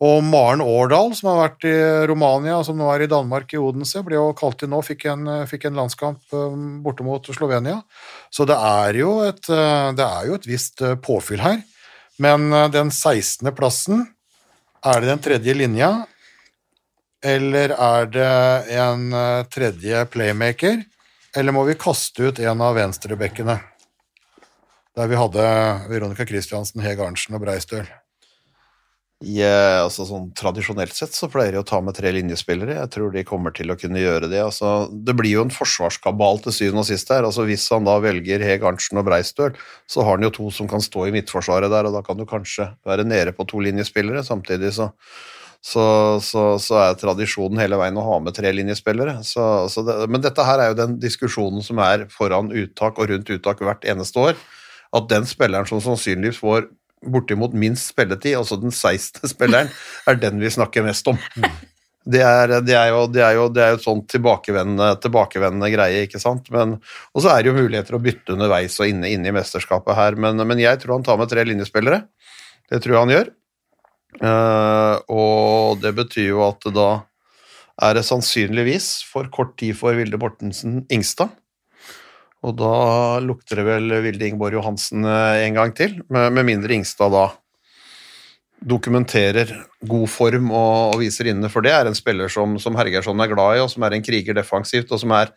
Og 0.00 0.22
Maren 0.24 0.62
Årdal, 0.64 1.10
som 1.12 1.28
har 1.28 1.42
vært 1.42 1.66
i 1.68 1.74
Romania, 2.08 2.62
som 2.64 2.78
nå 2.78 2.86
er 2.88 3.04
i 3.04 3.10
Danmark, 3.10 3.50
i 3.52 3.60
Odense, 3.60 4.00
ble 4.06 4.16
jo 4.16 4.30
kalt 4.36 4.64
inn 4.64 4.72
nå, 4.72 4.80
fikk 4.86 5.04
en, 5.12 5.28
fikk 5.50 5.66
en 5.68 5.76
landskamp 5.76 6.32
eh, 6.32 6.54
borte 6.80 7.04
mot 7.04 7.28
Slovenia. 7.36 7.82
Så 8.32 8.46
det 8.48 8.56
er 8.56 8.96
jo 9.02 9.18
et, 9.26 9.42
eh, 9.52 9.90
det 9.98 10.06
er 10.06 10.30
jo 10.30 10.38
et 10.38 10.48
visst 10.48 10.80
eh, 10.80 10.96
påfyll 10.96 11.44
her. 11.44 11.60
Men 12.16 12.48
eh, 12.48 12.70
den 12.72 12.88
16. 12.88 13.52
plassen, 13.52 14.06
er 14.80 15.04
det 15.04 15.12
den 15.12 15.22
tredje 15.28 15.58
linja, 15.58 15.92
eller 17.20 17.76
er 17.76 18.12
det 18.16 18.32
en 18.80 19.12
eh, 19.12 19.44
tredje 19.52 20.04
playmaker, 20.08 20.80
eller 21.36 21.52
må 21.52 21.68
vi 21.68 21.76
kaste 21.76 22.30
ut 22.30 22.40
en 22.40 22.64
av 22.64 22.80
venstrebekkene? 22.80 23.60
Der 24.96 25.12
vi 25.12 25.20
hadde 25.20 25.50
Veronica 25.92 26.24
Christiansen, 26.24 26.80
Hege 26.80 27.04
Arntzen 27.04 27.36
og 27.36 27.44
Breistøl. 27.44 27.84
Ja, 29.20 29.82
altså 29.84 30.06
sånn 30.08 30.30
Tradisjonelt 30.32 30.94
sett 30.96 31.12
så 31.12 31.26
pleier 31.28 31.52
de 31.52 31.60
å 31.60 31.66
ta 31.68 31.76
med 31.84 31.92
tre 31.98 32.08
linjespillere. 32.16 32.78
Jeg 32.78 32.90
tror 32.94 33.10
de 33.12 33.24
kommer 33.28 33.52
til 33.52 33.68
å 33.68 33.76
kunne 33.76 34.00
gjøre 34.00 34.30
det. 34.32 34.38
Altså, 34.40 34.88
det 34.88 35.12
blir 35.18 35.34
jo 35.34 35.42
en 35.44 35.52
forsvarskabal 35.52 36.40
til 36.46 36.54
syvende 36.56 36.80
og 36.86 36.88
sist 36.88 37.12
her. 37.12 37.26
Altså, 37.28 37.44
hvis 37.44 37.66
han 37.68 37.84
da 37.84 37.98
velger 38.00 38.40
Heg 38.40 38.64
Arntzen 38.64 38.96
og 38.96 39.04
Breistøl, 39.10 39.58
så 39.84 40.06
har 40.06 40.16
han 40.16 40.24
jo 40.24 40.32
to 40.38 40.48
som 40.56 40.70
kan 40.70 40.80
stå 40.80 41.04
i 41.10 41.12
midtforsvaret 41.18 41.68
der, 41.68 41.90
og 41.90 41.98
da 41.98 42.02
kan 42.06 42.16
du 42.16 42.24
kanskje 42.30 42.70
være 42.88 43.04
nede 43.04 43.36
på 43.36 43.44
to 43.50 43.60
linjespillere. 43.60 44.24
Samtidig 44.24 44.72
så, 44.78 44.88
så, 45.60 45.84
så, 46.24 46.46
så 46.56 46.80
er 46.86 46.98
tradisjonen 47.04 47.60
hele 47.60 47.76
veien 47.82 48.00
å 48.00 48.06
ha 48.08 48.18
med 48.24 48.38
tre 48.40 48.54
linjespillere. 48.56 49.18
Det, 49.20 50.00
men 50.08 50.24
dette 50.24 50.48
her 50.48 50.64
er 50.64 50.72
jo 50.72 50.80
den 50.80 50.96
diskusjonen 51.02 51.60
som 51.66 51.84
er 51.84 52.08
foran 52.16 52.48
uttak 52.56 52.96
og 52.96 53.12
rundt 53.12 53.36
uttak 53.36 53.60
hvert 53.68 53.84
eneste 53.84 54.30
år. 54.32 54.44
At 54.96 55.12
den 55.12 55.28
spilleren 55.28 55.68
som 55.68 55.84
sannsynligvis 55.84 56.40
får 56.40 56.70
bortimot 57.06 57.54
minst 57.56 57.92
spilletid, 57.92 58.36
altså 58.38 58.58
den 58.60 58.72
16. 58.74 59.28
spilleren, 59.34 59.70
er 60.06 60.20
den 60.20 60.40
vi 60.42 60.52
snakker 60.52 60.84
mest 60.86 61.08
om. 61.10 61.18
Det 62.10 62.22
er, 62.24 62.54
det 62.64 62.74
er 62.76 62.88
jo, 62.94 63.02
det 63.12 63.22
er 63.24 63.34
jo, 63.36 63.48
det 63.52 63.64
er 63.64 63.76
et 63.76 63.84
sånt 63.84 64.06
tilbakevendende, 64.10 64.94
tilbakevendende 65.04 65.68
greie, 65.74 66.06
ikke 66.06 66.20
sant. 66.22 66.48
Men, 66.54 66.78
og 67.12 67.24
så 67.24 67.34
er 67.34 67.42
det 67.42 67.52
jo 67.52 67.58
muligheter 67.58 67.96
å 67.96 68.02
bytte 68.02 68.34
underveis 68.36 68.78
og 68.80 68.88
inne, 68.88 69.10
inne 69.12 69.30
i 69.30 69.36
mesterskapet 69.36 69.98
her, 69.98 70.16
men, 70.20 70.40
men 70.48 70.62
jeg 70.62 70.80
tror 70.80 70.96
han 70.96 71.04
tar 71.06 71.20
med 71.20 71.30
tre 71.32 71.44
linjespillere. 71.48 72.02
Det 72.70 72.80
tror 72.80 72.96
jeg 72.96 73.04
han 73.04 73.14
gjør. 73.16 73.30
Uh, 74.20 74.96
og 75.12 75.84
det 75.84 75.92
betyr 75.96 76.32
jo 76.32 76.42
at 76.48 76.66
da 76.74 76.88
er 77.80 77.96
det 77.96 78.04
sannsynligvis 78.08 78.88
for 79.08 79.28
kort 79.32 79.54
tid 79.60 79.76
for 79.78 79.96
Vilde 79.96 80.18
Bortensen 80.20 80.82
Ingstad. 80.92 81.32
Og 82.46 82.56
da 82.56 83.20
lukter 83.20 83.60
det 83.60 83.66
vel 83.68 83.94
Vilde 84.06 84.28
Ingeborg 84.30 84.56
Johansen 84.56 85.04
eh, 85.04 85.44
en 85.44 85.58
gang 85.58 85.74
til, 85.76 85.98
med, 86.08 86.40
mindre 86.48 86.76
Ingstad 86.76 87.12
da 87.12 87.28
dokumenterer 88.60 89.52
god 89.88 90.08
form 90.12 90.50
og, 90.52 90.94
og 90.94 90.98
viser 91.00 91.30
inne, 91.32 91.48
for 91.52 91.64
det 91.64 91.72
er 91.72 91.88
en 91.88 91.96
spiller 91.96 92.32
som, 92.32 92.58
som 92.60 92.76
Hergersson 92.76 93.20
er 93.24 93.30
glad 93.32 93.56
i, 93.56 93.62
og 93.64 93.70
som 93.72 93.84
er 93.84 93.96
en 93.96 94.04
kriger 94.04 94.36
defensivt, 94.36 94.92
og 94.92 95.00
som 95.00 95.14
er 95.16 95.32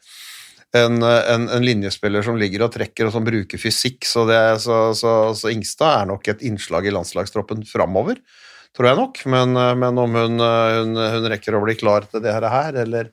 en, 0.76 0.98
en, 1.04 1.46
en 1.54 1.64
linjespiller 1.64 2.26
som 2.26 2.40
ligger 2.40 2.66
og 2.66 2.74
trekker 2.74 3.08
og 3.08 3.16
som 3.16 3.24
bruker 3.28 3.62
fysikk, 3.62 4.04
så, 4.10 4.26
det, 4.28 4.42
så, 4.64 4.80
så, 4.98 5.14
så 5.40 5.54
Ingstad 5.54 6.02
er 6.02 6.12
nok 6.12 6.28
et 6.34 6.44
innslag 6.44 6.90
i 6.90 6.96
landslagstroppen 6.96 7.64
framover, 7.68 8.20
tror 8.76 8.90
jeg 8.90 9.00
nok, 9.00 9.24
men, 9.32 9.56
men 9.80 10.04
om 10.04 10.20
hun, 10.20 10.44
hun, 10.44 11.00
hun 11.00 11.32
rekker 11.32 11.56
å 11.56 11.64
bli 11.64 11.78
klar 11.80 12.08
til 12.10 12.24
det 12.26 12.36
her, 12.36 12.76
eller, 12.84 13.12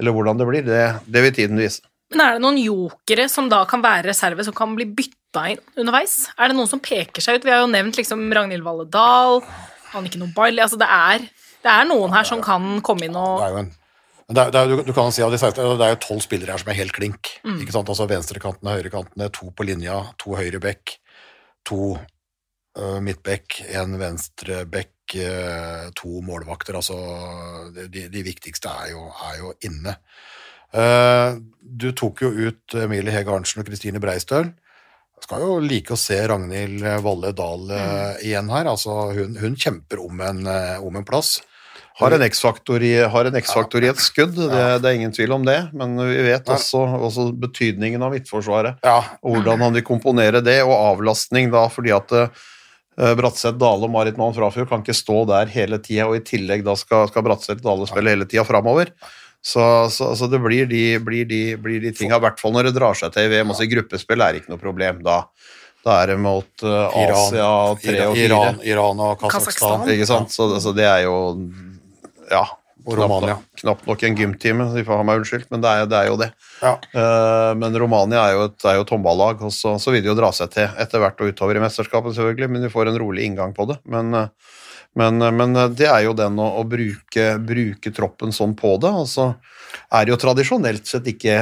eller 0.00 0.16
hvordan 0.16 0.42
det 0.42 0.50
blir, 0.50 0.66
det, 0.66 0.84
det 1.06 1.26
vil 1.26 1.38
tiden 1.38 1.62
vise. 1.62 1.86
Men 2.12 2.24
er 2.24 2.36
det 2.36 2.44
noen 2.44 2.60
jokere 2.60 3.28
som 3.32 3.48
da 3.52 3.62
kan 3.68 3.82
være 3.84 4.10
reserve, 4.10 4.44
som 4.46 4.56
kan 4.56 4.74
bli 4.76 4.86
bytta 4.92 5.46
inn 5.52 5.62
underveis? 5.76 6.26
Er 6.36 6.50
det 6.50 6.58
noen 6.58 6.70
som 6.70 6.82
peker 6.82 7.24
seg 7.24 7.40
ut? 7.40 7.46
Vi 7.46 7.52
har 7.54 7.62
jo 7.64 7.70
nevnt 7.72 7.98
liksom 7.98 8.24
Ragnhild 8.36 8.66
Valle 8.66 8.88
Dahl, 8.92 9.40
Annike 9.96 10.20
Nobaili 10.20 10.62
altså 10.64 10.78
det 10.80 10.88
er, 10.88 11.24
det 11.62 11.72
er 11.72 11.88
noen 11.88 12.12
her 12.14 12.26
som 12.28 12.42
kan 12.44 12.78
komme 12.84 13.08
inn 13.08 13.16
og 13.18 13.42
det 14.32 14.46
er, 14.46 14.52
det 14.54 14.60
er, 14.60 14.70
du, 14.70 14.82
du 14.86 14.94
kan 14.96 15.12
si 15.12 15.20
at 15.24 15.34
det 15.34 15.84
er 15.84 15.92
jo 15.92 16.00
tolv 16.00 16.22
spillere 16.24 16.54
her 16.54 16.62
som 16.62 16.70
er 16.72 16.78
helt 16.78 16.94
klink. 16.96 17.34
ikke 17.44 17.74
sant? 17.74 17.90
Altså 17.90 18.06
Venstrekantene, 18.08 18.76
høyrekantene, 18.78 19.28
to 19.34 19.50
på 19.52 19.66
linja, 19.68 19.98
to 20.20 20.36
høyre 20.38 20.60
bekk, 20.62 20.94
to 21.68 21.92
uh, 21.98 22.98
midtbekk, 23.04 23.58
en 23.76 23.98
venstre 24.00 24.62
bekk, 24.72 25.16
uh, 25.18 25.90
to 25.98 26.22
målvakter. 26.24 26.78
Altså 26.80 26.96
de, 27.74 28.06
de 28.12 28.24
viktigste 28.24 28.72
er 28.72 28.94
jo, 28.94 29.04
er 29.28 29.42
jo 29.42 29.52
inne. 29.68 29.98
Eh, 30.72 31.38
du 31.60 31.92
tok 31.96 32.24
jo 32.24 32.32
ut 32.32 32.76
Emilie 32.80 33.12
Hege 33.12 33.32
Arntzen 33.32 33.62
og 33.62 33.68
Kristine 33.68 34.00
Breistøl. 34.02 34.52
skal 35.22 35.44
jo 35.44 35.60
like 35.62 35.94
å 35.94 36.00
se 36.00 36.18
Ragnhild 36.26 36.82
Valle 37.04 37.32
Dahl 37.36 37.68
mm. 37.70 38.22
igjen 38.26 38.52
her. 38.52 38.68
Altså, 38.72 39.12
hun, 39.14 39.36
hun 39.38 39.56
kjemper 39.56 40.02
om 40.02 40.20
en, 40.20 40.46
eh, 40.50 40.78
om 40.82 40.96
en 40.98 41.06
plass. 41.06 41.40
Har 42.00 42.14
en 42.16 42.24
X-faktor 42.24 42.82
i, 42.82 43.90
et 43.90 44.00
skudd, 44.00 44.32
det, 44.34 44.62
det 44.80 44.88
er 44.88 44.96
ingen 44.96 45.12
tvil 45.12 45.34
om 45.36 45.44
det. 45.44 45.58
Men 45.76 45.92
vi 46.00 46.24
vet 46.24 46.48
også, 46.50 46.80
også 47.08 47.28
betydningen 47.36 48.02
av 48.02 48.16
Midtforsvaret. 48.16 48.80
Ja, 48.82 49.02
Og 49.20 49.36
hvordan 49.36 49.60
han 49.62 49.76
vil 49.76 49.84
komponere 49.86 50.40
det, 50.42 50.62
og 50.64 50.72
avlastning 50.72 51.52
da, 51.52 51.66
fordi 51.70 51.92
at 51.94 52.16
Bratseth, 52.96 53.58
Dale 53.60 53.86
og 53.86 53.92
Marit 53.92 54.16
Mann 54.20 54.34
Frafjord 54.36 54.68
kan 54.72 54.82
ikke 54.82 54.96
stå 54.96 55.22
der 55.28 55.52
hele 55.52 55.78
tida, 55.84 56.08
og 56.08 56.16
i 56.16 56.24
tillegg 56.24 56.64
da 56.64 56.74
skal, 56.80 57.06
skal 57.12 57.28
Bratseth 57.28 57.60
Dale 57.64 57.86
spille 57.88 58.16
hele 58.16 58.28
tida 58.28 58.44
framover. 58.48 58.90
Så, 59.42 59.90
så, 59.90 60.12
så 60.14 60.28
det 60.30 60.38
blir 60.38 60.68
de, 60.70 60.82
blir 61.02 61.26
de, 61.26 61.42
blir 61.58 61.82
de 61.82 61.90
tinga, 61.96 62.20
i 62.20 62.22
hvert 62.22 62.38
fall 62.38 62.54
når 62.54 62.70
det 62.70 62.76
drar 62.76 62.94
seg 62.98 63.10
til 63.14 63.26
i 63.26 63.32
VM. 63.32 63.50
Altså 63.50 63.66
gruppespill 63.66 64.22
er 64.22 64.38
ikke 64.38 64.52
noe 64.52 64.62
problem. 64.62 65.02
Da, 65.02 65.18
da 65.82 65.98
er 66.04 66.12
det 66.12 66.18
mot 66.22 66.64
uh, 66.64 66.94
Iran, 66.94 67.18
Asia 67.18 67.50
tre 67.82 68.06
og 68.06 68.16
fire. 68.16 68.28
Iran, 68.28 68.60
Iran 68.70 69.02
og 69.02 69.24
Kasakhstan. 69.26 69.86
Ikke 69.90 70.06
sant? 70.06 70.30
Så, 70.34 70.48
så 70.62 70.74
det 70.76 70.86
er 70.86 71.06
jo 71.08 71.16
Ja. 72.30 72.46
Og 72.82 72.96
Romania. 72.98 73.36
Knapt 73.60 73.84
nok 73.86 74.00
en 74.06 74.16
gymtime, 74.18 74.64
de 74.74 74.82
får 74.82 74.98
ha 74.98 75.02
meg 75.06 75.20
unnskyldt, 75.20 75.46
men 75.54 75.62
det 75.62 75.70
er, 75.70 75.84
det 75.86 75.98
er 76.00 76.08
jo 76.08 76.16
det. 76.18 76.28
Ja. 76.62 76.72
Uh, 76.94 77.52
men 77.58 77.76
Romania 77.78 78.24
er 78.24 78.32
jo 78.34 78.46
et, 78.48 78.56
er 78.66 78.78
jo 78.80 78.86
et 78.86 78.94
og 78.96 79.52
så, 79.54 79.76
så 79.78 79.94
vil 79.94 80.02
de 80.02 80.10
jo 80.10 80.16
dra 80.18 80.32
seg 80.34 80.50
til 80.50 80.66
etter 80.82 81.02
hvert 81.02 81.22
og 81.22 81.30
utover 81.30 81.58
i 81.58 81.62
mesterskapet, 81.62 82.16
selvfølgelig, 82.16 82.50
men 82.50 82.66
de 82.66 82.72
får 82.72 82.90
en 82.90 82.98
rolig 82.98 83.28
inngang 83.28 83.54
på 83.54 83.68
det. 83.70 83.78
Men, 83.86 84.10
eh, 84.18 84.58
men, 84.98 85.22
eh, 85.22 85.32
men 85.32 85.56
eh, 85.56 85.70
det 85.72 85.88
er 85.88 86.06
jo 86.06 86.14
den 86.16 86.38
å, 86.40 86.48
å 86.60 86.64
bruke, 86.68 87.28
bruke 87.42 87.92
troppen 87.94 88.34
sånn 88.34 88.56
på 88.58 88.76
det. 88.82 88.92
Og 88.92 89.08
så 89.08 89.30
er 89.92 90.04
det 90.04 90.14
jo 90.14 90.22
tradisjonelt 90.26 90.88
sett 90.88 91.12
ikke 91.14 91.38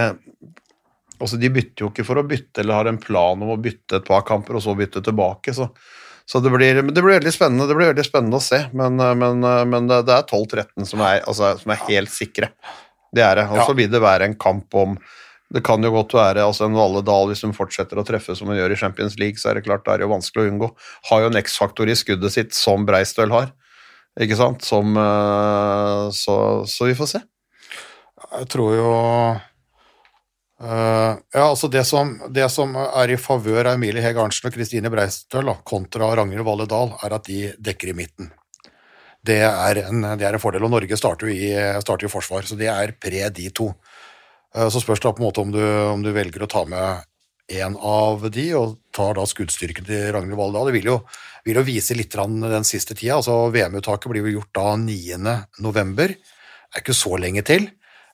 Altså, 1.20 1.36
de 1.36 1.50
bytter 1.52 1.84
jo 1.84 1.90
ikke 1.90 2.04
for 2.08 2.16
å 2.16 2.22
bytte, 2.24 2.62
eller 2.62 2.78
har 2.78 2.88
en 2.88 2.96
plan 2.96 3.42
om 3.44 3.50
å 3.52 3.58
bytte 3.60 3.98
et 3.98 4.06
par 4.06 4.22
kamper 4.24 4.56
og 4.56 4.62
så 4.64 4.72
bytte 4.72 5.02
tilbake. 5.04 5.52
Så, 5.52 5.66
så 6.24 6.40
det, 6.40 6.48
blir, 6.48 6.78
men 6.80 6.94
det 6.96 7.02
blir 7.04 7.18
veldig 7.18 7.32
spennende 7.34 7.66
det 7.68 7.76
blir 7.76 7.90
veldig 7.90 8.06
spennende 8.06 8.38
å 8.38 8.44
se. 8.46 8.62
Men, 8.72 8.96
eh, 9.04 9.12
men, 9.20 9.44
men 9.68 9.90
det, 9.90 9.98
er 10.00 10.24
12-13 10.24 10.88
som, 10.88 11.02
altså, 11.04 11.50
som 11.60 11.74
er 11.74 11.82
helt 11.90 12.14
sikre. 12.14 12.48
Det 13.12 13.26
er 13.26 13.36
det. 13.36 13.44
Og 13.52 13.60
så 13.68 13.76
vil 13.76 13.92
det 13.92 14.00
være 14.00 14.30
en 14.30 14.38
kamp 14.40 14.80
om 14.80 14.96
Det 15.50 15.64
kan 15.66 15.82
jo 15.82 15.90
godt 15.90 16.14
være 16.14 16.44
altså 16.46 16.68
en 16.68 16.76
Valle 16.78 17.02
Dahl, 17.02 17.26
hvis 17.32 17.42
hun 17.42 17.56
fortsetter 17.56 17.98
å 17.98 18.04
treffe 18.06 18.36
som 18.38 18.50
hun 18.50 18.58
gjør 18.58 18.70
i 18.70 18.78
Champions 18.78 19.16
League, 19.18 19.40
så 19.40 19.50
er 19.50 19.58
det 19.58 19.66
klart 19.66 19.82
det 19.86 19.96
er 19.96 20.04
jo 20.04 20.12
vanskelig 20.12 20.44
å 20.44 20.50
unngå. 20.52 20.68
Har 21.10 21.24
jo 21.24 21.30
en 21.32 21.40
X-faktor 21.40 21.90
i 21.90 21.96
skuddet 21.98 22.36
sitt, 22.36 22.54
som 22.54 22.86
Breistøl 22.86 23.34
har. 23.34 23.50
Ikke 24.20 24.38
sant? 24.38 24.62
Som, 24.66 24.94
eh, 24.98 26.10
så, 26.14 26.36
så 26.70 26.86
vi 26.86 26.94
får 26.98 27.10
se. 27.16 27.22
Jeg 28.20 28.46
tror 28.52 28.74
jo 28.76 28.90
uh, 30.60 31.12
Ja, 31.34 31.44
altså 31.46 31.70
det 31.72 31.82
som, 31.88 32.12
det 32.30 32.46
som 32.52 32.76
er 32.76 33.14
i 33.14 33.18
favør 33.18 33.64
av 33.64 33.78
Emilie 33.78 34.04
Heg 34.04 34.18
Arntzen 34.20 34.50
og 34.50 34.54
Kristine 34.54 34.92
Breistøl 34.92 35.48
da, 35.48 35.56
kontra 35.66 36.12
Ragnhild 36.14 36.46
Valle 36.46 36.68
Dahl, 36.70 36.92
er 37.02 37.16
at 37.16 37.26
de 37.26 37.48
dekker 37.58 37.90
i 37.90 37.96
midten. 38.04 38.30
Det 39.26 39.40
er, 39.44 39.82
en, 39.88 40.04
det 40.16 40.24
er 40.24 40.36
en 40.36 40.42
fordel, 40.42 40.64
og 40.64 40.72
Norge 40.72 40.96
starter 40.96 41.28
jo 41.28 41.34
i, 41.34 41.50
starter 41.82 42.06
i 42.06 42.12
forsvar, 42.12 42.46
så 42.46 42.56
det 42.60 42.70
er 42.72 42.94
pre 43.00 43.26
de 43.34 43.50
to. 43.56 43.72
Eh, 44.56 44.68
Så 44.68 44.82
spørs 44.82 45.00
det 45.00 45.14
på 45.14 45.22
en 45.22 45.28
måte 45.28 45.44
om 45.44 45.52
du, 45.54 45.62
om 45.62 46.02
du 46.02 46.12
velger 46.12 46.44
å 46.44 46.50
ta 46.50 46.64
med 46.68 47.06
en 47.50 47.76
av 47.76 48.28
de, 48.30 48.46
og 48.54 48.78
tar 48.94 49.16
da 49.18 49.24
skuddstyrken 49.26 49.86
til 49.86 50.12
Ragnhild 50.14 50.38
Wahl 50.38 50.54
da. 50.54 50.64
Det 50.68 50.76
vil 50.76 50.90
jo, 50.92 50.96
vil 51.46 51.58
jo 51.58 51.66
vise 51.66 51.96
litt 51.98 52.14
den 52.14 52.66
siste 52.66 52.94
tida. 52.94 53.18
altså 53.18 53.50
VM-uttaket 53.50 54.10
blir 54.10 54.26
jo 54.26 54.38
gjort 54.38 54.54
da 54.54 54.76
9. 54.78 55.36
november. 55.58 56.14
Det 56.14 56.78
er 56.78 56.84
ikke 56.84 56.94
så 56.94 57.16
lenge 57.18 57.42
til. 57.42 57.66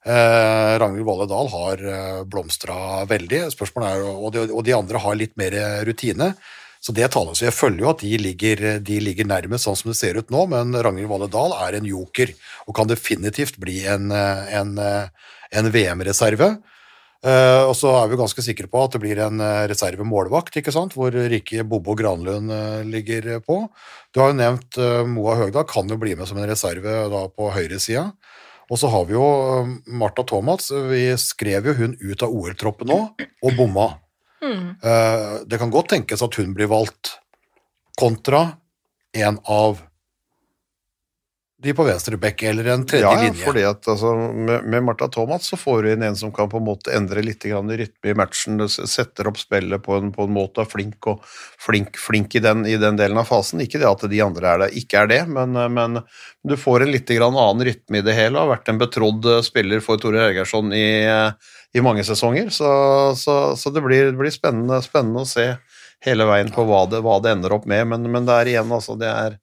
Eh, 0.06 0.72
Ragnhild 0.80 1.04
Valle 1.04 1.26
Dahl 1.28 1.50
har 1.52 1.82
eh, 1.82 2.20
blomstra 2.24 3.04
veldig, 3.10 3.48
spørsmålet 3.52 3.90
er, 3.90 4.06
og 4.06 4.32
de, 4.32 4.46
og 4.54 4.62
de 4.64 4.76
andre 4.76 5.02
har 5.02 5.18
litt 5.18 5.36
mer 5.36 5.56
rutine. 5.84 6.30
Så 6.80 6.94
det 6.94 7.08
taler, 7.10 7.34
så 7.34 7.48
jeg 7.48 7.56
føler 7.56 7.82
jo 7.82 7.88
at 7.90 8.02
de 8.04 8.18
ligger, 8.20 8.60
de 8.84 8.98
ligger 9.02 9.26
nærmest 9.26 9.66
sånn 9.66 9.76
som 9.80 9.90
det 9.90 9.96
ser 9.98 10.20
ut 10.20 10.28
nå, 10.30 10.44
men 10.52 10.76
Ragnhild 10.76 11.10
Valle 11.10 11.26
Dahl 11.32 11.56
er 11.66 11.76
en 11.76 11.88
joker 11.88 12.30
og 12.68 12.76
kan 12.78 12.86
definitivt 12.86 13.58
bli 13.58 13.80
en, 13.90 14.12
en, 14.14 14.76
eh, 14.78 15.32
en 15.50 15.70
VM-reserve. 15.72 16.56
Eh, 17.26 17.62
og 17.64 17.72
så 17.74 17.90
er 17.96 18.10
vi 18.10 18.18
ganske 18.20 18.44
sikre 18.44 18.68
på 18.70 18.82
at 18.84 18.94
det 18.94 19.00
blir 19.02 19.20
en 19.24 19.40
eh, 19.42 19.64
reservemålvakt, 19.70 20.58
ikke 20.60 20.74
sant, 20.74 20.94
hvor 20.94 21.14
Rikke 21.14 21.64
Bobo 21.66 21.96
Granlund 21.98 22.52
eh, 22.52 22.82
ligger 22.86 23.40
på. 23.46 23.62
Du 24.12 24.20
har 24.22 24.32
jo 24.32 24.38
nevnt 24.38 24.78
Moa 25.10 25.36
Høgdal, 25.40 25.66
kan 25.68 25.88
jo 25.90 25.98
bli 26.00 26.14
med 26.16 26.28
som 26.28 26.38
en 26.40 26.48
reserve 26.48 27.06
da 27.12 27.26
på 27.32 27.50
høyresida. 27.54 28.10
Og 28.66 28.80
så 28.80 28.90
har 28.90 29.04
vi 29.06 29.14
jo 29.14 29.26
Martha 29.86 30.24
Thomas, 30.26 30.72
vi 30.90 31.08
skrev 31.20 31.70
jo 31.70 31.76
hun 31.78 31.94
ut 32.02 32.24
av 32.26 32.32
OL-troppen 32.34 32.90
nå, 32.90 32.98
og 33.46 33.58
bomma. 33.58 33.92
Eh, 34.42 35.38
Det 35.46 35.58
kan 35.58 35.70
godt 35.70 35.92
tenkes 35.94 36.22
at 36.22 36.34
hun 36.38 36.54
blir 36.54 36.70
valgt 36.70 37.16
kontra 37.98 38.58
en 39.16 39.38
av 39.48 39.80
de 41.66 41.74
på 41.76 41.84
venstre 41.86 42.16
bekk, 42.20 42.44
eller 42.50 42.70
en 42.72 42.84
tredje 42.88 43.04
Ja, 43.04 43.12
ja, 43.16 43.26
linje. 43.26 43.44
fordi 43.44 43.64
at 43.68 43.88
altså, 43.90 44.12
med, 44.32 44.64
med 44.64 44.84
Martha 44.86 45.08
Thomas 45.12 45.48
så 45.50 45.58
får 45.60 45.82
du 45.82 45.90
inn 45.92 46.04
en 46.06 46.16
som 46.18 46.32
kan 46.34 46.48
på 46.52 46.60
en 46.60 46.66
måte 46.68 46.94
endre 46.96 47.22
litt 47.26 47.44
grann 47.44 47.70
i 47.74 47.76
rytme 47.82 48.12
i 48.12 48.16
matchen, 48.16 48.62
setter 48.70 49.28
opp 49.30 49.40
spillet 49.40 49.82
på 49.84 49.98
en, 49.98 50.12
på 50.14 50.26
en 50.26 50.34
måte, 50.34 50.64
er 50.64 50.70
flink, 50.70 51.10
og, 51.12 51.22
flink, 51.62 51.98
flink 52.00 52.38
i, 52.38 52.42
den, 52.44 52.64
i 52.70 52.78
den 52.80 52.98
delen 52.98 53.20
av 53.20 53.28
fasen. 53.28 53.60
Ikke 53.64 53.82
det 53.82 53.90
at 53.90 54.06
de 54.10 54.22
andre 54.24 54.52
er 54.54 54.64
det, 54.64 54.70
ikke 54.80 55.04
er 55.04 55.12
det, 55.12 55.20
men, 55.28 55.54
eh, 55.60 55.70
men 55.72 56.00
du 56.46 56.56
får 56.56 56.86
en 56.86 56.94
litt 56.94 57.10
grann 57.12 57.36
annen 57.36 57.66
rytme 57.68 58.00
i 58.00 58.06
det 58.06 58.16
hele. 58.16 58.40
Har 58.40 58.54
vært 58.54 58.72
en 58.72 58.80
betrodd 58.82 59.26
eh, 59.36 59.42
spiller 59.46 59.84
for 59.84 60.00
Tore 60.02 60.24
Hergersson 60.28 60.72
i, 60.76 60.86
eh, 61.04 61.54
i 61.76 61.82
mange 61.84 62.04
sesonger, 62.06 62.48
så, 62.54 62.70
så, 63.18 63.38
så 63.58 63.72
det 63.74 63.82
blir, 63.84 64.12
det 64.12 64.20
blir 64.20 64.32
spennende, 64.32 64.80
spennende 64.84 65.26
å 65.26 65.28
se 65.28 65.50
hele 66.04 66.26
veien 66.28 66.50
på 66.52 66.62
hva 66.68 66.84
det, 66.90 67.00
hva 67.04 67.16
det 67.24 67.32
ender 67.32 67.54
opp 67.56 67.64
med, 67.68 67.86
men, 67.88 68.04
men 68.12 68.26
det 68.28 68.34
er 68.36 68.50
igjen, 68.52 68.72
altså, 68.72 68.94
det 69.00 69.08
er 69.08 69.38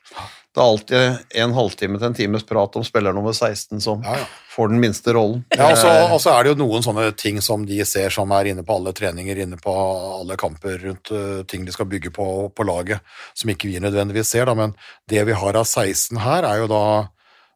det 0.54 0.62
er 0.62 0.70
alltid 0.70 1.38
en 1.42 1.54
halvtime 1.56 1.98
til 1.98 2.08
en 2.12 2.16
times 2.18 2.44
prat 2.46 2.76
om 2.78 2.84
spiller 2.86 3.14
nummer 3.16 3.34
16 3.34 3.80
som 3.82 4.04
Ja, 4.06 4.20
ja. 4.20 4.26
får 4.54 4.70
den 4.70 4.82
minste 4.84 5.14
rollen. 5.16 5.40
Ja, 5.50 5.72
og 5.72 5.78
så, 5.82 5.90
Eh, 5.90 6.12
og 6.14 6.22
så 6.22 6.30
er 6.30 6.44
det 6.44 6.52
jo 6.54 6.60
noen 6.62 6.84
sånne 6.86 7.08
ting 7.18 7.40
som 7.42 7.66
de 7.66 7.80
ser 7.90 8.14
som 8.14 8.30
er 8.38 8.52
inne 8.52 8.62
på 8.62 8.76
alle 8.76 8.94
treninger, 8.94 9.40
inne 9.42 9.58
på 9.58 9.74
alle 9.74 10.38
kamper 10.38 10.78
rundt 10.84 11.10
uh, 11.10 11.42
ting 11.50 11.66
de 11.66 11.74
skal 11.74 11.90
bygge 11.90 12.12
på 12.14 12.28
på 12.54 12.66
laget, 12.70 13.02
som 13.34 13.50
ikke 13.50 13.72
vi 13.72 13.82
nødvendigvis 13.82 14.30
ser. 14.30 14.46
Da. 14.46 14.54
Men 14.54 14.76
det 15.10 15.26
vi 15.26 15.34
har 15.34 15.58
av 15.58 15.66
16 15.66 16.22
her, 16.22 16.46
er 16.46 16.62
jo 16.62 16.68
da 16.70 16.84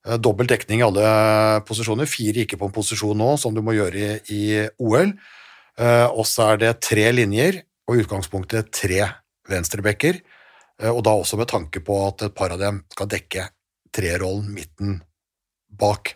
eh, 0.08 0.18
dobbel 0.18 0.50
dekning 0.50 0.82
i 0.82 0.88
alle 0.88 1.62
posisjoner. 1.70 2.10
Fire 2.10 2.48
ikke 2.48 2.58
på 2.58 2.66
en 2.66 2.74
posisjon 2.74 3.18
nå, 3.18 3.36
som 3.38 3.54
du 3.54 3.62
må 3.62 3.78
gjøre 3.78 3.94
i, 3.94 4.34
i 4.34 4.44
OL. 4.82 5.14
Eh, 5.78 6.08
og 6.10 6.26
så 6.26 6.56
er 6.56 6.64
det 6.66 6.80
tre 6.82 7.12
linjer, 7.14 7.62
og 7.86 7.94
i 7.94 8.08
utgangspunktet 8.08 8.74
tre 8.74 9.06
venstrebekker. 9.48 10.18
Eh, 10.82 10.92
og 10.92 11.04
da 11.06 11.16
også 11.18 11.40
med 11.40 11.50
tanke 11.52 11.82
på 11.86 12.00
at 12.08 12.28
et 12.28 12.36
par 12.38 12.54
av 12.54 12.62
dem 12.62 12.84
skal 12.94 13.10
dekke 13.12 13.50
trerollen 13.94 14.52
midten 14.54 15.00
bak. 15.68 16.16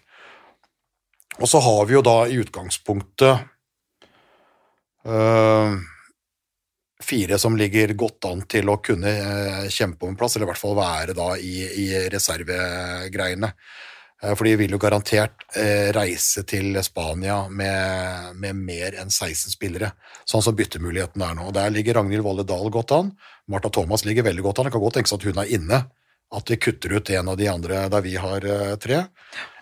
Og 1.42 1.48
så 1.50 1.62
har 1.64 1.86
vi 1.90 1.96
jo 1.96 2.04
da 2.06 2.18
i 2.28 2.38
utgangspunktet 2.42 3.48
øh, 5.08 5.78
fire 7.02 7.40
som 7.42 7.56
ligger 7.58 7.94
godt 7.98 8.28
an 8.30 8.44
til 8.52 8.70
å 8.70 8.78
kunne 8.84 9.10
øh, 9.10 9.70
kjempe 9.74 10.06
om 10.06 10.14
en 10.14 10.20
plass, 10.20 10.36
eller 10.36 10.50
i 10.50 10.52
hvert 10.52 10.62
fall 10.62 10.78
være 10.78 11.16
da 11.18 11.32
i, 11.40 11.56
i 11.86 11.88
reservegreiene. 12.14 13.54
Eh, 14.22 14.36
For 14.36 14.48
de 14.48 14.56
vil 14.60 14.76
jo 14.76 14.80
garantert 14.82 15.46
eh, 15.58 15.90
reise 15.96 16.44
til 16.48 16.78
Spania 16.86 17.44
med, 17.50 18.36
med 18.42 18.60
mer 18.60 18.98
enn 19.02 19.10
16 19.12 19.56
spillere, 19.56 19.94
sånn 20.30 20.44
som 20.46 20.58
byttemuligheten 20.58 21.24
er 21.26 21.38
nå. 21.38 21.50
Og 21.50 21.58
Der 21.58 21.74
ligger 21.74 22.00
Ragnhild 22.00 22.26
Valle 22.26 22.46
Dahl 22.48 22.70
godt 22.74 22.94
an. 22.98 23.16
Martha 23.52 23.74
Thomas 23.74 24.06
ligger 24.06 24.28
veldig 24.30 24.46
godt 24.46 24.62
an. 24.62 24.70
Det 24.70 24.76
kan 24.78 24.86
godt 24.86 25.00
tenkes 25.00 25.18
at 25.18 25.28
hun 25.28 25.42
er 25.42 25.58
inne. 25.58 25.84
At 26.32 26.48
vi 26.48 26.56
kutter 26.56 26.94
ut 26.96 27.10
en 27.12 27.28
av 27.28 27.36
de 27.36 27.48
andre 27.52 27.82
der 27.92 28.06
vi 28.06 28.16
har 28.16 28.46
eh, 28.48 28.78
tre. 28.80 29.04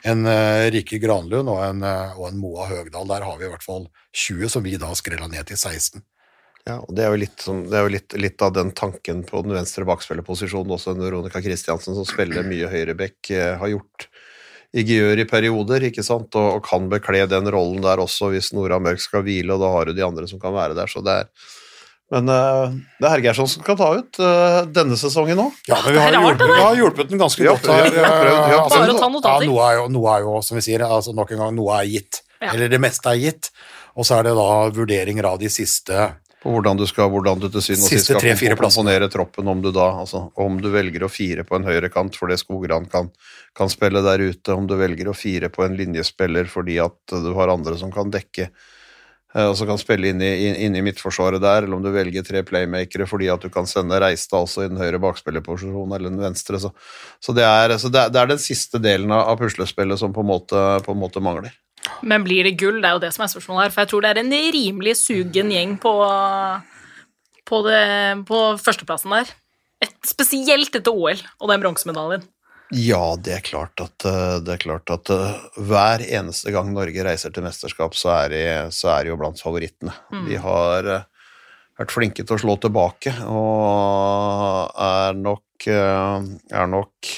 En 0.08 0.24
Rike 0.72 0.96
Granlund 1.02 1.50
og 1.52 1.58
en, 1.60 1.82
og 1.84 2.22
en 2.30 2.38
Moa 2.40 2.70
Høgdal. 2.70 3.10
Der 3.10 3.26
har 3.28 3.40
vi 3.40 3.48
i 3.48 3.50
hvert 3.52 3.66
fall 3.66 3.90
20, 4.16 4.48
som 4.54 4.64
vi 4.64 4.78
da 4.80 4.94
skrella 4.96 5.28
ned 5.28 5.50
til 5.50 5.60
16. 5.60 6.04
Ja, 6.68 6.78
og 6.84 6.94
Det 6.96 7.06
er 7.06 7.14
jo 7.14 7.20
litt, 7.24 7.42
som, 7.42 7.62
det 7.68 7.78
er 7.78 7.86
jo 7.88 7.94
litt, 7.94 8.16
litt 8.20 8.42
av 8.46 8.54
den 8.54 8.72
tanken 8.78 9.24
på 9.28 9.42
den 9.46 9.56
venstre 9.56 9.88
bakspillerposisjonen 9.90 10.76
også 10.76 10.94
Veronica 11.00 11.42
Christiansen, 11.44 11.96
som 11.98 12.08
spiller 12.08 12.46
mye 12.48 12.70
høyrebekk, 12.70 13.32
eh, 13.34 13.56
har 13.60 13.72
gjort 13.72 14.10
i 14.78 14.84
Gjør 14.86 15.18
i 15.24 15.26
perioder, 15.26 15.88
ikke 15.90 16.04
sant, 16.06 16.36
og, 16.38 16.60
og 16.60 16.66
kan 16.68 16.90
bekle 16.92 17.24
den 17.30 17.48
rollen 17.50 17.82
der 17.82 18.02
også 18.04 18.30
hvis 18.34 18.52
Nora 18.54 18.78
Mørk 18.84 19.02
skal 19.02 19.24
hvile, 19.26 19.56
og 19.56 19.64
da 19.64 19.72
har 19.74 19.90
du 19.90 19.96
de 19.98 20.06
andre 20.06 20.28
som 20.30 20.42
kan 20.42 20.54
være 20.54 20.78
der. 20.78 20.92
så 20.92 21.02
det 21.06 21.16
er 21.24 21.32
men 22.10 22.26
uh, 22.26 22.72
det 22.98 23.06
er 23.06 23.12
Hergersson 23.14 23.46
som 23.52 23.62
kan 23.62 23.78
ta 23.78 23.92
ut 24.00 24.18
uh, 24.18 24.64
denne 24.74 24.96
sesongen 24.98 25.38
òg. 25.44 25.58
Ja, 25.70 25.78
men 25.86 25.94
vi 25.94 26.00
har, 26.02 26.16
hjulpet, 26.18 26.48
vi 26.50 26.64
har 26.64 26.80
hjulpet 26.80 27.12
den 27.12 27.20
ganske 27.22 27.44
Ja, 27.46 27.52
godt. 27.54 27.68
her. 27.70 27.86
Ja, 27.94 28.08
ja, 28.50 28.62
Altså, 28.64 28.80
Bare 28.80 28.96
å 28.96 28.98
ta 28.98 29.10
notater. 29.14 29.46
Ja, 29.46 29.50
noe 29.52 29.68
er, 29.68 29.76
jo, 29.78 29.84
noe 29.94 30.16
er 30.16 30.26
jo, 30.26 30.32
som 30.48 30.58
vi 30.58 30.64
sier, 30.66 30.82
altså 30.88 31.14
nok 31.14 31.36
en 31.36 31.44
gang, 31.44 31.54
noe 31.54 31.76
er 31.78 31.86
gitt. 31.92 32.24
Ja. 32.42 32.56
Eller 32.56 32.72
det 32.74 32.80
meste 32.82 33.14
er 33.14 33.22
gitt. 33.22 33.52
Og 33.94 34.08
så 34.10 34.18
er 34.18 34.26
det 34.26 34.34
da 34.40 34.48
vurderinger 34.74 35.28
av 35.30 35.38
de 35.44 35.52
siste 35.54 36.08
På 36.40 36.54
hvordan 36.54 36.80
du 36.80 36.86
skal, 36.88 37.10
hvordan 37.12 37.42
du 37.42 37.50
til 37.52 37.64
syvende 37.64 37.88
og 37.90 37.92
sist 37.92 38.08
skal 38.08 38.56
komponere 38.56 39.10
troppen, 39.12 39.48
om 39.52 39.60
du 39.64 39.74
da, 39.76 39.90
altså 40.06 40.30
om 40.40 40.56
du 40.64 40.70
velger 40.72 41.04
å 41.04 41.12
fire 41.12 41.44
på 41.44 41.58
en 41.58 41.68
høyrekant 41.68 42.16
fordi 42.16 42.38
Skogran 42.40 42.88
kan, 42.92 43.10
kan 43.58 43.72
spille 43.72 44.00
der 44.06 44.24
ute, 44.24 44.56
om 44.56 44.70
du 44.70 44.78
velger 44.80 45.12
å 45.12 45.18
fire 45.18 45.52
på 45.52 45.66
en 45.66 45.76
linjespiller 45.76 46.48
fordi 46.48 46.80
at 46.80 46.96
du 47.12 47.34
har 47.36 47.52
andre 47.52 47.76
som 47.82 47.92
kan 47.92 48.14
dekke 48.14 48.48
eh, 48.48 49.50
og 49.50 49.58
så 49.60 49.68
kan 49.68 49.82
spille 49.82 50.14
inn 50.14 50.24
i, 50.24 50.32
inn 50.64 50.80
i 50.80 50.86
midtforsvaret 50.86 51.44
der, 51.44 51.68
eller 51.68 51.76
om 51.76 51.84
du 51.84 51.92
velger 51.92 52.24
tre 52.24 52.46
playmakere 52.48 53.10
fordi 53.10 53.28
at 53.36 53.44
du 53.44 53.52
kan 53.52 53.68
sende 53.68 54.00
Reistad 54.00 54.48
også 54.48 54.64
i 54.64 54.72
den 54.72 54.80
høyre 54.80 55.04
bakspillerposisjonen 55.04 55.98
eller 55.98 56.08
den 56.08 56.24
venstre. 56.24 56.64
Så, 56.64 56.72
så, 57.20 57.36
det, 57.36 57.44
er, 57.44 57.76
så 57.84 57.92
det, 57.92 58.06
er, 58.06 58.16
det, 58.16 58.24
er, 58.24 58.32
den 58.32 58.46
siste 58.48 58.80
delen 58.80 59.12
av 59.12 59.36
puslespillet 59.44 60.00
som 60.00 60.16
på 60.16 60.24
en, 60.24 60.32
måte, 60.32 60.68
på 60.88 60.96
en 60.96 61.04
måte 61.04 61.20
mangler. 61.20 61.52
Men 62.02 62.26
blir 62.26 62.48
det 62.48 62.58
gull? 62.60 62.80
Det 62.82 62.90
er 62.90 62.98
jo 62.98 63.04
det 63.04 63.12
som 63.16 63.26
er 63.26 63.32
spørsmålet 63.34 63.68
her. 63.68 63.76
For 63.76 63.84
jeg 63.84 63.92
tror 63.92 64.06
det 64.06 64.12
er 64.14 64.22
en 64.24 64.34
rimelig 64.56 64.96
sugen 65.02 65.54
gjeng 65.54 65.78
på, 65.82 65.94
på, 67.50 67.62
det, 67.68 67.86
på 68.30 68.42
førsteplassen 68.62 69.16
der. 69.18 69.32
Et, 69.84 69.96
spesielt 70.08 70.76
etter 70.76 70.92
OL 70.92 71.22
og 71.40 71.52
den 71.52 71.64
bronsemedaljen. 71.64 72.26
Ja, 72.76 73.16
det 73.18 73.34
er 73.34 73.46
klart 73.46 73.82
at, 73.82 74.06
eh, 74.06 74.36
det 74.46 74.54
er 74.54 74.62
klart 74.62 74.92
at 74.94 75.10
uh, 75.10 75.40
hver 75.58 76.04
eneste 76.06 76.52
gang 76.54 76.70
Norge 76.76 77.06
reiser 77.06 77.34
til 77.34 77.42
mesterskap, 77.42 77.96
så 77.98 78.12
er 78.14 78.34
de, 78.34 78.44
så 78.76 78.92
er 78.94 79.08
de 79.08 79.14
jo 79.14 79.18
blant 79.18 79.42
favorittene. 79.42 79.96
Mm. 80.14 80.28
De 80.28 80.38
har 80.44 80.90
uh, 81.00 81.32
vært 81.82 81.96
flinke 81.96 82.22
til 82.22 82.36
å 82.36 82.42
slå 82.44 82.60
tilbake 82.62 83.16
og 83.26 84.70
er 84.86 85.18
nok, 85.18 85.66
er 85.66 86.70
nok 86.70 87.10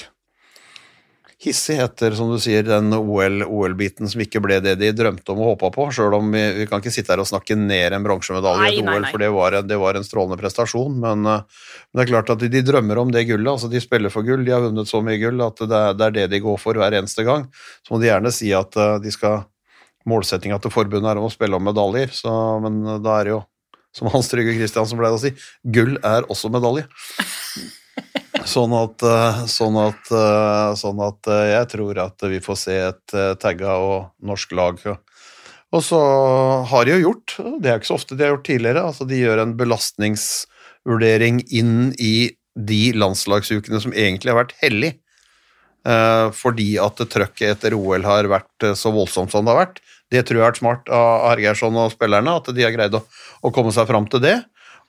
hissig 1.42 1.78
etter, 1.82 2.14
som 2.14 2.30
du 2.30 2.36
sier, 2.40 2.62
den 2.62 2.92
OL-biten 2.94 4.08
som 4.10 4.20
ikke 4.22 4.40
ble 4.44 4.60
det 4.62 4.76
de 4.78 4.92
drømte 4.94 5.34
om 5.34 5.40
og 5.42 5.52
håpa 5.52 5.72
på. 5.74 5.88
Sjøl 5.94 6.14
om 6.14 6.28
vi, 6.30 6.42
vi, 6.60 6.66
kan 6.70 6.82
ikke 6.82 6.92
sitte 6.94 7.10
her 7.12 7.22
og 7.22 7.26
snakke 7.26 7.56
ned 7.58 7.96
en 7.96 8.06
bronsemedalje 8.06 8.68
i 8.70 8.78
et 8.78 8.86
OL, 8.86 9.06
for 9.10 9.24
det 9.24 9.30
var, 9.34 9.56
det 9.66 9.78
var, 9.82 9.98
en 9.98 10.06
strålende 10.06 10.38
prestasjon. 10.38 11.00
Men, 11.02 11.26
uh, 11.26 11.66
men, 11.90 11.98
det 11.98 12.04
er 12.04 12.12
klart 12.12 12.30
at 12.36 12.46
de 12.54 12.62
drømmer 12.66 13.02
om 13.02 13.10
det 13.14 13.24
gullet. 13.30 13.50
altså 13.56 13.70
De 13.72 13.82
spiller 13.82 14.14
for 14.14 14.26
gull, 14.26 14.46
de 14.46 14.54
har 14.54 14.62
vunnet 14.62 14.90
så 14.90 15.02
mye 15.02 15.18
gull 15.22 15.42
at 15.42 15.64
det 15.64 15.82
er, 15.82 15.98
det 15.98 16.08
er 16.08 16.16
det 16.20 16.28
de 16.36 16.42
går 16.46 16.62
for 16.62 16.78
hver 16.78 16.98
eneste 17.00 17.26
gang. 17.26 17.48
Så 17.82 17.94
må 17.94 18.02
de 18.02 18.10
gjerne 18.12 18.34
si 18.34 18.54
at 18.56 18.78
uh, 18.78 18.98
de 19.02 19.14
skal 19.14 19.42
Målsettinga 20.08 20.56
til 20.58 20.72
forbundet 20.74 21.12
er 21.12 21.18
om 21.20 21.28
å 21.28 21.30
spille 21.30 21.54
om 21.54 21.62
medaljer, 21.62 22.10
så, 22.10 22.30
men 22.62 22.80
uh, 22.86 22.96
da 23.02 23.20
er 23.20 23.28
det 23.28 23.36
jo, 23.36 23.44
som 23.94 24.10
Hans 24.10 24.30
Trygve 24.30 24.56
Kristiansen 24.56 24.98
pleide 24.98 25.18
å 25.18 25.22
si, 25.22 25.30
gull 25.74 25.94
er 26.06 26.26
også 26.30 26.50
medalje. 26.50 26.88
Sånn 28.48 28.72
at, 28.74 29.02
eh, 29.06 29.40
sånn, 29.50 29.76
at, 29.78 30.10
eh, 30.10 30.72
sånn 30.78 31.00
at, 31.04 31.28
eh, 31.30 31.48
jeg 31.52 31.68
tror 31.74 31.98
at 32.02 32.24
vi 32.26 32.40
får 32.42 32.58
se 32.58 32.76
et 32.88 33.14
tagga 33.38 33.76
og 33.78 34.10
norsk 34.22 34.52
lag. 34.58 34.80
Og 35.72 35.80
så 35.80 36.00
har 36.68 36.84
de 36.84 36.96
jo 36.96 37.12
gjort, 37.12 37.36
det 37.62 37.70
er 37.70 37.78
ikke 37.78 37.92
så 37.92 37.98
ofte 38.00 38.16
de 38.16 38.24
har 38.24 38.34
gjort 38.34 38.48
tidligere, 38.48 38.82
altså 38.84 39.06
de 39.08 39.20
gjør 39.22 39.42
en 39.42 39.54
belastningsvurdering 39.56 41.40
inn 41.50 41.94
i 41.98 42.32
de 42.52 42.82
landslagsukene 42.92 43.80
som 43.80 43.94
egentlig 43.94 44.34
har 44.34 44.44
vært 44.44 44.58
hellig, 44.60 44.98
fordi 46.36 46.76
at 46.78 47.00
trøkket 47.10 47.56
etter 47.56 47.74
OL 47.74 48.04
har 48.04 48.28
vært 48.28 48.76
så 48.76 48.92
voldsomt 48.92 49.32
som 49.32 49.46
det 49.46 49.54
har 49.54 49.64
vært. 49.64 49.80
Det 50.12 50.26
tror 50.28 50.36
jeg 50.36 50.44
har 50.44 50.52
vært 50.52 50.60
smart 50.60 50.92
av 50.92 51.24
Argeirsson 51.32 51.80
og 51.80 51.94
spillerne, 51.94 52.36
at 52.36 52.52
de 52.52 52.66
har 52.66 52.76
greid 52.76 52.92
å, 52.94 53.00
å 53.40 53.50
komme 53.50 53.72
seg 53.72 53.88
fram 53.88 54.04
til 54.12 54.20
det. 54.20 54.36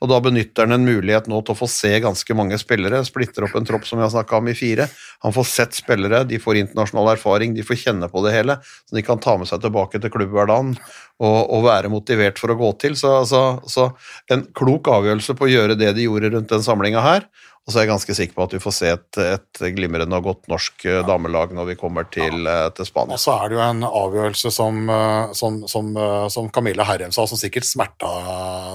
Og 0.03 0.09
da 0.11 0.19
benytter 0.19 0.67
han 0.67 0.75
en 0.75 0.83
mulighet 0.83 1.29
nå 1.31 1.37
til 1.45 1.55
å 1.55 1.57
få 1.61 1.67
se 1.71 1.93
ganske 2.03 2.35
mange 2.35 2.57
spillere. 2.59 2.99
Splitter 3.07 3.45
opp 3.47 3.55
en 3.55 3.67
tropp 3.67 3.85
som 3.87 4.01
vi 4.01 4.03
har 4.03 4.11
snakka 4.11 4.41
om 4.41 4.49
i 4.51 4.55
fire. 4.57 4.89
Han 5.23 5.35
får 5.35 5.47
sett 5.47 5.77
spillere, 5.77 6.25
de 6.27 6.41
får 6.43 6.59
internasjonal 6.59 7.13
erfaring, 7.13 7.55
de 7.55 7.63
får 7.63 7.79
kjenne 7.85 8.09
på 8.11 8.25
det 8.25 8.33
hele. 8.35 8.57
Så 8.83 8.97
de 8.97 9.05
kan 9.07 9.21
ta 9.23 9.37
med 9.39 9.47
seg 9.47 9.63
tilbake 9.63 10.03
til 10.03 10.11
klubbhverdagen 10.11 10.75
og, 10.75 11.39
og 11.39 11.63
være 11.69 11.93
motivert 11.93 12.41
for 12.41 12.51
å 12.51 12.59
gå 12.59 12.73
til. 12.83 12.99
Så, 12.99 13.15
så, 13.29 13.45
så 13.63 13.87
en 14.33 14.43
klok 14.51 14.91
avgjørelse 14.91 15.37
på 15.39 15.47
å 15.47 15.53
gjøre 15.53 15.79
det 15.79 15.93
de 15.95 16.09
gjorde 16.09 16.35
rundt 16.35 16.51
den 16.51 16.67
samlinga 16.67 17.05
her. 17.07 17.29
Og 17.63 17.71
så 17.71 17.79
er 17.79 17.85
jeg 17.85 17.93
ganske 17.93 18.15
sikker 18.17 18.35
på 18.35 18.43
at 18.43 18.53
vi 18.57 18.59
får 18.59 18.73
se 18.75 18.89
et, 18.91 19.17
et 19.23 19.61
glimrende 19.77 20.17
og 20.17 20.25
godt 20.25 20.49
norsk 20.51 20.83
eh, 20.89 20.99
damelag 21.07 21.53
når 21.55 21.69
vi 21.69 21.75
kommer 21.79 22.09
til, 22.11 22.43
ja. 22.43 22.65
Eh, 22.67 22.71
til 22.75 22.89
Spania. 22.89 23.15
Og 23.15 23.23
så 23.23 23.37
er 23.37 23.51
det 23.51 23.55
jo 23.55 23.61
en 23.63 23.85
avgjørelse 23.87 24.51
som, 24.51 24.81
eh, 24.91 25.31
som, 25.39 25.61
som, 25.71 25.93
som 26.33 26.49
Camilla 26.51 26.83
Herrem 26.89 27.13
sa, 27.15 27.23
som 27.29 27.39
sikkert 27.39 27.67
smerta 27.67 28.09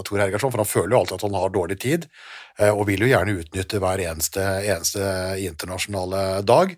Tor 0.08 0.22
Hergersson, 0.22 0.54
for 0.54 0.64
han 0.64 0.70
føler 0.70 0.94
jo 0.94 1.02
alltid 1.02 1.18
at 1.18 1.26
han 1.26 1.36
har 1.36 1.52
dårlig 1.52 1.76
tid, 1.82 2.06
og 2.72 2.86
vil 2.88 3.04
jo 3.04 3.10
gjerne 3.10 3.36
utnytte 3.38 3.78
hver 3.78 4.00
eneste, 4.02 4.42
eneste 4.66 5.02
internasjonale 5.44 6.22
dag. 6.46 6.72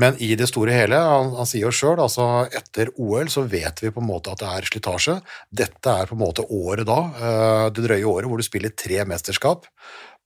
Men 0.00 0.14
i 0.22 0.30
det 0.38 0.46
store 0.48 0.72
hele, 0.72 0.96
han, 0.96 1.34
han 1.36 1.48
sier 1.48 1.66
jo 1.66 1.72
sjøl, 1.74 1.98
altså 2.00 2.46
etter 2.56 2.92
OL 2.94 3.28
så 3.28 3.42
vet 3.50 3.82
vi 3.82 3.90
på 3.92 4.00
en 4.00 4.08
måte 4.08 4.32
at 4.32 4.40
det 4.40 4.48
er 4.48 4.68
slitasje. 4.70 5.18
Dette 5.50 5.92
er 5.92 6.08
på 6.08 6.16
en 6.16 6.22
måte 6.22 6.46
året 6.46 6.88
da, 6.88 7.00
det 7.74 7.84
drøye 7.84 8.08
året 8.08 8.30
hvor 8.30 8.40
du 8.40 8.46
spiller 8.46 8.72
tre 8.72 9.02
mesterskap 9.10 9.68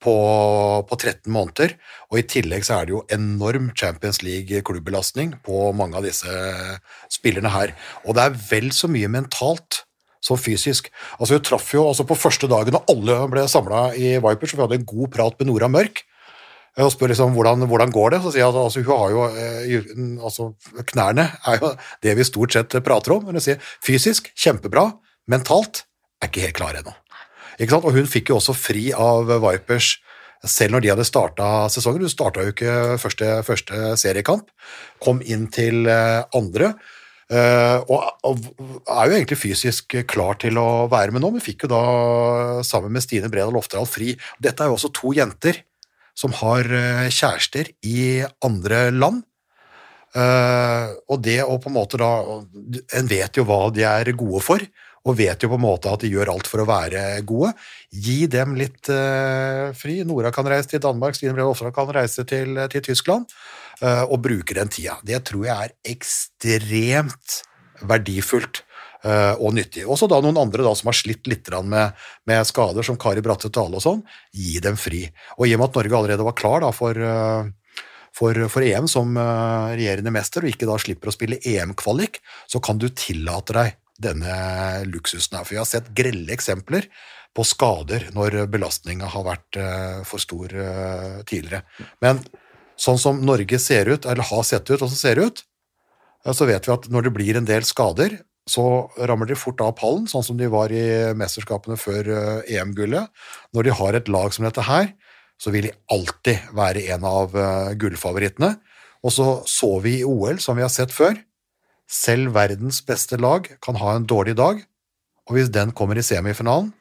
på, 0.05 0.14
på, 0.88 0.98
13 1.00 1.32
måneder. 1.32 1.74
Og 2.12 2.20
i 2.20 2.26
tillegg 2.28 2.66
så 2.66 2.78
er 2.78 2.88
det 2.88 2.94
jo 2.94 3.02
enorm 3.14 3.70
Champions 3.78 4.20
League-klubbbelastning 4.24 5.38
på 5.44 5.70
mange 5.76 5.98
av 5.98 6.07
disse 6.07 6.30
spillerne 7.12 7.52
her. 7.55 7.74
Og 8.05 8.16
det 8.18 8.28
er 8.28 8.38
vel 8.50 8.70
så 8.76 8.90
mye 8.92 9.11
mentalt 9.12 9.84
som 10.24 10.40
fysisk. 10.40 10.88
Altså 11.18 11.36
Vi 11.36 11.44
traff 11.44 11.68
jo 11.74 11.86
altså 11.90 12.07
på 12.09 12.16
første 12.16 12.48
dagen 12.48 12.76
da 12.76 12.84
alle 12.90 13.20
ble 13.32 13.44
samla 13.50 13.86
i 13.96 14.16
Vipers, 14.16 14.55
og 14.55 14.61
vi 14.61 14.66
hadde 14.66 14.80
en 14.80 14.90
god 14.94 15.12
prat 15.12 15.40
med 15.40 15.50
Nora 15.50 15.70
Mørk. 15.72 16.05
Og 16.82 16.90
spør 16.90 17.12
liksom 17.12 17.36
hvordan, 17.36 17.68
hvordan 17.70 17.92
går 17.94 18.16
det, 18.16 18.20
så 18.24 18.32
sier 18.34 18.42
jeg 18.42 18.50
at 18.50 18.59
altså, 18.59 18.82
hun 18.82 18.98
har 18.98 19.12
jo 19.12 19.26
eh, 19.30 20.24
altså, 20.26 20.48
Knærne 20.90 21.28
er 21.46 21.61
jo 21.61 21.70
det 22.02 22.16
vi 22.18 22.26
stort 22.26 22.57
sett 22.57 22.74
prater 22.82 23.14
om. 23.14 23.28
Men 23.28 23.38
hun 23.38 23.44
sier 23.44 23.62
fysisk 23.84 24.32
kjempebra, 24.34 24.88
mentalt 25.30 25.84
er 26.18 26.32
ikke 26.32 26.48
helt 26.48 26.59
klar 26.59 26.80
ennå. 26.80 26.96
Og 27.61 27.92
hun 27.94 28.11
fikk 28.11 28.32
jo 28.32 28.40
også 28.40 28.57
fri 28.57 28.88
av 28.96 29.30
Vipers 29.44 29.94
selv 30.44 30.76
når 30.76 30.84
de 30.84 30.90
hadde 30.92 31.07
starta 31.09 31.46
sesongen. 31.72 32.05
Hun 32.05 32.12
starta 32.12 32.44
jo 32.44 32.52
ikke 32.52 32.74
første, 33.00 33.30
første, 33.46 33.94
seriekamp, 34.00 34.50
kom 35.02 35.22
inn 35.24 35.48
til 35.52 35.88
eh, 35.90 36.20
andre. 36.36 36.74
Uh, 37.24 37.80
og, 37.88 38.40
er 38.84 39.07
jo 39.09 39.14
egentlig 39.16 39.38
fysisk 39.40 39.94
klar 40.12 40.36
til 40.42 40.59
å 40.61 40.84
være 40.92 41.14
med 41.14 41.22
nå, 41.24 41.30
men 41.32 41.42
fikk 41.42 41.64
jo 41.64 41.70
da 41.72 41.84
sammen 42.68 42.92
med 42.92 43.00
Stine 43.02 43.30
Bredal 43.32 43.57
Oftedal 43.57 43.88
fri. 43.88 44.11
Dette 44.44 44.61
er 44.61 44.68
jo 44.68 44.76
også 44.76 44.90
to 44.94 45.14
jenter 45.16 45.62
som 46.14 46.36
har 46.36 46.68
uh, 46.68 47.09
kjærester 47.09 47.72
i 47.88 48.20
andre 48.44 48.90
land. 48.94 49.24
Og 50.14 51.16
det 51.26 51.40
å 51.42 51.57
på 51.59 51.66
en 51.66 51.74
måte 51.74 51.98
da 51.98 52.07
En 52.94 53.09
vet 53.11 53.34
jo 53.34 53.42
hva 53.48 53.57
de 53.74 53.82
er 53.82 54.12
gode 54.14 54.44
for, 54.46 54.62
og 55.05 55.16
vet 55.18 55.44
jo 55.44 55.50
på 55.52 55.59
en 55.59 55.64
måte 55.64 55.90
at 55.92 56.05
de 56.05 56.11
gjør 56.12 56.32
alt 56.32 56.48
for 56.48 56.62
å 56.62 56.68
være 56.68 57.02
gode. 57.28 57.52
Gi 57.92 58.24
dem 58.30 58.55
litt 58.57 58.88
uh, 58.92 59.68
fri. 59.76 59.98
Nora 60.09 60.32
kan 60.34 60.48
reise 60.48 60.70
til 60.72 60.82
Danmark, 60.84 61.16
Stine 61.18 61.34
Brede 61.36 61.50
Ofsland 61.52 61.76
kan 61.76 61.90
reise 61.92 62.24
til, 62.28 62.57
til 62.72 62.84
Tyskland, 62.88 63.28
uh, 63.82 64.05
og 64.09 64.22
bruke 64.24 64.57
den 64.57 64.72
tida. 64.72 64.96
Det 65.05 65.20
tror 65.28 65.44
jeg 65.50 65.68
er 65.68 65.74
ekstremt 65.92 67.42
verdifullt 67.84 68.62
uh, 69.05 69.36
og 69.36 69.52
nyttig. 69.59 69.84
Også 69.84 70.09
da 70.09 70.22
noen 70.24 70.40
andre 70.40 70.64
da, 70.64 70.72
som 70.78 70.88
har 70.88 70.96
slitt 70.96 71.28
litt 71.28 71.52
med, 71.68 72.07
med 72.30 72.48
skader, 72.48 72.86
som 72.86 72.96
Kari 73.00 73.24
Bratte 73.24 73.52
Tale 73.52 73.76
og 73.76 73.84
sånn, 73.84 74.02
gi 74.32 74.57
dem 74.64 74.80
fri. 74.80 75.05
Og 75.36 75.50
i 75.50 75.52
og 75.52 75.61
med 75.61 75.68
at 75.68 75.80
Norge 75.82 76.00
allerede 76.00 76.28
var 76.32 76.38
klar 76.38 76.64
da, 76.64 76.72
for 76.72 76.96
for, 78.14 78.38
for, 78.46 78.62
EM 78.62 78.86
som 78.86 79.16
regjerende 79.18 80.12
mester, 80.14 80.44
og 80.44 80.52
ikke 80.52 80.68
da 80.68 80.76
slipper 80.78 81.11
å 81.11 81.14
spille 81.16 81.40
EM-kvalik, 81.50 82.20
så 82.46 82.61
kan 82.62 82.78
du 82.78 82.86
tillate 82.94 83.57
deg 83.57 83.72
denne 84.01 84.84
luksusen 84.88 85.38
her. 85.38 85.45
For 85.45 85.55
vi 85.55 85.61
har 85.61 85.68
sett 85.68 85.92
grelle 85.97 86.34
eksempler 86.34 86.88
på 87.34 87.47
skader 87.47 88.09
når 88.14 88.45
belastninga 88.51 89.09
har 89.11 89.26
vært 89.26 89.59
uh, 89.59 90.03
for 90.07 90.22
stor 90.22 90.55
uh, 90.55 91.22
tidligere. 91.26 91.64
Men 92.05 92.22
sånn 92.80 93.01
som 93.01 93.22
Norge 93.26 93.59
ser 93.62 93.90
ut, 93.90 94.07
eller 94.07 94.26
har 94.30 94.47
sett 94.47 94.70
ut, 94.70 94.80
og 94.80 94.90
så 94.90 94.99
ser 94.99 95.22
ut, 95.22 95.42
uh, 96.26 96.32
så 96.34 96.49
vet 96.51 96.66
vi 96.66 96.74
at 96.74 96.88
når 96.90 97.09
det 97.09 97.14
blir 97.16 97.38
en 97.38 97.49
del 97.49 97.66
skader, 97.66 98.20
så 98.51 98.64
rammer 99.09 99.30
de 99.30 99.38
fort 99.40 99.62
av 99.64 99.72
pallen, 99.78 100.05
sånn 100.11 100.26
som 100.26 100.36
de 100.36 100.51
var 100.53 100.72
i 100.74 100.84
mesterskapene 101.16 101.78
før 101.80 102.11
EM-gullet. 102.45 103.09
Når 103.57 103.64
de 103.64 103.76
har 103.78 103.97
et 103.97 104.11
lag 104.12 104.34
som 104.36 104.45
dette 104.45 104.66
her, 104.66 104.90
så 105.40 105.49
vil 105.51 105.70
de 105.70 105.72
alltid 105.95 106.51
være 106.53 106.82
en 106.92 107.07
av 107.09 107.32
gullfavorittene. 107.80 108.51
Og 109.01 109.14
så 109.16 109.28
så 109.49 109.70
vi 109.80 110.03
i 110.03 110.05
OL, 110.05 110.36
som 110.45 110.61
vi 110.61 110.64
har 110.66 110.72
sett 110.72 110.92
før, 110.92 111.16
selv 111.91 112.35
verdens 112.35 112.80
beste 112.87 113.18
lag 113.20 113.49
kan 113.62 113.78
ha 113.80 113.97
en 113.97 114.09
dårlig 114.09 114.37
dag, 114.39 114.62
og 115.28 115.37
hvis 115.37 115.53
den 115.53 115.72
kommer 115.76 115.99
i 115.99 116.05
semifinalen 116.05 116.72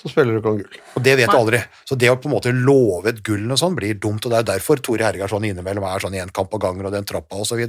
så 0.00 0.08
spiller 0.08 0.32
du 0.32 0.40
ikke 0.40 0.50
om 0.50 0.60
gull. 0.62 0.78
Og 0.96 1.02
Det 1.04 1.14
vet 1.18 1.28
du 1.28 1.36
aldri. 1.36 1.58
Så 1.88 1.96
det 2.00 2.08
å 2.08 2.16
på 2.16 2.30
en 2.30 2.32
måte 2.32 2.52
love 2.56 3.10
et 3.10 3.20
gull 3.26 3.44
og 3.52 3.58
sånn 3.60 3.76
blir 3.76 3.98
dumt. 4.00 4.24
og 4.24 4.32
Det 4.32 4.38
er 4.38 4.48
derfor 4.54 4.80
Tore 4.80 5.04
Hergarsson 5.04 5.44
innimellom 5.44 5.84
er 5.84 6.00
sånn 6.00 6.16
i 6.16 6.22
en 6.22 6.32
kamp 6.32 6.54
av 6.56 6.62
gangen 6.62 6.88
og 6.88 6.94
den 6.94 7.04
trappa 7.08 7.42
osv. 7.42 7.60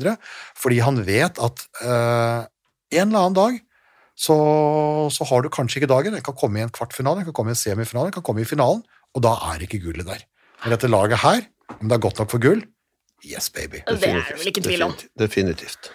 Fordi 0.56 0.80
han 0.80 1.02
vet 1.08 1.42
at 1.44 1.66
øh, 1.84 2.48
en 2.96 3.04
eller 3.10 3.20
annen 3.20 3.36
dag 3.36 3.60
så, 4.16 4.38
så, 5.12 5.28
har 5.28 5.44
du 5.44 5.52
kanskje 5.52 5.82
ikke 5.82 5.92
dagen. 5.92 6.16
Den 6.16 6.24
kan 6.24 6.38
komme 6.38 6.62
i 6.62 6.64
en 6.64 6.72
kvartfinale, 6.72 7.20
den 7.20 7.32
kan 7.32 7.36
komme 7.36 7.52
i 7.52 7.58
en 7.58 7.64
semifinale, 7.64 8.12
den 8.12 8.20
kan 8.20 8.28
komme 8.28 8.46
i 8.46 8.48
finalen, 8.48 8.84
og 9.12 9.26
da 9.26 9.36
er 9.52 9.66
ikke 9.66 9.82
gullet 9.84 10.08
der. 10.08 10.24
Men 10.64 10.76
dette 10.76 10.92
laget 10.92 11.24
her, 11.26 11.44
om 11.80 11.90
det 11.90 11.98
er 11.98 12.06
godt 12.06 12.22
nok 12.22 12.32
for 12.32 12.44
gull, 12.44 12.64
Yes, 13.24 13.50
baby. 13.54 13.84
Det 13.86 13.98
er 14.08 14.22
det 14.22 14.38
vel 14.40 14.52
ikke 14.52 14.64
tvil 14.66 14.86
om. 14.88 14.96
Definitivt. 15.20 15.92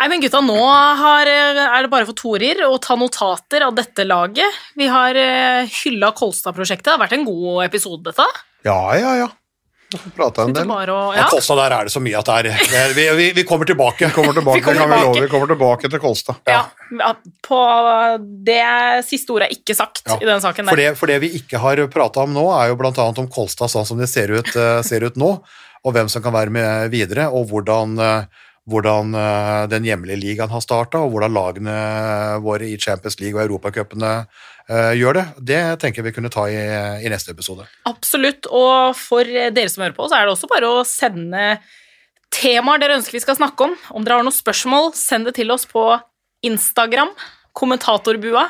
Nei, 0.00 0.06
men 0.08 0.22
gutta, 0.22 0.40
nå 0.40 0.56
har, 0.96 1.28
er 1.28 1.82
det 1.84 1.90
bare 1.92 2.06
for 2.08 2.16
Torir 2.16 2.62
å 2.64 2.78
ta 2.80 2.96
notater 2.96 3.66
av 3.66 3.74
dette 3.76 4.06
laget. 4.08 4.56
Vi 4.80 4.88
har 4.88 5.14
eh, 5.20 5.68
hylla 5.82 6.14
Kolstad-prosjektet. 6.16 6.88
Det 6.88 6.94
har 6.96 7.02
vært 7.02 7.18
en 7.18 7.26
god 7.28 7.66
episode, 7.66 8.06
dette. 8.08 8.24
Ja, 8.64 8.78
ja, 8.96 9.12
ja. 9.20 9.28
Prata 10.14 10.42
en 10.46 10.52
del. 10.54 10.68
Ja. 10.70 10.96
Ja. 11.16 11.26
Kolstad, 11.28 11.58
der 11.58 11.74
er 11.74 11.88
det 11.88 11.92
så 11.92 12.00
mye 12.02 12.18
at 12.20 12.28
det 12.28 12.34
er 12.38 12.48
det 12.70 12.78
er- 12.78 12.92
vi, 12.94 13.06
vi, 13.18 13.28
vi 13.40 13.44
kommer 13.44 13.66
tilbake. 13.66 14.06
Vi 14.06 14.14
kommer 14.14 14.32
tilbake, 14.32 14.60
Vi 14.60 14.64
kommer 14.64 14.86
tilbake. 14.86 15.04
love. 15.04 15.20
Vi 15.24 15.28
kommer 15.32 15.46
tilbake 15.50 15.90
til 15.90 16.00
Kolstad. 16.02 16.36
ja. 16.46 16.62
ja. 17.00 17.12
På 17.46 17.58
det 18.46 19.04
siste 19.06 19.34
ordet 19.34 19.48
er 19.50 19.56
ikke 19.58 19.74
sagt 19.74 20.02
Ja, 20.06 20.16
i 20.22 20.26
den 20.28 20.40
saken 20.42 20.68
For 20.70 20.78
det, 20.78 20.92
for 20.98 21.10
det 21.10 21.18
vi 21.22 21.32
ikke 21.40 21.58
har 21.62 21.82
prata 21.90 22.22
om 22.22 22.32
nå, 22.34 22.44
er 22.56 22.70
jo 22.70 22.78
bl.a. 22.78 22.92
om 23.10 23.28
Kolstad 23.30 23.70
sånn 23.72 23.86
som 23.86 23.98
det 23.98 24.08
ser 24.10 24.30
ut, 24.30 24.54
eh, 24.54 24.80
ser 24.86 25.02
ut 25.06 25.18
nå, 25.18 25.32
og 25.86 25.96
hvem 25.96 26.10
som 26.12 26.22
kan 26.24 26.34
være 26.34 26.52
med 26.52 26.92
videre, 26.92 27.28
og 27.32 27.48
hvordan, 27.50 27.96
eh, 27.98 28.46
hvordan 28.70 29.14
eh, 29.16 29.64
den 29.72 29.88
hjemlige 29.88 30.20
ligaen 30.20 30.52
har 30.52 30.64
starta, 30.64 31.00
og 31.00 31.14
hvordan 31.14 31.34
lagene 31.34 31.76
våre 32.44 32.68
i 32.68 32.78
Champions 32.80 33.18
League 33.20 33.38
og 33.38 33.46
Europacupene 33.46 34.12
eh, 34.68 34.92
gjør 35.00 35.20
det. 35.20 35.26
Det 35.52 35.60
tenker 35.80 36.02
jeg 36.02 36.10
vi 36.10 36.14
kunne 36.18 36.32
ta 36.32 36.46
i, 36.52 36.60
i 37.04 37.12
neste 37.12 37.32
episode. 37.32 37.66
Absolutt. 37.88 38.50
Og 38.52 38.92
for 38.98 39.24
dere 39.24 39.68
som 39.72 39.86
hører 39.86 39.96
på, 39.96 40.08
så 40.08 40.18
er 40.18 40.26
det 40.26 40.36
også 40.36 40.50
bare 40.52 40.70
å 40.70 40.84
sende 40.88 41.54
temaer 42.30 42.82
dere 42.82 43.00
ønsker 43.00 43.16
vi 43.16 43.24
skal 43.24 43.40
snakke 43.40 43.70
om. 43.70 43.74
Om 43.96 44.04
dere 44.04 44.20
har 44.20 44.26
noen 44.26 44.36
spørsmål, 44.36 44.92
send 44.98 45.26
det 45.28 45.38
til 45.40 45.50
oss 45.54 45.66
på 45.70 45.84
Instagram, 46.46 47.10
kommentatorbua. 47.56 48.46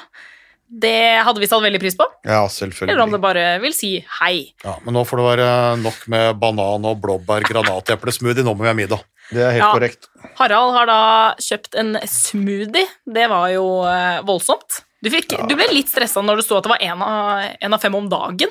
Det 0.71 1.23
hadde 1.27 1.41
vi 1.43 1.49
satt 1.51 1.63
veldig 1.65 1.81
pris 1.83 1.97
på. 1.99 2.07
Ja, 2.25 2.45
selvfølgelig. 2.47 2.93
Eller 2.93 3.03
om 3.03 3.11
det 3.11 3.19
bare 3.21 3.59
vil 3.63 3.73
si 3.75 3.97
hei. 4.21 4.53
Ja, 4.63 4.77
Men 4.85 4.95
nå 4.95 5.03
får 5.09 5.19
det 5.19 5.25
være 5.27 5.49
nok 5.83 6.05
med 6.13 6.39
banan 6.39 6.85
og 6.87 7.01
blåbær 7.03 7.43
granateplesmoothie. 7.49 8.45
Nå 8.47 8.55
må 8.55 8.63
vi 8.63 8.71
ha 8.71 8.77
middag. 8.79 9.03
Det 9.33 9.43
er 9.43 9.51
helt 9.57 9.65
Ja. 9.65 9.73
korrekt. 9.75 10.07
Harald 10.39 10.73
har 10.77 10.87
da 10.87 11.01
kjøpt 11.43 11.75
en 11.79 11.97
smoothie. 12.07 12.87
Det 13.07 13.27
var 13.29 13.49
jo 13.51 13.83
eh, 13.87 14.21
voldsomt. 14.23 14.81
Du, 15.03 15.11
fikk, 15.11 15.33
du 15.49 15.57
ble 15.57 15.67
litt 15.73 15.89
stressa 15.89 16.23
når 16.23 16.37
det 16.43 16.45
sto 16.47 16.59
at 16.59 16.67
det 16.67 16.71
var 16.75 16.83
én 16.85 17.03
av, 17.03 17.57
en 17.61 17.75
av 17.75 17.81
fem 17.81 17.95
om 17.95 18.09
dagen. 18.09 18.51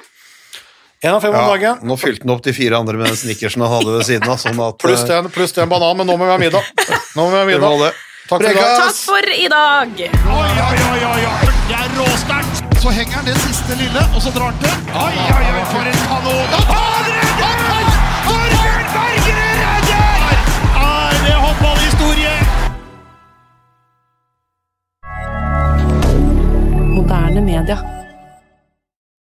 En 1.02 1.14
av 1.16 1.22
fem 1.24 1.32
om 1.32 1.40
Ja, 1.40 1.48
dagen. 1.56 1.80
nå 1.88 1.96
fylte 1.96 2.26
han 2.26 2.34
opp 2.36 2.42
de 2.44 2.52
fire 2.52 2.76
andre 2.76 2.98
med 3.00 3.08
den 3.08 3.16
snickersen 3.16 3.62
han 3.64 3.72
hadde 3.72 3.94
ved 3.96 4.04
siden 4.08 4.28
av. 4.28 4.36
Sånn 4.42 4.60
at, 4.60 4.78
Pluss 4.82 5.06
den, 5.08 5.26
en, 5.26 5.32
pluss 5.32 5.54
den 5.56 5.70
banan, 5.72 5.96
men 5.96 6.08
nå 6.10 6.18
må 6.20 6.26
vi 6.28 6.32
ha 6.36 6.38
middag. 6.42 6.64
Nå 7.16 7.24
må 7.24 7.32
vi 7.32 7.38
ha 7.40 7.46
middag. 7.48 7.80
det. 7.86 7.94
Takk 8.30 8.42
for. 8.42 8.54
Takk 8.54 8.96
for 8.96 9.26
i 9.34 9.48
dag! 9.50 9.90
Oi, 9.90 10.10
oi, 10.38 10.78
oi, 10.92 11.02
oi, 11.06 11.22
oi. 11.26 11.48
Det 11.66 11.74
er 11.74 11.90
råsterkt. 11.98 12.62
Så 12.82 12.90
henger 12.94 13.14
han 13.16 13.26
det 13.26 13.34
siste 13.42 13.74
lille, 13.80 14.04
og 14.16 14.22
så 14.22 14.30
drar 14.30 14.52
han 14.52 14.60
til. 14.62 14.70
Oi, 14.94 15.16
oi, 15.34 15.46
oi, 15.50 15.64
for 15.72 15.82
en 15.82 15.98
kanon. 16.06 16.48
Han 16.70 17.10
redder! 17.10 17.90
Torbjørn 18.30 18.86
Bergerud 18.94 19.58
redder! 19.66 20.38
Er 20.86 21.18
det 21.26 21.38
håndballhistorie? 21.44 22.34
Moderne 26.96 27.42
media. 27.42 27.99